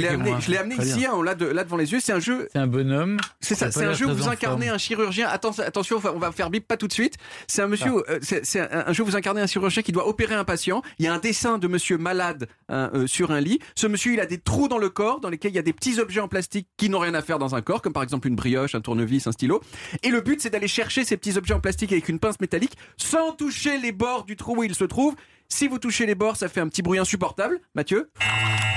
amené, 0.09 0.35
je 0.41 0.51
l'ai 0.51 0.59
amené 0.59 0.77
ici, 0.77 1.07
hein, 1.07 1.13
on 1.15 1.23
l'a 1.23 1.35
de- 1.35 1.47
là 1.47 1.65
devant 1.65 1.77
les 1.77 1.91
yeux. 1.93 2.01
C'est 2.01 2.13
un 2.13 2.21
jeu. 2.21 2.49
C'est 2.53 2.59
un 2.59 2.67
bonhomme. 2.67 3.17
C'est 3.41 3.55
ça, 3.55 3.71
c'est 3.71 3.85
un 3.85 3.93
jeu 3.93 4.07
où 4.07 4.15
vous 4.15 4.29
incarnez 4.29 4.67
forme. 4.67 4.75
un 4.75 4.79
chirurgien. 4.79 5.29
Attention, 5.29 5.65
attention, 5.65 6.01
on 6.15 6.19
va- 6.19 6.33
faire 6.33 6.51
bip 6.51 6.67
pas 6.69 6.77
tout 6.77 6.89
de 6.89 6.93
suite. 6.93 7.15
C'est 7.47 7.63
un 7.63 7.67
monsieur, 7.69 7.93
Ah. 8.09 8.13
euh, 8.13 8.19
c'est 8.23 8.45
c'est 8.45 8.61
un, 8.61 8.85
un 8.89 8.93
jeu 8.93 9.03
où 9.03 9.07
vous 9.07 9.17
incarnez 9.17 9.41
un 9.41 9.47
chirurgien 9.47 9.83
qui 9.83 9.93
doit 9.93 10.07
opérer 10.09 10.35
un 10.35 10.45
patient. 10.45 10.83
Il 10.99 11.05
y 11.05 11.09
a 11.09 11.15
un 11.15 11.19
dessin 11.19 11.59
de 11.59 11.67
monsieur 11.69 11.84
malade 11.93 12.49
hein, 12.69 12.91
euh, 12.95 13.07
sur 13.07 13.31
un 13.31 13.41
lit. 13.41 13.59
Ce 13.75 13.87
monsieur, 13.87 14.13
il 14.13 14.21
a 14.21 14.27
des 14.27 14.39
trous 14.39 14.69
dans 14.69 14.79
le 14.79 14.89
corps 14.89 15.21
dans 15.21 15.31
lesquels 15.31 15.53
il 15.53 15.57
y 15.57 15.59
a 15.59 15.63
des 15.63 15.73
petits 15.73 16.01
objets 16.01 16.21
en 16.21 16.29
plastique 16.29 16.69
qui 16.77 16.89
n'ont 16.89 16.99
rien 16.99 17.15
à 17.15 17.23
faire 17.23 17.39
dans 17.39 17.55
un 17.55 17.63
corps, 17.63 17.83
comme 17.83 17.93
par 17.93 18.03
exemple 18.03 18.29
une 18.29 18.37
brioche, 18.37 18.75
un 18.75 18.81
tournevis, 18.81 19.27
un 19.27 19.33
stylo. 19.33 19.61
Et 20.03 20.11
le 20.11 20.21
but, 20.21 20.41
c'est 20.41 20.51
d'aller 20.51 20.69
chercher 20.69 21.05
ces 21.05 21.17
petits 21.17 21.37
objets 21.37 21.55
en 21.55 21.61
plastique 21.61 21.93
avec 21.93 22.09
une 22.09 22.19
pince 22.19 22.41
métallique 22.41 22.77
sans 22.97 23.33
toucher 23.33 23.79
les 23.79 23.93
bords 23.93 24.25
du 24.25 24.37
trou 24.37 24.57
où 24.59 24.65
il 24.65 24.75
se 24.75 24.85
trouve. 24.85 25.15
Si 25.49 25.69
vous 25.69 25.79
touchez 25.79 26.07
les 26.07 26.15
bords, 26.15 26.37
ça 26.37 26.49
fait 26.49 26.61
un 26.61 26.69
petit 26.69 26.83
bruit 26.83 26.99
insupportable. 26.99 27.61
Mathieu 27.75 28.11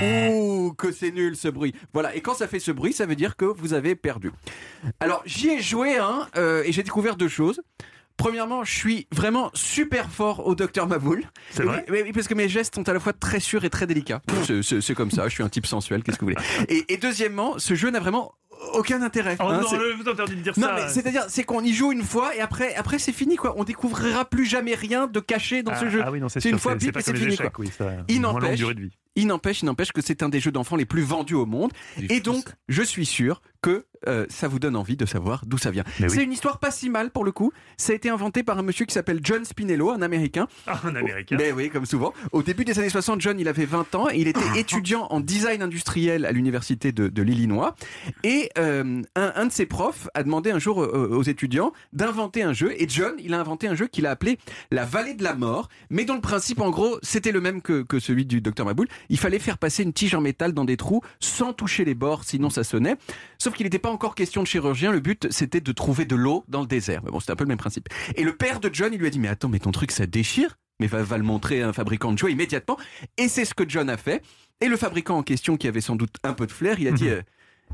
Ouh, 0.02 0.72
que 0.74 0.92
c'est 0.92 1.10
nul 1.10 1.36
ce 1.36 1.48
bruit. 1.48 1.74
Voilà, 1.92 2.14
et 2.14 2.20
quand 2.20 2.34
ça 2.34 2.46
fait 2.46 2.60
ce 2.60 2.70
bruit, 2.70 2.92
ça 2.92 3.06
veut 3.06 3.16
dire 3.16 3.36
que 3.36 3.44
vous 3.44 3.72
avez 3.72 3.96
perdu. 3.96 4.30
Alors, 5.00 5.22
j'y 5.24 5.48
ai 5.48 5.60
joué, 5.60 5.96
hein, 5.96 6.28
euh, 6.36 6.62
et 6.64 6.72
j'ai 6.72 6.82
découvert 6.82 7.16
deux 7.16 7.28
choses. 7.28 7.60
Premièrement, 8.18 8.64
je 8.64 8.72
suis 8.76 9.06
vraiment 9.12 9.50
super 9.54 10.10
fort 10.10 10.46
au 10.46 10.54
docteur 10.54 10.86
Maboul. 10.88 11.22
C'est 11.50 11.62
vrai 11.62 11.86
oui, 11.88 12.00
oui, 12.04 12.12
parce 12.12 12.28
que 12.28 12.34
mes 12.34 12.48
gestes 12.48 12.74
sont 12.74 12.86
à 12.88 12.92
la 12.92 13.00
fois 13.00 13.12
très 13.14 13.40
sûrs 13.40 13.64
et 13.64 13.70
très 13.70 13.86
délicats. 13.86 14.20
C'est- 14.44 14.94
comme 14.94 15.10
ça, 15.12 15.28
je 15.28 15.34
suis 15.34 15.44
un 15.44 15.48
type 15.48 15.66
sensuel, 15.66 16.02
qu'est-ce 16.02 16.18
que 16.18 16.24
vous 16.24 16.32
voulez. 16.32 16.42
Et, 16.68 16.92
et 16.94 16.96
deuxièmement, 16.96 17.58
ce 17.58 17.74
jeu 17.74 17.90
n'a 17.90 18.00
vraiment 18.00 18.34
aucun 18.74 19.00
intérêt. 19.02 19.36
Oh 19.38 19.44
hein, 19.44 19.60
non, 19.62 19.78
vous 20.02 20.10
interdis 20.10 20.34
de 20.34 20.40
dire 20.40 20.52
non, 20.56 20.66
ça. 20.66 20.74
mais 20.74 20.88
c'est-à-dire, 20.88 21.24
c'est 21.28 21.44
qu'on 21.44 21.62
y 21.62 21.72
joue 21.72 21.92
une 21.92 22.02
fois 22.02 22.34
et 22.34 22.40
après, 22.40 22.74
après 22.74 22.98
c'est 22.98 23.12
fini, 23.12 23.36
quoi. 23.36 23.54
On 23.56 23.62
découvrira 23.64 24.24
plus 24.24 24.46
jamais 24.46 24.74
rien 24.74 25.06
de 25.06 25.20
caché 25.20 25.62
dans 25.62 25.72
ah, 25.72 25.80
ce 25.80 25.88
jeu. 25.88 26.02
Ah 26.04 26.10
oui, 26.10 26.20
non, 26.20 26.28
c'est 26.28 26.44
une 26.44 26.58
fois 26.58 26.74
c'est- 26.78 26.90
fini, 27.14 27.32
échecs, 27.32 27.52
quoi. 27.52 27.64
oui, 27.64 27.70
ça 27.76 27.92
Il 28.08 28.20
n'empêche- 28.20 28.56
durée 28.56 28.74
de 28.74 28.80
vie. 28.80 28.90
Il 29.16 29.26
n'empêche, 29.26 29.62
il 29.62 29.66
n'empêche 29.66 29.92
que 29.92 30.00
c'est 30.00 30.22
un 30.22 30.28
des 30.28 30.40
jeux 30.40 30.52
d'enfants 30.52 30.76
les 30.76 30.86
plus 30.86 31.02
vendus 31.02 31.34
au 31.34 31.46
monde. 31.46 31.72
Et 32.08 32.20
donc, 32.20 32.44
je 32.68 32.82
suis 32.82 33.06
sûr 33.06 33.42
que 33.60 33.86
euh, 34.06 34.24
ça 34.28 34.46
vous 34.46 34.60
donne 34.60 34.76
envie 34.76 34.96
de 34.96 35.04
savoir 35.04 35.44
d'où 35.44 35.58
ça 35.58 35.72
vient. 35.72 35.82
Mais 35.98 36.06
oui. 36.06 36.12
C'est 36.14 36.22
une 36.22 36.32
histoire 36.32 36.60
pas 36.60 36.70
si 36.70 36.88
mal 36.88 37.10
pour 37.10 37.24
le 37.24 37.32
coup. 37.32 37.50
Ça 37.76 37.92
a 37.92 37.96
été 37.96 38.08
inventé 38.08 38.44
par 38.44 38.56
un 38.56 38.62
monsieur 38.62 38.84
qui 38.84 38.94
s'appelle 38.94 39.18
John 39.22 39.44
Spinello, 39.44 39.90
un 39.90 40.02
Américain. 40.02 40.46
Ah, 40.68 40.80
un 40.84 40.94
Américain. 40.94 41.36
Ben 41.36 41.52
oui, 41.52 41.68
comme 41.68 41.84
souvent. 41.84 42.14
Au 42.30 42.44
début 42.44 42.64
des 42.64 42.78
années 42.78 42.88
60, 42.90 43.20
John, 43.20 43.40
il 43.40 43.48
avait 43.48 43.64
20 43.64 43.94
ans. 43.96 44.08
et 44.08 44.18
Il 44.18 44.28
était 44.28 44.40
étudiant 44.56 45.08
en 45.10 45.18
design 45.18 45.62
industriel 45.62 46.24
à 46.24 46.30
l'université 46.30 46.92
de, 46.92 47.08
de 47.08 47.22
l'Illinois. 47.22 47.74
Et 48.22 48.50
euh, 48.58 49.02
un, 49.16 49.32
un 49.34 49.46
de 49.46 49.52
ses 49.52 49.66
profs 49.66 50.08
a 50.14 50.22
demandé 50.22 50.52
un 50.52 50.60
jour 50.60 50.80
euh, 50.80 51.08
aux 51.10 51.24
étudiants 51.24 51.72
d'inventer 51.92 52.44
un 52.44 52.52
jeu. 52.52 52.72
Et 52.80 52.88
John, 52.88 53.14
il 53.18 53.34
a 53.34 53.40
inventé 53.40 53.66
un 53.66 53.74
jeu 53.74 53.88
qu'il 53.88 54.06
a 54.06 54.12
appelé 54.12 54.38
la 54.70 54.84
vallée 54.84 55.14
de 55.14 55.24
la 55.24 55.34
mort. 55.34 55.68
Mais 55.90 56.04
dont 56.04 56.14
le 56.14 56.20
principe, 56.20 56.60
en 56.60 56.70
gros, 56.70 56.98
c'était 57.02 57.32
le 57.32 57.40
même 57.40 57.60
que, 57.60 57.82
que 57.82 57.98
celui 57.98 58.24
du 58.24 58.40
docteur 58.40 58.66
Maboul. 58.66 58.86
Il 59.08 59.18
fallait 59.18 59.38
faire 59.38 59.58
passer 59.58 59.82
une 59.82 59.92
tige 59.92 60.14
en 60.14 60.20
métal 60.20 60.52
dans 60.52 60.64
des 60.64 60.76
trous 60.76 61.02
sans 61.20 61.52
toucher 61.52 61.84
les 61.84 61.94
bords, 61.94 62.24
sinon 62.24 62.50
ça 62.50 62.64
sonnait. 62.64 62.96
Sauf 63.38 63.54
qu'il 63.54 63.64
n'était 63.64 63.78
pas 63.78 63.90
encore 63.90 64.14
question 64.14 64.42
de 64.42 64.46
chirurgien. 64.46 64.92
Le 64.92 65.00
but, 65.00 65.26
c'était 65.30 65.60
de 65.60 65.72
trouver 65.72 66.04
de 66.04 66.16
l'eau 66.16 66.44
dans 66.48 66.60
le 66.60 66.66
désert. 66.66 67.02
Mais 67.04 67.10
bon, 67.10 67.20
c'était 67.20 67.32
un 67.32 67.36
peu 67.36 67.44
le 67.44 67.48
même 67.48 67.58
principe. 67.58 67.88
Et 68.16 68.24
le 68.24 68.36
père 68.36 68.60
de 68.60 68.70
John, 68.72 68.92
il 68.92 68.98
lui 68.98 69.06
a 69.06 69.10
dit, 69.10 69.18
mais 69.18 69.28
attends, 69.28 69.48
mais 69.48 69.58
ton 69.58 69.70
truc, 69.72 69.90
ça 69.92 70.06
déchire? 70.06 70.58
Mais 70.80 70.86
va, 70.86 71.02
va 71.02 71.18
le 71.18 71.24
montrer 71.24 71.62
à 71.62 71.68
un 71.68 71.72
fabricant 71.72 72.12
de 72.12 72.18
jouets 72.18 72.32
immédiatement. 72.32 72.78
Et 73.16 73.28
c'est 73.28 73.44
ce 73.44 73.54
que 73.54 73.68
John 73.68 73.90
a 73.90 73.96
fait. 73.96 74.22
Et 74.60 74.68
le 74.68 74.76
fabricant 74.76 75.18
en 75.18 75.22
question, 75.22 75.56
qui 75.56 75.66
avait 75.66 75.80
sans 75.80 75.96
doute 75.96 76.14
un 76.22 76.32
peu 76.32 76.46
de 76.46 76.52
flair, 76.52 76.78
il 76.78 76.88
a 76.88 76.92
dit 76.92 77.08
euh, 77.08 77.22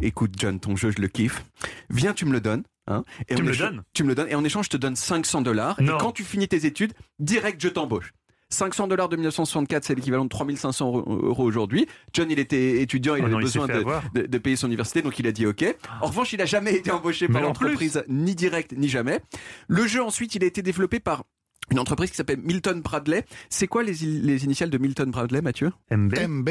Écoute, 0.01 0.33
John, 0.39 0.59
ton 0.59 0.77
jeu, 0.77 0.91
je 0.91 1.01
le 1.01 1.09
kiffe. 1.09 1.45
Viens, 1.91 2.15
tu 2.15 2.25
me 2.25 2.33
le 2.33 2.41
donnes. 2.41 2.65
Hein, 2.87 3.05
et 3.29 3.35
Tu 3.35 3.43
me 3.43 3.51
le 3.51 3.57
donnes? 3.57 3.83
Tu 3.95 4.03
me 4.03 4.09
le 4.09 4.15
donnes. 4.15 4.29
Et 4.29 4.35
en 4.35 4.45
échange, 4.45 4.67
je 4.67 4.71
te 4.71 4.77
donne 4.77 4.97
500 4.97 5.43
dollars. 5.43 5.81
Et 5.81 5.87
quand 5.99 6.13
tu 6.13 6.25
finis 6.25 6.49
tes 6.49 6.67
études, 6.67 6.93
direct, 7.19 7.61
je 7.61 7.69
t'embauche. 7.69 8.13
500 8.55 8.89
dollars 8.89 9.09
de 9.11 9.17
1964, 9.17 9.85
c'est 9.85 9.95
l'équivalent 9.95 10.25
de 10.25 10.29
3500 10.31 10.87
euros 10.89 11.05
euros 11.25 11.45
aujourd'hui. 11.45 11.87
John, 12.13 12.31
il 12.31 12.39
était 12.39 12.81
étudiant, 12.81 13.17
il 13.17 13.23
Oh 13.23 13.27
avait 13.27 13.35
non, 13.35 13.41
besoin 13.41 13.67
de, 13.67 13.73
avoir. 13.75 14.03
de- 14.15 14.23
de 14.27 14.39
payer 14.39 14.57
son 14.57 14.69
université, 14.69 15.03
donc 15.03 15.19
il 15.19 15.27
a 15.27 15.33
dit 15.33 15.47
OK. 15.47 15.65
En 16.01 16.07
revanche, 16.07 16.33
il 16.33 16.39
n'a 16.39 16.47
jamais 16.47 16.75
été 16.75 16.91
embauché 16.91 17.27
Mais 17.29 17.35
par 17.35 17.43
l'entreprise, 17.43 18.03
ni 18.09 18.35
direct, 18.35 18.73
ni 18.77 18.89
jamais. 18.89 19.21
Le 19.69 19.87
jeu, 19.87 20.03
ensuite, 20.03 20.35
il 20.35 20.45
a 20.45 20.47
été 20.47 20.63
développé 20.63 21.01
par 21.01 21.25
une 21.71 21.79
entreprise 21.79 22.11
qui 22.11 22.17
s'appelle 22.17 22.41
Milton 22.43 22.81
Bradley. 22.83 23.25
C'est 23.51 23.67
quoi 23.67 23.83
les, 23.83 23.93
les 23.95 24.45
initiales 24.45 24.71
de 24.71 24.79
Milton 24.79 25.11
Bradley, 25.11 25.41
Mathieu? 25.43 25.73
MB. 25.91 26.15
MB. 26.29 26.49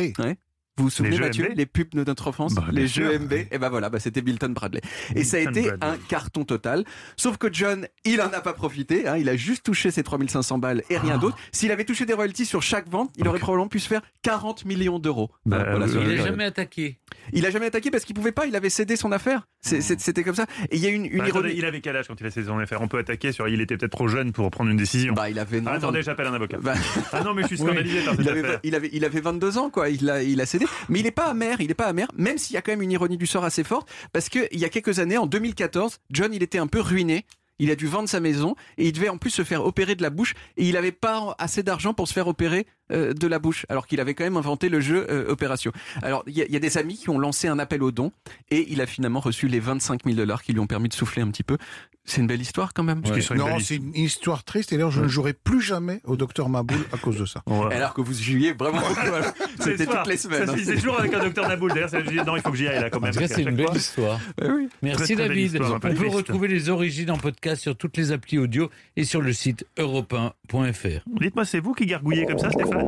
Vous 0.77 0.85
vous 0.85 0.89
souvenez, 0.89 1.17
Les 1.17 1.19
Mathieu, 1.19 1.49
MB? 1.49 1.55
les 1.57 1.65
pubs 1.67 1.89
de 1.93 2.03
notre 2.03 2.27
enfance 2.27 2.55
Bah, 2.55 2.65
Les 2.71 2.87
jeux 2.87 3.11
sûr. 3.11 3.19
MB 3.21 3.33
Et 3.51 3.57
ben 3.59 3.69
voilà, 3.69 3.89
bah, 3.89 3.99
c'était 3.99 4.21
Milton 4.23 4.53
Bradley. 4.53 4.81
Et 5.15 5.23
ça 5.23 5.37
a 5.37 5.41
été 5.41 5.61
Bradley. 5.69 5.77
un 5.81 5.97
carton 6.09 6.45
total. 6.45 6.83
Sauf 7.15 7.37
que 7.37 7.47
John, 7.53 7.87
il 8.05 8.19
en 8.21 8.33
a 8.33 8.41
pas 8.41 8.53
profité. 8.53 9.07
hein, 9.07 9.17
il 9.17 9.29
a 9.29 9.35
juste 9.35 9.63
touché 9.63 9.91
ses 9.91 10.01
3500 10.03 10.57
balles 10.57 10.83
et 10.89 10.95
Ah. 10.95 11.01
rien 11.01 11.17
d'autre. 11.19 11.37
S'il 11.51 11.71
avait 11.71 11.85
touché 11.85 12.05
des 12.07 12.13
royalties 12.13 12.45
sur 12.47 12.63
chaque 12.63 12.89
vente, 12.89 13.11
il 13.17 13.27
aurait 13.27 13.39
probablement 13.39 13.67
pu 13.67 13.79
se 13.79 13.87
faire 13.87 14.01
40 14.23 14.65
millions 14.65 14.97
d'euros. 14.97 15.29
Bah, 15.45 15.63
voilà, 15.69 15.85
euh, 15.85 16.03
Il 16.03 16.15
n'a 16.17 16.25
jamais 16.25 16.45
attaqué. 16.45 16.99
Il 17.33 17.45
a 17.45 17.51
jamais 17.51 17.67
attaqué 17.67 17.91
parce 17.91 18.03
qu'il 18.03 18.15
pouvait 18.15 18.31
pas. 18.31 18.47
Il 18.47 18.55
avait 18.55 18.69
cédé 18.71 18.95
son 18.95 19.11
affaire. 19.11 19.47
C'était 19.63 20.23
comme 20.23 20.35
ça. 20.35 20.45
Et 20.71 20.75
il 20.75 20.81
y 20.83 20.87
a 20.87 20.89
une, 20.89 21.05
une 21.05 21.19
Bah, 21.19 21.27
ironie. 21.27 21.29
attendez, 21.47 21.53
il 21.57 21.65
avait 21.65 21.79
quel 21.81 21.95
âge 21.95 22.07
quand 22.07 22.19
il 22.19 22.25
a 22.27 22.31
ses 22.31 22.49
affaires 22.49 22.81
On 22.81 22.87
peut 22.87 22.97
attaquer 22.97 23.31
sur 23.31 23.47
il 23.47 23.61
était 23.61 23.77
peut-être 23.77 23.91
trop 23.93 24.07
jeune 24.07 24.31
pour 24.33 24.51
prendre 24.51 24.69
une 24.69 24.77
décision. 24.77 25.13
Bah, 25.13 25.29
il 25.29 25.39
avait. 25.39 25.61
Ah, 25.65 25.73
attendez, 25.73 26.01
j'appelle 26.03 26.27
un 26.27 26.33
avocat. 26.33 26.57
Bah, 26.61 26.73
Ah 27.13 27.23
non, 27.23 27.33
mais 27.33 27.43
je 27.43 27.47
suis 27.47 27.55
Oui. 27.61 27.67
scandalisé 27.67 28.01
par 28.03 28.15
cette 28.15 28.25
il, 28.25 28.29
avait, 28.29 28.39
affaire. 28.43 28.59
il, 28.63 28.75
avait, 28.75 28.89
il 28.91 29.05
avait 29.05 29.21
22 29.21 29.57
ans, 29.57 29.69
quoi. 29.69 29.89
Il 29.89 30.09
a, 30.09 30.21
il 30.21 30.41
a 30.41 30.45
cédé. 30.45 30.65
Mais 30.89 30.99
il 30.99 31.03
n'est 31.03 31.11
pas 31.11 31.27
amer. 31.29 31.57
Il 31.61 31.67
n'est 31.67 31.73
pas 31.73 31.85
amer, 31.87 32.07
même 32.17 32.37
s'il 32.37 32.55
y 32.55 32.57
a 32.57 32.61
quand 32.61 32.71
même 32.73 32.81
une 32.81 32.91
ironie 32.91 33.17
du 33.17 33.25
sort 33.25 33.45
assez 33.45 33.63
forte. 33.63 33.89
Parce 34.11 34.27
qu'il 34.29 34.47
y 34.51 34.65
a 34.65 34.69
quelques 34.69 34.99
années, 34.99 35.17
en 35.17 35.25
2014, 35.27 35.99
John, 36.11 36.33
il 36.33 36.43
était 36.43 36.57
un 36.59 36.67
peu 36.67 36.81
ruiné. 36.81 37.25
Il 37.59 37.69
a 37.69 37.75
dû 37.75 37.85
vendre 37.85 38.09
sa 38.09 38.19
maison 38.19 38.55
et 38.79 38.87
il 38.87 38.91
devait 38.93 39.09
en 39.09 39.17
plus 39.19 39.29
se 39.29 39.43
faire 39.43 39.63
opérer 39.63 39.93
de 39.93 40.01
la 40.01 40.09
bouche 40.09 40.33
et 40.57 40.65
il 40.67 40.73
n'avait 40.73 40.91
pas 40.91 41.35
assez 41.37 41.61
d'argent 41.61 41.93
pour 41.93 42.07
se 42.07 42.13
faire 42.13 42.27
opérer 42.27 42.65
euh, 42.93 43.13
de 43.13 43.27
la 43.27 43.39
bouche 43.39 43.65
alors 43.69 43.87
qu'il 43.87 43.99
avait 43.99 44.13
quand 44.13 44.23
même 44.23 44.37
inventé 44.37 44.69
le 44.69 44.79
jeu 44.79 45.05
euh, 45.09 45.29
Opération. 45.31 45.71
Alors 46.01 46.23
il 46.27 46.37
y, 46.37 46.41
a- 46.41 46.45
il 46.45 46.51
y 46.53 46.55
a 46.55 46.59
des 46.59 46.77
amis 46.77 46.95
qui 46.97 47.09
ont 47.09 47.19
lancé 47.19 47.47
un 47.47 47.59
appel 47.59 47.81
aux 47.83 47.91
dons 47.91 48.11
et 48.51 48.65
il 48.71 48.81
a 48.81 48.85
finalement 48.85 49.19
reçu 49.19 49.47
les 49.47 49.59
25 49.59 50.03
000 50.05 50.15
dollars 50.15 50.43
qui 50.43 50.53
lui 50.53 50.59
ont 50.59 50.67
permis 50.67 50.89
de 50.89 50.93
souffler 50.93 51.21
un 51.21 51.29
petit 51.29 51.43
peu. 51.43 51.57
C'est 52.05 52.19
une 52.19 52.27
belle 52.27 52.41
histoire 52.41 52.73
quand 52.73 52.83
même. 52.83 53.01
Non, 53.35 53.59
c'est 53.61 53.75
une 53.77 53.95
histoire 53.95 54.43
triste 54.43 54.73
et 54.73 54.75
d'ailleurs 54.75 54.91
je 54.91 55.01
ne 55.01 55.07
jouerai 55.07 55.31
plus 55.31 55.61
jamais 55.61 56.01
au 56.03 56.17
docteur 56.17 56.49
Maboul 56.49 56.79
à 56.91 56.97
cause 56.97 57.17
de 57.17 57.25
ça. 57.25 57.43
Alors 57.71 57.93
que 57.93 58.01
vous 58.01 58.13
jouiez 58.13 58.51
vraiment 58.51 58.81
alors. 58.97 59.25
C'était 59.59 59.85
toutes 59.85 60.07
les 60.07 60.17
semaines. 60.17 60.45
Ça, 60.47 60.51
hein. 60.51 60.55
c'est- 60.57 60.65
C'est 60.65 60.75
toujours 60.75 60.99
avec 60.99 61.13
un 61.13 61.19
docteur 61.23 61.47
Naboul. 61.47 61.71
D'ailleurs, 61.73 62.25
non, 62.25 62.35
il 62.35 62.41
faut 62.41 62.51
que 62.51 62.57
j'y 62.57 62.67
aille 62.67 62.81
là 62.81 62.89
quand 62.89 62.99
même. 62.99 63.13
C'est 63.13 63.41
une 63.43 63.55
belle 63.55 63.67
fois- 63.67 63.75
histoire. 63.77 64.19
Merci 64.81 65.03
Très, 65.03 65.15
très 65.15 65.27
David. 65.29 65.45
histoire, 65.53 65.73
On 65.75 65.79
peut 65.79 65.93
triste. 65.93 66.13
retrouver 66.15 66.47
les 66.49 66.69
origines 66.69 67.09
en 67.11 67.17
podcast 67.17 67.61
sur 67.61 67.75
toutes 67.77 67.95
les 67.95 68.11
applis 68.11 68.37
audio 68.37 68.69
et 68.97 69.05
sur 69.05 69.21
le 69.21 69.31
site 69.31 69.65
europe1.fr. 69.77 71.03
Dites-moi, 71.21 71.45
c'est 71.45 71.59
vous 71.61 71.73
qui 71.73 71.85
gargouillez 71.85 72.25
comme 72.25 72.39
ça, 72.39 72.51
Stéphane? 72.51 72.82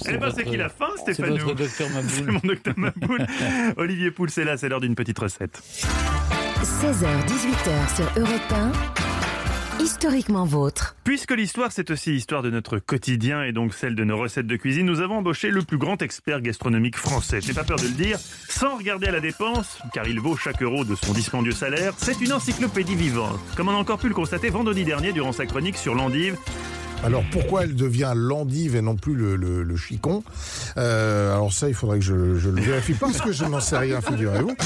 C'est 0.00 0.14
Eh 0.14 0.18
ben, 0.18 0.32
c'est 0.34 0.44
qu'il 0.44 0.60
a 0.62 0.68
faim, 0.68 0.86
c'est 1.04 1.14
Stéphane. 1.14 1.38
votre 1.38 1.54
docteur 1.54 1.88
Maboul. 1.90 2.10
C'est 2.10 2.22
mon 2.24 2.40
docteur 2.44 2.74
Maboul. 2.76 3.26
Olivier 3.76 4.10
Pouls, 4.10 4.28
c'est 4.28 4.44
là, 4.44 4.56
c'est 4.56 4.68
l'heure 4.68 4.80
d'une 4.80 4.94
petite 4.94 5.18
recette. 5.18 5.62
16h-18h 6.62 7.96
sur 7.96 8.22
Europe 8.22 8.52
1. 9.78 9.82
Historiquement 9.82 10.44
vôtre. 10.44 10.94
Puisque 11.04 11.32
l'histoire, 11.32 11.72
c'est 11.72 11.90
aussi 11.90 12.12
l'histoire 12.12 12.42
de 12.42 12.50
notre 12.50 12.78
quotidien 12.78 13.42
et 13.42 13.52
donc 13.52 13.74
celle 13.74 13.94
de 13.96 14.04
nos 14.04 14.16
recettes 14.16 14.46
de 14.46 14.56
cuisine, 14.56 14.86
nous 14.86 15.00
avons 15.00 15.16
embauché 15.18 15.50
le 15.50 15.62
plus 15.62 15.78
grand 15.78 16.00
expert 16.00 16.40
gastronomique 16.40 16.96
français. 16.96 17.40
J'ai 17.42 17.52
pas 17.52 17.64
peur 17.64 17.78
de 17.78 17.82
le 17.82 17.88
dire, 17.90 18.18
sans 18.48 18.76
regarder 18.78 19.08
à 19.08 19.10
la 19.10 19.20
dépense, 19.20 19.78
car 19.92 20.06
il 20.06 20.20
vaut 20.20 20.36
chaque 20.36 20.62
euro 20.62 20.84
de 20.84 20.94
son 20.94 21.12
dispendieux 21.12 21.52
salaire, 21.52 21.92
c'est 21.98 22.20
une 22.20 22.32
encyclopédie 22.32 22.94
vivante. 22.94 23.38
Comme 23.56 23.68
on 23.68 23.72
a 23.72 23.78
encore 23.78 23.98
pu 23.98 24.08
le 24.08 24.14
constater 24.14 24.48
vendredi 24.48 24.84
dernier 24.84 25.12
durant 25.12 25.32
sa 25.32 25.44
chronique 25.44 25.76
sur 25.76 25.94
l'endive, 25.94 26.36
Alors 27.04 27.22
pourquoi 27.30 27.64
elle 27.64 27.74
devient 27.74 28.12
l'endive 28.16 28.76
et 28.76 28.80
non 28.80 28.96
plus 28.96 29.14
le, 29.14 29.36
le, 29.36 29.62
le 29.62 29.76
chicon 29.76 30.24
Euh, 30.78 31.32
Alors 31.34 31.52
ça, 31.52 31.68
il 31.68 31.74
faudrait 31.74 31.98
que 31.98 32.04
je, 32.04 32.36
je 32.38 32.48
le 32.48 32.62
vérifie 32.62 32.94
parce 32.94 33.20
que 33.20 33.30
je 33.30 33.44
n'en 33.44 33.60
sais 33.60 33.76
rien, 33.76 34.00
figurez-vous. 34.00 34.56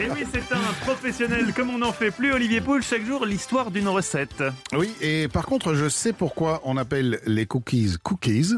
Et 0.00 0.10
oui, 0.10 0.24
c'est 0.32 0.52
un 0.52 0.72
professionnel 0.84 1.52
comme 1.54 1.70
on 1.70 1.78
n'en 1.78 1.92
fait 1.92 2.10
plus, 2.10 2.32
Olivier 2.32 2.60
Pouls, 2.60 2.82
chaque 2.82 3.06
jour 3.06 3.24
l'histoire 3.24 3.70
d'une 3.70 3.88
recette. 3.88 4.42
Oui, 4.76 4.92
et 5.00 5.28
par 5.28 5.46
contre, 5.46 5.74
je 5.74 5.88
sais 5.88 6.12
pourquoi 6.12 6.60
on 6.64 6.76
appelle 6.76 7.20
les 7.26 7.46
cookies 7.46 7.94
cookies. 8.02 8.54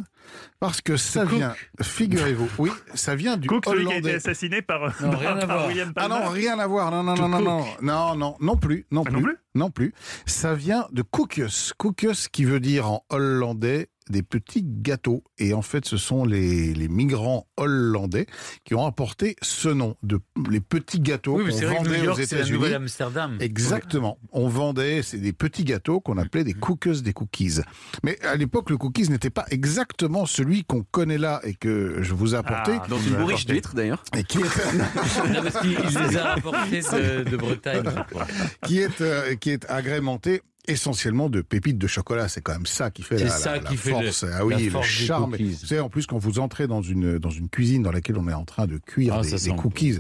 Parce 0.60 0.80
que 0.80 0.96
ça 0.96 1.22
Cook. 1.24 1.34
vient, 1.34 1.54
figurez-vous, 1.82 2.48
oui, 2.58 2.70
ça 2.94 3.14
vient 3.14 3.36
du 3.36 3.46
Cook, 3.48 3.64
celui 3.66 3.84
qui 3.86 3.92
a 3.92 3.96
été 3.96 4.04
hollandais. 4.08 4.16
assassiné 4.16 4.62
par, 4.62 4.80
Non, 5.02 5.10
rien 5.16 5.36
à 5.36 5.46
par 5.46 5.56
voir. 5.58 5.68
William 5.68 5.92
Ah 5.96 6.08
Palmer. 6.08 6.24
non, 6.24 6.30
rien 6.30 6.58
à 6.58 6.66
voir. 6.66 6.90
Non, 6.90 7.02
non, 7.02 7.14
non, 7.14 7.28
non, 7.28 7.40
non, 7.40 7.64
non, 7.82 8.14
non, 8.16 8.36
non 8.40 8.56
plus, 8.56 8.86
non 8.90 9.02
Ah, 9.06 9.10
plus, 9.10 9.16
non 9.16 9.22
plus 9.22 9.36
non 9.54 9.70
plus. 9.70 9.94
Ça 10.26 10.54
vient 10.54 10.86
de 10.92 11.00
koekjes. 11.02 11.72
Koekjes 11.78 12.28
qui 12.30 12.44
veut 12.44 12.60
dire 12.60 12.90
en 12.90 13.04
hollandais 13.10 13.88
des 14.10 14.22
petits 14.22 14.62
gâteaux. 14.64 15.22
Et 15.38 15.52
en 15.54 15.62
fait, 15.62 15.84
ce 15.84 15.96
sont 15.96 16.24
les, 16.24 16.74
les 16.74 16.88
migrants 16.88 17.46
hollandais 17.56 18.26
qui 18.64 18.74
ont 18.74 18.86
apporté 18.86 19.36
ce 19.42 19.68
nom 19.68 19.96
de 20.02 20.20
les 20.50 20.60
petits 20.60 21.00
gâteaux 21.00 21.38
Oui, 21.38 21.50
qu'on 21.50 21.56
c'est 21.56 21.64
vrai 21.64 21.76
que 21.76 21.82
vendait 21.84 21.96
New 21.98 22.02
aux 22.02 22.06
York, 22.06 22.18
la 22.18 22.24
États-Unis. 22.24 22.52
Nouvelle-Amsterdam. 22.58 23.36
Exactement. 23.40 24.18
On 24.32 24.48
vendait 24.48 25.02
c'est 25.02 25.18
des 25.18 25.32
petits 25.32 25.64
gâteaux 25.64 26.00
qu'on 26.00 26.18
appelait 26.18 26.44
des 26.44 26.54
cookers, 26.54 27.00
des 27.02 27.12
cookies. 27.12 27.60
Mais 28.02 28.18
à 28.24 28.36
l'époque, 28.36 28.70
le 28.70 28.76
cookies 28.76 29.10
n'était 29.10 29.30
pas 29.30 29.44
exactement 29.50 30.26
celui 30.26 30.64
qu'on 30.64 30.82
connaît 30.82 31.18
là 31.18 31.40
et 31.44 31.54
que 31.54 31.98
je 32.02 32.14
vous 32.14 32.34
ai 32.34 32.38
apporté. 32.38 32.72
Ah, 32.80 32.86
Dans 32.88 32.96
vous 32.96 33.08
une 33.10 33.16
bourriche 33.16 33.46
d'huîtres 33.46 33.74
d'ailleurs. 33.74 34.02
Et 34.16 34.24
qui 34.24 34.38
est, 34.38 34.42
Non, 35.32 35.42
parce 35.42 35.60
qu'il 35.60 35.72
il 35.72 35.98
les 36.08 36.16
a 36.16 36.32
apportés 36.32 36.80
de, 36.80 37.28
de 37.28 37.36
Bretagne. 37.36 37.82
qui 38.66 38.78
est, 38.80 39.00
euh, 39.00 39.34
qui 39.36 39.50
est 39.50 39.68
agrémenté 39.70 40.42
essentiellement 40.68 41.28
de 41.28 41.40
pépites 41.42 41.78
de 41.78 41.86
chocolat. 41.86 42.28
C'est 42.28 42.40
quand 42.40 42.52
même 42.52 42.66
ça 42.66 42.90
qui 42.90 43.02
fait 43.02 43.18
la, 43.18 43.30
ça 43.30 43.56
la- 43.56 43.62
la 43.62 43.70
qui 43.70 43.76
fait 43.76 43.90
force. 43.90 44.22
le- 44.24 44.32
ah 44.32 44.44
oui, 44.44 44.54
la 44.70 44.78
le 44.80 44.82
charme. 44.82 45.36
Vous 45.36 45.66
savez, 45.66 45.80
en 45.80 45.88
plus, 45.88 46.06
quand 46.06 46.18
vous 46.18 46.38
entrez 46.38 46.66
dans 46.66 46.82
une, 46.82 47.18
dans 47.18 47.30
une 47.30 47.48
cuisine 47.48 47.82
dans 47.82 47.92
laquelle 47.92 48.18
on 48.18 48.28
est 48.28 48.32
en 48.34 48.44
train 48.44 48.66
de 48.66 48.78
cuire 48.78 49.14
Ah, 49.14 49.20
des, 49.22 49.50
cookies. 49.56 49.98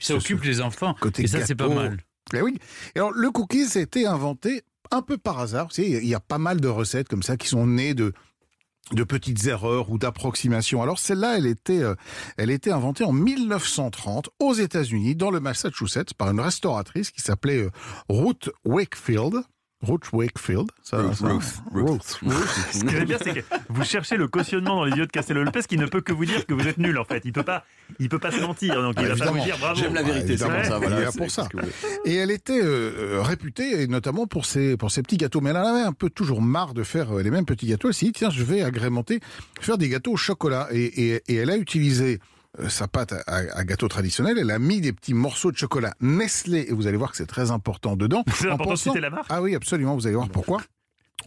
Ça 0.00 0.14
occupe 0.14 0.42
les 0.44 0.60
enfants. 0.60 0.94
côté 1.00 1.24
Et 1.24 1.26
ça, 1.26 1.44
c'est 1.46 1.54
pas 1.54 1.68
mal. 1.68 1.98
Eh 2.34 2.40
oui. 2.42 2.58
Et 2.94 2.98
alors, 2.98 3.12
le 3.12 3.30
cookies 3.30 3.66
a 3.76 3.80
été 3.80 4.06
inventé 4.06 4.62
un 4.90 5.02
peu 5.02 5.16
par 5.18 5.38
hasard. 5.38 5.66
Vous 5.68 5.74
savez, 5.74 5.88
il 6.02 6.08
y 6.08 6.14
a 6.14 6.20
pas 6.20 6.38
mal 6.38 6.60
de 6.60 6.68
recettes 6.68 7.08
comme 7.08 7.22
ça 7.22 7.36
qui 7.36 7.48
sont 7.48 7.66
nées 7.66 7.94
de 7.94 8.12
de 8.92 9.02
petites 9.02 9.44
erreurs 9.46 9.90
ou 9.90 9.98
d'approximations. 9.98 10.80
Alors 10.80 11.00
celle-là, 11.00 11.38
elle 11.38 11.46
était, 11.46 11.82
euh, 11.82 11.96
elle 12.36 12.50
était 12.50 12.70
inventée 12.70 13.02
en 13.02 13.10
1930 13.12 14.28
aux 14.38 14.54
États-Unis, 14.54 15.16
dans 15.16 15.32
le 15.32 15.40
Massachusetts, 15.40 16.14
par 16.14 16.30
une 16.30 16.38
restauratrice 16.38 17.10
qui 17.10 17.20
s'appelait 17.20 17.58
euh, 17.64 17.70
Ruth 18.08 18.48
Wakefield. 18.64 19.42
Ruth 19.86 20.12
Wakefield. 20.12 20.70
Ça, 20.82 20.98
Ruth, 20.98 21.14
ça- 21.14 21.26
Ruth, 21.28 21.62
Ruth. 22.22 22.42
Ce 22.72 22.84
qui 22.84 22.94
est 22.96 23.04
bien, 23.04 23.18
c'est 23.22 23.34
que 23.34 23.40
vous 23.68 23.84
cherchez 23.84 24.16
le 24.16 24.28
cautionnement 24.28 24.76
dans 24.76 24.84
les 24.84 24.96
yeux 24.96 25.06
de 25.06 25.10
Castello 25.12 25.44
Lopez 25.44 25.62
qui 25.68 25.76
ne 25.78 25.86
peut 25.86 26.00
que 26.00 26.12
vous 26.12 26.24
dire 26.24 26.44
que 26.46 26.54
vous 26.54 26.66
êtes 26.66 26.78
nul 26.78 26.98
en 26.98 27.04
fait. 27.04 27.22
Il 27.24 27.32
peut 27.32 27.42
pas, 27.42 27.64
il 27.98 28.08
peut 28.08 28.18
pas 28.18 28.30
se 28.30 28.40
mentir, 28.40 28.80
donc 28.82 28.94
il 28.98 29.06
Ah, 29.06 29.14
va 29.14 29.24
pas 29.26 29.30
vous 29.32 29.38
dire 29.44 29.56
bravo. 29.58 29.78
J'aime 29.80 29.94
la 29.94 30.02
vérité, 30.02 30.36
c'est 30.36 30.44
évidemment, 30.44 30.56
pour 30.56 30.64
ça. 30.64 30.78
Voilà, 30.78 31.00
là 31.00 31.10
pour 31.12 31.26
que. 31.26 32.08
Et 32.08 32.14
elle 32.16 32.30
était 32.30 32.60
euh, 32.62 33.20
réputée, 33.22 33.82
et 33.82 33.86
notamment 33.86 34.26
pour 34.26 34.44
ses, 34.46 34.76
pour 34.76 34.90
ses 34.90 35.02
petits 35.02 35.16
gâteaux. 35.16 35.40
Mais 35.40 35.50
elle 35.50 35.56
en 35.56 35.66
avait 35.74 35.86
un 35.86 35.92
peu 35.92 36.10
toujours 36.10 36.42
marre 36.42 36.74
de 36.74 36.82
faire 36.82 37.16
euh, 37.18 37.22
les 37.22 37.30
mêmes 37.30 37.46
petits 37.46 37.66
gâteaux. 37.66 37.88
Elle 37.88 37.94
s'est 37.94 38.06
dit, 38.06 38.12
tiens, 38.12 38.30
je 38.30 38.42
vais 38.42 38.62
agrémenter, 38.62 39.20
faire 39.60 39.78
des 39.78 39.88
gâteaux 39.88 40.12
au 40.12 40.16
chocolat. 40.16 40.68
Et, 40.72 40.84
et, 41.14 41.22
et 41.28 41.34
elle 41.36 41.50
a 41.50 41.56
utilisé 41.56 42.14
euh, 42.14 42.18
sa 42.68 42.88
pâte 42.88 43.14
à, 43.26 43.64
gâteau 43.64 43.88
traditionnel. 43.88 44.38
Elle 44.38 44.50
a 44.50 44.58
mis 44.58 44.80
des 44.80 44.92
petits 44.92 45.14
morceaux 45.14 45.52
de 45.52 45.56
chocolat 45.56 45.94
Nestlé. 46.00 46.66
Et 46.68 46.72
vous 46.72 46.86
allez 46.86 46.96
voir 46.96 47.10
que 47.10 47.16
c'est 47.16 47.26
très 47.26 47.50
important 47.50 47.96
dedans. 47.96 48.24
C'est 48.34 48.48
En 48.48 48.54
important 48.54 48.70
de 48.70 48.76
pensant- 48.76 48.90
citer 48.92 49.00
la 49.00 49.10
marque. 49.10 49.26
Ah 49.30 49.42
oui, 49.42 49.54
absolument. 49.54 49.94
Vous 49.94 50.06
allez 50.06 50.16
voir 50.16 50.28
pourquoi 50.28 50.60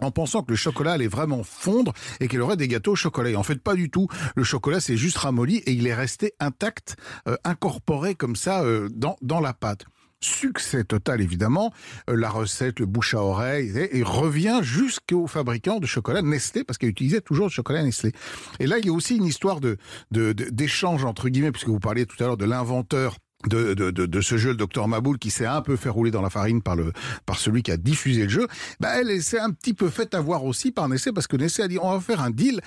en 0.02 0.12
pensant 0.12 0.44
que 0.44 0.52
le 0.52 0.56
chocolat 0.56 0.94
allait 0.94 1.08
vraiment 1.08 1.44
fondre 1.44 1.92
et 2.22 2.30
qu'il 2.30 2.40
aurait 2.42 2.56
des 2.56 2.70
gâteaux 2.70 2.94
au 2.94 2.96
chocolat. 2.96 3.32
Et 3.32 3.36
en 3.36 3.44
fait, 3.44 3.62
pas 3.62 3.76
du 3.76 3.90
tout. 3.90 4.08
Le 4.36 4.44
chocolat 4.44 4.80
s'est 4.80 4.96
juste 4.96 5.18
ramolli 5.18 5.58
et 5.58 5.72
il 5.74 5.88
est 5.88 5.94
resté 5.96 6.34
intact, 6.40 6.96
euh, 7.28 7.36
incorporé 7.44 8.16
comme 8.16 8.38
ça 8.38 8.62
euh, 8.64 8.88
dans, 8.94 9.18
dans 9.22 9.42
la 9.42 9.52
pâte. 9.54 9.84
Succès 10.22 10.84
total, 10.84 11.22
évidemment. 11.22 11.72
Euh, 12.10 12.16
la 12.16 12.30
recette, 12.30 12.80
le 12.80 12.86
bouche 12.86 13.14
à 13.14 13.22
oreille, 13.22 13.72
et, 13.78 14.00
et 14.00 14.04
revient 14.04 14.60
jusqu'au 14.62 15.28
fabricant 15.28 15.80
de 15.80 15.86
chocolat 15.86 16.22
Nestlé, 16.22 16.64
parce 16.64 16.78
qu'il 16.78 16.90
utilisait 16.90 17.22
toujours 17.22 17.46
le 17.48 17.52
chocolat 17.52 17.84
Nestlé. 17.84 18.12
Et 18.60 18.68
là, 18.68 18.78
il 18.80 18.86
y 18.86 18.90
a 18.90 18.94
aussi 18.94 19.16
une 19.18 19.26
histoire 19.26 19.60
de 19.62 19.78
d'échange, 20.12 21.06
entre 21.06 21.30
guillemets, 21.30 21.52
puisque 21.52 21.70
vous 21.70 21.80
parliez 21.80 22.06
tout 22.06 22.22
à 22.24 22.28
l'heure 22.28 22.38
de 22.38 22.46
l'inventeur 22.46 23.18
de, 23.48 23.74
de, 23.74 23.90
de, 23.92 24.06
de 24.06 24.22
ce 24.22 24.36
jeu, 24.38 24.50
le 24.50 24.56
docteur 24.58 24.90
Maboul, 24.90 25.18
qui 25.18 25.32
s'est 25.32 25.46
un 25.46 25.62
peu 25.62 25.78
fait 25.78 25.88
rouler 25.88 26.12
dans 26.12 26.22
la 26.22 26.30
farine 26.30 26.62
par, 26.62 26.76
le, 26.76 26.92
par 27.26 27.40
celui 27.40 27.64
qui 27.64 27.72
a 27.72 27.78
diffusé 27.78 28.24
le 28.24 28.30
jeu, 28.30 28.48
bah 28.82 29.00
elle 29.00 29.24
s'est 29.24 29.40
un 29.40 29.52
petit 29.52 29.74
peu 29.74 29.88
fait 29.88 30.14
avoir 30.14 30.44
aussi 30.44 30.72
par 30.72 30.90
Nestlé, 30.90 31.14
parce 31.14 31.28
que 31.28 31.38
Nestlé 31.38 31.64
a 31.64 31.68
dit, 31.70 31.78
on 31.82 31.94
va 31.94 32.02
faire 32.02 32.20
un 32.22 32.32
deal. 32.32 32.60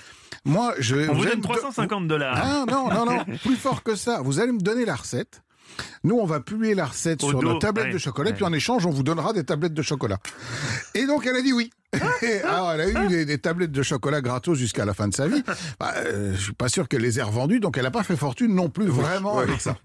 Moi, 0.47 0.73
je. 0.79 0.97
On 1.11 1.15
vous 1.15 1.25
donne 1.27 1.39
me 1.39 1.43
do- 1.43 1.49
350 1.49 2.09
dollars. 2.09 2.39
Ah 2.43 2.65
non, 2.71 2.89
non, 2.89 3.05
non, 3.05 3.25
plus 3.45 3.57
fort 3.57 3.83
que 3.83 3.95
ça. 3.95 4.23
Vous 4.23 4.41
allez 4.41 4.53
me 4.53 4.61
donner 4.61 4.87
la 4.87 4.97
recette. 4.97 5.43
Nous, 6.05 6.17
on 6.17 6.27
va 6.27 6.41
publier 6.41 6.75
la 6.75 6.87
recette 6.87 7.23
Au 7.25 7.29
sur 7.31 7.41
dos, 7.41 7.53
nos 7.53 7.59
tablettes 7.59 7.87
ouais, 7.87 7.93
de 7.93 7.99
chocolat, 7.99 8.31
ouais. 8.31 8.37
puis 8.37 8.45
en 8.45 8.53
échange, 8.53 8.87
on 8.87 8.91
vous 8.91 9.03
donnera 9.03 9.33
des 9.33 9.45
tablettes 9.45 9.75
de 9.75 9.83
chocolat. 9.83 10.19
Et 10.95 11.07
donc, 11.07 11.27
elle 11.27 11.37
a 11.37 11.43
dit 11.43 11.53
oui. 11.53 11.71
Alors, 12.45 12.73
elle 12.73 12.81
a 12.81 13.05
eu 13.05 13.09
des, 13.09 13.25
des 13.27 13.39
tablettes 13.39 13.71
de 13.73 13.83
chocolat 13.83 14.21
gratos 14.21 14.57
jusqu'à 14.59 14.85
la 14.85 14.95
fin 14.95 15.09
de 15.09 15.15
sa 15.15 15.29
vie. 15.29 15.43
Bah, 15.79 15.93
euh, 15.99 16.33
je 16.35 16.41
suis 16.41 16.53
pas 16.55 16.69
sûr 16.69 16.89
qu'elle 16.89 17.03
les 17.03 17.19
ait 17.19 17.23
revendues, 17.23 17.61
donc 17.61 17.77
elle 17.77 17.85
n'a 17.85 17.91
pas 17.91 18.03
fait 18.03 18.17
fortune 18.17 18.55
non 18.55 18.69
plus 18.71 18.87
vraiment 18.87 19.39
avec 19.39 19.61
ça. 19.61 19.77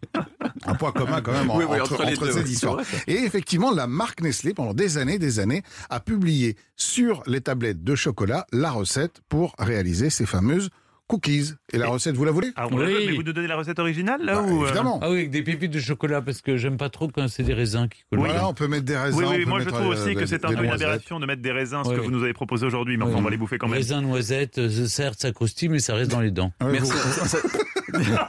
Un 0.65 0.75
point 0.75 0.91
commun 0.91 1.21
quand 1.21 1.33
même 1.33 1.49
en- 1.49 1.57
Oui, 1.57 1.65
oui, 1.69 1.79
entre, 1.79 1.93
entre 1.93 2.05
les 2.05 2.13
entre 2.13 2.25
deux, 2.27 2.31
ces 2.31 2.43
oui, 2.43 2.51
histoires. 2.51 2.79
Et 3.07 3.15
effectivement, 3.23 3.71
la 3.71 3.87
marque 3.87 4.21
Nestlé, 4.21 4.53
pendant 4.53 4.73
des 4.73 4.97
années, 4.97 5.19
des 5.19 5.39
années, 5.39 5.63
a 5.89 5.99
publié 5.99 6.55
sur 6.75 7.23
les 7.27 7.41
tablettes 7.41 7.83
de 7.83 7.95
chocolat 7.95 8.47
la 8.53 8.71
recette 8.71 9.21
pour 9.29 9.53
réaliser 9.59 10.09
ces 10.09 10.25
fameuses 10.25 10.69
cookies. 11.07 11.53
Et 11.73 11.77
la 11.77 11.87
recette, 11.87 12.15
vous 12.15 12.25
la 12.25 12.31
voulez? 12.31 12.51
Ah, 12.55 12.67
on 12.71 12.77
la 12.77 12.85
Oui. 12.87 12.93
veut, 12.93 12.99
mais 13.07 13.15
vous 13.15 13.23
nous 13.23 13.33
donnez 13.33 13.47
la 13.47 13.55
recette 13.55 13.79
originale 13.79 14.21
là 14.23 14.35
Bah, 14.35 14.41
ou 14.43 14.63
euh, 14.63 14.67
Évidemment. 14.67 14.99
Ah 15.01 15.09
oui, 15.09 15.17
avec 15.17 15.31
des 15.31 15.41
pépites 15.43 15.71
de 15.71 15.79
chocolat, 15.79 16.21
parce 16.21 16.41
que 16.41 16.57
j'aime 16.57 16.77
pas 16.77 16.89
trop 16.89 17.07
quand 17.07 17.27
c'est 17.27 17.43
des 17.43 17.53
raisins 17.53 17.87
qui 17.89 18.03
collent. 18.09 18.19
Voilà, 18.19 18.47
on 18.47 18.53
peut 18.53 18.67
mettre 18.67 18.85
des 18.85 18.97
raisins. 18.97 19.17
Oui, 19.17 19.25
oui, 19.29 19.45
moi 19.45 19.59
je 19.59 19.69
trouve 19.69 19.81
euh, 19.85 19.93
aussi 19.93 20.15
que 20.15 20.25
c'est 20.25 20.43
un 20.45 20.53
peu 20.53 20.63
une 20.63 20.69
aberration 20.69 21.19
de 21.19 21.25
mettre 21.25 21.41
des 21.41 21.51
raisins, 21.51 21.81
ce 21.83 21.89
Oui, 21.89 21.95
que 21.95 22.01
vous 22.01 22.11
nous 22.11 22.23
avez 22.23 22.33
proposé 22.33 22.65
aujourd'hui, 22.65 22.97
mais 22.97 23.05
Oui. 23.05 23.11
enfin 23.11 23.19
on 23.19 23.23
va 23.23 23.29
les 23.29 23.37
bouffer 23.37 23.57
quand 23.57 23.67
même. 23.67 23.77
Raisins, 23.77 24.01
noisettes, 24.01 24.57
euh, 24.57 24.85
certes, 24.87 25.19
ça 25.19 25.31
croustille, 25.31 25.69
mais 25.69 25.79
ça 25.79 25.95
reste 25.95 26.11
dans 26.11 26.21
les 26.21 26.31
dents. 26.31 26.51
Merci. 26.61 26.91
Ça- 27.93 27.99
ça- 28.03 28.27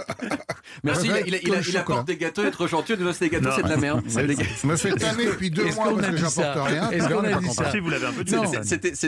Merci, 0.84 1.08
il, 1.26 1.34
il, 1.34 1.40
il, 1.42 1.68
il 1.68 1.76
apporte 1.76 2.06
des 2.06 2.16
gâteaux, 2.16 2.44
être 2.44 2.66
gentil, 2.68 2.94
nous 2.98 3.12
c'est 3.12 3.28
des 3.28 3.30
gâteaux, 3.30 3.50
c'est 3.56 3.62
de 3.62 3.68
la 3.68 3.76
merde. 3.76 4.02
Je 4.08 4.66
me 4.66 4.76
fais 4.76 4.92
tanner 4.92 5.26
depuis 5.26 5.50
deux 5.50 5.64
mois 5.74 5.88
qu'on 5.88 5.96
parce 5.96 6.06
a 6.06 6.10
que 6.10 6.16
dit 6.16 6.22
j'apporte 6.22 6.34
ça 6.54 6.64
rien. 6.64 6.90
Est-ce 6.90 7.08
qu'on 7.08 7.24
a 7.24 7.32
dit 7.40 7.48
ça 7.50 7.70
Si 7.70 7.80
vous 7.80 7.90
l'avez 7.90 8.06
un 8.06 8.12
peu 8.12 8.24
dit. 8.24 8.34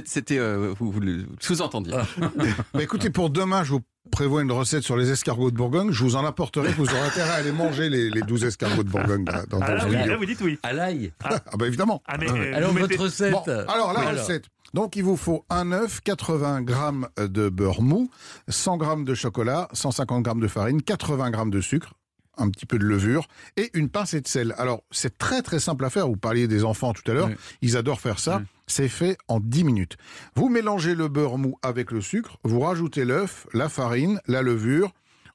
C'était, 0.07 0.39
euh, 0.39 0.75
vous, 0.79 0.91
vous 0.91 1.01
le 1.01 1.27
sous-entendiez. 1.41 1.95
Bah, 2.75 2.83
écoutez, 2.83 3.11
pour 3.11 3.31
demain, 3.31 3.65
je 3.65 3.73
vous 3.73 3.81
prévois 4.11 4.43
une 4.43 4.53
recette 4.53 4.83
sur 4.83 4.97
les 4.97 5.11
escargots 5.11 5.51
de 5.51 5.57
Bourgogne. 5.57 5.93
Je 5.93 6.03
vous 6.03 6.17
en 6.17 6.25
apporterai. 6.25 6.69
Vous 6.73 6.85
aurez 6.89 7.01
intérêt 7.01 7.31
à 7.31 7.35
aller 7.35 7.53
manger 7.53 7.89
les, 7.89 8.11
les 8.11 8.23
12 8.23 8.45
escargots 8.45 8.83
de 8.83 8.89
Bourgogne 8.89 9.25
dans, 9.25 9.59
dans 9.59 9.61
Ah, 9.65 9.75
là, 9.75 10.07
là, 10.07 10.17
vous 10.17 10.27
dites 10.27 10.41
oui. 10.41 10.59
À 10.63 10.73
l'ail. 10.73 11.13
Ah 11.23 11.39
bah 11.59 11.67
évidemment. 11.67 12.03
Ah, 12.07 12.17
mais, 12.19 12.31
euh, 12.31 12.57
Alors, 12.57 12.71
vous 12.73 12.79
votre 12.79 12.91
mettez- 12.91 13.03
recette. 13.03 13.33
Bon, 13.33 13.43
alors 13.47 13.93
la 13.93 14.01
Oui, 14.01 14.07
recette. 14.19 14.45
Donc 14.75 14.97
il 14.97 15.03
vous 15.05 15.17
faut 15.17 15.45
un 15.51 15.73
œuf, 15.73 16.01
80 16.03 16.63
grammes 16.63 17.09
de 17.17 17.49
beurre 17.49 17.83
mou, 17.83 18.11
100 18.49 18.77
grammes 18.77 19.05
de 19.05 19.15
chocolat, 19.15 19.69
150 19.73 20.23
grammes 20.23 20.41
de 20.41 20.49
farine, 20.49 20.81
80 20.83 21.31
grammes 21.31 21.51
de 21.51 21.61
sucre, 21.61 21.95
un 22.39 22.49
petit 22.51 22.67
peu 22.67 22.79
de 22.79 22.85
levure 22.85 23.27
et 23.57 23.71
une 23.75 23.89
pincée 23.89 24.21
de 24.21 24.29
sel. 24.29 24.55
Alors 24.59 24.83
c'est 24.91 25.19
très 25.19 25.43
très 25.43 25.59
simple 25.59 25.85
à 25.85 25.91
faire. 25.91 26.07
Vous 26.07 26.17
parliez 26.17 26.47
des 26.49 26.65
enfants 26.65 26.93
tout 26.93 27.09
à 27.11 27.15
l'heure, 27.15 27.29
Oui. 27.29 27.35
ils 27.63 27.77
adorent 27.77 28.01
faire 28.01 28.19
ça. 28.19 28.43
C'est 28.67 28.89
fait 28.89 29.19
en 29.27 29.41
10 29.41 29.65
minutes. 29.65 29.97
Vous 30.37 30.49
mélangez 30.49 30.95
le 30.95 31.09
beurre 31.09 31.39
mou 31.39 31.57
avec 31.63 31.91
le 31.91 32.01
sucre, 32.01 32.37
vous 32.45 32.61
rajoutez 32.61 33.05
l'œuf, 33.05 33.49
la 33.53 33.69
farine, 33.69 34.21
la 34.29 34.43
levure. 34.43 34.93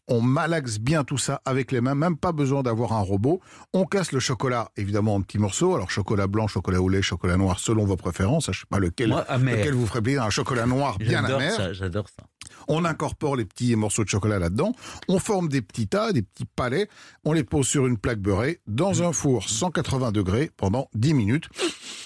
On 0.07 0.21
malaxe 0.21 0.77
bien 0.77 1.03
tout 1.03 1.17
ça 1.17 1.41
avec 1.45 1.71
les 1.71 1.81
mains, 1.81 1.95
même 1.95 2.15
pas 2.15 2.31
besoin 2.31 2.61
d'avoir 2.61 2.93
un 2.93 3.01
robot. 3.01 3.41
On 3.73 3.85
casse 3.85 4.11
le 4.11 4.19
chocolat, 4.19 4.69
évidemment, 4.77 5.15
en 5.15 5.21
petits 5.21 5.39
morceaux. 5.39 5.75
Alors, 5.75 5.89
chocolat 5.89 6.27
blanc, 6.27 6.47
chocolat 6.47 6.79
au 6.79 6.89
lait, 6.89 7.01
chocolat 7.01 7.37
noir, 7.37 7.59
selon 7.59 7.85
vos 7.85 7.95
préférences. 7.95 8.51
Je 8.51 8.59
sais 8.59 8.65
pas 8.69 8.79
lequel, 8.79 9.09
Moi, 9.09 9.25
lequel 9.29 9.73
vous 9.73 9.87
ferait 9.87 10.01
plaisir. 10.01 10.23
Un 10.23 10.29
chocolat 10.29 10.67
noir 10.67 10.97
bien 10.99 11.23
amer. 11.25 11.51
ça, 11.51 11.73
j'adore 11.73 12.05
ça. 12.07 12.25
On 12.67 12.85
incorpore 12.85 13.35
les 13.35 13.45
petits 13.45 13.75
morceaux 13.75 14.03
de 14.03 14.09
chocolat 14.09 14.39
là-dedans. 14.39 14.73
On 15.07 15.19
forme 15.19 15.49
des 15.49 15.61
petits 15.61 15.87
tas, 15.87 16.13
des 16.13 16.21
petits 16.21 16.45
palets. 16.45 16.87
On 17.23 17.33
les 17.33 17.43
pose 17.43 17.67
sur 17.67 17.87
une 17.87 17.97
plaque 17.97 18.19
beurrée 18.19 18.61
dans 18.67 19.03
un 19.03 19.11
four 19.11 19.49
180 19.49 20.11
degrés 20.11 20.51
pendant 20.55 20.87
10 20.93 21.13
minutes. 21.13 21.49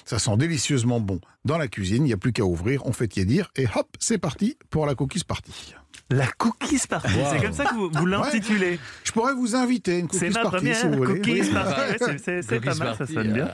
Ça 0.05 0.19
sent 0.19 0.37
délicieusement 0.37 0.99
bon 0.99 1.19
dans 1.45 1.57
la 1.57 1.67
cuisine. 1.67 2.03
Il 2.03 2.07
n'y 2.07 2.13
a 2.13 2.17
plus 2.17 2.33
qu'à 2.33 2.43
ouvrir. 2.43 2.85
On 2.85 2.93
fait 2.93 3.07
tiédir 3.07 3.51
et 3.55 3.65
hop, 3.75 3.87
c'est 3.99 4.17
parti 4.17 4.57
pour 4.69 4.85
la 4.85 4.95
cookies 4.95 5.23
party. 5.23 5.75
La 6.11 6.25
cookies 6.39 6.87
party, 6.89 7.07
Wow. 7.15 7.25
c'est 7.31 7.41
comme 7.43 7.53
ça 7.53 7.65
que 7.65 7.75
vous, 7.75 7.89
vous 7.93 8.05
l'intitulez. 8.07 8.79
Je 9.03 9.11
pourrais 9.11 9.33
vous 9.33 9.55
inviter 9.55 9.93
à 9.93 9.97
une 9.99 10.09
C'est 10.09 10.29
cookies 10.29 10.33
ma 10.33 10.41
party 10.41 10.57
première 10.57 10.75
si 10.75 10.87
vous 10.87 10.93
voulez. 10.93 11.13
cookies 11.19 11.51
party. 11.51 11.79
Ouais, 11.81 11.97
c'est- 11.99 12.17
c'est- 12.17 12.41
C'est 12.41 12.59
pas 12.59 12.73
mal, 12.75 12.87
ça 12.93 12.97
Party, 12.97 13.13
sonne 13.13 13.33
bien. 13.33 13.47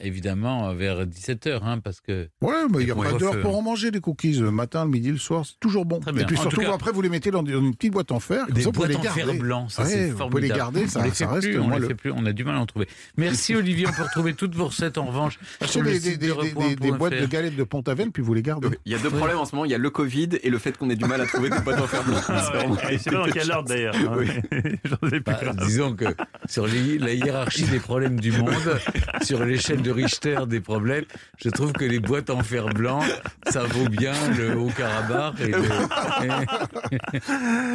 Euh, 0.00 0.04
évidemment, 0.06 0.72
vers 0.74 1.06
17h, 1.06 1.60
hein, 1.62 1.78
parce 1.80 2.00
que. 2.00 2.28
Ouais, 2.40 2.54
mais 2.70 2.80
il 2.80 2.86
n'y 2.86 2.90
a 2.92 2.94
pas 2.94 3.12
d'heure 3.12 3.40
pour 3.40 3.56
en 3.56 3.62
manger 3.62 3.90
des 3.90 4.00
cookies. 4.00 4.32
Le 4.34 4.50
matin, 4.50 4.84
le 4.84 4.90
midi, 4.90 5.10
le 5.10 5.18
soir, 5.18 5.44
c'est 5.46 5.58
toujours 5.60 5.84
bon. 5.84 6.00
Et 6.00 6.24
puis 6.24 6.36
En 6.38 6.42
surtout, 6.42 6.60
cas- 6.60 6.72
après, 6.74 6.92
vous 6.92 7.02
les 7.02 7.08
mettez 7.08 7.30
dans 7.30 7.44
une 7.44 7.74
petite 7.74 7.92
boîte 7.92 8.12
en 8.12 8.20
fer. 8.20 8.46
Des 8.48 8.60
ça, 8.62 8.66
vous 8.68 8.72
pouvez 8.72 8.88
boîtes 8.88 9.02
les 9.02 9.08
en 9.08 9.12
fer 9.12 9.24
garder. 9.26 9.38
blanc, 9.40 9.68
ça 9.68 9.82
Ouais, 9.82 9.88
c'est 9.88 10.10
Vous 10.10 10.16
formidable. 10.18 10.30
pouvez 10.30 10.42
les 10.42 10.48
garder, 10.48 10.86
ça, 10.88 11.00
on 11.00 11.02
les 11.04 11.10
ça 11.10 11.14
fait 11.26 11.26
reste 11.26 11.48
plus, 11.48 11.58
on 11.58 11.64
moi, 11.66 11.74
les 11.76 11.80
le- 11.82 11.88
fait 11.88 11.94
plus, 11.94 12.12
on 12.12 12.26
a 12.26 12.32
du 12.32 12.44
mal 12.44 12.56
à 12.56 12.60
en 12.60 12.66
trouver. 12.66 12.86
Merci 13.16 13.54
Olivier, 13.56 13.86
on 13.88 13.92
peut 13.92 14.02
retrouver 14.02 14.34
toutes 14.34 14.54
vos 14.54 14.66
recettes 14.66 14.98
en 14.98 15.06
revanche 15.06 15.38
sur 15.64 15.82
le 15.82 15.90
des, 15.92 16.00
des, 16.00 16.10
site 16.12 16.18
des, 16.20 16.28
de 16.28 16.32
des- 16.32 16.38
repoint.fr. 16.48 16.76
des 16.80 16.92
boîtes 16.92 17.12
de 17.20 17.26
galettes 17.26 17.56
de 17.56 17.64
Pont-Aven, 17.64 18.10
puis 18.12 18.22
vous 18.22 18.34
les 18.34 18.42
gardez. 18.42 18.68
Il 18.86 18.92
y 18.92 18.94
a 18.94 18.98
deux 18.98 19.10
problèmes 19.10 19.38
en 19.38 19.44
ce 19.44 19.54
moment, 19.54 19.64
il 19.64 19.70
y 19.70 19.74
a 19.74 19.78
le 19.78 19.90
Covid 19.90 20.28
et 20.42 20.50
le 20.50 20.58
fait 20.58 20.76
qu'on 20.76 20.88
ait 20.90 20.96
du 20.96 21.04
mal 21.04 21.20
à 21.20 21.26
trouver 21.26 21.50
des 21.50 21.58
boîtes 21.60 21.80
en 21.80 21.86
fer 21.86 22.02
blanc. 22.04 22.16
Ah 22.28 22.52
C'est 22.98 23.10
dans 23.10 23.24
quel 23.24 23.50
ordre 23.50 23.68
d'ailleurs. 23.68 23.94
hein. 23.96 24.18
Bah, 25.26 25.38
disons 25.66 25.94
que 25.94 26.04
sur 26.48 26.66
les- 26.66 26.98
la 26.98 27.12
hiérarchie 27.12 27.64
des 27.64 27.78
problèmes 27.80 28.18
du 28.20 28.32
monde, 28.32 28.78
sur 29.22 29.44
l'échelle 29.44 29.82
de 29.82 29.89
Richter 29.90 30.38
des 30.46 30.60
problèmes, 30.60 31.04
je 31.42 31.48
trouve 31.50 31.72
que 31.72 31.84
les 31.84 31.98
boîtes 32.00 32.30
en 32.30 32.42
fer 32.42 32.66
blanc, 32.66 33.00
ça 33.48 33.64
vaut 33.64 33.88
bien 33.88 34.12
le 34.36 34.56
Haut-Karabakh. 34.56 35.38
Le- 35.40 35.60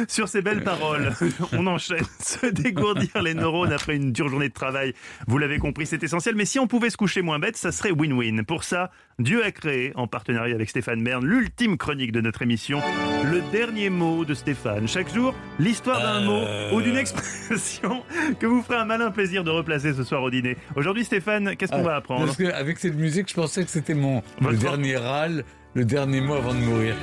Sur 0.08 0.28
ces 0.28 0.42
belles 0.42 0.64
paroles, 0.64 1.12
on 1.52 1.66
enchaîne. 1.66 2.04
Se 2.20 2.46
dégourdir 2.46 3.22
les 3.22 3.34
neurones 3.34 3.72
après 3.72 3.96
une 3.96 4.12
dure 4.12 4.28
journée 4.28 4.48
de 4.48 4.54
travail. 4.54 4.94
Vous 5.26 5.38
l'avez 5.38 5.58
compris, 5.58 5.86
c'est 5.86 6.02
essentiel. 6.02 6.34
Mais 6.36 6.44
si 6.44 6.58
on 6.58 6.66
pouvait 6.66 6.90
se 6.90 6.96
coucher 6.96 7.22
moins 7.22 7.38
bête, 7.38 7.56
ça 7.56 7.72
serait 7.72 7.90
win-win. 7.92 8.44
Pour 8.44 8.64
ça, 8.64 8.90
Dieu 9.18 9.42
a 9.42 9.50
créé, 9.50 9.92
en 9.94 10.06
partenariat 10.06 10.54
avec 10.54 10.68
Stéphane 10.68 11.02
Bern, 11.02 11.24
l'ultime 11.24 11.78
chronique 11.78 12.12
de 12.12 12.20
notre 12.20 12.42
émission, 12.42 12.82
le 13.24 13.40
dernier 13.50 13.88
mot 13.88 14.26
de 14.26 14.34
Stéphane. 14.34 14.86
Chaque 14.86 15.10
jour, 15.14 15.34
l'histoire 15.58 16.00
d'un 16.02 16.20
mot 16.20 16.44
ou 16.74 16.82
d'une 16.82 16.98
expression 16.98 18.02
que 18.38 18.44
vous 18.44 18.60
ferez 18.62 18.76
un 18.76 18.84
malin 18.84 19.10
plaisir 19.10 19.42
de 19.42 19.48
replacer 19.50 19.94
ce 19.94 20.04
soir 20.04 20.22
au 20.22 20.28
dîner. 20.30 20.58
Aujourd'hui, 20.76 21.02
Stéphane, 21.06 21.56
qu'est-ce 21.56 21.72
qu'on 21.72 21.80
va 21.82 21.94
apprendre 21.96 22.26
Parce 22.26 22.36
qu'avec 22.36 22.78
cette 22.78 22.96
musique, 22.96 23.30
je 23.30 23.34
pensais 23.34 23.64
que 23.64 23.70
c'était 23.70 23.94
mon 23.94 24.22
le 24.42 24.54
dernier 24.54 24.98
râle, 24.98 25.44
le 25.72 25.86
dernier 25.86 26.20
mot 26.20 26.34
avant 26.34 26.52
de 26.52 26.58
mourir. 26.60 26.94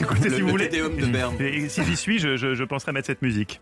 Écoutez, 0.00 0.28
Le- 0.28 0.34
si 0.36 0.40
vous 0.42 0.46
le 0.46 0.52
voulez. 0.52 0.68
De 0.68 1.06
Berne. 1.06 1.34
Et 1.40 1.68
si 1.68 1.82
j'y 1.82 1.96
suis, 1.96 2.20
je, 2.20 2.36
je, 2.36 2.54
je 2.54 2.62
penserai 2.62 2.92
mettre 2.92 3.08
cette 3.08 3.22
musique. 3.22 3.60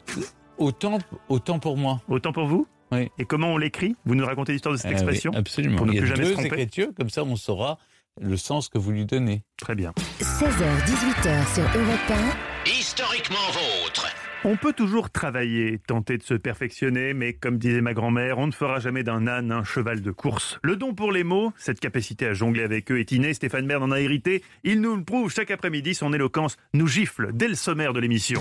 Autant, 0.59 0.99
autant 1.29 1.59
pour 1.59 1.77
moi. 1.77 2.01
Autant 2.09 2.33
pour 2.33 2.47
vous 2.47 2.67
Oui. 2.93 3.11
Et 3.19 3.25
comment 3.25 3.49
on 3.53 3.59
l'écrit? 3.59 3.97
Vous 4.05 4.15
nous 4.15 4.25
racontez 4.25 4.53
l'histoire 4.53 4.73
de 4.75 4.79
cette 4.79 4.87
Ah 4.87 4.95
oui, 4.95 4.95
expression 4.95 5.33
absolument. 5.35 5.77
Pour 5.77 5.87
ne 5.87 5.93
Il 5.93 5.97
y 5.97 5.99
a 5.99 6.03
plus 6.03 6.09
jamais 6.09 6.25
se 6.25 6.29
deux 6.29 6.35
tromper 6.35 6.55
écritures, 6.55 6.89
comme 6.97 7.11
ça 7.11 7.25
on 7.25 7.37
saura 7.37 7.79
le 8.21 8.37
sens 8.37 8.69
que 8.69 8.79
vous 8.79 8.93
lui 8.93 9.05
donnez. 9.05 9.43
Très 9.59 9.75
bien. 9.75 9.93
16h, 10.21 10.47
18h 10.87 11.55
sur 11.55 11.65
Europe 11.65 12.21
Historiquement 12.67 13.37
vôtre. 13.53 14.07
On 14.45 14.57
peut 14.57 14.73
toujours 14.73 15.11
travailler, 15.11 15.79
tenter 15.87 16.19
de 16.19 16.23
se 16.23 16.35
perfectionner, 16.35 17.15
mais 17.15 17.33
comme 17.33 17.59
disait 17.59 17.81
ma 17.81 17.95
grand-mère, 17.95 18.39
on 18.39 18.47
ne 18.47 18.53
fera 18.53 18.79
jamais 18.79 19.03
d'un 19.03 19.27
âne 19.27 19.51
un 19.51 19.65
cheval 19.65 20.03
de 20.03 20.11
course. 20.13 20.61
Le 20.63 20.77
don 20.77 20.95
pour 20.95 21.11
les 21.11 21.25
mots, 21.25 21.53
cette 21.57 21.81
capacité 21.81 22.27
à 22.27 22.33
jongler 22.35 22.63
avec 22.63 22.91
eux 22.93 23.01
est 23.01 23.11
innée, 23.13 23.35
Stéphane 23.35 23.67
Bern 23.67 23.83
en 23.83 23.91
a 23.91 24.01
hérité. 24.01 24.45
Il 24.63 24.81
nous 24.83 24.95
le 24.95 25.03
prouve 25.05 25.33
chaque 25.33 25.51
après-midi, 25.51 25.95
son 25.95 26.13
éloquence 26.13 26.57
nous 26.75 26.87
gifle 26.87 27.31
dès 27.33 27.49
le 27.49 27.57
sommaire 27.57 27.93
de 27.93 27.99
l'émission. 28.01 28.41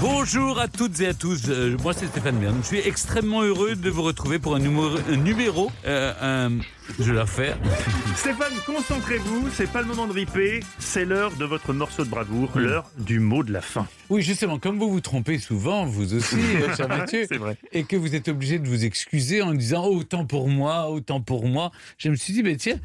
Bonjour 0.00 0.60
à 0.60 0.68
toutes 0.68 1.00
et 1.00 1.08
à 1.08 1.14
tous, 1.14 1.48
Euh, 1.48 1.76
moi 1.82 1.92
c'est 1.92 2.06
Stéphane 2.06 2.38
Bern. 2.38 2.56
Je 2.62 2.66
suis 2.66 2.78
extrêmement 2.78 3.42
heureux 3.42 3.74
de 3.74 3.90
vous 3.90 4.02
retrouver 4.02 4.38
pour 4.38 4.54
un 4.54 4.60
numéro, 4.60 4.90
un 5.10 5.16
numéro 5.16 5.72
euh, 5.86 6.12
un- 6.20 6.58
je 7.00 7.12
la 7.12 7.22
refaire. 7.22 7.58
Stéphane, 8.16 8.52
concentrez-vous, 8.64 9.48
c'est 9.52 9.70
pas 9.70 9.80
le 9.80 9.88
moment 9.88 10.06
de 10.06 10.12
riper, 10.12 10.60
c'est 10.78 11.04
l'heure 11.04 11.32
de 11.36 11.44
votre 11.44 11.72
morceau 11.72 12.04
de 12.04 12.10
bravoure, 12.10 12.50
l'heure 12.56 12.88
du 12.98 13.18
mot 13.18 13.42
de 13.42 13.52
la 13.52 13.60
fin. 13.60 13.86
Oui, 14.08 14.22
justement, 14.22 14.58
comme 14.60 14.78
vous 14.78 14.88
vous 14.90 15.00
trompez 15.00 15.38
souvent, 15.38 15.84
vous 15.84 16.14
aussi, 16.14 16.36
euh, 16.36 16.72
cher 16.76 16.88
Mathieu, 16.88 17.26
vrai. 17.32 17.56
et 17.72 17.82
que 17.82 17.96
vous 17.96 18.14
êtes 18.14 18.28
obligé 18.28 18.58
de 18.60 18.68
vous 18.68 18.84
excuser 18.84 19.42
en 19.42 19.52
disant 19.52 19.84
oh, 19.84 19.96
autant 19.96 20.24
pour 20.26 20.48
moi, 20.48 20.88
autant 20.90 21.20
pour 21.20 21.46
moi, 21.48 21.72
je 21.98 22.08
me 22.08 22.14
suis 22.14 22.32
dit, 22.32 22.42
mais 22.44 22.56
tiens, 22.56 22.78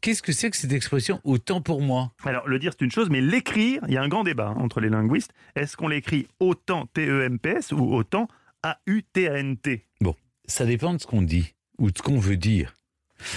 qu'est-ce 0.00 0.22
que 0.22 0.32
c'est 0.32 0.50
que 0.50 0.56
cette 0.56 0.72
expression 0.72 1.20
autant 1.24 1.60
pour 1.60 1.80
moi? 1.80 2.12
Alors, 2.24 2.46
le 2.48 2.58
dire, 2.58 2.72
c'est 2.72 2.84
une 2.84 2.90
chose, 2.90 3.10
mais 3.10 3.20
l'écrire, 3.20 3.82
il 3.88 3.94
y 3.94 3.96
a 3.96 4.02
un 4.02 4.08
grand 4.08 4.24
débat 4.24 4.48
hein, 4.48 4.56
entre 4.58 4.80
les 4.80 4.88
linguistes. 4.88 5.32
Est-ce 5.56 5.76
qu'on 5.76 5.88
l'écrit 5.88 6.26
autant 6.38 6.86
T-E-M-P-S 6.86 7.72
ou 7.72 7.94
autant 7.94 8.28
A-U-T-A-N-T 8.62 9.86
Bon, 10.00 10.14
ça 10.46 10.66
dépend 10.66 10.94
de 10.94 10.98
ce 10.98 11.06
qu'on 11.06 11.22
dit 11.22 11.54
ou 11.78 11.90
de 11.90 11.98
ce 11.98 12.02
qu'on 12.02 12.18
veut 12.18 12.36
dire. 12.36 12.74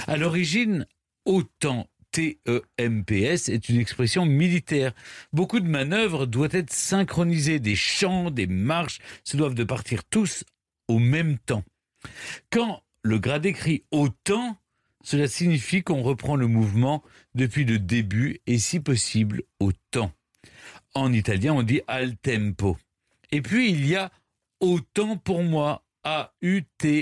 À 0.07 0.17
l'origine, 0.17 0.85
autant 1.25 1.87
T-E-M-P-S 2.11 3.49
est 3.49 3.69
une 3.69 3.79
expression 3.79 4.25
militaire. 4.25 4.93
Beaucoup 5.33 5.59
de 5.59 5.67
manœuvres 5.67 6.25
doivent 6.25 6.55
être 6.55 6.71
synchronisées, 6.71 7.59
des 7.59 7.75
chants, 7.75 8.31
des 8.31 8.47
marches 8.47 8.99
se 9.23 9.35
doivent 9.35 9.55
de 9.55 9.63
partir 9.63 10.03
tous 10.05 10.43
au 10.87 10.99
même 10.99 11.37
temps. 11.39 11.63
Quand 12.51 12.83
le 13.01 13.19
grade 13.19 13.45
écrit 13.45 13.83
autant, 13.91 14.57
cela 15.03 15.27
signifie 15.27 15.83
qu'on 15.83 16.01
reprend 16.01 16.35
le 16.35 16.47
mouvement 16.47 17.03
depuis 17.35 17.65
le 17.65 17.77
début 17.77 18.39
et 18.47 18.57
si 18.57 18.79
possible 18.79 19.43
au 19.59 19.71
temps. 19.91 20.11
En 20.95 21.11
italien, 21.13 21.53
on 21.53 21.63
dit 21.63 21.81
al 21.87 22.15
tempo. 22.17 22.77
Et 23.31 23.41
puis 23.41 23.69
il 23.71 23.85
y 23.85 23.95
a 23.95 24.11
autant 24.59 25.17
pour 25.17 25.43
moi, 25.43 25.83
A-U-T-A-N-T. 26.03 27.01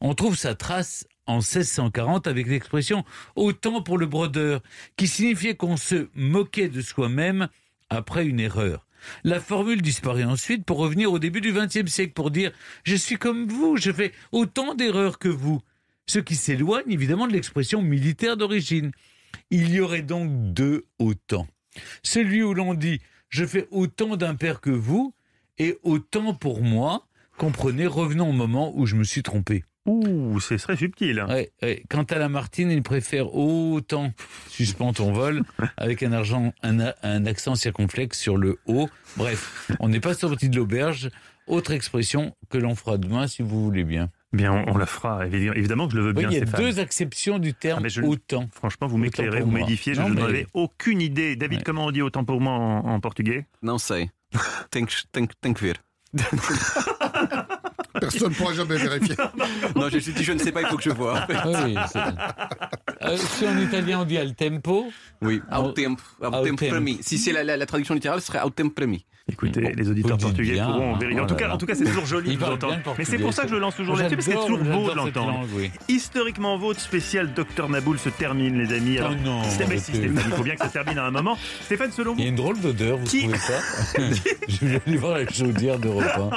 On 0.00 0.14
trouve 0.14 0.36
sa 0.36 0.54
trace 0.54 1.08
en 1.26 1.38
1640 1.38 2.26
avec 2.26 2.46
l'expression 2.46 3.04
autant 3.36 3.82
pour 3.82 3.98
le 3.98 4.06
brodeur, 4.06 4.62
qui 4.96 5.06
signifiait 5.08 5.56
qu'on 5.56 5.76
se 5.76 6.08
moquait 6.14 6.68
de 6.68 6.80
soi-même 6.80 7.48
après 7.90 8.24
une 8.26 8.40
erreur. 8.40 8.86
La 9.24 9.40
formule 9.40 9.82
disparaît 9.82 10.24
ensuite 10.24 10.64
pour 10.64 10.78
revenir 10.78 11.12
au 11.12 11.18
début 11.18 11.40
du 11.40 11.52
XXe 11.52 11.90
siècle 11.90 12.12
pour 12.12 12.30
dire 12.30 12.52
je 12.84 12.96
suis 12.96 13.16
comme 13.16 13.46
vous, 13.46 13.76
je 13.76 13.92
fais 13.92 14.12
autant 14.32 14.74
d'erreurs 14.74 15.18
que 15.18 15.28
vous. 15.28 15.60
Ce 16.08 16.18
qui 16.18 16.34
s'éloigne 16.34 16.90
évidemment 16.90 17.28
de 17.28 17.32
l'expression 17.32 17.82
militaire 17.82 18.36
d'origine. 18.36 18.90
Il 19.50 19.70
y 19.70 19.78
aurait 19.80 20.02
donc 20.02 20.30
deux 20.52 20.86
autant. 20.98 21.46
Celui 22.02 22.42
où 22.42 22.54
l'on 22.54 22.74
dit 22.74 23.00
je 23.28 23.44
fais 23.44 23.68
autant 23.70 24.16
d'impairs 24.16 24.60
que 24.60 24.70
vous 24.70 25.14
et 25.58 25.76
autant 25.82 26.32
pour 26.32 26.62
moi, 26.62 27.06
comprenez, 27.36 27.86
revenons 27.86 28.30
au 28.30 28.32
moment 28.32 28.72
où 28.74 28.86
je 28.86 28.96
me 28.96 29.04
suis 29.04 29.22
trompé. 29.22 29.64
Ouh, 29.84 30.40
c'est 30.40 30.56
très 30.56 30.76
subtil. 30.76 31.24
Ouais, 31.28 31.50
ouais. 31.62 31.82
Quant 31.90 32.04
à 32.04 32.18
la 32.18 32.28
Martine, 32.28 32.70
il 32.70 32.82
préfère 32.82 33.34
autant 33.34 34.12
suspend 34.48 34.94
ton 34.94 35.12
vol 35.12 35.42
avec 35.76 36.02
un, 36.02 36.12
argent, 36.12 36.54
un 36.62 37.26
accent 37.26 37.54
circonflexe 37.54 38.18
sur 38.18 38.38
le 38.38 38.58
haut. 38.66 38.88
Bref, 39.16 39.70
on 39.80 39.88
n'est 39.88 40.00
pas 40.00 40.14
sorti 40.14 40.48
de 40.48 40.56
l'auberge. 40.56 41.10
Autre 41.46 41.72
expression 41.72 42.34
que 42.50 42.58
l'on 42.58 42.74
fera 42.74 42.98
demain 42.98 43.26
si 43.26 43.42
vous 43.42 43.62
voulez 43.62 43.84
bien. 43.84 44.10
Bien, 44.32 44.52
on, 44.52 44.74
on 44.74 44.78
la 44.78 44.84
fera, 44.86 45.24
évi- 45.26 45.56
évidemment 45.56 45.86
que 45.86 45.92
je 45.94 45.98
le 45.98 46.02
veux 46.04 46.08
Oui, 46.14 46.20
bien, 46.26 46.28
il 46.30 46.34
y 46.34 46.36
a 46.36 46.46
Stéphane. 46.46 46.60
deux 46.64 46.78
acceptions 46.80 47.38
du 47.38 47.54
terme 47.54 47.78
Ah, 47.78 47.82
mais 47.82 47.88
je- 47.88 48.02
autant. 48.02 48.46
Franchement, 48.52 48.86
vous 48.86 48.98
m'éclairez, 48.98 49.40
vous 49.40 49.50
m'édifiez, 49.50 49.94
je 49.94 50.02
n'en 50.02 50.10
mais- 50.10 50.22
avais 50.22 50.46
aucune 50.52 51.00
idée. 51.00 51.34
David, 51.36 51.58
Ouais. 51.60 51.64
comment 51.64 51.86
on 51.86 51.90
dit 51.90 52.02
autant 52.02 52.24
pour 52.24 52.40
moi 52.40 52.52
en, 52.52 52.84
en 52.86 53.00
portugais? 53.00 53.46
Non 53.62 53.78
sei. 53.78 54.10
Tem 54.70 54.84
que, 54.84 54.92
tem, 55.10 55.26
que- 55.26 55.34
tem 55.40 55.54
que 55.54 55.60
ver. 55.64 55.74
Personne 58.00 58.28
ne 58.30 58.34
pourra 58.34 58.52
jamais 58.54 58.76
vérifier. 58.76 59.14
Non, 59.76 59.88
j'ai 59.88 60.00
dit 60.00 60.22
je 60.24 60.32
ne 60.32 60.38
sais 60.38 60.52
pas, 60.52 60.60
il 60.62 60.66
faut 60.68 60.76
que 60.76 60.82
je 60.82 60.90
vois. 60.90 61.26
Oui, 61.46 61.74
c'est- 61.90 61.98
Euh, 63.02 63.16
si 63.16 63.46
en 63.46 63.58
italien 63.58 64.00
on 64.00 64.04
dit 64.04 64.18
al 64.18 64.34
tempo, 64.34 64.90
Oui, 65.22 65.40
Au- 65.50 65.56
au 65.56 65.72
tempo, 65.72 66.02
au 66.20 66.30
tempo 66.30 66.56
tempo. 66.66 66.98
Si 67.02 67.18
c'est 67.18 67.32
la, 67.32 67.44
la- 67.44 67.56
la 67.56 67.66
traduction 67.66 67.94
littérale, 67.94 68.20
ce 68.20 68.26
serait 68.26 68.42
au 68.42 68.50
tempo 68.50 68.70
premi. 68.74 69.04
Écoutez, 69.30 69.60
Bon, 69.60 69.70
les 69.76 69.90
auditeurs 69.90 70.16
vous 70.16 70.26
portugais 70.28 70.52
bien, 70.54 70.66
pourront 70.66 70.94
hein. 70.94 70.98
vérifier. 70.98 71.20
En 71.20 71.24
Oh 71.24 71.26
tout 71.28 71.34
cas, 71.34 71.48
là. 71.48 71.54
en 71.54 71.58
tout 71.58 71.66
cas, 71.66 71.74
c'est 71.74 71.84
toujours 71.84 72.06
joli 72.06 72.34
de 72.36 72.38
vous 72.44 72.50
entendre. 72.50 72.76
Mais 72.96 73.04
c'est 73.04 73.18
pour 73.18 73.32
ça 73.34 73.42
que 73.44 73.50
je 73.50 73.56
lance 73.56 73.76
toujours 73.76 73.96
là-dessus, 73.96 74.16
parce 74.16 74.26
que 74.26 74.32
c'est 74.32 74.38
toujours 74.46 74.58
beau 74.58 74.90
de 74.90 74.96
l'entendre. 74.96 75.46
oui. 75.54 75.70
Historiquement 75.88 76.56
vôtre, 76.56 76.80
spécial 76.80 77.32
Docteur 77.34 77.68
Naboul 77.68 77.98
se 77.98 78.08
termine, 78.08 78.58
les 78.58 78.74
amis. 78.74 78.98
Alors, 78.98 79.12
Oh 79.12 79.24
non, 79.24 79.42
c'est- 79.44 79.66
mais 79.68 79.78
si, 79.78 79.90
arrêtez. 79.92 80.08
Stéphane, 80.08 80.24
il 80.30 80.36
faut 80.36 80.42
bien 80.42 80.54
que 80.54 80.60
ça 80.62 80.68
termine 80.68 80.98
à 80.98 81.04
un 81.04 81.10
moment. 81.10 81.36
Stéphane, 81.62 81.90
selon 81.92 82.14
il 82.16 82.20
y 82.20 82.22
a 82.22 82.24
vous, 82.26 82.30
une 82.30 82.36
drôle 82.36 82.60
d'odeur, 82.60 82.96
vous 82.98 83.04
Qui- 83.06 83.20
trouvez 83.28 83.36
pas 83.36 84.00
Je 84.48 84.66
vais 84.66 84.80
aller 84.86 84.96
voir 84.96 85.18
la 85.18 85.28
chaudière 85.28 85.78
d'Europe 85.78 86.04
1. 86.04 86.30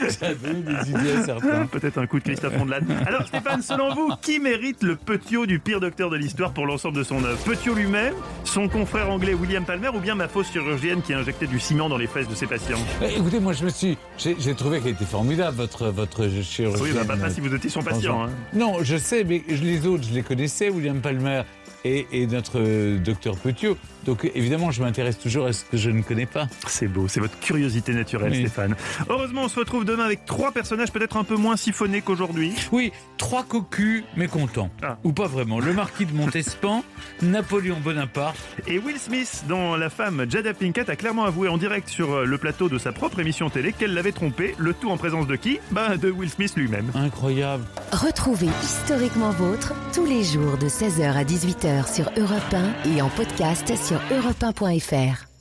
J'ai 0.00 0.10
ça 0.10 0.28
des 0.34 0.90
idées 0.90 1.12
à 1.18 1.22
certains. 1.24 1.66
peut-être 1.66 1.98
un 1.98 2.06
coup 2.06 2.18
de 2.18 2.24
Christophe 2.24 2.56
Rondelat. 2.56 2.78
Alors, 3.06 3.26
Stéphane, 3.26 3.62
selon 3.62 3.92
vous, 3.94 4.12
qui 4.22 4.38
mérite 4.38 4.82
le 4.82 4.96
Petiot 4.96 5.46
du 5.46 5.58
pire 5.58 5.80
docteur 5.80 6.10
de 6.10 6.16
l'histoire 6.16 6.52
pour 6.52 6.66
l'ensemble 6.66 6.96
de 6.96 7.02
son 7.02 7.22
œuvre? 7.24 7.38
Petiot 7.44 7.74
lui-même, 7.74 8.14
son 8.44 8.68
confrère 8.68 9.10
anglais 9.10 9.34
William 9.34 9.64
Palmer, 9.64 9.88
ou 9.94 10.00
bien 10.00 10.14
ma 10.14 10.28
fausse 10.28 10.52
chirurgienne 10.52 11.02
qui 11.02 11.12
a 11.12 11.23
injecté 11.24 11.46
du 11.46 11.58
ciment 11.58 11.88
dans 11.88 11.96
les 11.96 12.06
fesses 12.06 12.28
de 12.28 12.34
ses 12.34 12.46
patients 12.46 12.78
Eh, 13.02 13.16
Écoutez, 13.18 13.40
moi 13.40 13.54
je 13.54 13.64
me 13.64 13.70
suis. 13.70 13.96
J'ai 14.18 14.54
trouvé 14.54 14.80
qu'elle 14.80 14.92
était 14.92 15.04
formidable, 15.06 15.56
votre, 15.56 15.86
votre 15.88 16.28
chirurgienne. 16.42 16.82
Oui, 16.84 16.90
bah, 16.94 17.04
pas, 17.06 17.16
pas 17.16 17.30
si 17.30 17.40
vous 17.40 17.52
étiez 17.54 17.70
son 17.70 17.82
patient. 17.82 18.24
hein. 18.24 18.30
Non, 18.52 18.82
je 18.82 18.96
sais, 18.98 19.24
mais 19.24 19.42
les 19.48 19.86
autres, 19.86 20.04
je 20.06 20.12
les 20.14 20.22
connaissais, 20.22 20.68
William 20.68 21.00
Palmer 21.00 21.42
et, 21.84 22.06
et 22.12 22.26
notre 22.26 22.58
euh, 22.60 22.98
docteur 22.98 23.36
Petiot. 23.36 23.76
Donc 24.04 24.30
évidemment, 24.34 24.70
je 24.70 24.82
m'intéresse 24.82 25.18
toujours 25.18 25.46
à 25.46 25.52
ce 25.52 25.64
que 25.64 25.76
je 25.76 25.90
ne 25.90 26.02
connais 26.02 26.26
pas. 26.26 26.46
C'est 26.66 26.88
beau, 26.88 27.08
c'est 27.08 27.20
votre 27.20 27.38
curiosité 27.40 27.92
naturelle, 27.94 28.32
Oui. 28.32 28.40
Stéphane. 28.40 28.74
Heureusement, 29.08 29.42
on 29.44 29.48
se 29.48 29.58
retrouve 29.58 29.84
demain 29.84 30.04
avec 30.04 30.24
trois 30.24 30.52
personnages 30.52 30.92
peut-être 30.92 31.16
un 31.16 31.24
peu 31.24 31.36
moins 31.36 31.56
siphonnés 31.56 32.00
qu'aujourd'hui. 32.02 32.52
Oui, 32.72 32.92
trois 33.16 33.42
cocus 33.44 34.04
mécontents. 34.16 34.70
Ah. 34.82 34.98
Ou 35.04 35.12
pas 35.12 35.26
vraiment. 35.26 35.60
Le 35.60 35.72
marquis 35.72 36.06
de 36.06 36.12
Montespan, 36.14 36.84
Napoléon 37.22 37.76
Bonaparte. 37.82 38.36
Et 38.66 38.78
Will 38.78 38.98
Smith, 38.98 39.44
dont 39.48 39.74
la 39.76 39.90
femme 39.90 40.26
Jada 40.28 40.54
Pinkett 40.54 40.88
a 40.88 40.96
clairement 40.96 41.24
avoué 41.24 41.48
en 41.48 41.56
direct 41.58 41.88
sur 41.88 42.12
euh, 42.12 42.24
le 42.24 42.38
plateau 42.38 42.68
de 42.68 42.78
sa 42.78 42.92
propre 42.92 43.20
émission 43.20 43.50
télé 43.50 43.72
qu'elle 43.72 43.94
l'avait 43.94 44.12
trompé, 44.12 44.54
le 44.58 44.74
tout 44.74 44.90
en 44.90 44.96
présence 44.96 45.26
de 45.26 45.36
qui? 45.36 45.58
Bah 45.70 45.96
de 45.96 46.10
Will 46.10 46.30
Smith 46.30 46.52
lui-même. 46.56 46.90
Incroyable. 46.94 47.64
Retrouvez 47.92 48.48
Historiquement 48.62 49.30
Vôtre 49.30 49.72
tous 49.94 50.04
les 50.06 50.22
jours 50.24 50.56
de 50.58 50.66
16h 50.68 51.12
à 51.12 51.24
18h 51.24 51.92
sur 51.94 52.10
Europe 52.16 52.54
1 52.86 52.90
et 52.96 53.02
en 53.02 53.08
podcast 53.08 53.72
sur 53.94 54.00
europe1.fr. 54.10 55.33